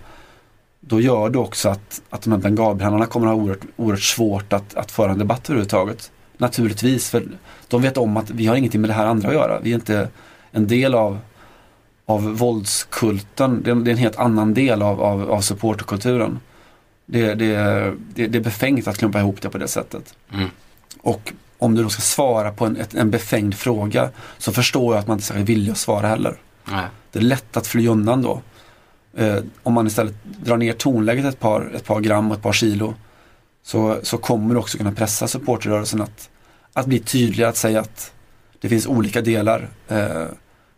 då 0.88 1.02
gör 1.02 1.30
det 1.30 1.38
också 1.38 1.70
att, 1.70 2.02
att 2.10 2.22
de 2.22 2.32
här 2.32 2.40
bengalbrännarna 2.40 3.06
kommer 3.06 3.28
att 3.28 3.34
ha 3.34 3.42
oerhört, 3.42 3.66
oerhört 3.76 4.04
svårt 4.04 4.54
att, 4.54 4.76
att 4.76 4.92
föra 4.92 5.12
en 5.12 5.18
debatt 5.18 5.50
överhuvudtaget. 5.50 6.12
Naturligtvis, 6.38 7.10
för 7.10 7.24
de 7.68 7.82
vet 7.82 7.98
om 7.98 8.18
att 8.18 8.30
vi 8.30 8.46
har 8.46 8.56
ingenting 8.56 8.82
med 8.82 8.90
det 8.90 8.94
här 8.94 9.06
andra 9.06 9.28
att 9.28 9.34
göra. 9.34 9.60
Vi 9.60 9.72
är 9.72 9.76
inte 9.76 10.10
en 10.52 10.68
del 10.68 10.96
av, 10.96 11.20
av 12.06 12.24
våldskulten. 12.24 13.62
Det 13.64 13.72
är, 13.72 13.76
det 13.76 13.90
är 13.90 13.94
en 13.94 13.98
helt 13.98 14.20
annan 14.20 14.54
del 14.54 14.82
av, 14.82 15.02
av, 15.02 15.32
av 15.32 15.42
supporterkulturen. 15.42 16.40
Det, 17.06 17.36
det, 17.36 17.56
det, 18.16 18.28
det 18.28 18.38
är 18.38 18.44
befängt 18.44 18.88
att 18.88 18.98
klumpa 18.98 19.20
ihop 19.20 19.42
det 19.42 19.50
på 19.50 19.58
det 19.58 19.68
sättet. 19.68 20.16
Mm. 20.34 20.50
Och 21.02 21.34
om 21.58 21.76
du 21.76 21.84
då 21.84 21.90
ska 21.90 22.02
svara 22.02 22.52
på 22.52 22.66
en, 22.66 22.78
en 22.94 23.12
befängd 23.12 23.56
fråga 23.56 24.10
så 24.38 24.52
förstår 24.52 24.94
jag 24.94 25.00
att 25.00 25.08
man 25.08 25.18
inte 25.18 25.34
är 25.34 25.44
villig 25.44 25.72
att 25.72 25.78
svara 25.78 26.08
heller. 26.08 26.36
Nej. 26.72 26.86
Det 27.12 27.20
är 27.20 27.24
lätt 27.24 27.58
att 27.58 27.68
fly 27.68 27.88
undan 27.88 28.22
då. 28.22 28.42
Eh, 29.18 29.40
om 29.64 29.74
man 29.74 29.88
istället 29.88 30.16
drar 30.24 30.58
ner 30.58 30.74
tonläget 30.74 31.26
ett 31.26 31.40
par, 31.40 31.72
ett 31.76 31.86
par 31.86 32.00
gram 32.00 32.32
och 32.32 32.38
ett 32.38 32.44
par 32.44 32.54
kilo 32.54 32.94
så, 33.64 34.00
så 34.04 34.18
kommer 34.18 34.54
du 34.54 34.60
också 34.60 34.78
kunna 34.78 34.92
pressa 34.92 35.28
supporterrörelsen 35.28 36.02
att, 36.02 36.30
att 36.74 36.86
bli 36.86 37.00
tydligare, 37.00 37.50
att 37.50 37.58
säga 37.58 37.80
att 37.80 38.12
det 38.62 38.70
finns 38.70 38.88
olika 38.88 39.22
delar. 39.22 39.70
Eh, 39.88 40.26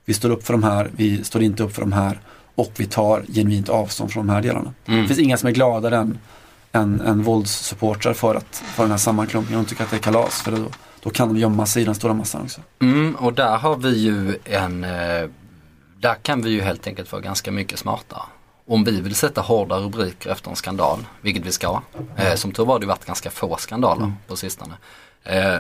vi 0.06 0.14
står 0.14 0.30
upp 0.30 0.46
för 0.46 0.54
de 0.54 0.64
här, 0.64 0.90
vi 0.96 1.24
står 1.24 1.42
inte 1.42 1.64
upp 1.64 1.76
för 1.76 1.82
de 1.82 1.92
här 1.92 2.20
och 2.56 2.72
vi 2.78 2.86
tar 2.86 3.24
genuint 3.34 3.70
avstånd 3.70 4.12
från 4.12 4.28
de 4.28 4.34
här 4.34 4.42
delarna. 4.42 4.74
Mm. 4.86 5.02
Det 5.02 5.08
finns 5.08 5.20
inga 5.20 5.38
som 5.38 5.48
är 5.48 5.54
gladare 5.54 5.98
än, 5.98 6.20
än, 6.72 7.02
än 7.02 7.24
våldssupportrar 7.24 8.14
för, 8.14 8.36
att, 8.36 8.64
för 8.76 8.84
den 8.84 8.92
här 8.92 8.98
sammanklumpningen. 8.98 9.64
De 9.64 9.70
tycker 9.70 9.84
att 9.84 9.90
det 9.90 9.98
är 9.98 10.02
kalas 10.02 10.42
för 10.42 10.52
då, 10.52 10.66
då 11.04 11.10
kan 11.10 11.28
de 11.28 11.38
gömma 11.38 11.66
sig 11.66 11.82
i 11.82 11.86
den 11.86 11.96
stora 11.96 12.14
massan 12.14 12.42
också. 12.42 12.62
Mm, 12.82 13.16
och 13.16 13.34
där 13.34 13.58
har 13.58 13.78
vi 13.78 13.98
ju 13.98 14.36
en, 14.46 14.84
eh, 14.84 15.30
där 16.00 16.16
kan 16.16 16.42
vi 16.42 16.50
ju 16.50 16.62
helt 16.62 16.88
enkelt 16.88 17.12
vara 17.12 17.22
ganska 17.22 17.52
mycket 17.52 17.80
smartare. 17.80 18.22
Om 18.68 18.84
vi 18.84 19.02
vill 19.02 19.16
sätta 19.16 19.42
hårda 19.42 19.78
rubriker 19.78 20.30
efter 20.30 20.50
en 20.50 20.56
skandal, 20.56 21.00
vilket 21.22 21.46
vi 21.46 21.52
ska. 21.52 21.82
Eh, 22.18 22.36
som 22.36 22.52
tur 22.52 22.66
var 22.66 22.74
har 22.74 22.80
det 22.80 22.86
varit 22.86 23.06
ganska 23.06 23.30
få 23.30 23.58
skandaler 23.58 24.14
på 24.28 24.36
sistone. 24.36 24.74
Eh, 25.24 25.56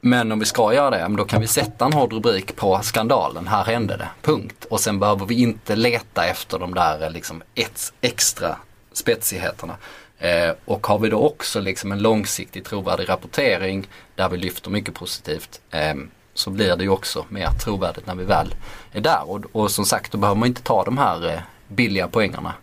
men 0.00 0.32
om 0.32 0.38
vi 0.38 0.44
ska 0.44 0.74
göra 0.74 0.90
det, 0.90 1.16
då 1.16 1.24
kan 1.24 1.40
vi 1.40 1.46
sätta 1.46 1.84
en 1.84 1.92
hård 1.92 2.12
rubrik 2.12 2.56
på 2.56 2.80
skandalen, 2.82 3.46
här 3.46 3.64
hände 3.64 3.96
det, 3.96 4.08
punkt. 4.22 4.64
Och 4.70 4.80
sen 4.80 4.98
behöver 4.98 5.26
vi 5.26 5.34
inte 5.42 5.76
leta 5.76 6.26
efter 6.26 6.58
de 6.58 6.74
där 6.74 7.02
eh, 7.02 7.10
liksom 7.10 7.42
ett, 7.54 7.92
extra 8.00 8.56
spetsigheterna. 8.92 9.76
Eh, 10.18 10.50
och 10.64 10.86
har 10.86 10.98
vi 10.98 11.08
då 11.08 11.18
också 11.18 11.60
liksom 11.60 11.92
en 11.92 11.98
långsiktig 11.98 12.64
trovärdig 12.64 13.08
rapportering 13.08 13.88
där 14.14 14.28
vi 14.28 14.36
lyfter 14.36 14.70
mycket 14.70 14.94
positivt 14.94 15.60
eh, 15.70 15.94
så 16.38 16.50
blir 16.50 16.76
det 16.76 16.84
ju 16.84 16.90
också 16.90 17.26
mer 17.28 17.50
trovärdigt 17.50 18.06
när 18.06 18.14
vi 18.14 18.24
väl 18.24 18.54
är 18.92 19.00
där. 19.00 19.30
Och, 19.30 19.40
och 19.52 19.70
som 19.70 19.84
sagt 19.84 20.12
då 20.12 20.18
behöver 20.18 20.38
man 20.38 20.48
inte 20.48 20.62
ta 20.62 20.84
de 20.84 20.98
här 20.98 21.28
eh, 21.28 21.40
billiga 21.68 22.08
poängerna. 22.08 22.54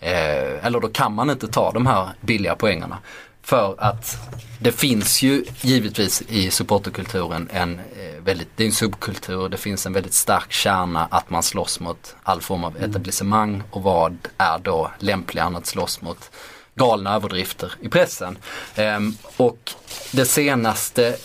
Eh, 0.00 0.66
eller 0.66 0.80
då 0.80 0.88
kan 0.88 1.14
man 1.14 1.30
inte 1.30 1.48
ta 1.48 1.72
de 1.72 1.86
här 1.86 2.08
billiga 2.20 2.56
poängerna. 2.56 2.98
För 3.42 3.74
att 3.78 4.16
det 4.60 4.72
finns 4.72 5.22
ju 5.22 5.44
givetvis 5.60 6.22
i 6.28 6.50
supporterkulturen 6.50 7.48
en 7.52 7.78
eh, 7.78 8.22
väldigt, 8.24 8.48
det 8.56 8.62
är 8.62 8.66
en 8.66 8.72
subkultur, 8.72 9.48
det 9.48 9.56
finns 9.56 9.86
en 9.86 9.92
väldigt 9.92 10.14
stark 10.14 10.52
kärna 10.52 11.08
att 11.10 11.30
man 11.30 11.42
slåss 11.42 11.80
mot 11.80 12.16
all 12.22 12.40
form 12.40 12.64
av 12.64 12.76
etablissemang 12.76 13.62
och 13.70 13.82
vad 13.82 14.16
är 14.38 14.58
då 14.58 14.90
lämpligare 14.98 15.46
än 15.46 15.56
att 15.56 15.66
slåss 15.66 16.00
mot 16.02 16.30
galna 16.74 17.14
överdrifter 17.14 17.72
i 17.80 17.88
pressen. 17.88 18.38
Ehm, 18.74 19.16
och 19.36 19.72
det 20.12 20.24
senaste 20.24 21.16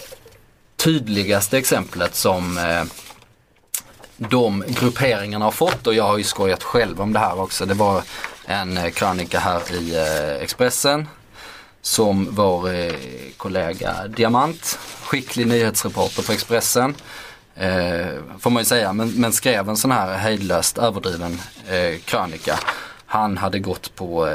tydligaste 0.79 1.57
exemplet 1.57 2.15
som 2.15 2.57
eh, 2.57 2.83
de 4.17 4.63
grupperingarna 4.67 5.45
har 5.45 5.51
fått 5.51 5.87
och 5.87 5.93
jag 5.93 6.03
har 6.03 6.17
ju 6.17 6.23
skojat 6.23 6.63
själv 6.63 7.01
om 7.01 7.13
det 7.13 7.19
här 7.19 7.39
också. 7.39 7.65
Det 7.65 7.73
var 7.73 8.03
en 8.45 8.77
eh, 8.77 8.89
krönika 8.89 9.39
här 9.39 9.73
i 9.73 9.95
eh, 9.95 10.43
Expressen 10.43 11.07
som 11.81 12.27
vår 12.31 12.73
eh, 12.73 12.93
kollega 13.37 14.07
Diamant, 14.07 14.79
skicklig 15.03 15.47
nyhetsreporter 15.47 16.23
på 16.23 16.31
Expressen, 16.31 16.95
eh, 17.55 18.07
får 18.39 18.49
man 18.49 18.61
ju 18.61 18.65
säga, 18.65 18.93
men, 18.93 19.09
men 19.09 19.33
skrev 19.33 19.69
en 19.69 19.77
sån 19.77 19.91
här 19.91 20.17
hejdlöst 20.17 20.77
överdriven 20.77 21.41
eh, 21.67 21.99
krönika. 22.05 22.59
Han 23.05 23.37
hade 23.37 23.59
gått 23.59 23.95
på 23.95 24.27
eh, 24.27 24.33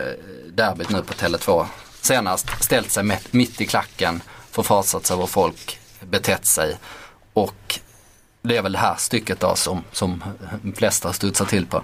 derbyt 0.49 0.91
nu 0.91 1.03
på 1.03 1.13
Tele2 1.13 1.67
senast, 2.01 2.47
ställt 2.61 2.91
sig 2.91 3.05
mitt, 3.05 3.33
mitt 3.33 3.61
i 3.61 3.67
klacken, 3.67 4.23
förfasat 4.51 5.07
sig 5.07 5.15
över 5.15 5.27
folk 5.27 5.81
betett 6.05 6.47
sig 6.47 6.77
och 7.33 7.81
det 8.43 8.57
är 8.57 8.63
väl 8.63 8.73
det 8.73 8.79
här 8.79 8.95
stycket 8.99 9.41
då 9.41 9.55
som, 9.55 9.85
som 9.93 10.25
de 10.63 10.73
flesta 10.73 11.13
studsar 11.13 11.45
till 11.45 11.67
på. 11.67 11.83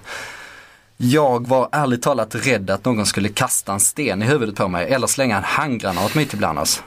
Jag 0.97 1.47
var 1.47 1.69
ärligt 1.71 2.01
talat 2.01 2.35
rädd 2.35 2.69
att 2.69 2.85
någon 2.85 3.05
skulle 3.05 3.29
kasta 3.29 3.73
en 3.73 3.79
sten 3.79 4.23
i 4.23 4.25
huvudet 4.25 4.55
på 4.55 4.67
mig 4.67 4.93
eller 4.93 5.07
slänga 5.07 5.37
en 5.37 5.43
handgranat 5.43 6.15
mitt 6.15 6.33
ibland 6.33 6.59
oss. 6.59 6.83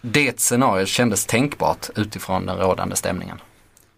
Det 0.00 0.40
scenariot 0.40 0.88
kändes 0.88 1.26
tänkbart 1.26 1.90
utifrån 1.96 2.46
den 2.46 2.56
rådande 2.56 2.96
stämningen. 2.96 3.38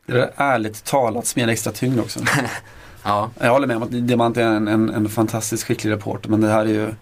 Det 0.06 0.20
är 0.20 0.32
ärligt 0.36 0.84
talat 0.84 1.26
som 1.26 1.40
ger 1.40 1.48
extra 1.48 1.72
tyngd 1.72 2.00
också. 2.00 2.20
Ja, 3.06 3.30
Jag 3.40 3.50
håller 3.50 3.66
med 3.66 3.76
om 3.76 3.82
att 3.82 3.90
Diamant 3.90 4.36
är 4.36 4.42
en, 4.42 4.68
en, 4.68 4.90
en 4.90 5.08
fantastiskt 5.08 5.64
skicklig 5.64 5.90
reporter 5.90 6.30
men 6.30 6.40
det 6.40 6.48
här 6.48 6.60
är 6.60 6.68
ju 6.68 6.94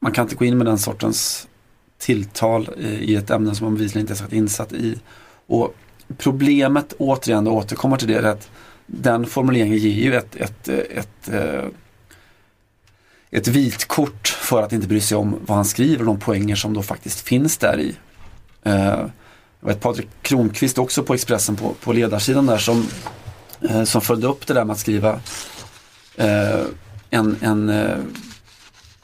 Man 0.00 0.12
kan 0.12 0.22
inte 0.22 0.34
gå 0.34 0.44
in 0.44 0.58
med 0.58 0.66
den 0.66 0.78
sortens 0.78 1.48
tilltal 1.98 2.68
eh, 2.78 2.94
i, 2.94 3.16
ett 3.16 3.30
ämne 3.30 3.54
som 3.54 3.64
man 3.64 3.74
bevisligen 3.74 4.00
inte 4.00 4.12
är 4.12 4.28
så 4.28 4.34
insatt 4.34 4.72
i. 4.72 4.98
Och 5.46 5.74
Problemet 6.18 6.94
återigen, 6.98 7.46
och 7.46 7.54
återkommer 7.54 7.96
till 7.96 8.08
det, 8.08 8.14
är 8.14 8.22
att 8.22 8.50
den 8.86 9.26
formuleringen 9.26 9.78
ger 9.78 9.90
ju 9.90 10.14
ett, 10.14 10.36
ett, 10.36 10.68
eh, 10.68 10.74
ett, 10.74 11.28
ett, 11.28 11.72
ett 13.30 13.48
vitkort 13.48 14.28
för 14.28 14.62
att 14.62 14.72
inte 14.72 14.88
bry 14.88 15.00
sig 15.00 15.16
om 15.16 15.36
vad 15.46 15.56
han 15.56 15.64
skriver 15.64 16.00
och 16.00 16.06
de 16.06 16.20
poänger 16.20 16.56
som 16.56 16.74
då 16.74 16.82
faktiskt 16.82 17.20
finns 17.20 17.56
där 17.56 17.80
i. 17.80 17.94
Jag 19.60 19.68
vet 19.68 19.80
Patrik 19.80 20.08
Kronqvist 20.22 20.78
också 20.78 21.02
på 21.02 21.14
Expressen 21.14 21.56
på, 21.56 21.74
på 21.74 21.92
ledarsidan 21.92 22.46
där 22.46 22.58
som, 22.58 22.86
som 23.84 24.00
följde 24.00 24.26
upp 24.26 24.46
det 24.46 24.54
där 24.54 24.64
med 24.64 24.72
att 24.72 24.78
skriva 24.78 25.20
en, 27.10 27.36
en, 27.40 27.70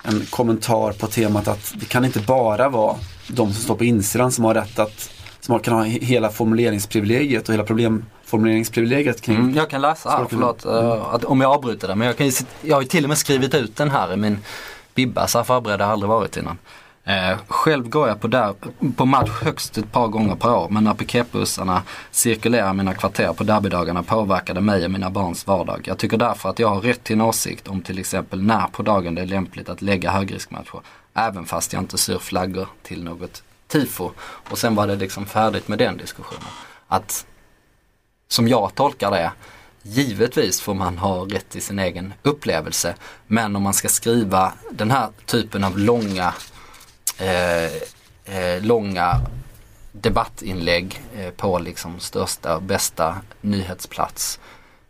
en 0.03 0.27
kommentar 0.31 0.93
på 0.93 1.07
temat 1.07 1.49
att 1.49 1.73
det 1.77 1.87
kan 1.87 2.05
inte 2.05 2.21
bara 2.21 2.69
vara 2.69 2.97
de 3.29 3.53
som 3.53 3.63
står 3.63 3.75
på 3.75 3.85
insidan 3.85 4.33
som 4.33 4.45
har 4.45 4.55
rätt 4.55 4.79
att 4.79 5.11
som 5.41 5.61
kan 5.61 5.75
ha 5.75 5.85
hela 5.85 6.31
formuleringsprivilegiet 6.31 7.49
och 7.49 7.55
hela 7.55 7.65
problemformuleringsprivilegiet 7.65 9.21
kring 9.21 9.37
mm, 9.37 9.55
jag 9.55 9.71
kan 9.71 9.81
läsa 9.81 10.11
här, 10.11 10.27
förlåt 10.31 10.67
uh, 10.67 11.15
att, 11.15 11.25
om 11.25 11.41
jag 11.41 11.53
avbryter 11.53 11.89
det. 11.89 11.95
Men 11.95 12.07
jag, 12.07 12.17
kan 12.17 12.27
ju, 12.27 12.33
jag 12.63 12.77
har 12.77 12.83
ju 12.83 12.89
till 12.89 13.05
och 13.05 13.09
med 13.09 13.19
skrivit 13.19 13.55
ut 13.55 13.77
den 13.77 13.91
här 13.91 14.13
i 14.13 14.17
min 14.17 14.39
bibba, 14.95 15.27
så 15.27 15.39
här 15.39 15.45
förberedd 15.45 15.81
har 15.81 15.87
jag 15.87 15.93
aldrig 15.93 16.09
varit 16.09 16.37
innan. 16.37 16.59
Eh, 17.05 17.39
själv 17.49 17.89
går 17.89 18.09
jag 18.09 18.21
på, 18.21 18.29
där, 18.29 18.55
på 18.97 19.07
match 19.07 19.31
högst 19.43 19.79
ett 19.79 19.93
par 19.93 20.09
gånger 20.09 20.37
per 20.37 20.55
år 20.55 20.69
men 20.69 20.85
när 20.85 20.95
piketbussarna 20.95 21.83
cirkulerar 22.11 22.71
i 22.71 22.77
mina 22.77 22.95
kvarter 22.95 23.33
på 23.33 23.45
derbydagarna 23.45 24.03
påverkar 24.03 24.55
det 24.55 24.61
mig 24.61 24.85
och 24.85 24.91
mina 24.91 25.11
barns 25.11 25.47
vardag. 25.47 25.81
Jag 25.85 25.99
tycker 25.99 26.17
därför 26.17 26.49
att 26.49 26.59
jag 26.59 26.69
har 26.69 26.81
rätt 26.81 27.05
till 27.05 27.17
en 27.17 27.21
åsikt 27.21 27.69
om 27.69 27.83
till 27.83 27.99
exempel 27.99 28.43
när 28.43 28.67
på 28.67 28.83
dagen 28.83 29.15
det 29.15 29.23
är 29.23 29.27
lämpligt 29.27 29.69
att 29.69 29.83
lägga 29.83 30.11
högriskmatcher. 30.11 30.81
Även 31.15 31.45
fast 31.45 31.73
jag 31.73 31.83
inte 31.83 31.99
syr 31.99 32.19
flaggor 32.19 32.69
till 32.83 33.05
något 33.05 33.43
tifo. 33.69 34.11
Och 34.51 34.59
sen 34.59 34.75
var 34.75 34.87
det 34.87 34.97
liksom 34.97 35.27
färdigt 35.27 35.69
med 35.69 35.79
den 35.79 35.97
diskussionen. 35.97 36.49
Att 36.89 37.27
som 38.29 38.49
jag 38.49 38.75
tolkar 38.75 39.11
det, 39.11 39.33
givetvis 39.83 40.61
får 40.61 40.75
man 40.75 40.99
ha 40.99 41.25
rätt 41.25 41.49
till 41.49 41.63
sin 41.63 41.79
egen 41.79 42.15
upplevelse. 42.23 42.95
Men 43.27 43.57
om 43.57 43.63
man 43.63 43.75
ska 43.75 43.89
skriva 43.89 44.53
den 44.71 44.91
här 44.91 45.09
typen 45.27 45.65
av 45.65 45.79
långa 45.79 46.35
långa 48.61 49.21
debattinlägg 49.93 51.03
eh, 51.17 51.31
på 51.31 51.59
liksom 51.59 52.01
största 52.01 52.57
och 52.57 52.63
bästa 52.63 53.17
nyhetsplats 53.41 54.41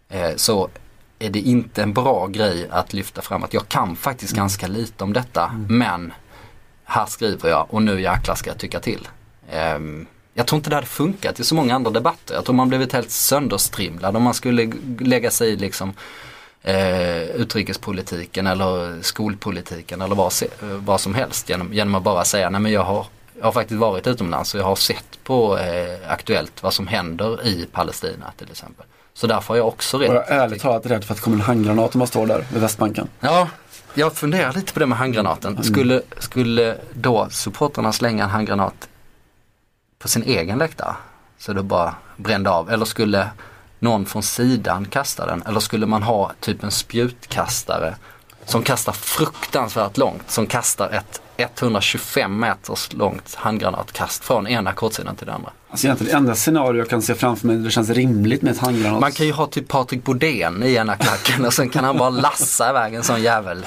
eh, 0.09 0.31
så 0.37 0.69
är 1.19 1.31
det 1.31 1.39
inte 1.39 1.83
en 1.83 1.93
bra 1.93 2.27
grej 2.27 2.69
att 2.71 2.93
lyfta 2.93 3.23
fram 3.23 3.45
att 3.45 3.55
jag 3.55 3.69
kan 3.69 3.97
faktiskt 3.97 4.33
mm. 4.33 4.43
ganska 4.43 4.67
lite 4.67 5.05
om 5.05 5.13
detta 5.13 5.45
mm. 5.45 5.79
men 5.79 6.13
här 6.85 7.07
skriver 7.07 7.49
jag 7.49 7.67
och 7.71 7.83
nu 7.83 8.01
jäklar 8.01 8.35
ska 8.35 8.51
jag 8.51 8.59
tycka 8.59 8.81
till. 8.81 9.09
Um, 9.77 10.07
jag 10.35 10.47
tror 10.47 10.57
inte 10.57 10.71
det 10.71 10.77
hade 10.77 10.87
funkat 10.87 11.41
i 11.41 11.45
så 11.45 11.55
många 11.55 11.75
andra 11.75 11.91
debatter. 11.91 12.35
Jag 12.35 12.45
tror 12.45 12.55
man 12.55 12.69
blivit 12.69 12.93
helt 12.93 13.11
sönderstrimlad 13.11 14.17
om 14.17 14.23
man 14.23 14.35
skulle 14.35 14.73
lägga 14.99 15.31
sig 15.31 15.49
i 15.49 15.57
liksom 15.57 15.93
eh, 16.63 17.23
utrikespolitiken 17.23 18.47
eller 18.47 19.03
skolpolitiken 19.03 20.03
eller 20.03 20.15
vad, 20.15 20.33
vad 20.61 21.01
som 21.01 21.15
helst 21.15 21.49
genom, 21.49 21.73
genom 21.73 21.95
att 21.95 22.03
bara 22.03 22.25
säga 22.25 22.51
nej 22.51 22.61
men 22.61 22.73
jag 22.73 22.85
har, 22.85 23.07
jag 23.39 23.45
har 23.45 23.53
faktiskt 23.53 23.81
varit 23.81 24.07
utomlands 24.07 24.55
och 24.55 24.61
jag 24.61 24.65
har 24.65 24.77
sett 24.77 25.19
på 25.25 25.59
eh, 25.59 26.11
Aktuellt 26.13 26.63
vad 26.63 26.75
som 26.75 26.87
händer 26.87 27.47
i 27.47 27.67
Palestina 27.73 28.33
till 28.37 28.51
exempel. 28.51 28.87
Så 29.15 29.27
därför 29.27 29.49
har 29.49 29.57
jag 29.57 29.69
också 29.69 29.99
rätt. 29.99 30.09
Jag 30.09 30.29
är 30.29 30.41
ärligt 30.41 30.63
talat 30.63 30.87
rädd 30.87 31.05
för 31.05 31.15
att 31.15 31.19
det 31.19 31.25
kommer 31.25 31.37
en 31.37 31.43
handgranat 31.43 31.95
om 31.95 31.99
man 31.99 32.09
står 32.09 32.27
där 32.27 32.47
vid 32.53 32.61
Västbanken. 32.61 33.09
Ja, 33.21 33.49
jag 33.95 34.13
funderar 34.13 34.53
lite 34.53 34.73
på 34.73 34.81
det 34.81 34.87
med 34.87 34.99
handgranaten. 34.99 35.63
Skulle, 35.63 36.03
skulle 36.19 36.77
då 36.93 37.29
supporterna 37.31 37.93
slänga 37.93 38.25
en 38.25 38.31
handgranat 38.31 38.89
på 39.99 40.09
sin 40.09 40.23
egen 40.23 40.59
läktare? 40.59 40.95
Så 41.39 41.53
det 41.53 41.63
bara 41.63 41.95
brände 42.17 42.51
av. 42.51 42.71
Eller 42.71 42.85
skulle 42.85 43.29
någon 43.83 44.07
från 44.07 44.23
sidan 44.23 44.85
kasta 44.85 45.27
den? 45.27 45.43
Eller 45.47 45.61
skulle 45.61 45.87
man 45.87 46.03
ha 46.03 46.33
typ 46.41 46.65
en 46.65 46.71
spjutkastare 46.71 47.95
som 48.45 48.63
kastar 48.63 48.93
fruktansvärt 48.93 49.97
långt. 49.97 50.31
Som 50.31 50.47
kastar 50.47 50.91
ett 50.91 51.21
125 51.37 52.39
meters 52.41 52.93
långt 52.93 53.35
handgranatkast 53.35 54.25
från 54.25 54.47
ena 54.47 54.73
kortsidan 54.73 55.17
till 55.17 55.27
den 55.27 55.35
andra. 55.35 55.51
Alltså 55.71 55.87
egentligen 55.87 56.11
det 56.13 56.17
enda 56.19 56.35
scenario 56.35 56.79
jag 56.79 56.89
kan 56.89 57.03
se 57.03 57.15
framför 57.15 57.47
mig 57.47 57.57
där 57.57 57.65
det 57.65 57.71
känns 57.71 57.91
rimligt 57.91 58.43
med 58.43 58.53
ett 58.53 58.59
handgranat. 58.59 59.01
Man 59.01 59.13
kan 59.13 59.27
ju 59.27 59.33
ha 59.33 59.47
typ 59.47 59.69
Patrik 59.69 60.05
Bodén 60.05 60.63
i 60.63 60.75
ena 60.75 60.97
klacken 60.97 61.45
och 61.45 61.55
sen 61.55 61.69
kan 61.69 61.85
han 61.85 61.99
bara 61.99 62.11
lassa 62.11 62.71
iväg 62.71 62.95
en 62.95 63.03
sån 63.03 63.23
jävel. 63.23 63.67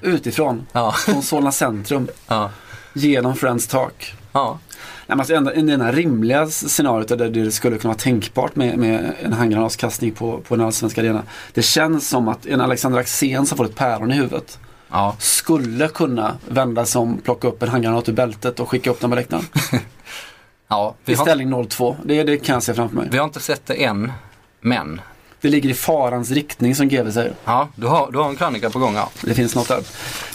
Utifrån, 0.00 0.66
Ja. 0.72 0.92
från 0.92 1.22
Solna 1.22 1.52
centrum, 1.52 2.08
Ja. 2.28 2.50
genom 2.92 3.36
Friends 3.36 3.66
tak. 3.66 4.14
Ja. 4.36 4.58
Nej, 4.78 5.16
men 5.16 5.20
alltså 5.20 5.40
det 5.40 5.72
enda 5.72 5.92
rimliga 5.92 6.46
scenariot 6.46 7.08
där 7.08 7.28
det 7.28 7.50
skulle 7.50 7.78
kunna 7.78 7.88
vara 7.94 7.98
tänkbart 7.98 8.56
med, 8.56 8.78
med 8.78 9.12
en 9.22 9.32
handgranatskastning 9.32 10.12
på, 10.12 10.38
på 10.38 10.54
en 10.54 10.60
allsvensk 10.60 10.98
arena. 10.98 11.22
Det 11.54 11.62
känns 11.62 12.08
som 12.08 12.28
att 12.28 12.46
en 12.46 12.60
Alexander 12.60 12.98
Axén 12.98 13.46
som 13.46 13.58
får 13.58 13.64
ett 13.64 13.74
päron 13.74 14.12
i 14.12 14.14
huvudet 14.14 14.58
Ja. 14.90 15.16
skulle 15.18 15.88
kunna 15.88 16.36
vända 16.48 16.84
sig 16.84 16.98
om, 16.98 17.18
plocka 17.18 17.48
upp 17.48 17.62
en 17.62 17.68
handgranat 17.68 18.08
ur 18.08 18.12
bältet 18.12 18.60
och 18.60 18.68
skicka 18.70 18.90
upp 18.90 19.00
den 19.00 19.10
på 19.10 19.16
läktaren. 19.16 19.44
ja. 20.68 20.94
Vi, 21.04 21.12
I 21.12 21.16
har, 21.16 21.24
ställning 21.24 21.48
0-2. 21.54 21.96
Det, 22.04 22.22
det 22.22 22.36
kan 22.36 22.52
jag 22.54 22.62
se 22.62 22.74
framför 22.74 22.96
mig. 22.96 23.08
vi 23.10 23.18
har 23.18 23.24
inte 23.24 23.40
sett 23.40 23.66
det 23.66 23.84
än. 23.84 24.12
Men, 24.60 25.00
Det 25.40 25.48
ligger 25.48 25.70
i 25.70 25.74
farans 25.74 26.30
riktning 26.30 26.74
som 26.74 26.88
GW 26.88 27.10
säger. 27.12 27.32
ja 27.44 27.68
du 27.76 27.86
har, 27.86 28.12
du 28.12 28.18
har 28.18 28.28
en 28.28 28.36
krönika 28.36 28.70
på 28.70 28.78
gång 28.78 28.94
ja. 28.94 29.10
Det 29.22 29.34
finns 29.34 29.54
något 29.54 29.68
där. 29.68 29.80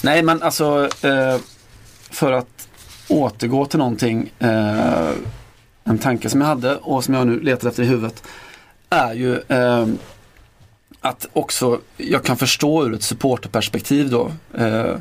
Nej 0.04 0.24
men 0.24 0.42
alltså 0.44 0.90
eh, 1.02 1.38
för 2.12 2.32
att 2.32 2.61
återgå 3.12 3.66
till 3.66 3.80
någonting. 3.80 4.32
Eh, 4.40 5.12
en 5.84 5.98
tanke 5.98 6.30
som 6.30 6.42
jag 6.42 6.48
hade 6.48 6.76
och 6.76 7.04
som 7.04 7.14
jag 7.14 7.28
nu 7.28 7.40
letar 7.40 7.70
efter 7.70 7.84
i 7.84 7.86
huvudet. 7.86 8.24
Är 8.90 9.14
ju 9.14 9.40
eh, 9.48 9.88
att 11.02 11.28
också 11.34 11.80
jag 11.98 12.24
kan 12.24 12.38
förstå 12.38 12.86
ur 12.86 12.94
ett 12.94 13.04
supporterperspektiv 13.04 14.10
då. 14.10 14.32
Eh, 14.58 14.96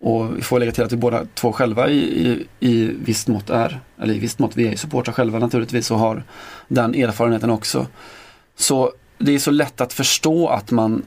och 0.00 0.38
vi 0.38 0.42
får 0.42 0.58
lägga 0.58 0.72
till 0.72 0.84
att 0.84 0.92
vi 0.92 0.96
båda 0.96 1.26
två 1.34 1.52
själva 1.52 1.88
i, 1.88 1.98
i, 1.98 2.46
i 2.60 2.94
visst 3.04 3.28
mått 3.28 3.50
är, 3.50 3.80
eller 4.00 4.14
i 4.14 4.18
visst 4.18 4.38
mått, 4.38 4.56
vi 4.56 4.66
är 4.66 4.70
ju 4.70 4.76
supportrar 4.76 5.14
själva 5.14 5.38
naturligtvis 5.38 5.90
och 5.90 5.98
har 5.98 6.22
den 6.68 6.94
erfarenheten 6.94 7.50
också. 7.50 7.86
Så 8.56 8.92
det 9.18 9.34
är 9.34 9.38
så 9.38 9.50
lätt 9.50 9.80
att 9.80 9.92
förstå 9.92 10.48
att 10.48 10.70
man 10.70 11.02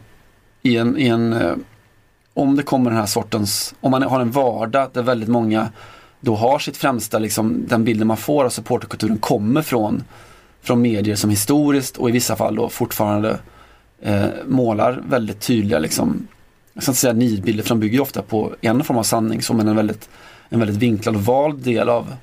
i 0.61 0.77
en, 0.77 0.97
i 0.97 1.07
en 1.07 1.33
eh, 1.33 1.55
om 2.33 2.55
det 2.55 2.63
kommer 2.63 2.89
den 2.89 2.99
här 2.99 3.05
sortens, 3.05 3.75
om 3.79 3.91
man 3.91 4.03
har 4.03 4.19
en 4.19 4.31
vardag 4.31 4.89
där 4.93 5.01
väldigt 5.01 5.29
många 5.29 5.69
då 6.21 6.35
har 6.35 6.59
sitt 6.59 6.77
främsta, 6.77 7.19
liksom, 7.19 7.65
den 7.67 7.83
bilden 7.83 8.07
man 8.07 8.17
får 8.17 8.45
av 8.45 8.49
supporterkulturen 8.49 9.17
kommer 9.17 9.61
från, 9.61 10.03
från 10.61 10.81
medier 10.81 11.15
som 11.15 11.29
historiskt 11.29 11.97
och 11.97 12.09
i 12.09 12.11
vissa 12.11 12.35
fall 12.35 12.55
då 12.55 12.69
fortfarande 12.69 13.39
eh, 14.01 14.25
målar 14.47 15.01
väldigt 15.09 15.39
tydliga, 15.39 15.79
liksom, 15.79 16.27
jag 16.73 16.83
ska 16.83 16.91
inte 16.91 17.01
säga 17.01 17.13
nidbilder 17.13 17.63
för 17.63 17.69
de 17.69 17.79
bygger 17.79 17.93
ju 17.93 18.01
ofta 18.01 18.21
på 18.21 18.55
en 18.61 18.83
form 18.83 18.97
av 18.97 19.03
sanning 19.03 19.41
som 19.41 19.59
en 19.59 19.75
väldigt, 19.75 20.09
en 20.49 20.59
väldigt 20.59 20.77
vinklad 20.77 21.15
och 21.15 21.25
vald 21.25 21.59
del 21.59 21.89
av, 21.89 22.13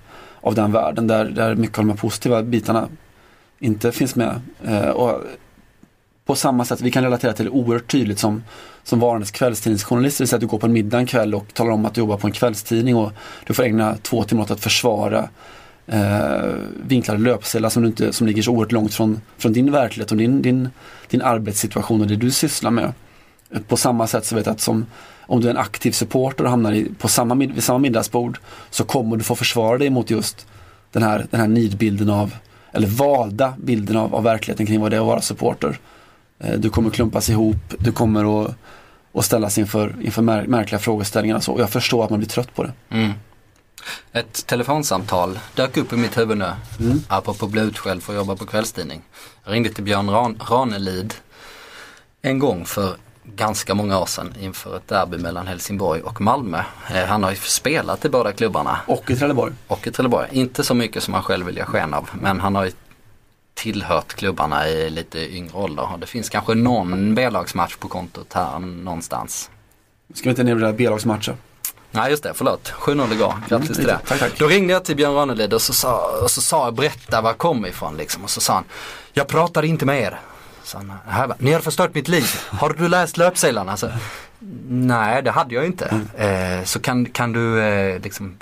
av 0.40 0.54
den 0.54 0.72
världen 0.72 1.06
där, 1.06 1.24
där 1.24 1.54
mycket 1.54 1.78
av 1.78 1.84
de 1.84 1.90
här 1.90 1.98
positiva 1.98 2.42
bitarna 2.42 2.88
inte 3.58 3.92
finns 3.92 4.16
med. 4.16 4.40
Eh, 4.64 4.88
och 4.88 5.22
på 6.24 6.34
samma 6.34 6.64
sätt, 6.64 6.80
vi 6.80 6.90
kan 6.90 7.04
relatera 7.04 7.32
till 7.32 7.44
det 7.44 7.50
oerhört 7.50 7.90
tydligt 7.90 8.18
som, 8.18 8.42
som 8.88 9.00
varandes 9.00 9.30
kvällstidningsjournalist. 9.30 10.18
Det 10.18 10.22
vill 10.22 10.28
säga 10.28 10.36
att 10.36 10.40
du 10.40 10.46
går 10.46 10.58
på 10.58 10.66
en 10.66 10.72
middag 10.72 10.98
en 10.98 11.06
kväll 11.06 11.34
och 11.34 11.54
talar 11.54 11.70
om 11.70 11.84
att 11.84 11.94
du 11.94 12.00
jobbar 12.00 12.16
på 12.16 12.26
en 12.26 12.32
kvällstidning 12.32 12.96
och 12.96 13.12
du 13.46 13.54
får 13.54 13.62
ägna 13.62 13.96
två 14.02 14.24
timmar 14.24 14.42
åt 14.42 14.50
att 14.50 14.60
försvara 14.60 15.28
eh, 15.86 16.52
vinklade 16.86 17.20
löpsedlar 17.20 17.68
som, 17.68 17.84
inte, 17.84 18.12
som 18.12 18.26
ligger 18.26 18.42
så 18.42 18.52
oerhört 18.52 18.72
långt 18.72 18.94
från, 18.94 19.20
från 19.38 19.52
din 19.52 19.72
verklighet 19.72 20.10
och 20.10 20.16
din, 20.16 20.42
din, 20.42 20.68
din 21.08 21.22
arbetssituation 21.22 22.00
och 22.00 22.06
det 22.06 22.16
du 22.16 22.30
sysslar 22.30 22.70
med. 22.70 22.92
På 23.68 23.76
samma 23.76 24.06
sätt 24.06 24.26
så 24.26 24.34
vet 24.34 24.46
jag 24.46 24.52
att 24.52 24.60
som, 24.60 24.86
om 25.20 25.40
du 25.40 25.46
är 25.46 25.50
en 25.50 25.58
aktiv 25.58 25.92
supporter 25.92 26.44
och 26.44 26.50
hamnar 26.50 26.72
i, 26.72 26.88
på 26.98 27.08
samma, 27.08 27.34
vid 27.34 27.64
samma 27.64 27.78
middagsbord 27.78 28.38
så 28.70 28.84
kommer 28.84 29.16
du 29.16 29.22
få 29.22 29.34
försvara 29.34 29.78
dig 29.78 29.90
mot 29.90 30.10
just 30.10 30.46
den 30.92 31.02
här, 31.02 31.26
den 31.30 31.40
här 31.40 31.48
nidbilden 31.48 32.10
av, 32.10 32.34
eller 32.72 32.88
valda 32.88 33.54
bilden 33.58 33.96
av, 33.96 34.14
av 34.14 34.22
verkligheten 34.22 34.66
kring 34.66 34.80
vad 34.80 34.90
det 34.90 34.96
är 34.96 35.00
att 35.00 35.06
vara 35.06 35.20
supporter. 35.20 35.78
Eh, 36.38 36.58
du 36.58 36.70
kommer 36.70 36.90
klumpas 36.90 37.28
ihop, 37.30 37.74
du 37.78 37.92
kommer 37.92 38.44
att, 38.44 38.54
att 39.14 39.24
ställas 39.24 39.58
inför, 39.58 39.96
inför 40.02 40.22
mär, 40.22 40.46
märkliga 40.46 40.78
frågeställningar 40.78 41.36
och 41.36 41.44
så. 41.44 41.52
Och 41.52 41.60
jag 41.60 41.70
förstår 41.70 42.04
att 42.04 42.10
man 42.10 42.18
blir 42.18 42.28
trött 42.28 42.54
på 42.54 42.62
det. 42.62 42.72
Mm. 42.90 43.12
Ett 44.12 44.46
telefonsamtal 44.46 45.38
dök 45.54 45.76
upp 45.76 45.92
i 45.92 45.96
mitt 45.96 46.18
huvud 46.18 46.38
nu. 46.38 46.52
Mm. 46.80 47.00
Apropå 47.08 47.46
bli 47.46 47.60
utskälld 47.60 48.02
för 48.02 48.12
att 48.12 48.16
jobba 48.16 48.36
på 48.36 48.46
kvällstidning. 48.46 49.02
Jag 49.44 49.52
ringde 49.52 49.68
till 49.70 49.84
Björn 49.84 50.10
Ran- 50.10 50.40
Ranelid 50.50 51.14
en 52.22 52.38
gång 52.38 52.64
för 52.64 52.96
ganska 53.24 53.74
många 53.74 53.98
år 53.98 54.06
sedan 54.06 54.34
inför 54.40 54.76
ett 54.76 54.88
derby 54.88 55.18
mellan 55.18 55.46
Helsingborg 55.46 56.00
och 56.02 56.20
Malmö. 56.20 56.62
Eh, 56.94 57.04
han 57.04 57.22
har 57.22 57.30
ju 57.30 57.36
spelat 57.36 58.04
i 58.04 58.08
båda 58.08 58.32
klubbarna 58.32 58.80
Och 58.86 59.10
i 59.10 59.16
Trelleborg. 59.16 59.52
och 59.66 59.86
i 59.86 59.90
Trelleborg. 59.90 60.28
Inte 60.32 60.64
så 60.64 60.74
mycket 60.74 61.02
som 61.02 61.14
han 61.14 61.22
själv 61.22 61.46
vill 61.46 61.56
ge 61.56 61.64
sken 61.64 61.94
av 61.94 62.10
men 62.20 62.40
han 62.40 62.54
har 62.54 62.64
ju 62.64 62.72
tillhört 63.62 64.14
klubbarna 64.14 64.68
i 64.68 64.90
lite 64.90 65.18
yngre 65.36 65.52
ålder. 65.58 65.88
Det 66.00 66.06
finns 66.06 66.28
kanske 66.28 66.54
någon 66.54 67.14
B-lagsmatch 67.14 67.76
på 67.76 67.88
kontot 67.88 68.32
här 68.32 68.58
någonstans. 68.58 69.50
Ska 70.14 70.24
vi 70.24 70.30
inte 70.30 70.42
nedvärdera 70.44 70.72
B-lagsmatcher? 70.72 71.36
Nej 71.90 72.10
just 72.10 72.22
det, 72.22 72.32
förlåt. 72.34 72.72
7-0 72.72 73.12
igår. 73.12 73.34
Grattis 73.48 73.76
till 73.76 73.86
det. 73.86 73.98
Tack, 74.06 74.18
tack. 74.18 74.38
Då 74.38 74.46
ringde 74.46 74.72
jag 74.72 74.84
till 74.84 74.96
Björn 74.96 75.14
Ranelid 75.14 75.54
och 75.54 75.62
så 75.62 75.72
sa, 75.72 76.20
och 76.22 76.30
så 76.30 76.40
sa 76.40 76.64
jag 76.64 76.74
berätta 76.74 77.20
var 77.20 77.30
jag 77.30 77.38
kom 77.38 77.66
ifrån 77.66 77.96
liksom. 77.96 78.24
Och 78.24 78.30
så 78.30 78.40
sa 78.40 78.54
han, 78.54 78.64
jag 79.12 79.28
pratade 79.28 79.66
inte 79.66 79.86
med 79.86 80.00
er. 80.02 80.20
Så 80.62 80.76
han, 80.76 80.92
"Här 81.06 81.26
va, 81.26 81.34
Ni 81.38 81.52
har 81.52 81.60
förstört 81.60 81.94
mitt 81.94 82.08
liv. 82.08 82.26
Har 82.50 82.70
du 82.78 82.88
läst 82.88 83.16
löpsedlarna? 83.16 83.76
Så, 83.76 83.90
Nej 84.68 85.22
det 85.22 85.30
hade 85.30 85.54
jag 85.54 85.66
inte. 85.66 86.00
Eh, 86.16 86.64
så 86.64 86.80
kan, 86.80 87.06
kan 87.06 87.32
du 87.32 87.60
eh, 87.62 88.00
liksom 88.00 88.36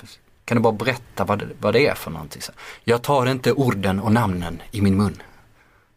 kan 0.47 0.57
du 0.57 0.61
bara 0.61 0.73
berätta 0.73 1.23
vad 1.23 1.39
det, 1.39 1.45
vad 1.59 1.73
det 1.73 1.87
är 1.87 1.95
för 1.95 2.11
någonting? 2.11 2.41
Så, 2.41 2.51
jag 2.83 3.01
tar 3.01 3.25
inte 3.25 3.51
orden 3.51 3.99
och 3.99 4.11
namnen 4.11 4.61
i 4.71 4.81
min 4.81 4.97
mun. 4.97 5.21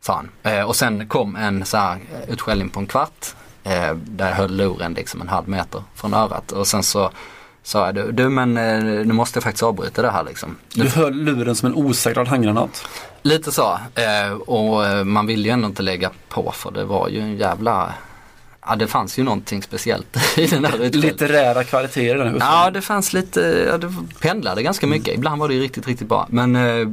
Sa 0.01 0.15
han. 0.15 0.31
Eh, 0.43 0.63
och 0.65 0.77
sen 0.77 1.09
kom 1.09 1.37
en 1.37 1.65
så 1.65 1.77
här 1.77 1.93
eh, 1.95 2.33
utskällning 2.33 2.69
på 2.69 2.81
en 2.81 2.87
kvart. 2.87 3.27
Eh, 3.65 3.95
där 3.95 4.33
höll 4.33 4.57
luren 4.57 4.95
liksom 4.95 5.21
en 5.21 5.29
halv 5.29 5.49
meter 5.49 5.83
från 5.95 6.15
örat. 6.15 6.53
Och 6.53 6.67
sen 6.67 6.83
så 6.83 7.11
sa 7.63 7.87
jag, 7.87 7.95
du, 7.95 8.13
du 8.13 8.29
men 8.29 8.57
eh, 8.57 8.83
nu 9.07 9.13
måste 9.13 9.37
jag 9.37 9.45
faktiskt 9.45 9.63
avbryta 9.63 10.03
det 10.03 10.11
här 10.11 10.25
liksom. 10.25 10.57
Du 10.75 10.89
höll 10.89 11.15
luren 11.15 11.55
som 11.55 11.67
en 11.67 11.75
osäkrad 11.75 12.29
handgranat. 12.29 12.89
Lite 13.23 13.53
så. 13.53 13.79
Eh, 13.95 14.33
och 14.33 14.87
eh, 14.87 15.05
man 15.05 15.27
ville 15.27 15.49
ju 15.49 15.51
ändå 15.51 15.67
inte 15.67 15.83
lägga 15.83 16.11
på 16.29 16.53
för 16.53 16.71
det 16.71 16.85
var 16.85 17.09
ju 17.09 17.21
en 17.21 17.37
jävla, 17.37 17.95
ja 18.71 18.77
det 18.77 18.87
fanns 18.87 19.19
ju 19.19 19.23
någonting 19.23 19.63
speciellt 19.63 20.17
i 20.39 20.47
den 20.47 20.65
här 20.65 20.73
utskällningen. 20.73 21.01
Litterära 21.01 21.65
kvaliteter 21.65 22.15
i 22.15 22.19
den 22.19 22.29
här 22.29 22.37
Ja 22.41 22.71
det 22.71 22.81
fanns 22.81 23.13
lite, 23.13 23.67
ja, 23.69 23.79
det 23.79 23.95
pendlade 24.21 24.63
ganska 24.63 24.87
mycket. 24.87 25.15
Ibland 25.15 25.41
var 25.41 25.49
det 25.49 25.55
ju 25.55 25.61
riktigt, 25.61 25.87
riktigt 25.87 26.09
bra. 26.09 26.27
Men 26.31 26.57
eh, 26.57 26.87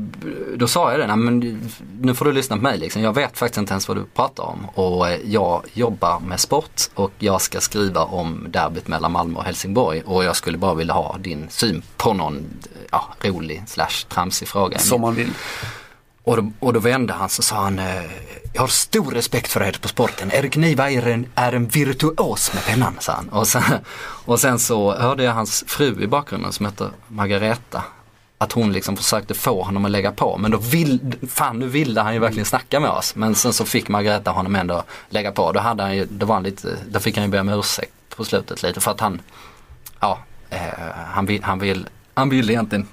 då 0.56 0.68
sa 0.68 0.92
jag 0.92 1.00
det, 1.00 1.16
men 1.16 1.62
nu 2.02 2.14
får 2.14 2.26
du 2.26 2.32
lyssna 2.32 2.56
på 2.56 2.62
mig 2.62 2.78
liksom. 2.78 3.02
Jag 3.02 3.14
vet 3.14 3.38
faktiskt 3.38 3.58
inte 3.58 3.74
ens 3.74 3.88
vad 3.88 3.98
du 3.98 4.04
pratar 4.04 4.44
om. 4.44 4.70
Och 4.74 5.10
eh, 5.10 5.20
jag 5.26 5.64
jobbar 5.74 6.20
med 6.20 6.40
sport 6.40 6.82
och 6.94 7.12
jag 7.20 7.42
ska 7.42 7.60
skriva 7.60 8.04
om 8.04 8.46
derbyt 8.50 8.88
mellan 8.88 9.12
Malmö 9.12 9.40
och 9.40 9.46
Helsingborg. 9.46 10.02
Och 10.06 10.24
jag 10.24 10.36
skulle 10.36 10.58
bara 10.58 10.74
vilja 10.74 10.94
ha 10.94 11.18
din 11.18 11.48
syn 11.50 11.82
på 11.98 12.14
någon 12.14 12.46
ja, 12.92 13.14
rolig 13.22 13.64
slash 13.68 14.08
tramsig 14.10 14.48
fråga. 14.48 14.80
Som 14.80 15.02
man 15.02 15.16
vill. 15.16 15.30
Och 16.28 16.38
då, 16.38 16.52
och 16.60 16.74
då 16.74 16.80
vände 16.80 17.14
han 17.14 17.30
så 17.30 17.42
sa 17.42 17.56
han, 17.56 17.80
eh, 17.80 18.04
jag 18.54 18.62
har 18.62 18.68
stor 18.68 19.12
respekt 19.12 19.52
för 19.52 19.64
er 19.64 19.78
på 19.82 19.88
sporten. 19.88 20.32
Erik 20.32 20.56
Niva 20.56 20.92
är 20.92 21.08
en, 21.08 21.26
är 21.36 21.54
en 21.54 21.68
virtuos 21.68 22.54
med 22.54 22.66
pennan, 22.66 22.96
sa 23.00 23.14
han. 23.14 23.30
Och 23.30 23.48
sen, 23.48 23.64
och 24.26 24.40
sen 24.40 24.60
så 24.60 24.96
hörde 24.98 25.24
jag 25.24 25.34
hans 25.34 25.64
fru 25.68 26.04
i 26.04 26.08
bakgrunden 26.08 26.52
som 26.52 26.66
heter 26.66 26.90
Margareta. 27.08 27.84
Att 28.38 28.52
hon 28.52 28.74
liksom 28.74 28.98
försökte 28.98 29.34
få 29.34 29.64
honom 29.64 29.86
att 29.86 29.92
lägga 29.92 30.12
på. 30.12 30.38
Men 30.38 30.52
då 30.52 30.58
vill, 30.58 31.16
fan 31.30 31.60
nu 31.60 31.68
ville 31.68 32.02
han 32.02 32.14
ju 32.14 32.20
verkligen 32.20 32.46
snacka 32.46 32.80
med 32.80 32.90
oss. 32.90 33.16
Men 33.16 33.36
sen 33.36 33.54
så 33.54 33.66
fick 33.66 33.88
Margareta 33.88 34.32
honom 34.32 34.56
ändå 34.56 34.84
lägga 35.10 35.32
på. 35.32 35.52
Då 35.52 35.60
hade 35.60 35.84
han 35.84 35.96
ju, 35.96 36.06
det 36.06 36.26
var 36.26 36.36
han 36.36 36.44
lite, 36.44 36.78
då 36.90 37.00
fick 37.00 37.18
han 37.18 37.26
ju 37.26 37.32
be 37.32 37.40
om 37.40 37.50
ursäkt 37.50 37.94
på 38.16 38.26
slutet 38.26 38.64
lite 38.64 38.80
för 38.80 38.92
att 38.92 39.00
han, 39.00 39.22
ja, 40.00 40.20
eh, 40.50 40.60
han, 41.14 41.26
vill, 41.26 41.44
han, 41.44 41.60
vill, 41.60 41.90
han 42.14 42.30
vill 42.30 42.50
egentligen 42.50 42.88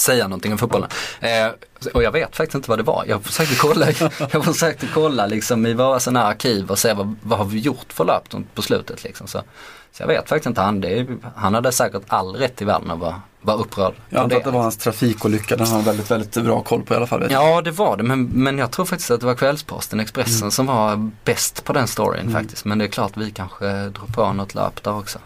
säga 0.00 0.28
någonting 0.28 0.52
om 0.52 0.58
fotbollen. 0.58 0.88
Eh, 1.20 1.46
och 1.94 2.02
jag 2.02 2.12
vet 2.12 2.36
faktiskt 2.36 2.54
inte 2.54 2.70
vad 2.70 2.78
det 2.78 2.82
var. 2.82 3.04
Jag 3.08 3.24
försökte 3.24 3.54
kolla, 3.54 3.86
jag 4.32 4.44
försökte 4.44 4.88
kolla 4.94 5.26
liksom 5.26 5.66
i 5.66 5.74
våra 5.74 6.00
sådana 6.00 6.24
arkiv 6.24 6.70
och 6.70 6.78
se 6.78 6.92
vad, 6.92 7.16
vad 7.22 7.38
har 7.38 7.44
vi 7.46 7.58
gjort 7.58 7.92
för 7.92 8.04
löp 8.04 8.34
på 8.54 8.62
slutet. 8.62 9.04
Liksom. 9.04 9.26
Så, 9.26 9.38
så 9.92 10.02
jag 10.02 10.06
vet 10.06 10.28
faktiskt 10.28 10.46
inte. 10.46 10.60
Han, 10.60 10.80
det, 10.80 11.06
han 11.36 11.54
hade 11.54 11.72
säkert 11.72 12.02
all 12.08 12.36
rätt 12.36 12.62
i 12.62 12.64
världen 12.64 12.90
att 12.90 12.98
vara, 12.98 13.22
vara 13.40 13.56
upprörd. 13.56 13.94
Jag 14.08 14.22
antar 14.22 14.36
att 14.36 14.44
det 14.44 14.50
var 14.50 14.62
hans 14.62 14.76
trafikolycka, 14.76 15.56
den 15.56 15.66
har 15.66 15.74
han 15.74 15.84
väldigt, 15.84 16.10
väldigt 16.10 16.34
bra 16.44 16.62
koll 16.62 16.82
på 16.82 16.94
i 16.94 16.96
alla 16.96 17.06
fall. 17.06 17.26
Ja 17.30 17.60
det 17.60 17.70
var 17.70 17.96
det 17.96 18.02
men, 18.02 18.24
men 18.24 18.58
jag 18.58 18.70
tror 18.70 18.84
faktiskt 18.86 19.10
att 19.10 19.20
det 19.20 19.26
var 19.26 19.34
Kvällsposten, 19.34 20.00
Expressen 20.00 20.40
Mm. 20.40 20.50
som 20.50 20.66
var 20.66 21.10
bäst 21.24 21.64
på 21.64 21.72
den 21.72 21.86
storyn 21.88 22.32
faktiskt. 22.32 22.64
Men 22.64 22.78
det 22.78 22.84
är 22.84 22.88
klart 22.88 23.12
vi 23.16 23.30
kanske 23.30 23.88
drog 23.88 24.14
på 24.14 24.32
något 24.32 24.54
löp 24.54 24.82
där 24.82 24.94
också. 24.98 25.18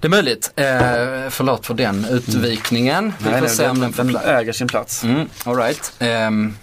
Det 0.00 0.06
är 0.06 0.10
möjligt. 0.10 0.52
Eh, 0.56 0.64
förlåt 1.30 1.66
för 1.66 1.74
den 1.74 2.04
utvikningen. 2.04 3.12
Vi 3.18 3.24
får 3.24 3.40
nej, 3.40 3.48
se 3.48 3.68
om 3.68 3.80
den, 3.80 3.92
den 3.92 4.16
äger 4.16 4.52
sin 4.52 4.68
plats. 4.68 5.04
Mm, 5.04 5.28
all 5.44 5.56
right. 5.56 5.92
Ehm, 5.98 6.56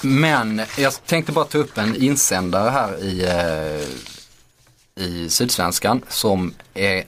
men 0.00 0.62
jag 0.78 1.06
tänkte 1.06 1.32
bara 1.32 1.44
ta 1.44 1.58
upp 1.58 1.78
en 1.78 1.96
insändare 1.96 2.70
här 2.70 3.04
i, 3.04 3.24
eh, 3.24 5.04
i 5.04 5.28
Sydsvenskan 5.28 6.02
som 6.08 6.54
är 6.74 7.04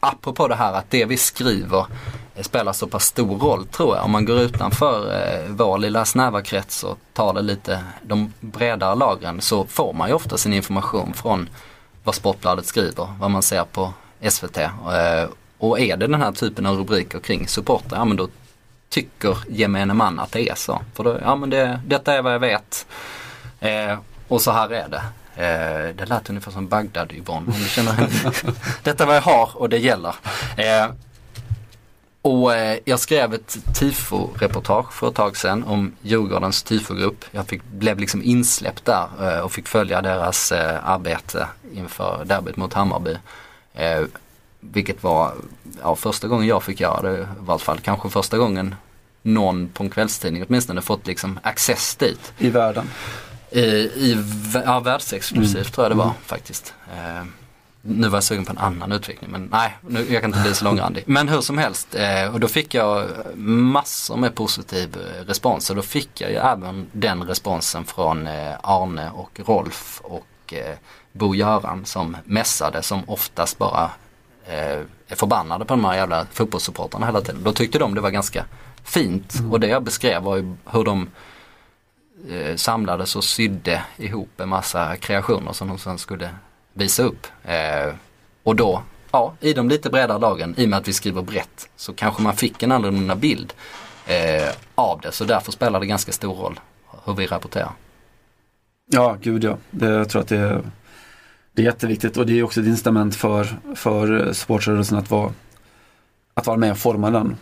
apropå 0.00 0.48
det 0.48 0.54
här 0.54 0.72
att 0.72 0.90
det 0.90 1.04
vi 1.04 1.16
skriver 1.16 1.86
eh, 2.34 2.42
spelar 2.42 2.72
så 2.72 2.86
pass 2.86 3.04
stor 3.04 3.38
roll 3.38 3.66
tror 3.66 3.96
jag. 3.96 4.04
Om 4.04 4.10
man 4.10 4.24
går 4.24 4.40
utanför 4.40 5.22
eh, 5.22 5.40
vår 5.48 5.78
lilla 5.78 6.04
snäva 6.04 6.42
krets 6.42 6.84
och 6.84 6.98
tar 7.12 7.34
det 7.34 7.42
lite 7.42 7.84
de 8.02 8.32
bredare 8.40 8.94
lagren 8.94 9.40
så 9.40 9.66
får 9.66 9.92
man 9.92 10.08
ju 10.08 10.14
ofta 10.14 10.36
sin 10.38 10.52
information 10.52 11.14
från 11.14 11.48
vad 12.04 12.14
Sportbladet 12.14 12.66
skriver, 12.66 13.08
vad 13.18 13.30
man 13.30 13.42
ser 13.42 13.64
på 13.64 13.92
SVT. 14.30 14.56
Eh, 14.56 15.28
och 15.58 15.80
är 15.80 15.96
det 15.96 16.06
den 16.06 16.22
här 16.22 16.32
typen 16.32 16.66
av 16.66 16.76
rubriker 16.76 17.18
kring 17.18 17.48
supportrar, 17.48 17.98
ja 17.98 18.04
men 18.04 18.16
då 18.16 18.28
tycker 18.88 19.38
gemene 19.48 19.94
man 19.94 20.18
att 20.18 20.32
det 20.32 20.48
är 20.48 20.54
så. 20.54 20.82
För 20.94 21.04
då, 21.04 21.18
ja 21.22 21.36
men 21.36 21.50
det, 21.50 21.80
detta 21.86 22.14
är 22.14 22.22
vad 22.22 22.34
jag 22.34 22.38
vet. 22.38 22.86
Eh, 23.60 23.98
och 24.28 24.40
så 24.42 24.50
här 24.50 24.72
är 24.72 24.88
det. 24.88 25.02
Eh, 25.36 25.94
det 25.94 26.06
lät 26.06 26.30
ungefär 26.30 26.52
som 26.52 26.68
Bagdad 26.68 27.12
Yvonne. 27.12 27.46
Om 27.46 27.62
du 27.62 27.68
känner 27.68 28.08
Detta 28.82 29.04
är 29.04 29.06
vad 29.06 29.16
jag 29.16 29.22
har 29.22 29.50
och 29.54 29.68
det 29.68 29.78
gäller. 29.78 30.14
Eh, 30.56 30.86
och 32.22 32.54
eh, 32.54 32.78
jag 32.84 33.00
skrev 33.00 33.34
ett 33.34 33.56
tifo-reportage 33.74 34.92
för 34.92 35.08
ett 35.08 35.14
tag 35.14 35.36
sedan 35.36 35.64
om 35.64 35.92
Djurgårdens 36.02 36.62
tifogrupp. 36.62 37.24
Jag 37.30 37.46
fick, 37.46 37.64
blev 37.64 37.98
liksom 37.98 38.22
insläppt 38.22 38.84
där 38.84 39.06
eh, 39.20 39.40
och 39.40 39.52
fick 39.52 39.68
följa 39.68 40.02
deras 40.02 40.52
arbete 40.52 41.46
inför 41.74 42.24
derbyt 42.24 42.56
mot 42.56 42.74
Hammarby. 42.74 43.16
Eh, 43.76 44.02
vilket 44.60 45.02
var 45.02 45.34
ja, 45.82 45.96
första 45.96 46.28
gången 46.28 46.46
jag 46.46 46.62
fick 46.62 46.80
göra 46.80 47.02
det 47.02 47.18
i 47.18 47.26
vart 47.38 47.62
fall. 47.62 47.80
Kanske 47.80 48.08
första 48.08 48.38
gången 48.38 48.74
någon 49.22 49.68
på 49.68 49.82
en 49.82 49.90
kvällstidning 49.90 50.44
åtminstone 50.48 50.82
fått 50.82 51.06
liksom 51.06 51.38
access 51.42 51.96
dit. 51.96 52.32
I 52.38 52.50
världen. 52.50 52.90
I, 53.50 53.60
i 53.60 54.24
ja, 54.64 54.80
världsexklusivt 54.80 55.74
tror 55.74 55.84
jag 55.84 55.90
det 55.90 55.98
var 55.98 56.12
faktiskt. 56.26 56.74
Eh, 56.92 57.24
nu 57.88 58.08
var 58.08 58.16
jag 58.16 58.24
sugen 58.24 58.44
på 58.44 58.52
en 58.52 58.58
annan 58.58 58.92
utveckling 58.92 59.30
men 59.30 59.48
nej, 59.52 59.76
nu, 59.80 60.06
jag 60.12 60.22
kan 60.22 60.30
inte 60.30 60.42
bli 60.42 60.54
så 60.54 60.64
långrandig. 60.64 61.04
Men 61.06 61.28
hur 61.28 61.40
som 61.40 61.58
helst, 61.58 61.94
eh, 61.94 62.34
och 62.34 62.40
då 62.40 62.48
fick 62.48 62.74
jag 62.74 63.06
massor 63.36 64.16
med 64.16 64.34
positiv 64.34 64.96
eh, 64.96 65.24
respons 65.24 65.70
och 65.70 65.76
då 65.76 65.82
fick 65.82 66.20
jag 66.20 66.30
ju 66.30 66.36
även 66.36 66.86
den 66.92 67.22
responsen 67.22 67.84
från 67.84 68.26
eh, 68.26 68.54
Arne 68.62 69.10
och 69.10 69.40
Rolf 69.46 70.00
och 70.04 70.54
eh, 70.54 70.76
Bo-Göran 71.16 71.84
som 71.84 72.16
mässade 72.24 72.82
som 72.82 73.02
oftast 73.06 73.58
bara 73.58 73.90
eh, 74.46 74.80
är 75.08 75.16
förbannade 75.16 75.64
på 75.64 75.74
de 75.74 75.84
här 75.84 75.94
jävla 75.94 76.26
fotbollssupportrarna 76.32 77.06
hela 77.06 77.20
tiden. 77.20 77.42
Då 77.44 77.52
tyckte 77.52 77.78
de 77.78 77.94
det 77.94 78.00
var 78.00 78.10
ganska 78.10 78.44
fint 78.84 79.34
och 79.50 79.60
det 79.60 79.66
jag 79.66 79.82
beskrev 79.82 80.22
var 80.22 80.36
ju 80.36 80.54
hur 80.64 80.84
de 80.84 81.08
eh, 82.30 82.56
samlades 82.56 83.16
och 83.16 83.24
sydde 83.24 83.82
ihop 83.96 84.40
en 84.40 84.48
massa 84.48 84.96
kreationer 84.96 85.52
som 85.52 85.68
de 85.68 85.78
sen 85.78 85.98
skulle 85.98 86.30
visa 86.72 87.02
upp. 87.02 87.26
Eh, 87.44 87.94
och 88.42 88.56
då, 88.56 88.82
ja, 89.10 89.32
i 89.40 89.52
de 89.52 89.68
lite 89.68 89.90
bredare 89.90 90.18
lagen, 90.18 90.54
i 90.56 90.64
och 90.64 90.68
med 90.68 90.78
att 90.78 90.88
vi 90.88 90.92
skriver 90.92 91.22
brett, 91.22 91.68
så 91.76 91.92
kanske 91.92 92.22
man 92.22 92.36
fick 92.36 92.62
en 92.62 92.72
annorlunda 92.72 93.16
bild 93.16 93.52
eh, 94.06 94.48
av 94.74 95.00
det. 95.00 95.12
Så 95.12 95.24
därför 95.24 95.52
spelar 95.52 95.80
det 95.80 95.86
ganska 95.86 96.12
stor 96.12 96.34
roll 96.34 96.60
hur 97.04 97.14
vi 97.14 97.26
rapporterar. 97.26 97.72
Ja, 98.86 99.16
gud 99.20 99.44
ja. 99.44 99.56
Det, 99.70 99.86
jag 99.86 100.08
tror 100.08 100.22
att 100.22 100.28
det 100.28 100.36
är, 100.36 100.62
det 101.56 101.62
är 101.62 101.64
jätteviktigt 101.64 102.16
och 102.16 102.26
det 102.26 102.38
är 102.38 102.42
också 102.42 102.60
ett 102.60 102.66
incitament 102.66 103.14
för, 103.14 103.48
för 103.74 104.32
supportrörelsen 104.32 104.98
att 104.98 105.10
vara, 105.10 105.32
att 106.34 106.46
vara 106.46 106.56
med 106.56 106.70
och 106.70 106.78
forma 106.78 107.10
den, 107.10 107.36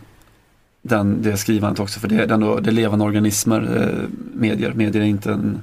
den, 0.82 1.22
det 1.22 1.36
skrivandet 1.36 1.80
också. 1.80 2.00
För 2.00 2.08
det, 2.08 2.16
är 2.16 2.32
ändå, 2.32 2.60
det 2.60 2.70
är 2.70 2.72
levande 2.72 3.04
organismer, 3.04 3.60
eh, 3.60 4.08
medier. 4.34 4.72
Medier 4.72 5.02
är 5.02 5.06
inte 5.06 5.32
en, 5.32 5.62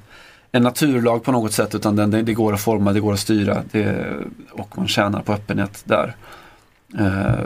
en 0.52 0.64
naturlag 0.64 1.24
på 1.24 1.32
något 1.32 1.54
sätt 1.54 1.76
utan 1.76 1.96
den, 1.96 2.12
det, 2.12 2.22
det 2.22 2.34
går 2.34 2.54
att 2.54 2.62
forma, 2.62 2.94
det 2.94 3.00
går 3.00 3.14
att 3.14 3.20
styra 3.20 3.64
det, 3.72 4.16
och 4.52 4.78
man 4.78 4.88
tjänar 4.88 5.22
på 5.22 5.34
öppenhet 5.34 5.84
där. 5.86 6.16
Eh, 7.00 7.46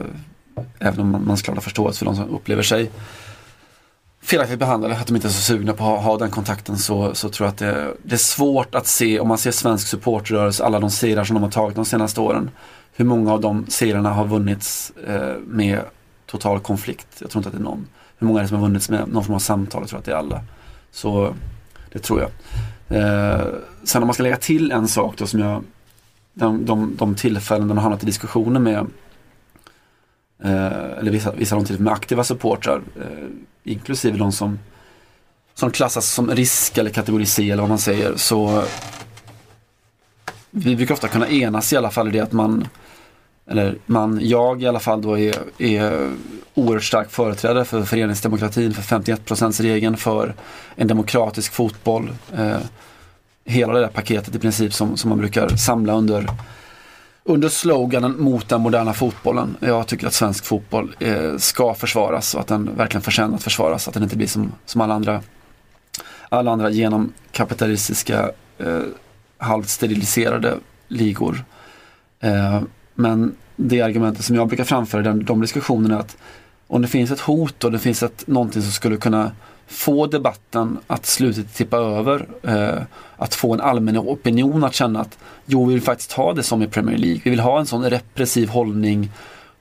även 0.79 0.99
om 0.99 1.09
man, 1.11 1.25
man 1.25 1.37
ska 1.37 1.53
ha 1.53 1.61
förståelse 1.61 1.99
för 1.99 2.05
de 2.05 2.15
som 2.15 2.29
upplever 2.29 2.63
sig 2.63 2.91
felaktigt 4.25 4.59
behandlade, 4.59 4.95
att 4.95 5.07
de 5.07 5.15
inte 5.15 5.27
är 5.27 5.31
så 5.31 5.41
sugna 5.41 5.73
på 5.73 5.83
att 5.83 5.89
ha, 5.89 5.97
ha 6.11 6.17
den 6.17 6.31
kontakten 6.31 6.77
så, 6.77 7.15
så 7.15 7.29
tror 7.29 7.45
jag 7.45 7.51
att 7.51 7.57
det, 7.57 7.93
det 8.03 8.15
är 8.15 8.17
svårt 8.17 8.75
att 8.75 8.87
se, 8.87 9.19
om 9.19 9.27
man 9.27 9.37
ser 9.37 9.51
svensk 9.51 9.87
supportrörelse, 9.87 10.63
alla 10.63 10.79
de 10.79 10.91
segrar 10.91 11.23
som 11.23 11.33
de 11.33 11.43
har 11.43 11.51
tagit 11.51 11.75
de 11.75 11.85
senaste 11.85 12.21
åren, 12.21 12.49
hur 12.95 13.05
många 13.05 13.33
av 13.33 13.41
de 13.41 13.65
segrarna 13.67 14.13
har 14.13 14.25
vunnits 14.25 14.91
eh, 15.07 15.35
med 15.47 15.79
total 16.25 16.59
konflikt. 16.59 17.07
Jag 17.19 17.29
tror 17.29 17.39
inte 17.39 17.49
att 17.49 17.55
det 17.55 17.61
är 17.61 17.63
någon. 17.63 17.87
Hur 18.17 18.27
många 18.27 18.39
är 18.39 18.43
det 18.43 18.49
som 18.49 18.57
har 18.57 18.67
vunnits 18.67 18.89
med 18.89 19.07
någon 19.07 19.23
form 19.23 19.35
av 19.35 19.39
samtal? 19.39 19.81
Jag 19.81 19.89
tror 19.89 19.99
att 19.99 20.05
det 20.05 20.11
är 20.11 20.15
alla. 20.15 20.41
Så 20.91 21.33
det 21.91 21.99
tror 21.99 22.19
jag. 22.21 22.29
Eh, 22.97 23.45
sen 23.83 24.03
om 24.03 24.07
man 24.07 24.13
ska 24.13 24.23
lägga 24.23 24.37
till 24.37 24.71
en 24.71 24.87
sak 24.87 25.17
då 25.17 25.27
som 25.27 25.39
jag, 25.39 25.63
de, 26.33 26.65
de, 26.65 26.95
de 26.97 27.15
tillfällen 27.15 27.67
den 27.67 27.77
har 27.77 27.81
hamnat 27.81 28.03
i 28.03 28.05
diskussioner 28.05 28.59
med 28.59 28.87
Eh, 30.43 30.99
eller 30.99 31.11
vissa, 31.11 31.31
vissa 31.31 31.55
de 31.55 31.65
till 31.65 31.75
och 31.75 31.81
med 31.81 31.93
aktiva 31.93 32.23
supportrar, 32.23 32.81
eh, 32.95 33.27
inklusive 33.63 34.17
de 34.17 34.31
som, 34.31 34.59
som 35.53 35.71
klassas 35.71 36.09
som 36.09 36.31
risk 36.31 36.77
eller 36.77 36.89
kategori 36.89 37.25
C 37.25 37.51
eller 37.51 37.61
vad 37.63 37.69
man 37.69 37.79
säger, 37.79 38.15
så 38.15 38.59
eh, 38.59 38.65
vi 40.51 40.75
brukar 40.75 40.93
ofta 40.93 41.07
kunna 41.07 41.29
enas 41.29 41.73
i 41.73 41.77
alla 41.77 41.91
fall 41.91 42.07
i 42.07 42.11
det 42.11 42.19
att 42.19 42.31
man, 42.31 42.67
eller 43.49 43.77
man, 43.85 44.19
jag 44.21 44.63
i 44.63 44.67
alla 44.67 44.79
fall 44.79 45.01
då 45.01 45.19
är, 45.19 45.35
är 45.57 46.11
oerhört 46.53 46.83
stark 46.83 47.11
företrädare 47.11 47.65
för 47.65 47.83
föreningsdemokratin, 47.83 48.73
för 48.73 48.99
51% 48.99 49.61
regeln 49.61 49.97
för 49.97 50.35
en 50.75 50.87
demokratisk 50.87 51.53
fotboll. 51.53 52.13
Eh, 52.37 52.57
hela 53.45 53.73
det 53.73 53.79
där 53.79 53.87
paketet 53.87 54.35
i 54.35 54.39
princip 54.39 54.73
som, 54.73 54.97
som 54.97 55.09
man 55.09 55.17
brukar 55.17 55.49
samla 55.49 55.93
under 55.93 56.29
under 57.27 57.49
sloganen 57.49 58.21
mot 58.21 58.49
den 58.49 58.61
moderna 58.61 58.93
fotbollen. 58.93 59.57
Jag 59.59 59.87
tycker 59.87 60.07
att 60.07 60.13
svensk 60.13 60.45
fotboll 60.45 60.95
eh, 60.99 61.37
ska 61.37 61.73
försvaras 61.73 62.35
och 62.35 62.41
att 62.41 62.47
den 62.47 62.75
verkligen 62.75 63.01
förtjänar 63.01 63.35
att 63.35 63.43
försvaras. 63.43 63.87
Att 63.87 63.93
den 63.93 64.03
inte 64.03 64.17
blir 64.17 64.27
som, 64.27 64.51
som 64.65 64.81
alla 64.81 64.93
andra 64.93 65.21
alla 66.29 66.51
andra 66.51 66.69
genomkapitalistiska 66.69 68.31
eh, 68.57 68.81
halvt 69.37 69.69
steriliserade 69.69 70.57
ligor. 70.87 71.43
Eh, 72.19 72.61
men 72.93 73.35
det 73.55 73.81
argumentet 73.81 74.25
som 74.25 74.35
jag 74.35 74.47
brukar 74.47 74.63
framföra 74.63 75.01
i 75.01 75.23
de 75.23 75.41
diskussionerna 75.41 75.95
är 75.95 75.99
att 75.99 76.17
om 76.67 76.81
det 76.81 76.87
finns 76.87 77.11
ett 77.11 77.19
hot 77.19 77.63
och 77.63 77.71
det 77.71 77.79
finns 77.79 78.03
ett, 78.03 78.27
någonting 78.27 78.61
som 78.61 78.71
skulle 78.71 78.97
kunna 78.97 79.31
få 79.67 80.07
debatten 80.07 80.77
att 80.87 81.05
slutet 81.05 81.53
tippa 81.53 81.77
över. 81.77 82.27
Eh, 82.43 82.81
att 83.17 83.35
få 83.35 83.53
en 83.53 83.61
allmän 83.61 83.97
opinion 83.97 84.63
att 84.63 84.73
känna 84.73 85.01
att 85.01 85.17
jo, 85.45 85.65
vi 85.65 85.73
vill 85.73 85.83
faktiskt 85.83 86.11
ha 86.11 86.33
det 86.33 86.43
som 86.43 86.61
i 86.61 86.67
Premier 86.67 86.97
League. 86.97 87.21
Vi 87.23 87.29
vill 87.29 87.39
ha 87.39 87.59
en 87.59 87.65
sån 87.65 87.89
repressiv 87.89 88.49
hållning, 88.49 89.11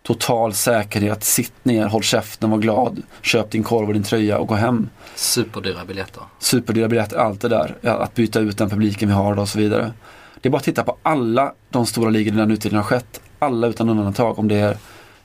total 0.02 0.54
säkerhet, 0.54 1.24
sitt 1.24 1.64
ner, 1.64 1.86
håll 1.86 2.02
käften, 2.02 2.50
var 2.50 2.58
glad, 2.58 3.02
köp 3.22 3.50
din 3.50 3.62
korv 3.62 3.88
och 3.88 3.94
din 3.94 4.02
tröja 4.02 4.38
och 4.38 4.48
gå 4.48 4.54
hem. 4.54 4.88
Superdyra 5.14 5.84
biljetter. 5.84 6.22
Superdyra 6.38 6.88
biljetter, 6.88 7.16
allt 7.16 7.40
det 7.40 7.48
där. 7.48 7.74
Att 7.82 8.14
byta 8.14 8.40
ut 8.40 8.58
den 8.58 8.70
publiken 8.70 9.08
vi 9.08 9.14
har 9.14 9.38
och 9.38 9.48
så 9.48 9.58
vidare. 9.58 9.92
Det 10.40 10.48
är 10.48 10.50
bara 10.50 10.58
att 10.58 10.64
titta 10.64 10.84
på 10.84 10.96
alla 11.02 11.52
de 11.70 11.86
stora 11.86 12.10
ligorna 12.10 12.36
där 12.36 12.42
den 12.42 12.50
utvecklingen 12.50 12.82
har 12.82 12.88
skett. 12.88 13.20
Alla 13.38 13.66
utan 13.66 13.88
undantag. 13.88 14.38
Om 14.38 14.48
det 14.48 14.56
är 14.56 14.76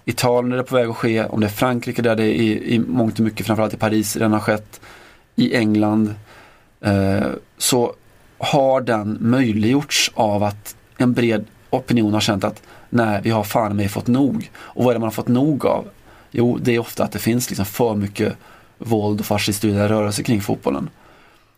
Italien 0.09 0.51
är 0.51 0.57
det 0.57 0.63
på 0.63 0.75
väg 0.75 0.89
att 0.89 0.95
ske, 0.95 1.25
om 1.25 1.39
det 1.39 1.47
är 1.47 1.51
Frankrike 1.51 2.01
där 2.01 2.15
det 2.15 2.23
är 2.23 2.33
i, 2.33 2.73
i 2.75 2.79
mångt 2.79 3.19
och 3.19 3.25
mycket, 3.25 3.45
framförallt 3.45 3.73
i 3.73 3.77
Paris, 3.77 4.15
redan 4.15 4.33
har 4.33 4.39
skett. 4.39 4.81
I 5.35 5.55
England. 5.55 6.15
Eh, 6.81 7.27
så 7.57 7.93
har 8.37 8.81
den 8.81 9.17
möjliggjorts 9.19 10.11
av 10.15 10.43
att 10.43 10.75
en 10.97 11.13
bred 11.13 11.45
opinion 11.69 12.13
har 12.13 12.21
känt 12.21 12.43
att 12.43 12.61
nej, 12.89 13.19
vi 13.23 13.29
har 13.29 13.43
fan 13.43 13.75
mig 13.75 13.87
fått 13.87 14.07
nog. 14.07 14.51
Och 14.57 14.83
vad 14.83 14.91
är 14.91 14.93
det 14.93 14.99
man 14.99 15.07
har 15.07 15.11
fått 15.11 15.27
nog 15.27 15.65
av? 15.65 15.85
Jo, 16.31 16.57
det 16.61 16.75
är 16.75 16.79
ofta 16.79 17.03
att 17.03 17.11
det 17.11 17.19
finns 17.19 17.49
liksom 17.49 17.65
för 17.65 17.95
mycket 17.95 18.37
våld 18.77 19.19
och 19.19 19.25
fascistiska 19.25 19.89
rörelser 19.89 20.23
kring 20.23 20.41
fotbollen. 20.41 20.89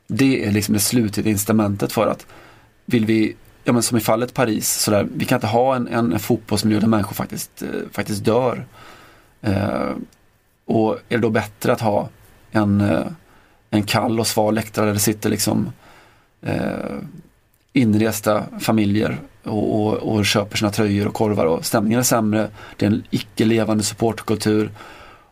Det 0.08 0.46
är 0.46 0.52
liksom 0.52 0.74
det 0.74 0.80
slutliga 0.80 1.30
incitamentet 1.30 1.92
för 1.92 2.08
att 2.08 2.26
vill 2.86 3.06
vi, 3.06 3.36
ja 3.64 3.74
men 3.74 3.84
som 3.84 3.98
i 3.98 4.02
fallet 4.02 4.34
Paris, 4.34 4.74
sådär, 4.74 5.08
vi 5.16 5.26
kan 5.26 5.36
inte 5.36 5.48
ha 5.48 5.76
en, 5.76 5.88
en, 5.88 6.14
en 6.14 6.20
fotbollsmiljö 6.20 6.80
där 6.80 6.88
människor 6.88 7.14
faktiskt, 7.14 7.62
eh, 7.62 7.70
faktiskt 7.92 8.26
dör. 8.26 8.66
Eh, 9.42 9.92
Och 10.66 10.94
är 11.10 11.18
det 11.18 11.18
då 11.18 11.30
bättre 11.30 11.74
att 11.74 11.82
ha 11.82 12.10
en, 12.52 12.82
eh, 12.82 13.06
en 13.70 13.84
kall 13.84 14.20
och 14.20 14.28
sval 14.28 14.56
läktare 14.56 14.86
där 14.86 14.94
det 14.94 15.00
sitter 15.00 15.30
liksom 15.30 15.72
eh, 16.42 16.98
inresta 17.74 18.44
familjer 18.60 19.18
och, 19.44 19.82
och, 19.82 19.94
och, 19.94 20.26
köper 20.26 20.58
sina 20.58 20.72
tröjor 20.72 21.08
och 21.08 21.14
korvar 21.14 21.46
och 21.46 21.66
stämningen 21.66 22.00
är 22.00 22.04
sämre. 22.04 22.50
Det 22.78 22.86
är 22.86 22.90
en 22.90 23.04
icke 23.10 23.46
levande 23.46 23.84
supportkultur 23.84 24.72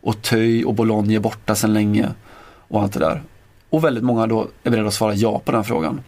och 0.01 0.21
Töj 0.21 0.65
och 0.65 0.73
Bologna 0.73 1.13
är 1.13 1.19
borta 1.19 1.55
sedan 1.55 1.73
länge 1.73 2.09
och 2.67 2.81
allt 2.81 2.93
det 2.93 2.99
där. 2.99 3.21
Och 3.69 3.83
väldigt 3.83 4.03
många 4.03 4.27
då 4.27 4.47
är 4.63 4.69
beredda 4.71 4.87
att 4.87 4.93
svara 4.93 5.13
ja 5.13 5.39
på 5.39 5.51
den 5.51 5.63
frågan. 5.63 6.01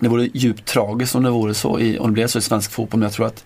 Det 0.00 0.08
vore 0.08 0.28
djupt 0.34 0.64
tragiskt 0.64 1.14
om 1.14 1.22
det 1.22 1.30
vore 1.30 1.54
så 1.54 1.78
i, 1.78 1.98
om 1.98 2.06
det 2.06 2.12
blev 2.12 2.26
så 2.26 2.38
i 2.38 2.42
svensk 2.42 2.70
fotboll 2.70 3.00
men 3.00 3.06
jag 3.06 3.12
tror 3.12 3.26
att 3.26 3.44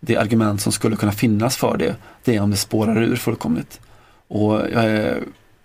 det 0.00 0.16
argument 0.16 0.60
som 0.60 0.72
skulle 0.72 0.96
kunna 0.96 1.12
finnas 1.12 1.56
för 1.56 1.76
det, 1.76 1.96
det 2.24 2.36
är 2.36 2.40
om 2.40 2.50
det 2.50 2.56
spårar 2.56 3.02
ur 3.02 3.16
fullkomligt. 3.16 3.80
Och 4.28 4.70
eh, 4.70 5.16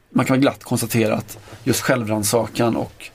man 0.10 0.26
kan 0.26 0.42
glatt 0.42 0.64
konstatera 0.64 1.16
att 1.16 1.38
just 1.64 1.82
självrannsakan 1.82 2.76
och 2.76 3.10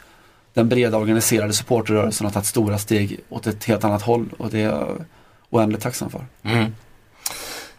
den 0.55 0.69
breda 0.69 0.97
organiserade 0.97 1.53
supporterrörelsen 1.53 2.25
har 2.25 2.33
tagit 2.33 2.47
stora 2.47 2.79
steg 2.79 3.21
åt 3.29 3.47
ett 3.47 3.65
helt 3.65 3.85
annat 3.85 4.03
håll 4.03 4.29
och 4.39 4.51
det 4.51 4.61
är 4.61 4.65
jag 4.65 5.05
oändligt 5.51 5.83
tacksam 5.83 6.11
för. 6.11 6.27
Mm. 6.43 6.75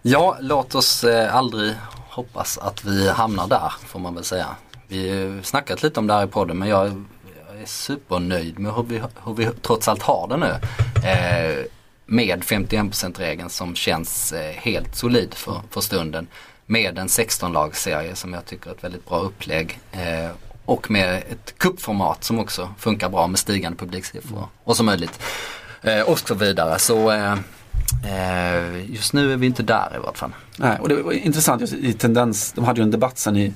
Ja, 0.01 0.37
låt 0.39 0.75
oss 0.75 1.03
eh, 1.03 1.35
aldrig 1.35 1.73
hoppas 2.09 2.57
att 2.57 2.85
vi 2.85 3.09
hamnar 3.09 3.47
där 3.47 3.73
får 3.87 3.99
man 3.99 4.15
väl 4.15 4.23
säga. 4.23 4.47
Vi 4.87 5.09
har 5.09 5.41
snackat 5.41 5.83
lite 5.83 5.99
om 5.99 6.07
det 6.07 6.13
här 6.13 6.23
i 6.23 6.27
podden 6.27 6.57
men 6.57 6.69
jag 6.69 7.05
är 7.63 7.67
supernöjd 7.67 8.59
med 8.59 8.73
hur 8.73 8.83
vi, 8.83 9.01
hur 9.25 9.33
vi 9.33 9.49
trots 9.61 9.87
allt 9.87 10.03
har 10.03 10.27
det 10.27 10.37
nu. 10.37 10.51
Eh, 11.09 11.65
med 12.05 12.43
51%-regeln 12.43 13.49
som 13.49 13.75
känns 13.75 14.33
eh, 14.33 14.51
helt 14.51 14.95
solid 14.95 15.33
för, 15.33 15.61
för 15.69 15.81
stunden. 15.81 16.27
Med 16.65 16.97
en 16.97 17.07
16-lagsserie 17.07 18.13
som 18.13 18.33
jag 18.33 18.45
tycker 18.45 18.69
är 18.69 18.73
ett 18.73 18.83
väldigt 18.83 19.09
bra 19.09 19.19
upplägg. 19.19 19.79
Eh, 19.91 20.31
och 20.65 20.91
med 20.91 21.17
ett 21.17 21.57
kuppformat 21.57 22.23
som 22.23 22.39
också 22.39 22.69
funkar 22.77 23.09
bra 23.09 23.27
med 23.27 23.39
stigande 23.39 23.77
publiksiffror 23.77 24.47
och 24.63 24.77
så 24.77 24.83
möjligt. 24.83 25.19
Eh, 25.81 26.01
och 26.01 26.19
så 26.19 26.35
vidare. 26.35 26.79
Så 26.79 27.11
eh, 27.11 27.33
eh 28.05 28.91
just 28.91 29.13
nu 29.13 29.33
är 29.33 29.37
vi 29.37 29.47
inte 29.47 29.63
där 29.63 29.91
i 29.95 29.99
vart 29.99 30.17
fall. 30.17 30.31
Nej, 30.57 30.77
och 30.79 30.89
det 30.89 30.95
var 30.95 31.11
intressant 31.11 31.61
just 31.61 31.73
i 31.73 31.93
tendens. 31.93 32.51
De 32.51 32.65
hade 32.65 32.79
ju 32.79 32.83
en 32.83 32.91
debatt 32.91 33.17
sen 33.17 33.37
i 33.37 33.53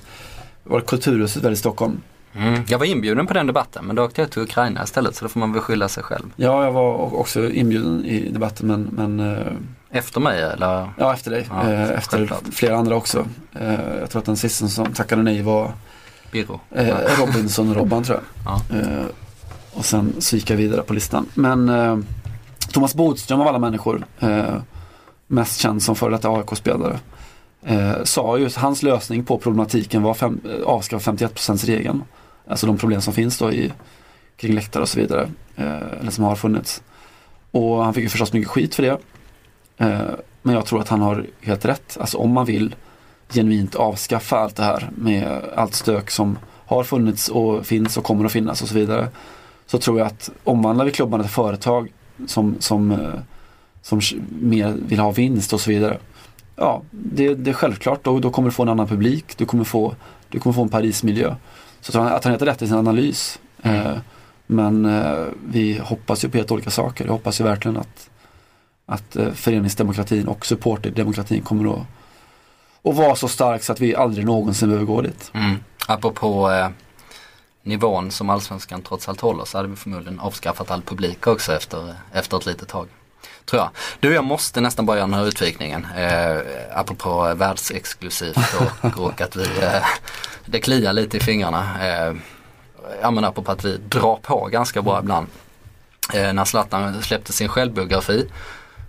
var 0.63 0.81
Kulturhuset 0.81 1.45
i 1.45 1.55
Stockholm. 1.55 2.01
Mm. 2.35 2.63
Jag 2.67 2.79
var 2.79 2.85
inbjuden 2.85 3.27
på 3.27 3.33
den 3.33 3.47
debatten 3.47 3.85
men 3.85 3.95
då 3.95 4.03
åkte 4.03 4.21
jag 4.21 4.31
till 4.31 4.41
Ukraina 4.41 4.83
istället 4.83 5.15
så 5.15 5.25
då 5.25 5.29
får 5.29 5.39
man 5.39 5.53
väl 5.53 5.61
skylla 5.61 5.89
sig 5.89 6.03
själv. 6.03 6.33
Ja, 6.35 6.63
jag 6.63 6.71
var 6.71 7.15
också 7.15 7.49
inbjuden 7.49 8.05
i 8.05 8.29
debatten 8.29 8.67
men, 8.67 8.89
men 8.91 9.35
eh, 9.35 9.47
Efter 9.91 10.19
mig 10.19 10.41
eller? 10.41 10.89
Ja, 10.97 11.13
efter 11.13 11.31
dig. 11.31 11.47
Ja, 11.49 11.71
eh, 11.71 11.89
efter 11.91 12.17
självklart. 12.17 12.41
flera 12.51 12.77
andra 12.77 12.95
också. 12.95 13.25
Eh, 13.59 13.73
jag 13.99 14.09
tror 14.09 14.19
att 14.19 14.25
den 14.25 14.37
sista 14.37 14.67
som 14.67 14.93
tackade 14.93 15.23
nej 15.23 15.41
var 15.41 15.71
Birro. 16.31 16.59
Robinson-Robban 17.17 18.03
tror 18.03 18.17
jag. 18.17 18.53
Ja. 18.53 18.61
och 19.73 19.85
sen 19.85 20.13
så 20.19 20.35
gick 20.35 20.49
jag 20.49 20.57
vidare 20.57 20.81
på 20.81 20.93
listan. 20.93 21.25
Men 21.33 22.05
Thomas 22.71 22.95
Bodström 22.95 23.41
av 23.41 23.47
alla 23.47 23.59
människor, 23.59 24.05
mest 25.27 25.59
känd 25.59 25.83
som 25.83 25.95
före 25.95 26.11
detta 26.11 26.29
AIK-spelare 26.29 26.99
eh, 27.68 28.03
sa 28.03 28.38
ju 28.38 28.49
hans 28.56 28.84
lösning 28.84 29.23
på 29.23 29.38
problematiken 29.38 30.03
var 30.03 30.14
fem, 30.14 30.41
eh, 30.45 30.65
avskaffa 30.65 31.11
51%-regeln. 31.11 32.03
Alltså 32.48 32.68
de 32.68 32.77
problem 32.77 33.02
som 33.02 33.14
finns 33.14 33.38
då 33.38 33.52
i, 33.52 33.73
kring 34.35 34.53
läktare 34.56 34.84
och 34.84 34.89
så 34.89 34.99
vidare. 34.99 35.30
Eh, 35.56 35.99
eller 35.99 36.11
som 36.11 36.23
har 36.23 36.35
funnits. 36.35 36.81
Och 37.52 37.84
han 37.84 37.94
fick 37.94 38.03
ju 38.03 38.10
förstås 38.10 38.34
mycket 38.34 38.49
skit 38.49 38.76
för 38.76 38.84
det. 38.84 38.98
Eh, 39.77 40.10
men 40.41 40.56
jag 40.56 40.65
tror 40.65 40.81
att 40.81 40.89
han 40.89 41.02
har 41.02 41.26
helt 41.41 41.65
rätt. 41.65 41.98
Alltså 41.99 42.18
om 42.18 42.31
man 42.31 42.45
vill 42.45 42.76
genuint 43.30 43.76
avskaffa 43.76 44.38
allt 44.38 44.56
det 44.56 44.64
här 44.64 44.89
med 44.95 45.41
allt 45.56 45.73
stök 45.73 46.10
som 46.10 46.38
har 46.65 46.84
funnits 46.84 47.30
och 47.30 47.65
finns 47.65 47.98
och 47.98 48.03
kommer 48.03 48.26
att 48.26 48.31
finnas 48.31 48.61
och 48.61 48.68
så 48.68 48.76
vidare. 48.76 49.07
Så 49.65 49.77
tror 49.77 49.99
jag 49.99 50.07
att 50.07 50.30
omvandlar 50.44 50.85
vi 50.85 50.91
klubbarna 50.91 51.23
till 51.23 51.31
företag 51.31 51.94
som, 52.27 52.56
som, 52.60 52.91
eh, 52.91 53.19
som 53.81 54.02
mer 54.41 54.76
vill 54.88 54.99
ha 54.99 55.11
vinst 55.11 55.53
och 55.53 55.61
så 55.61 55.69
vidare 55.69 55.98
ja, 56.57 56.81
det, 56.91 57.34
det 57.34 57.51
är 57.51 57.53
självklart. 57.53 58.03
Då, 58.03 58.19
då 58.19 58.29
kommer 58.29 58.49
du 58.49 58.53
få 58.53 58.63
en 58.63 58.69
annan 58.69 58.88
publik. 58.88 59.38
Du 59.38 59.45
kommer 59.45 59.63
få, 59.63 59.95
du 60.29 60.39
kommer 60.39 60.53
få 60.53 60.61
en 60.61 60.69
Parismiljö. 60.69 61.35
Så 61.81 61.99
att 61.99 62.23
han, 62.23 62.34
heter 62.34 62.45
rätt 62.45 62.61
i 62.61 62.67
sin 62.67 62.77
analys. 62.77 63.39
Mm. 63.61 63.85
Eh, 63.85 63.97
men 64.47 64.85
eh, 64.85 65.25
vi 65.47 65.77
hoppas 65.77 66.25
ju 66.25 66.29
på 66.29 66.38
helt 66.38 66.51
olika 66.51 66.69
saker. 66.69 67.05
Jag 67.05 67.11
hoppas 67.11 67.39
ju 67.39 67.43
verkligen 67.43 67.77
att, 67.77 68.09
att 68.85 69.15
eh, 69.15 69.31
föreningsdemokratin 69.31 70.27
och 70.27 70.45
supporterdemokratin 70.45 71.41
kommer 71.41 71.73
att, 71.73 71.85
att 72.84 72.95
vara 72.95 73.15
så 73.15 73.27
stark 73.27 73.63
så 73.63 73.71
att 73.71 73.79
vi 73.79 73.95
aldrig 73.95 74.25
någonsin 74.25 74.69
behöver 74.69 74.85
gå 74.85 75.01
dit. 75.01 75.31
Mm. 75.34 75.55
Apropå 75.88 76.51
eh, 76.51 76.69
nivån 77.63 78.11
som 78.11 78.29
allsvenskan 78.29 78.81
trots 78.81 79.09
allt 79.09 79.21
håller 79.21 79.45
så 79.45 79.57
hade 79.57 79.69
vi 79.69 79.75
förmodligen 79.75 80.19
avskaffat 80.19 80.71
all 80.71 80.81
publik 80.81 81.27
också 81.27 81.53
efter, 81.53 81.95
efter 82.13 82.38
ett 82.38 82.45
litet 82.45 82.67
tag 82.67 82.88
tror 83.45 83.61
jag. 83.61 83.69
Du, 83.99 84.14
jag 84.14 84.23
måste 84.23 84.61
nästan 84.61 84.85
bara 84.85 84.98
göra 84.98 85.07
den 85.07 85.14
här 85.14 85.27
utvikningen. 85.27 85.88
Eh, 85.98 86.38
apropå 86.73 87.34
världsexklusivt 87.35 88.38
och, 88.38 88.98
och 89.06 89.22
att 89.22 89.35
vi, 89.35 89.64
eh, 89.64 89.85
det 90.45 90.60
kliar 90.60 90.94
lite 90.94 91.18
i 91.18 91.19
fingrarna. 91.19 91.88
Eh, 91.88 92.14
ja 93.02 93.11
men 93.11 93.26
apropå 93.26 93.52
att 93.52 93.65
vi 93.65 93.77
drar 93.77 94.15
på 94.15 94.45
ganska 94.45 94.81
bra 94.81 94.99
ibland. 94.99 95.27
Eh, 96.14 96.34
när 96.34 96.45
Zlatan 96.45 97.02
släppte 97.03 97.34
sin 97.34 97.48
självbiografi 97.48 98.30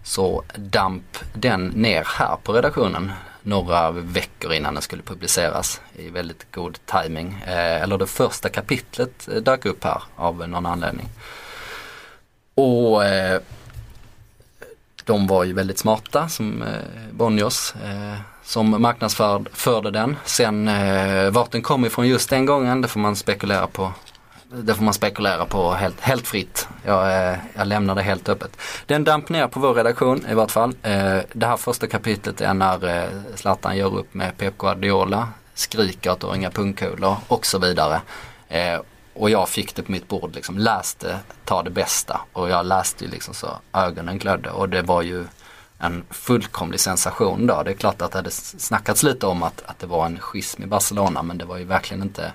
så 0.04 0.44
damp 0.56 1.18
den 1.32 1.66
ner 1.66 2.04
här 2.06 2.36
på 2.42 2.52
redaktionen 2.52 3.12
några 3.42 3.90
veckor 3.90 4.52
innan 4.52 4.74
den 4.74 4.82
skulle 4.82 5.02
publiceras 5.02 5.80
i 5.96 6.10
väldigt 6.10 6.52
god 6.52 6.78
timing. 6.86 7.42
Eh, 7.46 7.82
eller 7.82 7.98
det 7.98 8.06
första 8.06 8.48
kapitlet 8.48 9.28
dök 9.42 9.66
upp 9.66 9.84
här 9.84 10.02
av 10.16 10.48
någon 10.48 10.66
anledning. 10.66 11.08
Och 12.54 13.04
eh, 13.04 13.40
de 15.08 15.26
var 15.26 15.44
ju 15.44 15.52
väldigt 15.52 15.78
smarta 15.78 16.28
som 16.28 16.62
eh, 16.62 16.68
Bonniers 17.12 17.74
eh, 17.74 18.20
som 18.44 18.82
marknadsförde 18.82 19.90
den. 19.90 20.16
Sen 20.24 20.68
eh, 20.68 21.30
vart 21.30 21.50
den 21.50 21.62
kom 21.62 21.84
ifrån 21.84 22.08
just 22.08 22.30
den 22.30 22.46
gången 22.46 22.80
det 22.82 22.88
får 22.88 23.00
man 23.00 23.16
spekulera 23.16 23.66
på. 23.66 23.92
Det 24.50 24.74
får 24.74 24.84
man 24.84 24.94
spekulera 24.94 25.44
på 25.44 25.72
helt, 25.72 26.00
helt 26.00 26.26
fritt. 26.26 26.68
Jag, 26.84 27.30
eh, 27.30 27.38
jag 27.54 27.66
lämnar 27.66 27.94
det 27.94 28.02
helt 28.02 28.28
öppet. 28.28 28.56
Den 28.86 29.04
damp 29.04 29.28
ner 29.28 29.46
på 29.46 29.60
vår 29.60 29.74
redaktion 29.74 30.26
i 30.30 30.34
vart 30.34 30.50
fall. 30.50 30.74
Eh, 30.82 31.18
det 31.32 31.46
här 31.46 31.56
första 31.56 31.86
kapitlet 31.86 32.40
är 32.40 32.54
när 32.54 33.02
eh, 33.02 33.08
Zlatan 33.34 33.76
gör 33.76 33.98
upp 33.98 34.14
med 34.14 34.36
Pep 34.36 34.58
Guardiola, 34.58 35.28
skriker 35.54 36.10
att 36.10 36.20
du 36.20 36.26
har 36.26 36.34
inga 36.34 36.50
pungkulor 36.50 37.16
och 37.28 37.46
så 37.46 37.58
vidare. 37.58 38.00
Eh, 38.48 38.80
och 39.18 39.30
jag 39.30 39.48
fick 39.48 39.74
det 39.74 39.82
på 39.82 39.92
mitt 39.92 40.08
bord, 40.08 40.34
liksom, 40.34 40.58
läste, 40.58 41.18
ta 41.44 41.62
det 41.62 41.70
bästa. 41.70 42.20
Och 42.32 42.50
jag 42.50 42.66
läste 42.66 43.04
ju 43.04 43.10
liksom 43.10 43.34
så 43.34 43.48
ögonen 43.72 44.18
glödde 44.18 44.50
och 44.50 44.68
det 44.68 44.82
var 44.82 45.02
ju 45.02 45.24
en 45.78 46.04
fullkomlig 46.10 46.80
sensation 46.80 47.46
då. 47.46 47.62
Det 47.62 47.70
är 47.70 47.74
klart 47.74 48.02
att 48.02 48.12
det 48.12 48.18
hade 48.18 48.30
snackats 48.30 49.02
lite 49.02 49.26
om 49.26 49.42
att, 49.42 49.62
att 49.66 49.78
det 49.78 49.86
var 49.86 50.06
en 50.06 50.18
schism 50.18 50.62
i 50.62 50.66
Barcelona 50.66 51.22
men 51.22 51.38
det 51.38 51.44
var 51.44 51.56
ju 51.56 51.64
verkligen 51.64 52.02
inte 52.02 52.32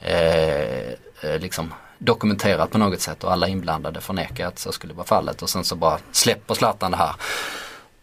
eh, 0.00 0.88
eh 1.20 1.38
liksom 1.40 1.74
dokumenterat 1.98 2.70
på 2.70 2.78
något 2.78 3.00
sätt 3.00 3.24
och 3.24 3.32
alla 3.32 3.48
inblandade 3.48 4.00
förnekade 4.00 4.48
att 4.48 4.58
så 4.58 4.72
skulle 4.72 4.94
vara 4.94 5.06
fallet 5.06 5.42
och 5.42 5.50
sen 5.50 5.64
så 5.64 5.76
bara 5.76 5.98
släpper 6.12 6.54
Zlatan 6.54 6.90
det 6.90 6.96
här. 6.96 7.14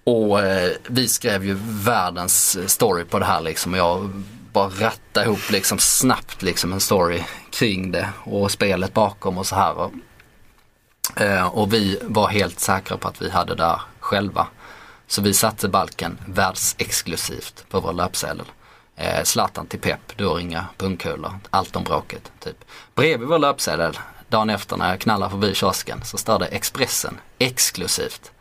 Och 0.03 0.39
eh, 0.39 0.71
vi 0.87 1.07
skrev 1.07 1.45
ju 1.45 1.57
världens 1.63 2.57
story 2.71 3.03
på 3.03 3.19
det 3.19 3.25
här 3.25 3.41
liksom. 3.41 3.73
Jag 3.73 4.23
bara 4.53 4.69
ratta 4.69 5.23
ihop 5.25 5.51
liksom 5.51 5.79
snabbt 5.79 6.41
liksom 6.41 6.73
en 6.73 6.79
story 6.79 7.23
kring 7.51 7.91
det 7.91 8.09
och 8.23 8.51
spelet 8.51 8.93
bakom 8.93 9.37
och 9.37 9.47
så 9.47 9.55
här. 9.55 9.73
Och, 9.73 9.91
eh, 11.21 11.47
och 11.47 11.73
vi 11.73 11.99
var 12.01 12.27
helt 12.27 12.59
säkra 12.59 12.97
på 12.97 13.07
att 13.07 13.21
vi 13.21 13.29
hade 13.29 13.55
det 13.55 13.63
där 13.63 13.81
själva. 13.99 14.47
Så 15.07 15.21
vi 15.21 15.33
satte 15.33 15.67
balken 15.67 16.17
världsexklusivt 16.25 17.65
på 17.69 17.79
vår 17.79 17.93
löpsedel. 17.93 18.45
Eh, 18.95 19.23
Zlatan 19.23 19.67
till 19.67 19.79
Pep, 19.79 19.99
du 20.15 20.25
har 20.25 20.39
inga 20.39 20.65
pungkulor, 20.77 21.39
allt 21.49 21.75
om 21.75 21.83
bråket. 21.83 22.31
Typ. 22.39 22.65
Bredvid 22.95 23.27
vår 23.27 23.39
löpsedel, 23.39 23.99
dagen 24.29 24.49
efter 24.49 24.77
när 24.77 24.89
jag 24.89 24.99
knallar 24.99 25.29
förbi 25.29 25.55
kiosken, 25.55 26.01
så 26.03 26.17
står 26.17 26.39
det 26.39 26.45
Expressen, 26.45 27.17
exklusivt. 27.39 28.31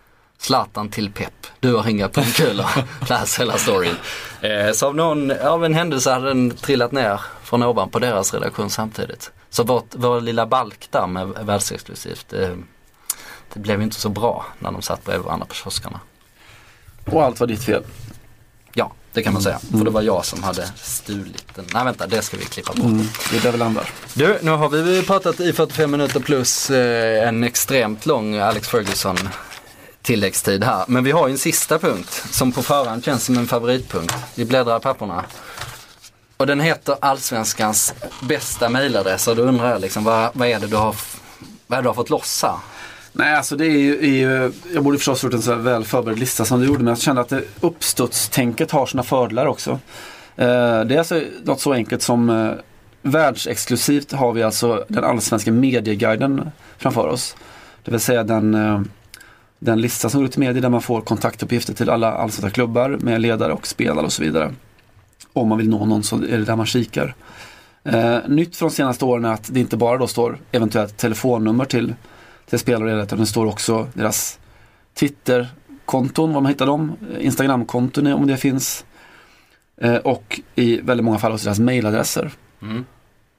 Zlatan 0.40 0.88
till 0.90 1.10
Pep, 1.10 1.46
du 1.60 1.74
har 1.74 1.88
inga 1.88 2.08
pungkulor. 2.08 2.66
Läs 3.08 3.40
hela 3.40 3.58
storyn. 3.58 3.94
Eh, 4.40 4.72
så 4.72 4.86
av, 4.86 4.96
någon, 4.96 5.30
av 5.30 5.64
en 5.64 5.74
händelse 5.74 6.10
hade 6.10 6.28
den 6.28 6.50
trillat 6.50 6.92
ner 6.92 7.20
från 7.42 7.62
ovan 7.62 7.90
på 7.90 7.98
deras 7.98 8.34
redaktion 8.34 8.70
samtidigt. 8.70 9.30
Så 9.50 9.62
vårt, 9.62 9.86
vår 9.90 10.20
lilla 10.20 10.46
balk 10.46 10.88
där 10.90 11.06
med 11.06 11.28
världsexklusivt, 11.28 12.28
det, 12.28 12.56
det 13.52 13.60
blev 13.60 13.82
inte 13.82 14.00
så 14.00 14.08
bra 14.08 14.46
när 14.58 14.72
de 14.72 14.82
satt 14.82 15.04
bredvid 15.04 15.24
varandra 15.24 15.46
på 15.46 15.54
kioskarna. 15.54 16.00
Och 17.04 17.24
allt 17.24 17.40
var 17.40 17.46
ditt 17.46 17.64
fel? 17.64 17.82
Ja, 18.72 18.92
det 19.12 19.22
kan 19.22 19.32
man 19.32 19.42
säga. 19.42 19.60
Mm. 19.62 19.78
För 19.78 19.84
det 19.84 19.90
var 19.90 20.02
jag 20.02 20.24
som 20.24 20.42
hade 20.42 20.66
stulit 20.76 21.54
den. 21.54 21.64
Nej 21.74 21.84
vänta, 21.84 22.06
det 22.06 22.22
ska 22.22 22.36
vi 22.36 22.44
klippa 22.44 22.72
bort. 22.72 22.84
Mm, 22.84 23.06
det 23.30 23.36
är 23.36 23.40
där 23.40 23.52
vi 23.52 23.58
landar. 23.58 23.90
Du, 24.14 24.38
nu 24.42 24.50
har 24.50 24.68
vi 24.68 25.02
pratat 25.02 25.40
i 25.40 25.52
45 25.52 25.90
minuter 25.90 26.20
plus 26.20 26.70
eh, 26.70 27.28
en 27.28 27.44
extremt 27.44 28.06
lång 28.06 28.36
Alex 28.36 28.68
Ferguson 28.68 29.16
tilläggstid 30.02 30.64
här. 30.64 30.84
Men 30.88 31.04
vi 31.04 31.10
har 31.10 31.28
ju 31.28 31.32
en 31.32 31.38
sista 31.38 31.78
punkt 31.78 32.24
som 32.30 32.52
på 32.52 32.62
förhand 32.62 33.04
känns 33.04 33.24
som 33.24 33.38
en 33.38 33.46
favoritpunkt. 33.46 34.14
Vi 34.34 34.44
bläddrar 34.44 34.76
i 34.76 34.80
papperna. 34.80 35.24
Och 36.36 36.46
den 36.46 36.60
heter 36.60 36.96
Allsvenskans 37.00 37.94
bästa 38.22 38.68
mejladresser. 38.68 39.30
och 39.30 39.36
då 39.36 39.42
undrar 39.42 39.70
jag 39.70 39.80
liksom 39.80 40.04
vad, 40.04 40.30
vad 40.32 40.48
är 40.48 40.60
det 40.60 40.66
du 40.66 40.76
har, 40.76 40.96
vad 41.66 41.78
är 41.78 41.82
det 41.82 41.86
du 41.86 41.88
har 41.88 41.94
fått 41.94 42.10
lossa? 42.10 42.60
Nej, 43.12 43.34
alltså 43.34 43.56
det 43.56 43.66
är 43.66 43.78
ju, 43.78 43.98
är 43.98 44.08
ju 44.08 44.52
jag 44.74 44.84
borde 44.84 44.98
förstås 44.98 45.24
gjort 45.24 45.34
en 45.34 45.42
så 45.42 45.52
här 45.52 45.58
väl 45.58 45.84
förberedd 45.84 46.18
lista 46.18 46.44
som 46.44 46.60
du 46.60 46.66
gjorde, 46.66 46.78
men 46.78 46.86
jag 46.86 46.98
kände 46.98 47.20
att 47.20 47.32
uppstudstänket 47.60 48.70
har 48.70 48.86
sina 48.86 49.02
fördelar 49.02 49.46
också. 49.46 49.70
Eh, 50.36 50.80
det 50.84 50.94
är 50.94 50.98
alltså 50.98 51.22
något 51.44 51.60
så 51.60 51.72
enkelt 51.72 52.02
som 52.02 52.30
eh, 52.30 52.52
världsexklusivt 53.02 54.12
har 54.12 54.32
vi 54.32 54.42
alltså 54.42 54.84
den 54.88 55.04
allsvenska 55.04 55.52
medieguiden 55.52 56.50
framför 56.78 57.08
oss. 57.08 57.36
Det 57.84 57.90
vill 57.90 58.00
säga 58.00 58.24
den, 58.24 58.54
eh, 58.54 58.80
den 59.62 59.80
lista 59.80 60.08
som 60.08 60.20
går 60.20 60.28
ut 60.28 60.36
i 60.36 60.40
media 60.40 60.62
där 60.62 60.68
man 60.68 60.82
får 60.82 61.00
kontaktuppgifter 61.00 61.74
till 61.74 61.90
alla 61.90 62.12
allsvenska 62.12 62.54
klubbar 62.54 62.98
med 63.00 63.20
ledare 63.20 63.52
och 63.52 63.66
spelare 63.66 64.06
och 64.06 64.12
så 64.12 64.22
vidare. 64.22 64.54
Om 65.32 65.48
man 65.48 65.58
vill 65.58 65.68
nå 65.68 65.86
någon 65.86 66.02
så 66.02 66.16
är 66.16 66.38
det 66.38 66.44
där 66.44 66.56
man 66.56 66.66
kikar. 66.66 67.14
Eh, 67.84 68.18
nytt 68.28 68.56
från 68.56 68.70
senaste 68.70 69.04
åren 69.04 69.24
är 69.24 69.32
att 69.32 69.54
det 69.54 69.60
inte 69.60 69.76
bara 69.76 69.98
då 69.98 70.06
står 70.06 70.38
eventuellt 70.52 70.96
telefonnummer 70.96 71.64
till, 71.64 71.94
till 72.48 72.58
spelare 72.58 72.82
och 72.82 72.86
ledare 72.86 73.02
utan 73.02 73.18
det 73.18 73.26
står 73.26 73.46
också 73.46 73.88
deras 73.94 74.38
Twitterkonton, 74.94 76.32
var 76.32 76.40
man 76.40 76.50
hittar 76.50 76.66
dem, 76.66 76.96
eh, 77.12 77.26
Instagramkonton 77.26 78.06
om 78.06 78.26
det 78.26 78.36
finns. 78.36 78.84
Eh, 79.80 79.96
och 79.96 80.40
i 80.54 80.80
väldigt 80.80 81.04
många 81.04 81.18
fall 81.18 81.32
också 81.32 81.44
deras 81.44 81.58
mailadresser. 81.58 82.30
Mm. 82.62 82.84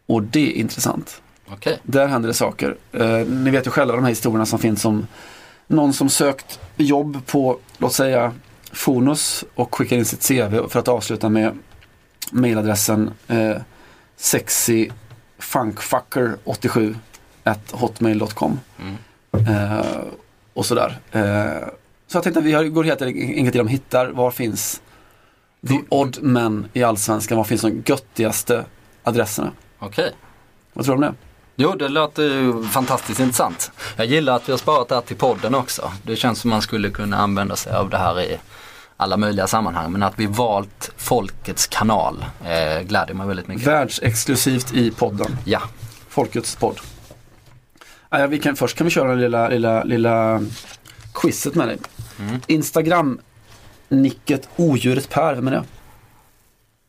Och 0.06 0.24
det 0.24 0.52
är 0.52 0.54
intressant. 0.54 1.22
Okej. 1.48 1.80
Där 1.84 2.08
händer 2.08 2.28
det 2.28 2.34
saker. 2.34 2.76
Eh, 2.92 3.28
ni 3.28 3.50
vet 3.50 3.68
ju 3.68 3.72
själva 3.72 3.96
de 3.96 4.04
här 4.04 4.10
historierna 4.10 4.46
som 4.46 4.60
finns 4.60 4.86
om 4.86 5.08
någon 5.72 5.94
som 5.94 6.10
sökt 6.10 6.60
jobb 6.78 7.26
på, 7.26 7.58
låt 7.78 7.94
säga, 7.94 8.34
Fonus 8.72 9.44
och 9.56 9.76
skickar 9.76 9.98
in 9.98 10.06
sitt 10.06 10.28
CV 10.28 10.68
för 10.70 10.80
att 10.80 10.88
avsluta 10.88 11.30
med 11.30 11.58
mailadressen 12.32 13.12
eh, 13.28 13.58
sexyfunkfucker87 14.18 16.96
at 17.44 17.72
hotmail.com. 17.72 18.60
Mm. 18.80 18.96
Eh, 19.48 19.86
och 20.54 20.66
sådär. 20.66 21.00
Eh, 21.12 21.68
så 22.08 22.18
jag 22.18 22.24
tänkte 22.24 22.40
att 22.40 22.46
vi 22.46 22.70
går 22.70 22.84
helt 22.84 23.02
enkelt 23.02 23.56
igenom 23.56 23.68
hittar, 23.68 24.08
var 24.08 24.32
finns 24.32 24.82
the 25.68 25.80
odd 25.90 26.18
men 26.22 26.68
i 26.74 26.84
Allsvenskan, 26.84 27.38
var 27.38 27.44
finns 27.44 27.62
de 27.62 27.84
göttigaste 27.86 28.66
adresserna? 29.04 29.52
Okej. 29.80 30.12
Vad 30.74 30.86
tror 30.86 30.98
du 30.98 31.06
om 31.06 31.14
det? 31.14 31.31
Jo, 31.56 31.76
det 31.76 31.90
låter 31.90 32.24
ju 32.24 32.64
fantastiskt 32.64 33.20
intressant. 33.20 33.72
Jag 33.96 34.06
gillar 34.06 34.36
att 34.36 34.50
vi 34.50 34.54
har 34.54 34.58
sparat 34.58 34.88
det 34.88 34.96
här 34.96 35.02
till 35.02 35.16
podden 35.18 35.56
också. 35.56 35.92
Det 36.04 36.16
känns 36.16 36.40
som 36.40 36.50
man 36.50 36.62
skulle 36.62 36.90
kunna 36.90 37.18
använda 37.18 37.56
sig 37.56 37.74
av 37.74 37.90
det 37.90 37.98
här 37.98 38.22
i 38.22 38.38
alla 38.98 39.18
möjliga 39.18 39.48
sammanhang. 39.48 39.92
Men 39.92 40.04
att 40.04 40.14
vi 40.20 40.26
valt 40.26 40.92
folkets 40.98 41.68
kanal 41.68 42.26
eh, 42.46 42.82
gläder 42.82 43.14
mig 43.14 43.28
väldigt 43.28 43.48
mycket. 43.48 43.68
Världsexklusivt 43.68 44.74
i 44.74 44.92
podden. 44.92 45.38
Ja, 45.46 45.62
Folkets 46.10 46.56
podd. 46.56 46.80
Ja, 48.10 48.28
vi 48.28 48.40
kan, 48.40 48.56
först 48.56 48.78
kan 48.78 48.86
vi 48.86 48.92
köra 48.92 49.16
lilla, 49.16 49.50
lilla, 49.50 49.84
lilla 49.84 50.42
quizet 51.14 51.56
med 51.56 51.68
dig. 51.68 51.78
Instagram-nicket 52.48 54.50
odjuret 54.56 55.10
Per, 55.10 55.36
vem 55.36 55.48
är 55.48 55.52
det? 55.52 55.64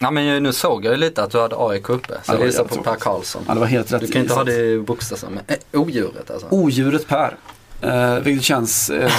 Ja 0.02 0.10
men 0.10 0.42
nu 0.42 0.52
såg 0.52 0.84
jag 0.84 0.92
ju 0.92 0.96
lite 0.96 1.22
att 1.22 1.30
du 1.30 1.40
hade 1.40 1.56
AIK 1.58 1.88
uppe. 1.88 2.14
Så 2.22 2.32
jag 2.32 2.46
gissar 2.46 2.64
på 2.64 2.82
Per. 2.82 2.94
Karlsson. 2.94 3.42
Ja, 3.48 3.54
det 3.54 3.60
var 3.60 3.66
helt 3.66 3.92
rätt. 3.92 4.00
Du 4.00 4.06
kan 4.06 4.22
inte 4.22 4.34
ha 4.34 4.44
det 4.44 4.72
i 4.72 4.78
bokstavsform. 4.78 5.40
Eh, 5.46 5.80
odjuret 5.80 6.30
alltså. 6.30 6.46
Odjuret 6.50 7.08
Per. 7.08 7.36
Eh, 7.80 8.14
vilket 8.14 8.44
känns 8.44 8.90
eh, 8.90 9.12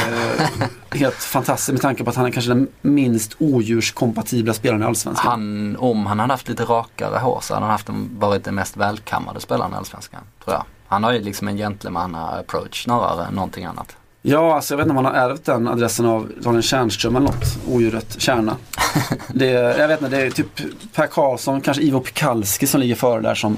helt 0.91 1.15
fantastiskt 1.15 1.71
med 1.71 1.81
tanke 1.81 2.03
på 2.03 2.09
att 2.09 2.15
han 2.15 2.25
är 2.25 2.31
kanske 2.31 2.51
den 2.51 2.67
minst 2.81 3.35
odjurskompatibla 3.39 4.53
spelaren 4.53 4.81
i 4.81 4.85
Allsvenskan. 4.85 5.31
Han, 5.31 5.75
om 5.77 6.05
han 6.05 6.19
hade 6.19 6.33
haft 6.33 6.49
lite 6.49 6.63
rakare 6.63 7.17
hår 7.17 7.39
så 7.41 7.53
hade 7.53 7.65
han 7.65 7.71
haft 7.71 7.89
en, 7.89 8.09
varit 8.19 8.43
den 8.43 8.55
mest 8.55 8.77
välkammade 8.77 9.39
spelaren 9.39 9.73
i 9.73 9.75
Allsvenskan. 9.75 10.21
Tror 10.43 10.55
jag. 10.55 10.65
Han 10.87 11.03
har 11.03 11.13
ju 11.13 11.19
liksom 11.19 11.47
en 11.47 11.57
gentleman-approach 11.57 12.83
snarare 12.83 13.25
än 13.25 13.33
någonting 13.33 13.65
annat. 13.65 13.95
Ja, 14.25 14.55
alltså 14.55 14.73
jag 14.73 14.77
vet 14.77 14.83
inte 14.85 14.97
om 14.99 15.05
han 15.05 15.15
har 15.15 15.29
ärvt 15.29 15.45
den 15.45 15.67
adressen 15.67 16.05
av 16.05 16.31
Daniel 16.41 16.63
Tjärnström 16.63 17.15
eller 17.15 17.25
något. 17.25 17.57
Odjuret 17.67 18.15
Kärna. 18.21 18.57
Det, 19.33 19.49
är- 19.49 19.79
jag 19.79 19.87
vet 19.87 20.01
inte, 20.01 20.15
det 20.17 20.25
är 20.25 20.31
typ 20.31 20.61
Per 20.93 21.07
Karlsson, 21.07 21.61
kanske 21.61 21.83
Ivo 21.83 21.99
Pikalski 21.99 22.67
som 22.67 22.79
ligger 22.81 22.95
före 22.95 23.21
där 23.21 23.35
som 23.35 23.57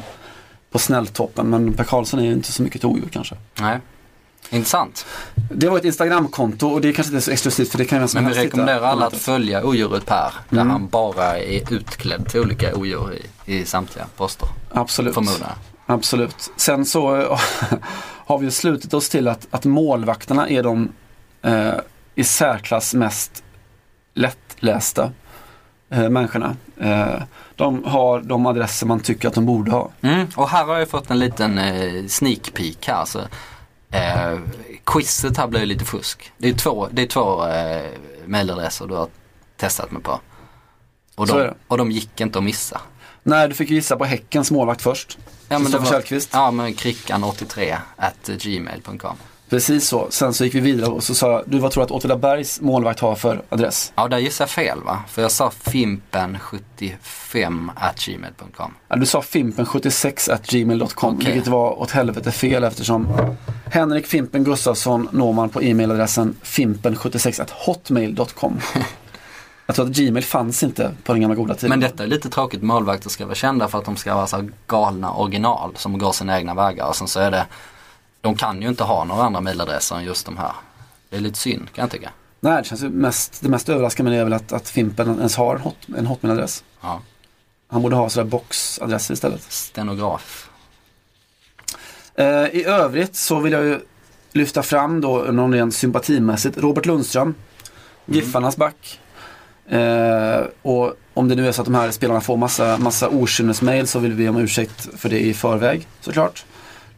på 0.71 0.79
snälltoppen. 0.79 1.49
Men 1.49 1.73
Per 1.73 1.83
Karlsson 1.83 2.19
är 2.19 2.23
ju 2.23 2.31
inte 2.31 2.51
så 2.51 2.63
mycket 2.63 2.81
till 2.81 2.89
odjur 2.89 3.09
kanske. 3.11 3.35
Nej. 3.59 3.79
Intressant. 4.49 5.05
Det 5.51 5.69
var 5.69 5.77
ett 5.77 5.85
Instagramkonto 5.85 6.67
och 6.67 6.81
det 6.81 6.87
är 6.89 6.93
kanske 6.93 7.13
inte 7.13 7.25
så 7.25 7.31
exklusivt 7.31 7.69
för 7.71 7.77
det 7.77 7.85
kan 7.85 7.99
vem 7.99 8.07
som 8.07 8.23
Men 8.23 8.31
vi 8.33 8.37
hitta 8.37 8.45
rekommenderar 8.47 8.79
på 8.79 8.85
alla 8.85 9.05
att 9.05 9.11
nätet. 9.13 9.25
följa 9.25 9.65
odjuret 9.65 10.05
Per. 10.05 10.33
Där 10.49 10.61
Mm. 10.61 10.69
han 10.71 10.87
bara 10.87 11.37
är 11.39 11.73
utklädd 11.73 12.29
till 12.29 12.39
olika 12.41 12.75
odjur 12.75 13.13
i, 13.45 13.55
i 13.57 13.65
samtliga 13.65 14.05
poster. 14.17 14.47
Absolut. 14.73 15.13
Förmodar 15.13 15.37
jag. 15.39 15.95
Absolut. 15.95 16.51
Sen 16.57 16.85
så 16.85 17.37
har 18.25 18.37
vi 18.37 18.51
slutit 18.51 18.93
oss 18.93 19.09
till 19.09 19.27
att, 19.27 19.47
att 19.51 19.65
målvakterna 19.65 20.49
är 20.49 20.63
de 20.63 20.91
eh, 21.41 21.73
i 22.15 22.23
särklass 22.23 22.93
mest 22.93 23.43
lättlästa 24.13 25.11
eh, 25.89 26.09
människorna. 26.09 26.55
Eh, 26.79 27.23
de 27.55 27.83
har 27.83 28.21
de 28.21 28.45
adresser 28.45 28.87
man 28.87 28.99
tycker 28.99 29.27
att 29.27 29.33
de 29.33 29.45
borde 29.45 29.71
ha. 29.71 29.89
Mm. 30.01 30.27
Och 30.35 30.49
här 30.49 30.65
har 30.65 30.77
jag 30.77 30.89
fått 30.89 31.11
en 31.11 31.19
liten 31.19 31.57
eh, 31.57 32.05
sneak 32.07 32.53
peek 32.53 32.87
här. 32.87 33.05
Så, 33.05 33.19
eh, 33.91 34.39
quizet 34.83 35.37
här 35.37 35.47
blir 35.47 35.59
ju 35.59 35.65
lite 35.65 35.85
fusk. 35.85 36.31
Det 36.37 36.49
är 36.49 36.53
två, 36.53 36.87
det 36.91 37.01
är 37.01 37.07
två 37.07 37.47
eh, 37.47 37.91
mailadresser 38.25 38.87
du 38.87 38.93
har 38.93 39.07
testat 39.57 39.91
mig 39.91 40.01
på. 40.01 40.19
Och 41.15 41.27
de, 41.27 41.53
och 41.67 41.77
de 41.77 41.91
gick 41.91 42.21
inte 42.21 42.37
att 42.37 42.43
missa. 42.43 42.81
Nej, 43.23 43.47
du 43.47 43.55
fick 43.55 43.69
gissa 43.69 43.97
på 43.97 44.05
Häckens 44.05 44.51
målvakt 44.51 44.81
först. 44.81 45.17
Ja, 45.49 45.59
men 45.59 45.65
Kristoffer 45.65 45.91
Källqvist. 45.91 46.29
Ja, 46.33 46.51
men 46.51 46.73
krickan83 46.73 47.75
at 47.97 48.27
gmail.com. 48.27 49.15
Precis 49.49 49.87
så. 49.87 50.07
Sen 50.09 50.33
så 50.33 50.43
gick 50.45 50.55
vi 50.55 50.59
vidare 50.59 50.89
och 50.89 51.03
så 51.03 51.15
sa 51.15 51.31
jag, 51.31 51.43
du 51.45 51.59
vad 51.59 51.71
tror 51.71 51.81
du 51.81 51.85
att 51.85 51.91
Åtvidabergs 51.91 52.61
målvakt 52.61 52.99
har 52.99 53.15
för 53.15 53.41
adress? 53.49 53.93
Ja, 53.95 54.07
där 54.07 54.17
gissade 54.17 54.43
jag 54.45 54.49
fel 54.49 54.83
va? 54.83 55.03
För 55.07 55.21
jag 55.21 55.31
sa 55.31 55.51
fimpen75 55.63 57.69
at 57.75 57.99
gmail.com. 58.05 58.73
Ja, 58.87 58.95
du 58.95 59.05
sa 59.05 59.21
fimpen76 59.21 60.33
at 60.33 60.47
gmail.com, 60.47 61.15
Okej. 61.15 61.31
vilket 61.31 61.47
var 61.47 61.79
åt 61.79 61.91
helvete 61.91 62.31
fel 62.31 62.63
eftersom 62.63 63.07
Henrik 63.71 64.07
Fimpen 64.07 64.43
Gustafsson 64.43 65.09
når 65.11 65.33
man 65.33 65.49
på 65.49 65.63
e-mailadressen 65.63 66.35
fimpen76 66.43 67.41
at 67.41 67.49
hotmail.com. 67.49 68.59
Jag 69.65 69.75
tror 69.75 69.85
att 69.85 69.91
Gmail 69.91 70.23
fanns 70.23 70.63
inte 70.63 70.91
på 71.03 71.13
den 71.13 71.21
gamla 71.21 71.35
goda 71.35 71.55
tiden. 71.55 71.69
Men 71.69 71.79
detta 71.79 72.03
är 72.03 72.07
lite 72.07 72.29
tråkigt. 72.29 72.61
Målvakter 72.61 73.09
ska 73.09 73.25
vara 73.25 73.35
kända 73.35 73.67
för 73.67 73.77
att 73.77 73.85
de 73.85 73.95
ska 73.95 74.15
vara 74.15 74.27
så 74.27 74.49
galna 74.67 75.13
original 75.13 75.71
som 75.75 75.97
går 75.97 76.11
sina 76.11 76.37
egna 76.37 76.53
vägar. 76.53 76.87
Och 76.87 76.95
sen 76.95 77.07
så 77.07 77.19
är 77.19 77.31
det, 77.31 77.45
de 78.21 78.35
kan 78.35 78.61
ju 78.61 78.67
inte 78.67 78.83
ha 78.83 79.03
några 79.03 79.23
andra 79.23 79.41
mailadresser 79.41 79.95
än 79.95 80.03
just 80.03 80.25
de 80.25 80.37
här. 80.37 80.51
Det 81.09 81.15
är 81.15 81.21
lite 81.21 81.37
synd 81.37 81.73
kan 81.73 81.81
jag 81.83 81.91
tycka. 81.91 82.09
Nej, 82.39 82.61
det, 82.61 82.67
känns 82.67 82.83
ju 82.83 82.89
mest, 82.89 83.41
det 83.41 83.49
mest 83.49 83.69
överraskande 83.69 84.17
är 84.17 84.23
väl 84.23 84.33
att, 84.33 84.51
att 84.51 84.69
Fimpen 84.69 85.17
ens 85.17 85.35
har 85.35 85.55
en, 85.55 85.61
hot, 85.61 85.77
en 85.97 86.05
hotmailadress. 86.05 86.63
Ja. 86.81 87.01
Han 87.67 87.81
borde 87.81 87.95
ha 87.95 88.09
sådär 88.09 88.29
boxadresser 88.29 89.13
istället. 89.13 89.41
Stenograf. 89.41 90.49
Eh, 92.15 92.25
I 92.45 92.63
övrigt 92.65 93.15
så 93.15 93.39
vill 93.39 93.53
jag 93.53 93.63
ju 93.63 93.79
lyfta 94.31 94.63
fram 94.63 95.01
då 95.01 95.17
någon 95.17 95.53
rent 95.53 95.75
sympatimässigt 95.75 96.57
Robert 96.57 96.85
Lundström, 96.85 97.35
Giffarnas 98.05 98.57
back. 98.57 98.99
Eh, 99.69 100.45
och 100.61 100.93
om 101.13 101.27
det 101.27 101.35
nu 101.35 101.47
är 101.47 101.51
så 101.51 101.61
att 101.61 101.65
de 101.65 101.75
här 101.75 101.91
spelarna 101.91 102.21
får 102.21 102.37
massa, 102.37 102.77
massa 102.77 103.09
okynnesmail 103.09 103.87
så 103.87 103.99
vill 103.99 104.13
vi 104.13 104.29
om 104.29 104.37
ursäkt 104.37 104.87
för 104.97 105.09
det 105.09 105.19
i 105.19 105.33
förväg 105.33 105.87
såklart. 106.01 106.45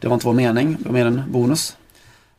Det 0.00 0.08
var 0.08 0.14
inte 0.14 0.26
vår 0.26 0.34
mening, 0.34 0.76
det 0.80 0.84
var 0.88 0.92
mer 0.92 1.06
en 1.06 1.22
bonus. 1.28 1.76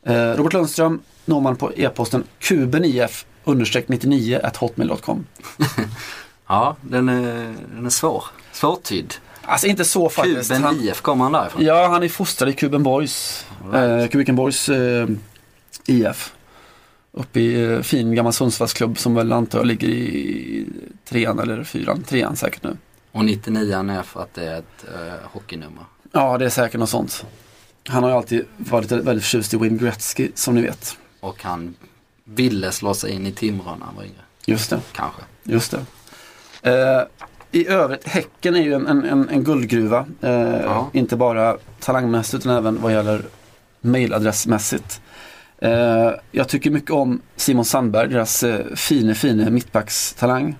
Eh, 0.06 0.14
Robert 0.14 0.52
Lundström 0.52 1.00
når 1.24 1.40
man 1.40 1.56
på 1.56 1.72
e-posten 1.76 2.24
kubenif 2.38 3.24
understreck 3.44 3.88
99 3.88 4.40
at 4.42 4.56
hotmail.com. 4.56 5.26
Ja, 6.46 6.76
den 6.80 7.08
är, 7.08 7.54
den 7.74 7.86
är 7.86 7.90
svår. 7.90 8.24
Svårtydd. 8.52 9.14
Alltså 9.42 9.66
inte 9.66 9.84
så 9.84 10.08
faktiskt. 10.08 10.48
Kuben 10.50 10.62
Han- 10.64 10.80
IF 10.80 11.00
kommer 11.00 11.24
han 11.24 11.32
därifrån. 11.32 11.64
Ja, 11.64 11.88
han 11.88 12.02
är 12.02 12.08
fostrad 12.08 12.48
i 12.50 12.52
Kuben 12.52 12.82
Boys. 12.82 13.46
Eh, 13.74 14.06
Kubiken 14.08 14.36
Boys 14.36 14.68
eh, 14.68 15.08
IF. 15.86 16.32
Uppe 17.12 17.40
i 17.40 17.72
eh, 17.72 17.80
fin 17.80 18.14
gammal 18.14 18.32
Sundsvallsklubb 18.32 18.98
som 18.98 19.14
väl 19.14 19.32
antar 19.32 19.58
jag 19.58 19.66
ligger 19.66 19.88
i 19.88 20.66
trean 21.04 21.38
eller 21.38 21.64
fyran. 21.64 22.02
Trean 22.02 22.36
säkert 22.36 22.62
nu. 22.62 22.76
Och 23.12 23.24
99 23.24 23.90
är 23.90 24.02
för 24.02 24.22
att 24.22 24.34
det 24.34 24.44
är 24.44 24.58
ett 24.58 24.84
uh, 24.84 25.12
hockeynummer. 25.32 25.84
Ja, 26.12 26.38
det 26.38 26.44
är 26.44 26.48
säkert 26.50 26.80
något 26.80 26.88
sånt. 26.88 27.26
Han 27.88 28.02
har 28.02 28.10
ju 28.10 28.16
alltid 28.16 28.44
varit 28.56 28.92
väldigt 28.92 29.24
förtjust 29.24 29.54
i 29.54 29.56
Wayne 29.56 29.78
Gretzky 29.78 30.30
som 30.34 30.54
ni 30.54 30.62
vet. 30.62 30.96
Och 31.20 31.42
han 31.42 31.74
ville 32.24 32.72
slå 32.72 32.94
sig 32.94 33.12
in 33.12 33.26
i 33.26 33.32
Timrå 33.32 33.76
när 33.78 33.86
han 33.86 33.96
var 33.96 34.02
yngre. 34.02 34.22
Just 34.46 34.70
det, 34.70 34.80
Kanske. 34.92 35.22
just 35.42 35.70
det. 35.70 35.84
Eh, 36.70 37.02
I 37.50 37.68
övrigt, 37.68 38.08
Häcken 38.08 38.56
är 38.56 38.62
ju 38.62 38.74
en, 38.74 38.86
en, 38.86 39.28
en, 39.28 39.44
guldgruva. 39.44 40.06
Eh. 40.20 40.82
Inte 40.92 41.16
bara 41.16 41.56
talangmässigt 41.80 42.44
utan 42.44 42.56
även 42.56 42.82
vad 42.82 42.92
gäller 42.92 43.22
mailadressmässigt. 43.80 45.00
Eh, 45.62 46.10
jag 46.30 46.48
tycker 46.48 46.70
mycket 46.70 46.90
om 46.90 47.20
Simon 47.36 47.64
Sandberg, 47.64 48.08
deras 48.08 48.42
eh, 48.42 48.66
fine, 48.74 49.14
fine 49.14 49.54
mittbackstalang. 49.54 50.56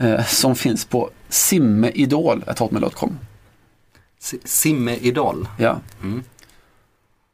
Eh, 0.00 0.24
som 0.24 0.54
finns 0.54 0.84
på 0.84 1.10
simmeidol.hotmail.com. 1.28 3.18
Si- 4.18 4.40
Simme 4.44 4.96
Idol. 4.96 5.48
Ja. 5.58 5.78
Mm. 6.02 6.22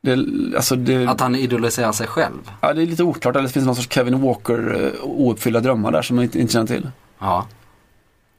Det, 0.03 0.13
alltså 0.57 0.77
det, 0.77 1.07
Att 1.07 1.21
han 1.21 1.35
idoliserar 1.35 1.93
sig 1.93 2.07
själv. 2.07 2.51
ja, 2.61 2.73
det 2.73 2.83
är 2.83 2.87
lite 2.87 3.03
oklart, 3.03 3.37
eller 3.37 3.47
det 3.47 3.53
finns 3.53 3.67
någon 3.67 3.77
sorts 3.77 3.89
Kevin 3.95 4.21
Walker 4.21 4.93
eh, 4.95 5.05
ouppfyllda 5.05 5.61
drömmar 5.61 5.93
där 5.93 6.03
som 6.03 6.17
man 6.17 6.23
inte, 6.25 6.41
inte 6.41 6.53
känner 6.53 6.67
till. 6.67 6.91
Ja. 7.19 7.47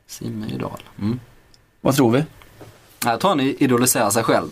Simme 0.08 0.48
Idol. 0.48 0.80
Mm. 1.00 1.20
Vad 1.82 1.96
tror 1.96 2.12
vi? 2.12 2.24
Jag 3.06 3.20
tror 3.20 3.30
han 3.30 3.40
idoliserar 3.40 4.10
sig 4.10 4.24
själv. 4.24 4.48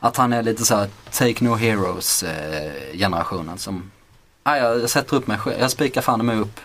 Att 0.00 0.16
han 0.16 0.32
är 0.32 0.42
lite 0.42 0.64
så 0.64 0.74
här 0.74 0.88
Take 1.10 1.44
No 1.44 1.54
Heroes 1.54 2.22
eh, 2.22 2.96
generationen 2.98 3.58
som, 3.58 3.90
ja, 4.44 4.56
jag 4.56 4.90
sätter 4.90 5.16
upp 5.16 5.26
mig 5.26 5.38
själv, 5.38 5.56
jag 5.60 5.70
spikar 5.70 6.00
fan 6.00 6.26
mig 6.26 6.38
upp 6.38 6.60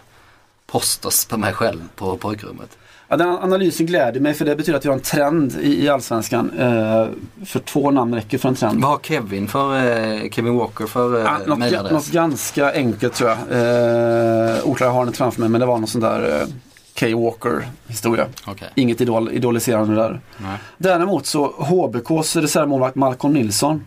posters 0.67 1.25
på 1.25 1.37
mig 1.37 1.53
själv 1.53 1.81
på 1.95 2.17
pojkrummet. 2.17 2.77
Ja, 3.07 3.17
den 3.17 3.27
analysen 3.27 3.85
gläder 3.85 4.19
mig 4.19 4.33
för 4.33 4.45
det 4.45 4.55
betyder 4.55 4.77
att 4.77 4.85
vi 4.85 4.89
har 4.89 4.95
en 4.95 5.01
trend 5.01 5.55
i, 5.61 5.83
i 5.85 5.89
Allsvenskan. 5.89 6.51
Eh, 6.59 7.07
för 7.45 7.59
två 7.59 7.91
namn 7.91 8.15
räcker 8.15 8.37
för 8.37 8.49
en 8.49 8.55
trend. 8.55 8.81
Vad 8.81 8.91
har 8.91 8.99
Kevin 8.99 9.47
för, 9.47 9.75
eh, 9.75 10.29
Kevin 10.29 10.55
Walker 10.55 10.85
för 10.85 11.17
eh, 11.17 11.23
Ja, 11.23 11.55
något, 11.55 11.91
något 11.91 12.07
ganska 12.07 12.73
enkelt 12.73 13.13
tror 13.13 13.29
jag. 13.29 13.37
Eh, 13.37 14.63
oklart, 14.63 14.87
jag 14.87 14.93
har 14.93 14.99
den 14.99 15.07
inte 15.07 15.17
framför 15.17 15.39
mig 15.39 15.49
men 15.49 15.61
det 15.61 15.67
var 15.67 15.77
någon 15.77 15.87
sån 15.87 16.01
där 16.01 16.47
eh, 16.95 17.11
K. 17.11 17.17
Walker 17.17 17.67
historia. 17.87 18.27
Okej. 18.45 18.69
Inget 18.75 19.01
idol, 19.01 19.31
idoliserande 19.31 19.95
där. 19.95 20.19
Nej. 20.37 20.57
Däremot 20.77 21.25
så 21.25 21.47
HBKs 21.47 22.35
reservmålvakt 22.35 22.95
Malcolm 22.95 23.33
Nilsson. 23.33 23.85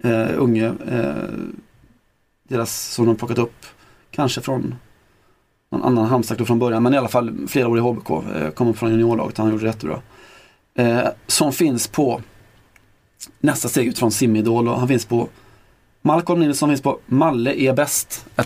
Eh, 0.00 0.28
unge. 0.36 0.66
Eh, 0.66 1.12
deras 2.48 2.94
som 2.94 3.06
de 3.06 3.16
plockat 3.16 3.38
upp. 3.38 3.66
Kanske 4.10 4.40
från 4.40 4.74
någon 5.70 5.82
annan 5.82 6.06
Halmstad 6.06 6.46
från 6.46 6.58
början. 6.58 6.82
Men 6.82 6.94
i 6.94 6.96
alla 6.96 7.08
fall 7.08 7.48
flera 7.48 7.68
år 7.68 7.78
i 7.78 7.80
HBK. 7.80 8.10
Eh, 8.10 8.50
kom 8.50 8.68
upp 8.68 8.78
från 8.78 8.90
juniorlaget. 8.90 9.38
Han 9.38 9.50
gjorde 9.50 9.62
det 9.62 9.66
jättebra. 9.66 10.00
Eh, 10.74 11.08
som 11.26 11.52
finns 11.52 11.88
på 11.88 12.22
nästa 13.40 13.68
steg 13.68 13.86
ut 13.86 13.98
från 13.98 14.10
Simidol. 14.10 14.68
Och 14.68 14.78
han 14.78 14.88
finns 14.88 15.04
på 15.04 15.28
Malcolm 16.02 16.40
Nilsson 16.40 16.68
finns 16.68 16.82
på 16.82 16.98
Malle 17.06 17.54
är 17.54 17.72
bäst. 17.72 18.26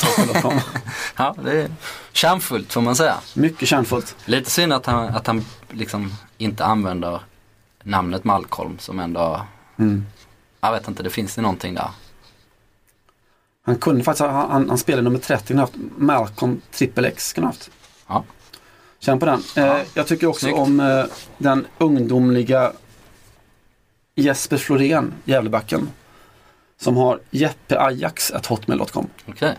Ja, 1.17 1.35
det 1.45 1.63
är 1.63 1.71
kärnfullt 2.13 2.73
får 2.73 2.81
man 2.81 2.97
säga. 2.97 3.15
Mycket 3.35 3.69
kärnfullt. 3.69 4.17
Lite 4.25 4.51
synd 4.51 4.73
att 4.73 4.87
han, 4.87 5.09
att 5.09 5.27
han 5.27 5.45
liksom 5.71 6.13
inte 6.39 6.65
använder 6.65 7.21
namnet 7.83 8.25
Malcolm 8.25 8.79
som 8.79 9.01
ändå, 9.01 9.41
Mm. 9.79 10.07
jag 10.61 10.73
vet 10.73 10.89
inte, 10.89 11.03
det 11.03 11.11
finns 11.11 11.35
det 11.35 11.43
någonting 11.43 11.75
där. 11.75 11.91
Han 13.65 13.77
kunde 13.77 14.05
faktiskt, 14.05 14.21
ha- 14.21 14.49
han, 14.49 14.69
han 14.69 14.79
spelade 14.79 15.03
nummer 15.03 15.19
30, 15.19 15.47
kunde 15.47 15.63
haft 15.63 15.73
Malcolm 15.97 16.61
trippel 16.71 17.05
X. 17.05 17.33
Kunde 17.33 17.47
haft. 17.49 17.71
Ja. 18.09 18.25
Känn 18.99 19.19
på 19.19 19.27
den. 19.27 19.43
Eh, 19.57 19.77
jag 19.95 20.07
tycker 20.07 20.27
också 20.27 20.41
Snyggt. 20.47 20.59
om 20.59 20.81
eh, 20.81 21.05
den 21.39 21.67
ungdomliga 21.79 22.73
Jesper 24.15 24.57
Florén, 24.57 25.13
Gävlebacken. 25.25 25.89
Som 26.83 26.97
har 26.97 27.21
jeppeajax.hotmail.com. 27.31 29.09
Okej. 29.27 29.57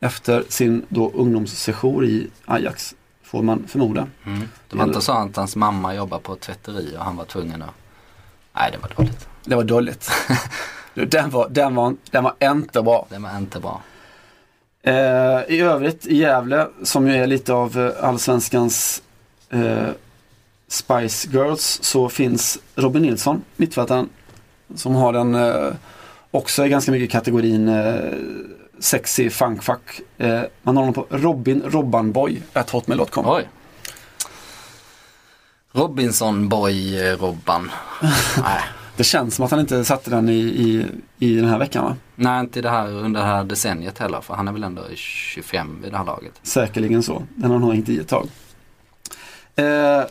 Efter 0.00 0.44
sin 0.48 0.86
då 0.88 1.10
ungdomssejour 1.14 2.04
i 2.04 2.30
Ajax, 2.44 2.94
får 3.22 3.42
man 3.42 3.64
förmoda. 3.68 4.06
Mm. 4.26 4.48
Det 4.70 4.76
var 4.76 4.84
inte 4.84 5.00
så 5.00 5.12
att 5.12 5.36
hans 5.36 5.56
mamma 5.56 5.94
jobbar 5.94 6.18
på 6.18 6.32
ett 6.32 6.40
tvätteri 6.40 6.96
och 6.98 7.04
han 7.04 7.16
var 7.16 7.24
tvungen 7.24 7.62
att, 7.62 7.74
nej 8.52 8.70
det 8.72 8.78
var 8.78 8.92
dåligt. 8.96 9.28
Det 9.44 9.56
var 9.56 9.64
dåligt. 9.64 10.10
Den, 10.94 11.30
var, 11.30 11.48
den, 11.48 11.74
var, 11.74 11.96
den 12.10 12.24
var 12.24 12.34
inte 12.42 12.82
bra. 12.82 13.06
Det 13.10 13.18
var 13.18 13.38
inte 13.38 13.60
bra. 13.60 13.82
Eh, 14.82 15.42
I 15.48 15.60
övrigt 15.60 16.06
i 16.06 16.16
Gävle 16.16 16.68
som 16.82 17.08
ju 17.08 17.14
är 17.14 17.26
lite 17.26 17.52
av 17.52 17.78
eh, 17.78 18.08
allsvenskans 18.08 19.02
eh, 19.50 19.88
Spice 20.68 21.28
Girls 21.32 21.78
så 21.82 22.08
finns 22.08 22.58
Robin 22.74 23.02
Nilsson, 23.02 23.42
mittfältaren. 23.56 24.08
Som 24.74 24.94
har 24.94 25.12
den 25.12 25.34
eh, 25.34 25.72
också 26.34 26.66
i 26.66 26.68
ganska 26.68 26.92
mycket 26.92 27.10
kategorin 27.10 27.68
eh, 27.68 27.94
sexy 28.78 29.30
funkfuck. 29.30 30.00
Eh, 30.18 30.40
man 30.62 30.76
har 30.76 30.82
honom 30.82 30.94
på 30.94 31.06
Robin 31.10 31.62
Robbanboy 31.66 32.42
at 32.52 32.70
hotmail.com. 32.70 33.24
Oj. 33.26 33.48
Robinson 35.72 36.48
Boy 36.48 37.06
eh, 37.06 37.16
Robban. 37.18 37.70
nej. 38.42 38.60
Det 38.96 39.04
känns 39.04 39.34
som 39.34 39.44
att 39.44 39.50
han 39.50 39.60
inte 39.60 39.84
satte 39.84 40.10
den 40.10 40.28
i, 40.28 40.38
i, 40.38 40.86
i 41.18 41.36
den 41.36 41.48
här 41.48 41.58
veckan 41.58 41.84
va? 41.84 41.96
nej, 42.16 42.40
inte 42.40 42.62
det 42.62 42.70
här 42.70 42.92
under 42.92 43.20
det 43.20 43.26
här 43.26 43.44
decenniet 43.44 43.98
heller 43.98 44.20
för 44.20 44.34
han 44.34 44.48
är 44.48 44.52
väl 44.52 44.64
ändå 44.64 44.82
25 44.94 45.78
vid 45.82 45.92
det 45.92 45.96
här 45.96 46.04
laget. 46.04 46.32
Säkerligen 46.42 47.02
så. 47.02 47.22
Den 47.34 47.50
har 47.50 47.58
nog 47.58 47.72
hängt 47.72 47.88
i 47.88 47.98
ett 47.98 48.08
tag. 48.08 48.28
Eh, 49.56 50.02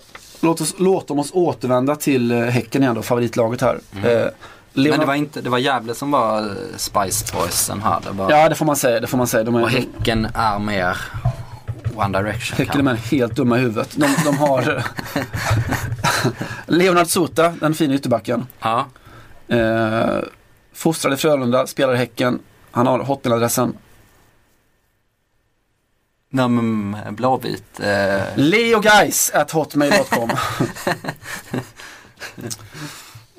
låt, 0.42 0.62
oss, 0.62 0.76
låt 0.78 1.12
oss 1.12 1.32
återvända 1.34 1.96
till 1.96 2.32
eh, 2.32 2.40
Häcken 2.40 2.84
igen 2.84 2.96
då, 2.96 3.02
favoritlaget 3.02 3.62
här. 3.62 3.80
Eh, 4.04 4.28
Men 4.74 4.84
Leonard- 4.84 5.00
det 5.00 5.06
var 5.06 5.16
inte, 5.16 5.42
det 5.42 5.50
var 5.50 5.58
Gävle 5.58 5.96
som 5.96 6.12
var 6.12 6.40
eh, 6.40 6.78
Spice 6.78 7.34
Boysen 7.36 7.82
här. 7.82 8.00
Det 8.04 8.10
var, 8.12 8.32
Ja 8.32 8.50
det 8.50 8.56
får 8.56 8.66
man 8.66 8.76
säga. 8.76 9.00
Det 9.00 9.08
får 9.08 9.18
man 9.18 9.28
säga. 9.28 9.44
De 9.44 9.56
är, 9.56 9.64
Och 9.64 9.70
Häcken 9.70 10.28
är 10.34 10.60
mer 10.60 10.98
One 11.96 12.18
Direction. 12.22 12.58
Häcken 12.58 12.80
är 12.80 12.84
med 12.84 12.98
helt 12.98 13.36
dumma 13.36 13.58
i 13.58 13.62
huvudet. 13.62 13.90
De, 13.96 14.16
de 14.26 14.38
har 14.38 14.84
Leonard 16.66 17.08
Sota, 17.08 17.50
den 17.60 17.74
fina 17.74 17.94
ytterbacken. 17.94 18.48
Ja. 18.60 18.86
Eh, 19.48 20.18
fostrad 20.74 21.14
i 21.14 21.18
Frölunda, 21.18 21.68
spelar 21.68 21.94
i 21.94 21.98
Häcken. 21.98 22.40
Han 22.72 22.88
har 22.88 23.00
hotmailadressen 23.00 23.78
Nej 26.30 26.48
men 26.50 26.98
Blåvit. 27.16 27.80
Eh, 27.80 28.22
leoguys 28.36 29.32
at 29.34 29.52
hotmail.com. 29.52 30.30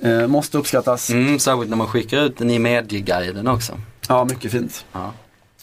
eh, 0.04 0.26
måste 0.26 0.58
uppskattas. 0.58 1.10
mm, 1.10 1.38
särskilt 1.38 1.70
när 1.70 1.76
man 1.76 1.86
skickar 1.86 2.18
ut 2.18 2.38
den 2.38 2.50
i 2.50 2.58
medieguiden 2.58 3.48
också. 3.48 3.80
Ja, 4.08 4.24
mycket 4.24 4.52
fint. 4.52 4.84
Ja. 4.92 5.12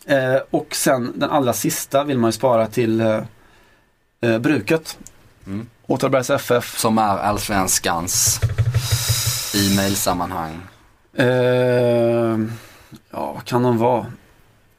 Eh, 0.06 0.42
och 0.50 0.76
sen 0.76 1.14
den 1.16 1.30
allra 1.30 1.54
sista 1.54 2.04
vill 2.04 2.18
man 2.18 2.28
ju 2.28 2.32
spara 2.32 2.68
till 2.68 3.02
eh, 3.02 3.22
eh, 4.22 4.40
bruket. 4.40 4.98
Mm. 5.46 5.68
Åtvidabergs 5.88 6.30
FF. 6.30 6.80
Som 6.80 6.98
är 6.98 7.18
allsvenskans 7.18 8.40
e-mailsammanhang. 9.56 10.62
Eh, 11.14 11.26
ja, 13.12 13.34
vad 13.34 13.46
kan 13.46 13.64
de 13.64 13.78
vara? 13.78 14.06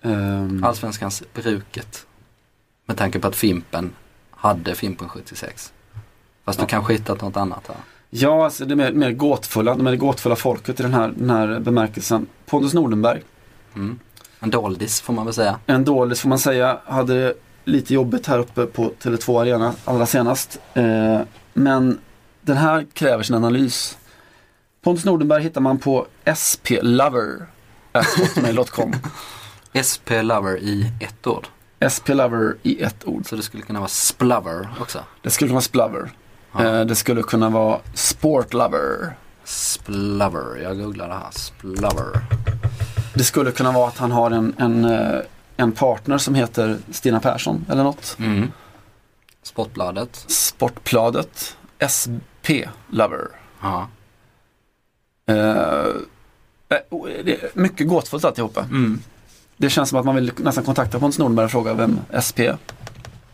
Eh, 0.03 0.49
Allsvenskans 0.63 1.23
bruket. 1.35 2.07
Med 2.87 2.97
tanke 2.97 3.19
på 3.19 3.29
att 3.29 3.37
Fimpen 3.37 3.93
hade 4.31 4.75
Fimpen 4.75 5.09
76. 5.09 5.73
Fast 6.45 6.61
du 6.61 6.67
kanske 6.67 6.93
hittat 6.93 7.21
något 7.21 7.37
annat 7.37 7.67
här. 7.69 7.77
Ja, 8.15 8.45
alltså 8.45 8.65
det 8.65 8.75
är 8.75 8.77
mer, 8.77 8.93
mer 8.93 9.13
gåtfulla. 9.13 9.75
Det 9.75 9.83
gåtfulla 9.97 10.37
folket 10.37 10.81
i 10.81 10.83
den 10.83 10.95
här, 10.95 11.13
den 11.17 11.31
här 11.31 11.61
bemärkelsen. 11.61 12.27
Pontus 12.47 12.75
Nordenberg, 12.75 13.23
Mm. 13.75 13.99
En 14.41 14.51
doldis 14.51 15.01
får 15.01 15.13
man 15.13 15.25
väl 15.25 15.35
säga. 15.35 15.59
en 15.67 15.85
dålig 15.85 16.19
får 16.19 16.29
man 16.29 16.39
säga, 16.39 16.79
hade 16.85 17.21
det 17.25 17.35
lite 17.65 17.95
jobbigt 17.95 18.27
här 18.27 18.39
uppe 18.39 18.67
på 18.67 18.93
Tele2 19.03 19.41
Arena 19.41 19.75
allra 19.85 20.07
senast. 20.07 20.61
Eh, 20.75 21.21
men 21.53 21.99
den 22.41 22.57
här 22.57 22.87
kräver 22.93 23.23
sin 23.23 23.37
analys. 23.37 23.99
Pontus 24.83 25.05
Nordenberg 25.05 25.43
hittar 25.43 25.61
man 25.61 25.79
på 25.79 26.07
splover.hotmail.com 26.37 28.93
SP 29.89 30.09
Lover 30.23 30.59
i 30.59 30.93
ett 31.01 31.27
ord. 31.27 31.47
splover 31.91 32.57
i 32.63 32.83
ett 32.83 33.05
ord. 33.05 33.29
Så 33.29 33.37
det 33.37 33.43
skulle 33.43 33.63
kunna 33.63 33.79
vara 33.79 33.89
Splover 33.89 34.69
också. 34.81 35.05
Det 35.23 35.31
skulle 35.31 35.49
kunna 35.49 35.55
vara 35.57 35.63
splubber. 35.63 36.11
Ja. 36.53 36.65
Eh, 36.65 36.85
det 36.87 36.95
skulle 36.95 37.23
kunna 37.23 37.51
vara 37.51 37.81
sportlover. 37.95 39.17
Splover, 39.45 40.63
jag 40.63 40.79
googlar 40.79 41.09
det 41.09 41.15
här. 41.15 41.31
Splover. 41.31 42.21
Det 43.15 43.25
skulle 43.25 43.51
kunna 43.51 43.73
vara 43.73 43.89
att 43.89 43.99
han 43.99 44.13
har 44.13 44.31
en, 44.31 44.55
en, 44.59 44.85
eh, 44.85 45.21
en 45.57 45.73
partner 45.73 46.19
som 46.19 46.35
heter 46.35 46.79
Stina 46.91 47.21
Persson 47.21 47.67
eller 47.71 47.83
något. 47.83 48.17
Mm. 48.19 48.53
Sportbladet. 49.43 50.25
Sportbladet 50.29 51.57
SP 51.97 52.47
Lover. 52.91 53.29
Ja. 53.63 53.89
Eh, 55.27 55.35
det 57.25 57.43
är 57.43 57.51
mycket 57.55 57.89
gåtfullt 57.89 58.25
alltihopa. 58.25 58.61
Mm. 58.61 59.01
Det 59.57 59.71
känns 59.71 59.89
som 59.89 59.99
att 59.99 60.05
man 60.05 60.15
vill 60.15 60.33
nästan 60.37 60.65
kontakta 60.65 60.99
Pontus 60.99 61.19
Nordenberg 61.19 61.45
och 61.45 61.51
fråga 61.51 61.75
vem 61.75 62.01
SP. 62.27 62.39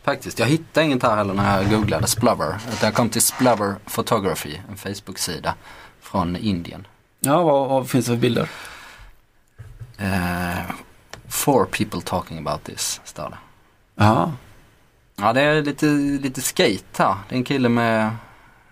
Faktiskt, 0.09 0.39
jag 0.39 0.47
hittade 0.47 0.86
inget 0.86 1.02
här 1.02 1.16
heller 1.16 1.35
när 1.35 1.62
jag 1.62 1.70
googlade 1.70 2.06
Splover. 2.06 2.59
Jag 2.82 2.94
kom 2.94 3.09
till 3.09 3.22
Splover 3.22 3.76
Photography, 3.94 4.59
en 4.70 4.76
Facebook-sida 4.76 5.55
från 6.01 6.36
Indien. 6.36 6.86
Ja, 7.20 7.43
vad, 7.43 7.68
vad 7.68 7.90
finns 7.90 8.06
det 8.06 8.12
för 8.12 8.16
bilder? 8.16 8.48
Eh, 9.98 10.59
four 11.28 11.64
people 11.64 12.01
talking 12.01 12.39
about 12.39 12.64
this, 12.64 13.01
står 13.05 13.30
det. 13.30 13.39
Ja, 13.94 14.32
Ja, 15.16 15.32
det 15.32 15.40
är 15.40 15.62
lite, 15.62 15.86
lite 16.22 16.40
skate 16.40 17.02
här. 17.02 17.16
Det 17.28 17.35
är 17.35 17.36
en 17.36 17.44
kille 17.44 17.68
med, 17.68 18.10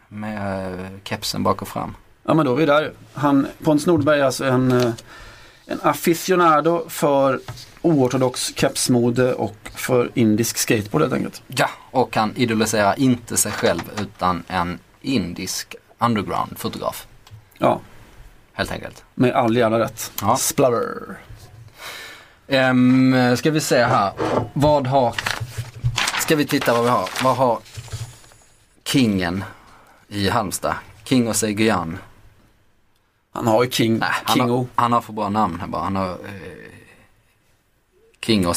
med 0.08 0.74
eh, 0.80 0.90
kepsen 1.04 1.42
bak 1.42 1.62
och 1.62 1.68
fram. 1.68 1.96
ja 2.22 2.34
men 2.34 2.46
då 2.46 2.52
är 2.52 2.56
vi 2.56 2.66
där. 2.66 2.92
Han, 3.14 3.46
Pontus 3.64 3.86
Nordenberg 3.86 4.20
är 4.20 4.24
alltså 4.24 4.44
en, 4.44 4.72
eh, 4.72 4.92
en 5.66 5.80
aficionado 5.82 6.88
för 6.88 7.40
oortodox 7.86 8.52
kepsmode 8.56 9.34
och 9.34 9.56
för 9.74 10.10
indisk 10.14 10.56
skateboard 10.58 11.02
helt 11.02 11.12
enkelt. 11.14 11.42
Ja, 11.46 11.68
och 11.90 12.16
han 12.16 12.36
idoliserar 12.36 12.98
inte 12.98 13.36
sig 13.36 13.52
själv 13.52 13.82
utan 14.00 14.42
en 14.48 14.78
indisk 15.02 15.74
underground-fotograf. 15.98 17.06
Ja, 17.58 17.80
Helt 18.52 18.70
enkelt. 18.72 19.04
med 19.14 19.32
all 19.32 19.56
jävla 19.56 19.78
rätt. 19.78 20.12
Ja. 20.20 20.36
Splurr. 20.36 21.18
Um, 22.48 23.36
ska 23.36 23.50
vi 23.50 23.60
se 23.60 23.84
här. 23.84 24.12
Vad 24.52 24.86
har... 24.86 25.14
Ska 26.20 26.36
vi 26.36 26.46
titta 26.46 26.72
vad 26.72 26.82
vi 26.84 26.90
har. 26.90 27.08
Vad 27.22 27.36
har 27.36 27.58
kingen 28.84 29.44
i 30.08 30.28
Halmstad? 30.28 30.74
King 31.04 31.28
och 31.28 31.34
Guyan. 31.34 31.98
Han 33.32 33.46
har 33.46 33.64
ju 33.64 33.70
King, 33.70 33.98
Nej, 33.98 34.08
han, 34.24 34.36
Kingo. 34.36 34.56
har, 34.56 34.66
han 34.74 34.92
har 34.92 35.00
för 35.00 35.12
bra 35.12 35.28
namn 35.28 35.60
här 35.60 35.66
bara. 35.66 35.82
Han 35.82 35.96
har 35.96 36.10
eh, 36.10 36.16
King 38.26 38.46
och 38.46 38.56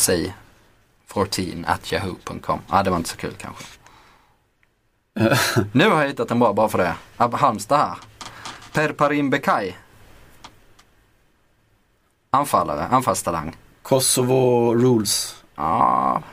14 1.08 1.66
at 1.68 1.92
yahoo.com. 1.92 2.60
Ja, 2.70 2.84
det 2.84 2.90
var 2.90 2.98
inte 2.98 3.10
så 3.10 3.18
kul 3.18 3.34
kanske. 3.38 3.64
nu 5.72 5.90
har 5.90 6.02
jag 6.02 6.08
hittat 6.08 6.32
en 6.32 6.40
bra 6.40 6.54
bara 6.54 6.70
för 6.70 6.78
det. 6.78 6.96
Ab- 7.18 7.36
Halmstad 7.36 7.80
här. 7.80 7.96
Per 8.74 8.94
Parim 8.94 9.30
Bekai. 9.30 9.76
Anfallare, 12.32 12.86
anfallstalang. 12.88 13.56
Kosovo 13.82 14.74
Rules. 14.76 15.36
Ja, 15.56 16.24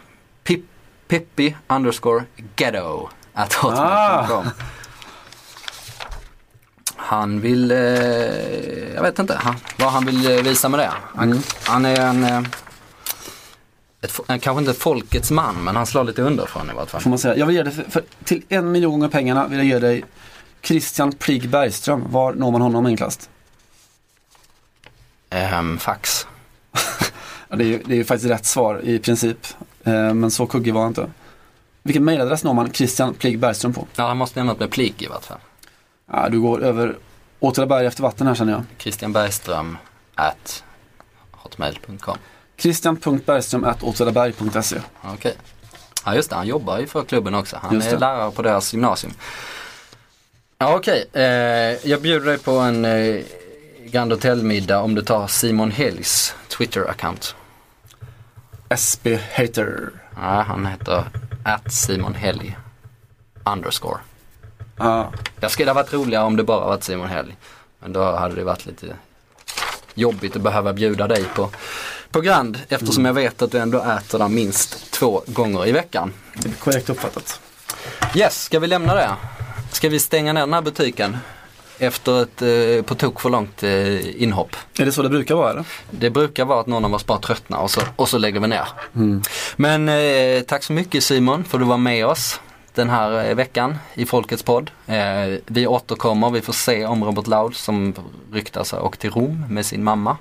Pip, 0.44 0.64
Pippi 1.08 1.56
underscore 1.68 2.24
ghetto 2.56 3.08
at 3.32 3.52
hotmail.com. 3.52 4.44
Han 6.96 7.40
vill, 7.40 7.70
eh, 7.70 7.78
jag 8.94 9.02
vet 9.02 9.18
inte 9.18 9.34
han, 9.34 9.56
vad 9.78 9.92
han 9.92 10.04
vill 10.06 10.30
eh, 10.36 10.42
visa 10.42 10.68
med 10.68 10.80
det. 10.80 10.92
Han, 11.14 11.42
han 11.64 11.84
är 11.84 12.00
en, 12.00 12.24
eh, 12.24 12.42
ett, 14.06 14.20
eh, 14.30 14.38
kanske 14.38 14.60
inte 14.60 14.74
folkets 14.74 15.30
man 15.30 15.64
men 15.64 15.76
han 15.76 15.86
slår 15.86 16.04
lite 16.04 16.22
underifrån 16.22 16.70
i 16.70 16.74
vart 16.74 16.90
fall. 16.90 17.00
Får 17.00 17.10
man 17.10 17.18
säga. 17.18 17.36
Jag 17.36 17.46
vill 17.46 17.56
ge 17.56 17.62
dig, 17.62 17.72
för, 17.72 17.82
för, 17.90 18.02
till 18.24 18.42
en 18.48 18.72
miljon 18.72 19.02
av 19.02 19.08
pengarna 19.08 19.46
vill 19.46 19.58
jag 19.58 19.66
ge 19.66 19.78
dig 19.78 20.04
Christian 20.62 21.12
Pligg 21.12 21.48
Bergström. 21.48 22.04
Var 22.12 22.32
når 22.34 22.50
man 22.50 22.60
honom 22.60 22.86
enklast? 22.86 23.30
Ehm, 25.30 25.78
fax. 25.78 26.26
Ja, 27.48 27.56
det, 27.56 27.64
är, 27.64 27.68
ju- 27.68 27.82
det 27.86 27.92
är 27.94 27.96
ju 27.96 28.04
faktiskt 28.04 28.30
rätt 28.30 28.46
svar 28.46 28.80
i 28.84 28.98
princip. 28.98 29.38
Eh, 29.84 30.14
men 30.14 30.30
så 30.30 30.46
kuggig 30.46 30.74
var 30.74 30.80
han 30.80 30.90
inte. 30.90 31.10
Vilken 31.82 32.04
mailadress 32.04 32.44
når 32.44 32.54
man 32.54 32.72
Christian 32.72 33.14
Pligg 33.14 33.38
Bergström 33.38 33.72
på? 33.72 33.86
Ja, 33.96 34.08
han 34.08 34.16
måste 34.16 34.38
nämna 34.40 34.54
med 34.58 34.70
plik 34.70 35.02
i 35.02 35.06
vart 35.06 35.24
fall. 35.24 35.38
Ja, 36.12 36.28
du 36.28 36.40
går 36.40 36.62
över 36.64 36.96
Åtvidaberg 37.40 37.86
efter 37.86 38.02
vatten 38.02 38.26
här 38.26 38.34
känner 38.34 38.52
jag. 38.52 38.62
Christian 38.78 39.12
Bergström 39.12 39.78
at 40.14 40.64
hotmail.com. 41.30 42.16
Christian.bergström.åtvidaberg.se 42.58 44.80
Okej. 45.02 45.36
Ja 46.04 46.14
just 46.14 46.30
det, 46.30 46.36
han 46.36 46.46
jobbar 46.46 46.78
ju 46.78 46.86
för 46.86 47.04
klubben 47.04 47.34
också. 47.34 47.58
Han 47.62 47.82
är 47.82 47.98
lärare 47.98 48.30
på 48.30 48.42
deras 48.42 48.72
gymnasium. 48.72 49.12
Ja 50.58 50.74
okej, 50.76 51.08
eh, 51.12 51.22
jag 51.90 52.02
bjuder 52.02 52.26
dig 52.26 52.38
på 52.38 52.52
en 52.58 52.84
eh, 52.84 53.20
Grand 53.84 54.12
Hotel-middag 54.12 54.80
om 54.80 54.94
du 54.94 55.02
tar 55.02 55.26
Simon 55.26 55.70
Helgs 55.70 56.34
Twitter-account. 56.48 57.34
SB 58.68 59.18
Hater. 59.32 59.90
Ja, 60.14 60.42
han 60.42 60.66
heter 60.66 61.04
at 61.44 61.72
Simon 61.72 62.14
Helg 62.14 62.56
underscore. 63.44 63.98
Ja, 64.76 65.12
Jag 65.40 65.50
skulle 65.50 65.70
ha 65.70 65.74
varit 65.74 65.92
roligare 65.92 66.24
om 66.24 66.36
det 66.36 66.44
bara 66.44 66.66
varit 66.66 66.84
Simon 66.84 67.08
Helg. 67.08 67.36
Men 67.78 67.92
då 67.92 68.16
hade 68.16 68.34
det 68.34 68.44
varit 68.44 68.66
lite 68.66 68.96
jobbigt 69.94 70.36
att 70.36 70.42
behöva 70.42 70.72
bjuda 70.72 71.08
dig 71.08 71.24
på, 71.24 71.50
på 72.16 72.22
Grand 72.22 72.58
eftersom 72.68 73.04
jag 73.04 73.12
vet 73.12 73.42
att 73.42 73.52
du 73.52 73.58
ändå 73.58 73.78
äter 73.78 74.18
där 74.18 74.28
minst 74.28 74.90
två 74.90 75.22
gånger 75.26 75.66
i 75.66 75.72
veckan. 75.72 76.12
det 76.34 76.48
är 76.48 76.52
korrekt 76.52 76.90
uppfattat. 76.90 77.40
Yes, 78.14 78.42
ska 78.42 78.58
vi 78.58 78.66
lämna 78.66 78.94
det? 78.94 79.10
Ska 79.72 79.88
vi 79.88 79.98
stänga 79.98 80.32
ner 80.32 80.40
den 80.40 80.52
här 80.52 80.62
butiken? 80.62 81.16
Efter 81.78 82.22
ett 82.22 82.42
eh, 82.42 82.84
på 82.84 82.94
tok 82.94 83.20
för 83.20 83.30
långt 83.30 83.62
eh, 83.62 84.22
inhopp. 84.22 84.56
Är 84.78 84.84
det 84.84 84.92
så 84.92 85.02
det 85.02 85.08
brukar 85.08 85.34
vara 85.34 85.50
eller? 85.50 85.64
Det 85.90 86.10
brukar 86.10 86.44
vara 86.44 86.60
att 86.60 86.66
någon 86.66 86.84
av 86.84 86.94
oss 86.94 87.06
bara 87.06 87.18
tröttnar 87.18 87.58
och 87.58 87.70
så, 87.70 87.80
och 87.96 88.08
så 88.08 88.18
lägger 88.18 88.40
vi 88.40 88.48
ner. 88.48 88.68
Men 89.56 89.88
eh, 89.88 90.42
tack 90.42 90.62
så 90.62 90.72
mycket 90.72 91.04
Simon 91.04 91.44
för 91.44 91.58
att 91.58 91.62
du 91.62 91.68
var 91.68 91.78
med 91.78 92.06
oss 92.06 92.40
den 92.74 92.90
här 92.90 93.28
eh, 93.28 93.34
veckan 93.34 93.78
i 93.94 94.06
Folkets 94.06 94.42
podd. 94.42 94.70
Eh, 94.86 95.38
vi 95.46 95.66
återkommer, 95.66 96.30
vi 96.30 96.40
får 96.40 96.52
se 96.52 96.86
om 96.86 97.04
Robert 97.04 97.26
Laud 97.26 97.56
som 97.56 97.94
ryktas 98.32 98.72
ha 98.72 98.80
åkt 98.80 99.00
till 99.00 99.10
Rom 99.10 99.44
med 99.50 99.66
sin 99.66 99.84
mamma 99.84 100.16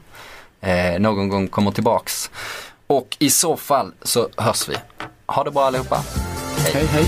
eh, 0.62 1.00
någon 1.00 1.30
gång 1.30 1.48
kommer 1.48 1.72
tillbaks. 1.72 2.32
Och 2.88 3.18
i 3.20 3.30
så 3.30 3.58
fall 3.58 3.94
så 4.04 4.30
hörs 4.38 4.70
vi. 4.70 4.76
Ha 5.26 5.44
det 5.44 5.52
bra 5.52 5.66
allihopa. 5.66 6.04
Hej 6.74 6.86
hej. 6.86 7.06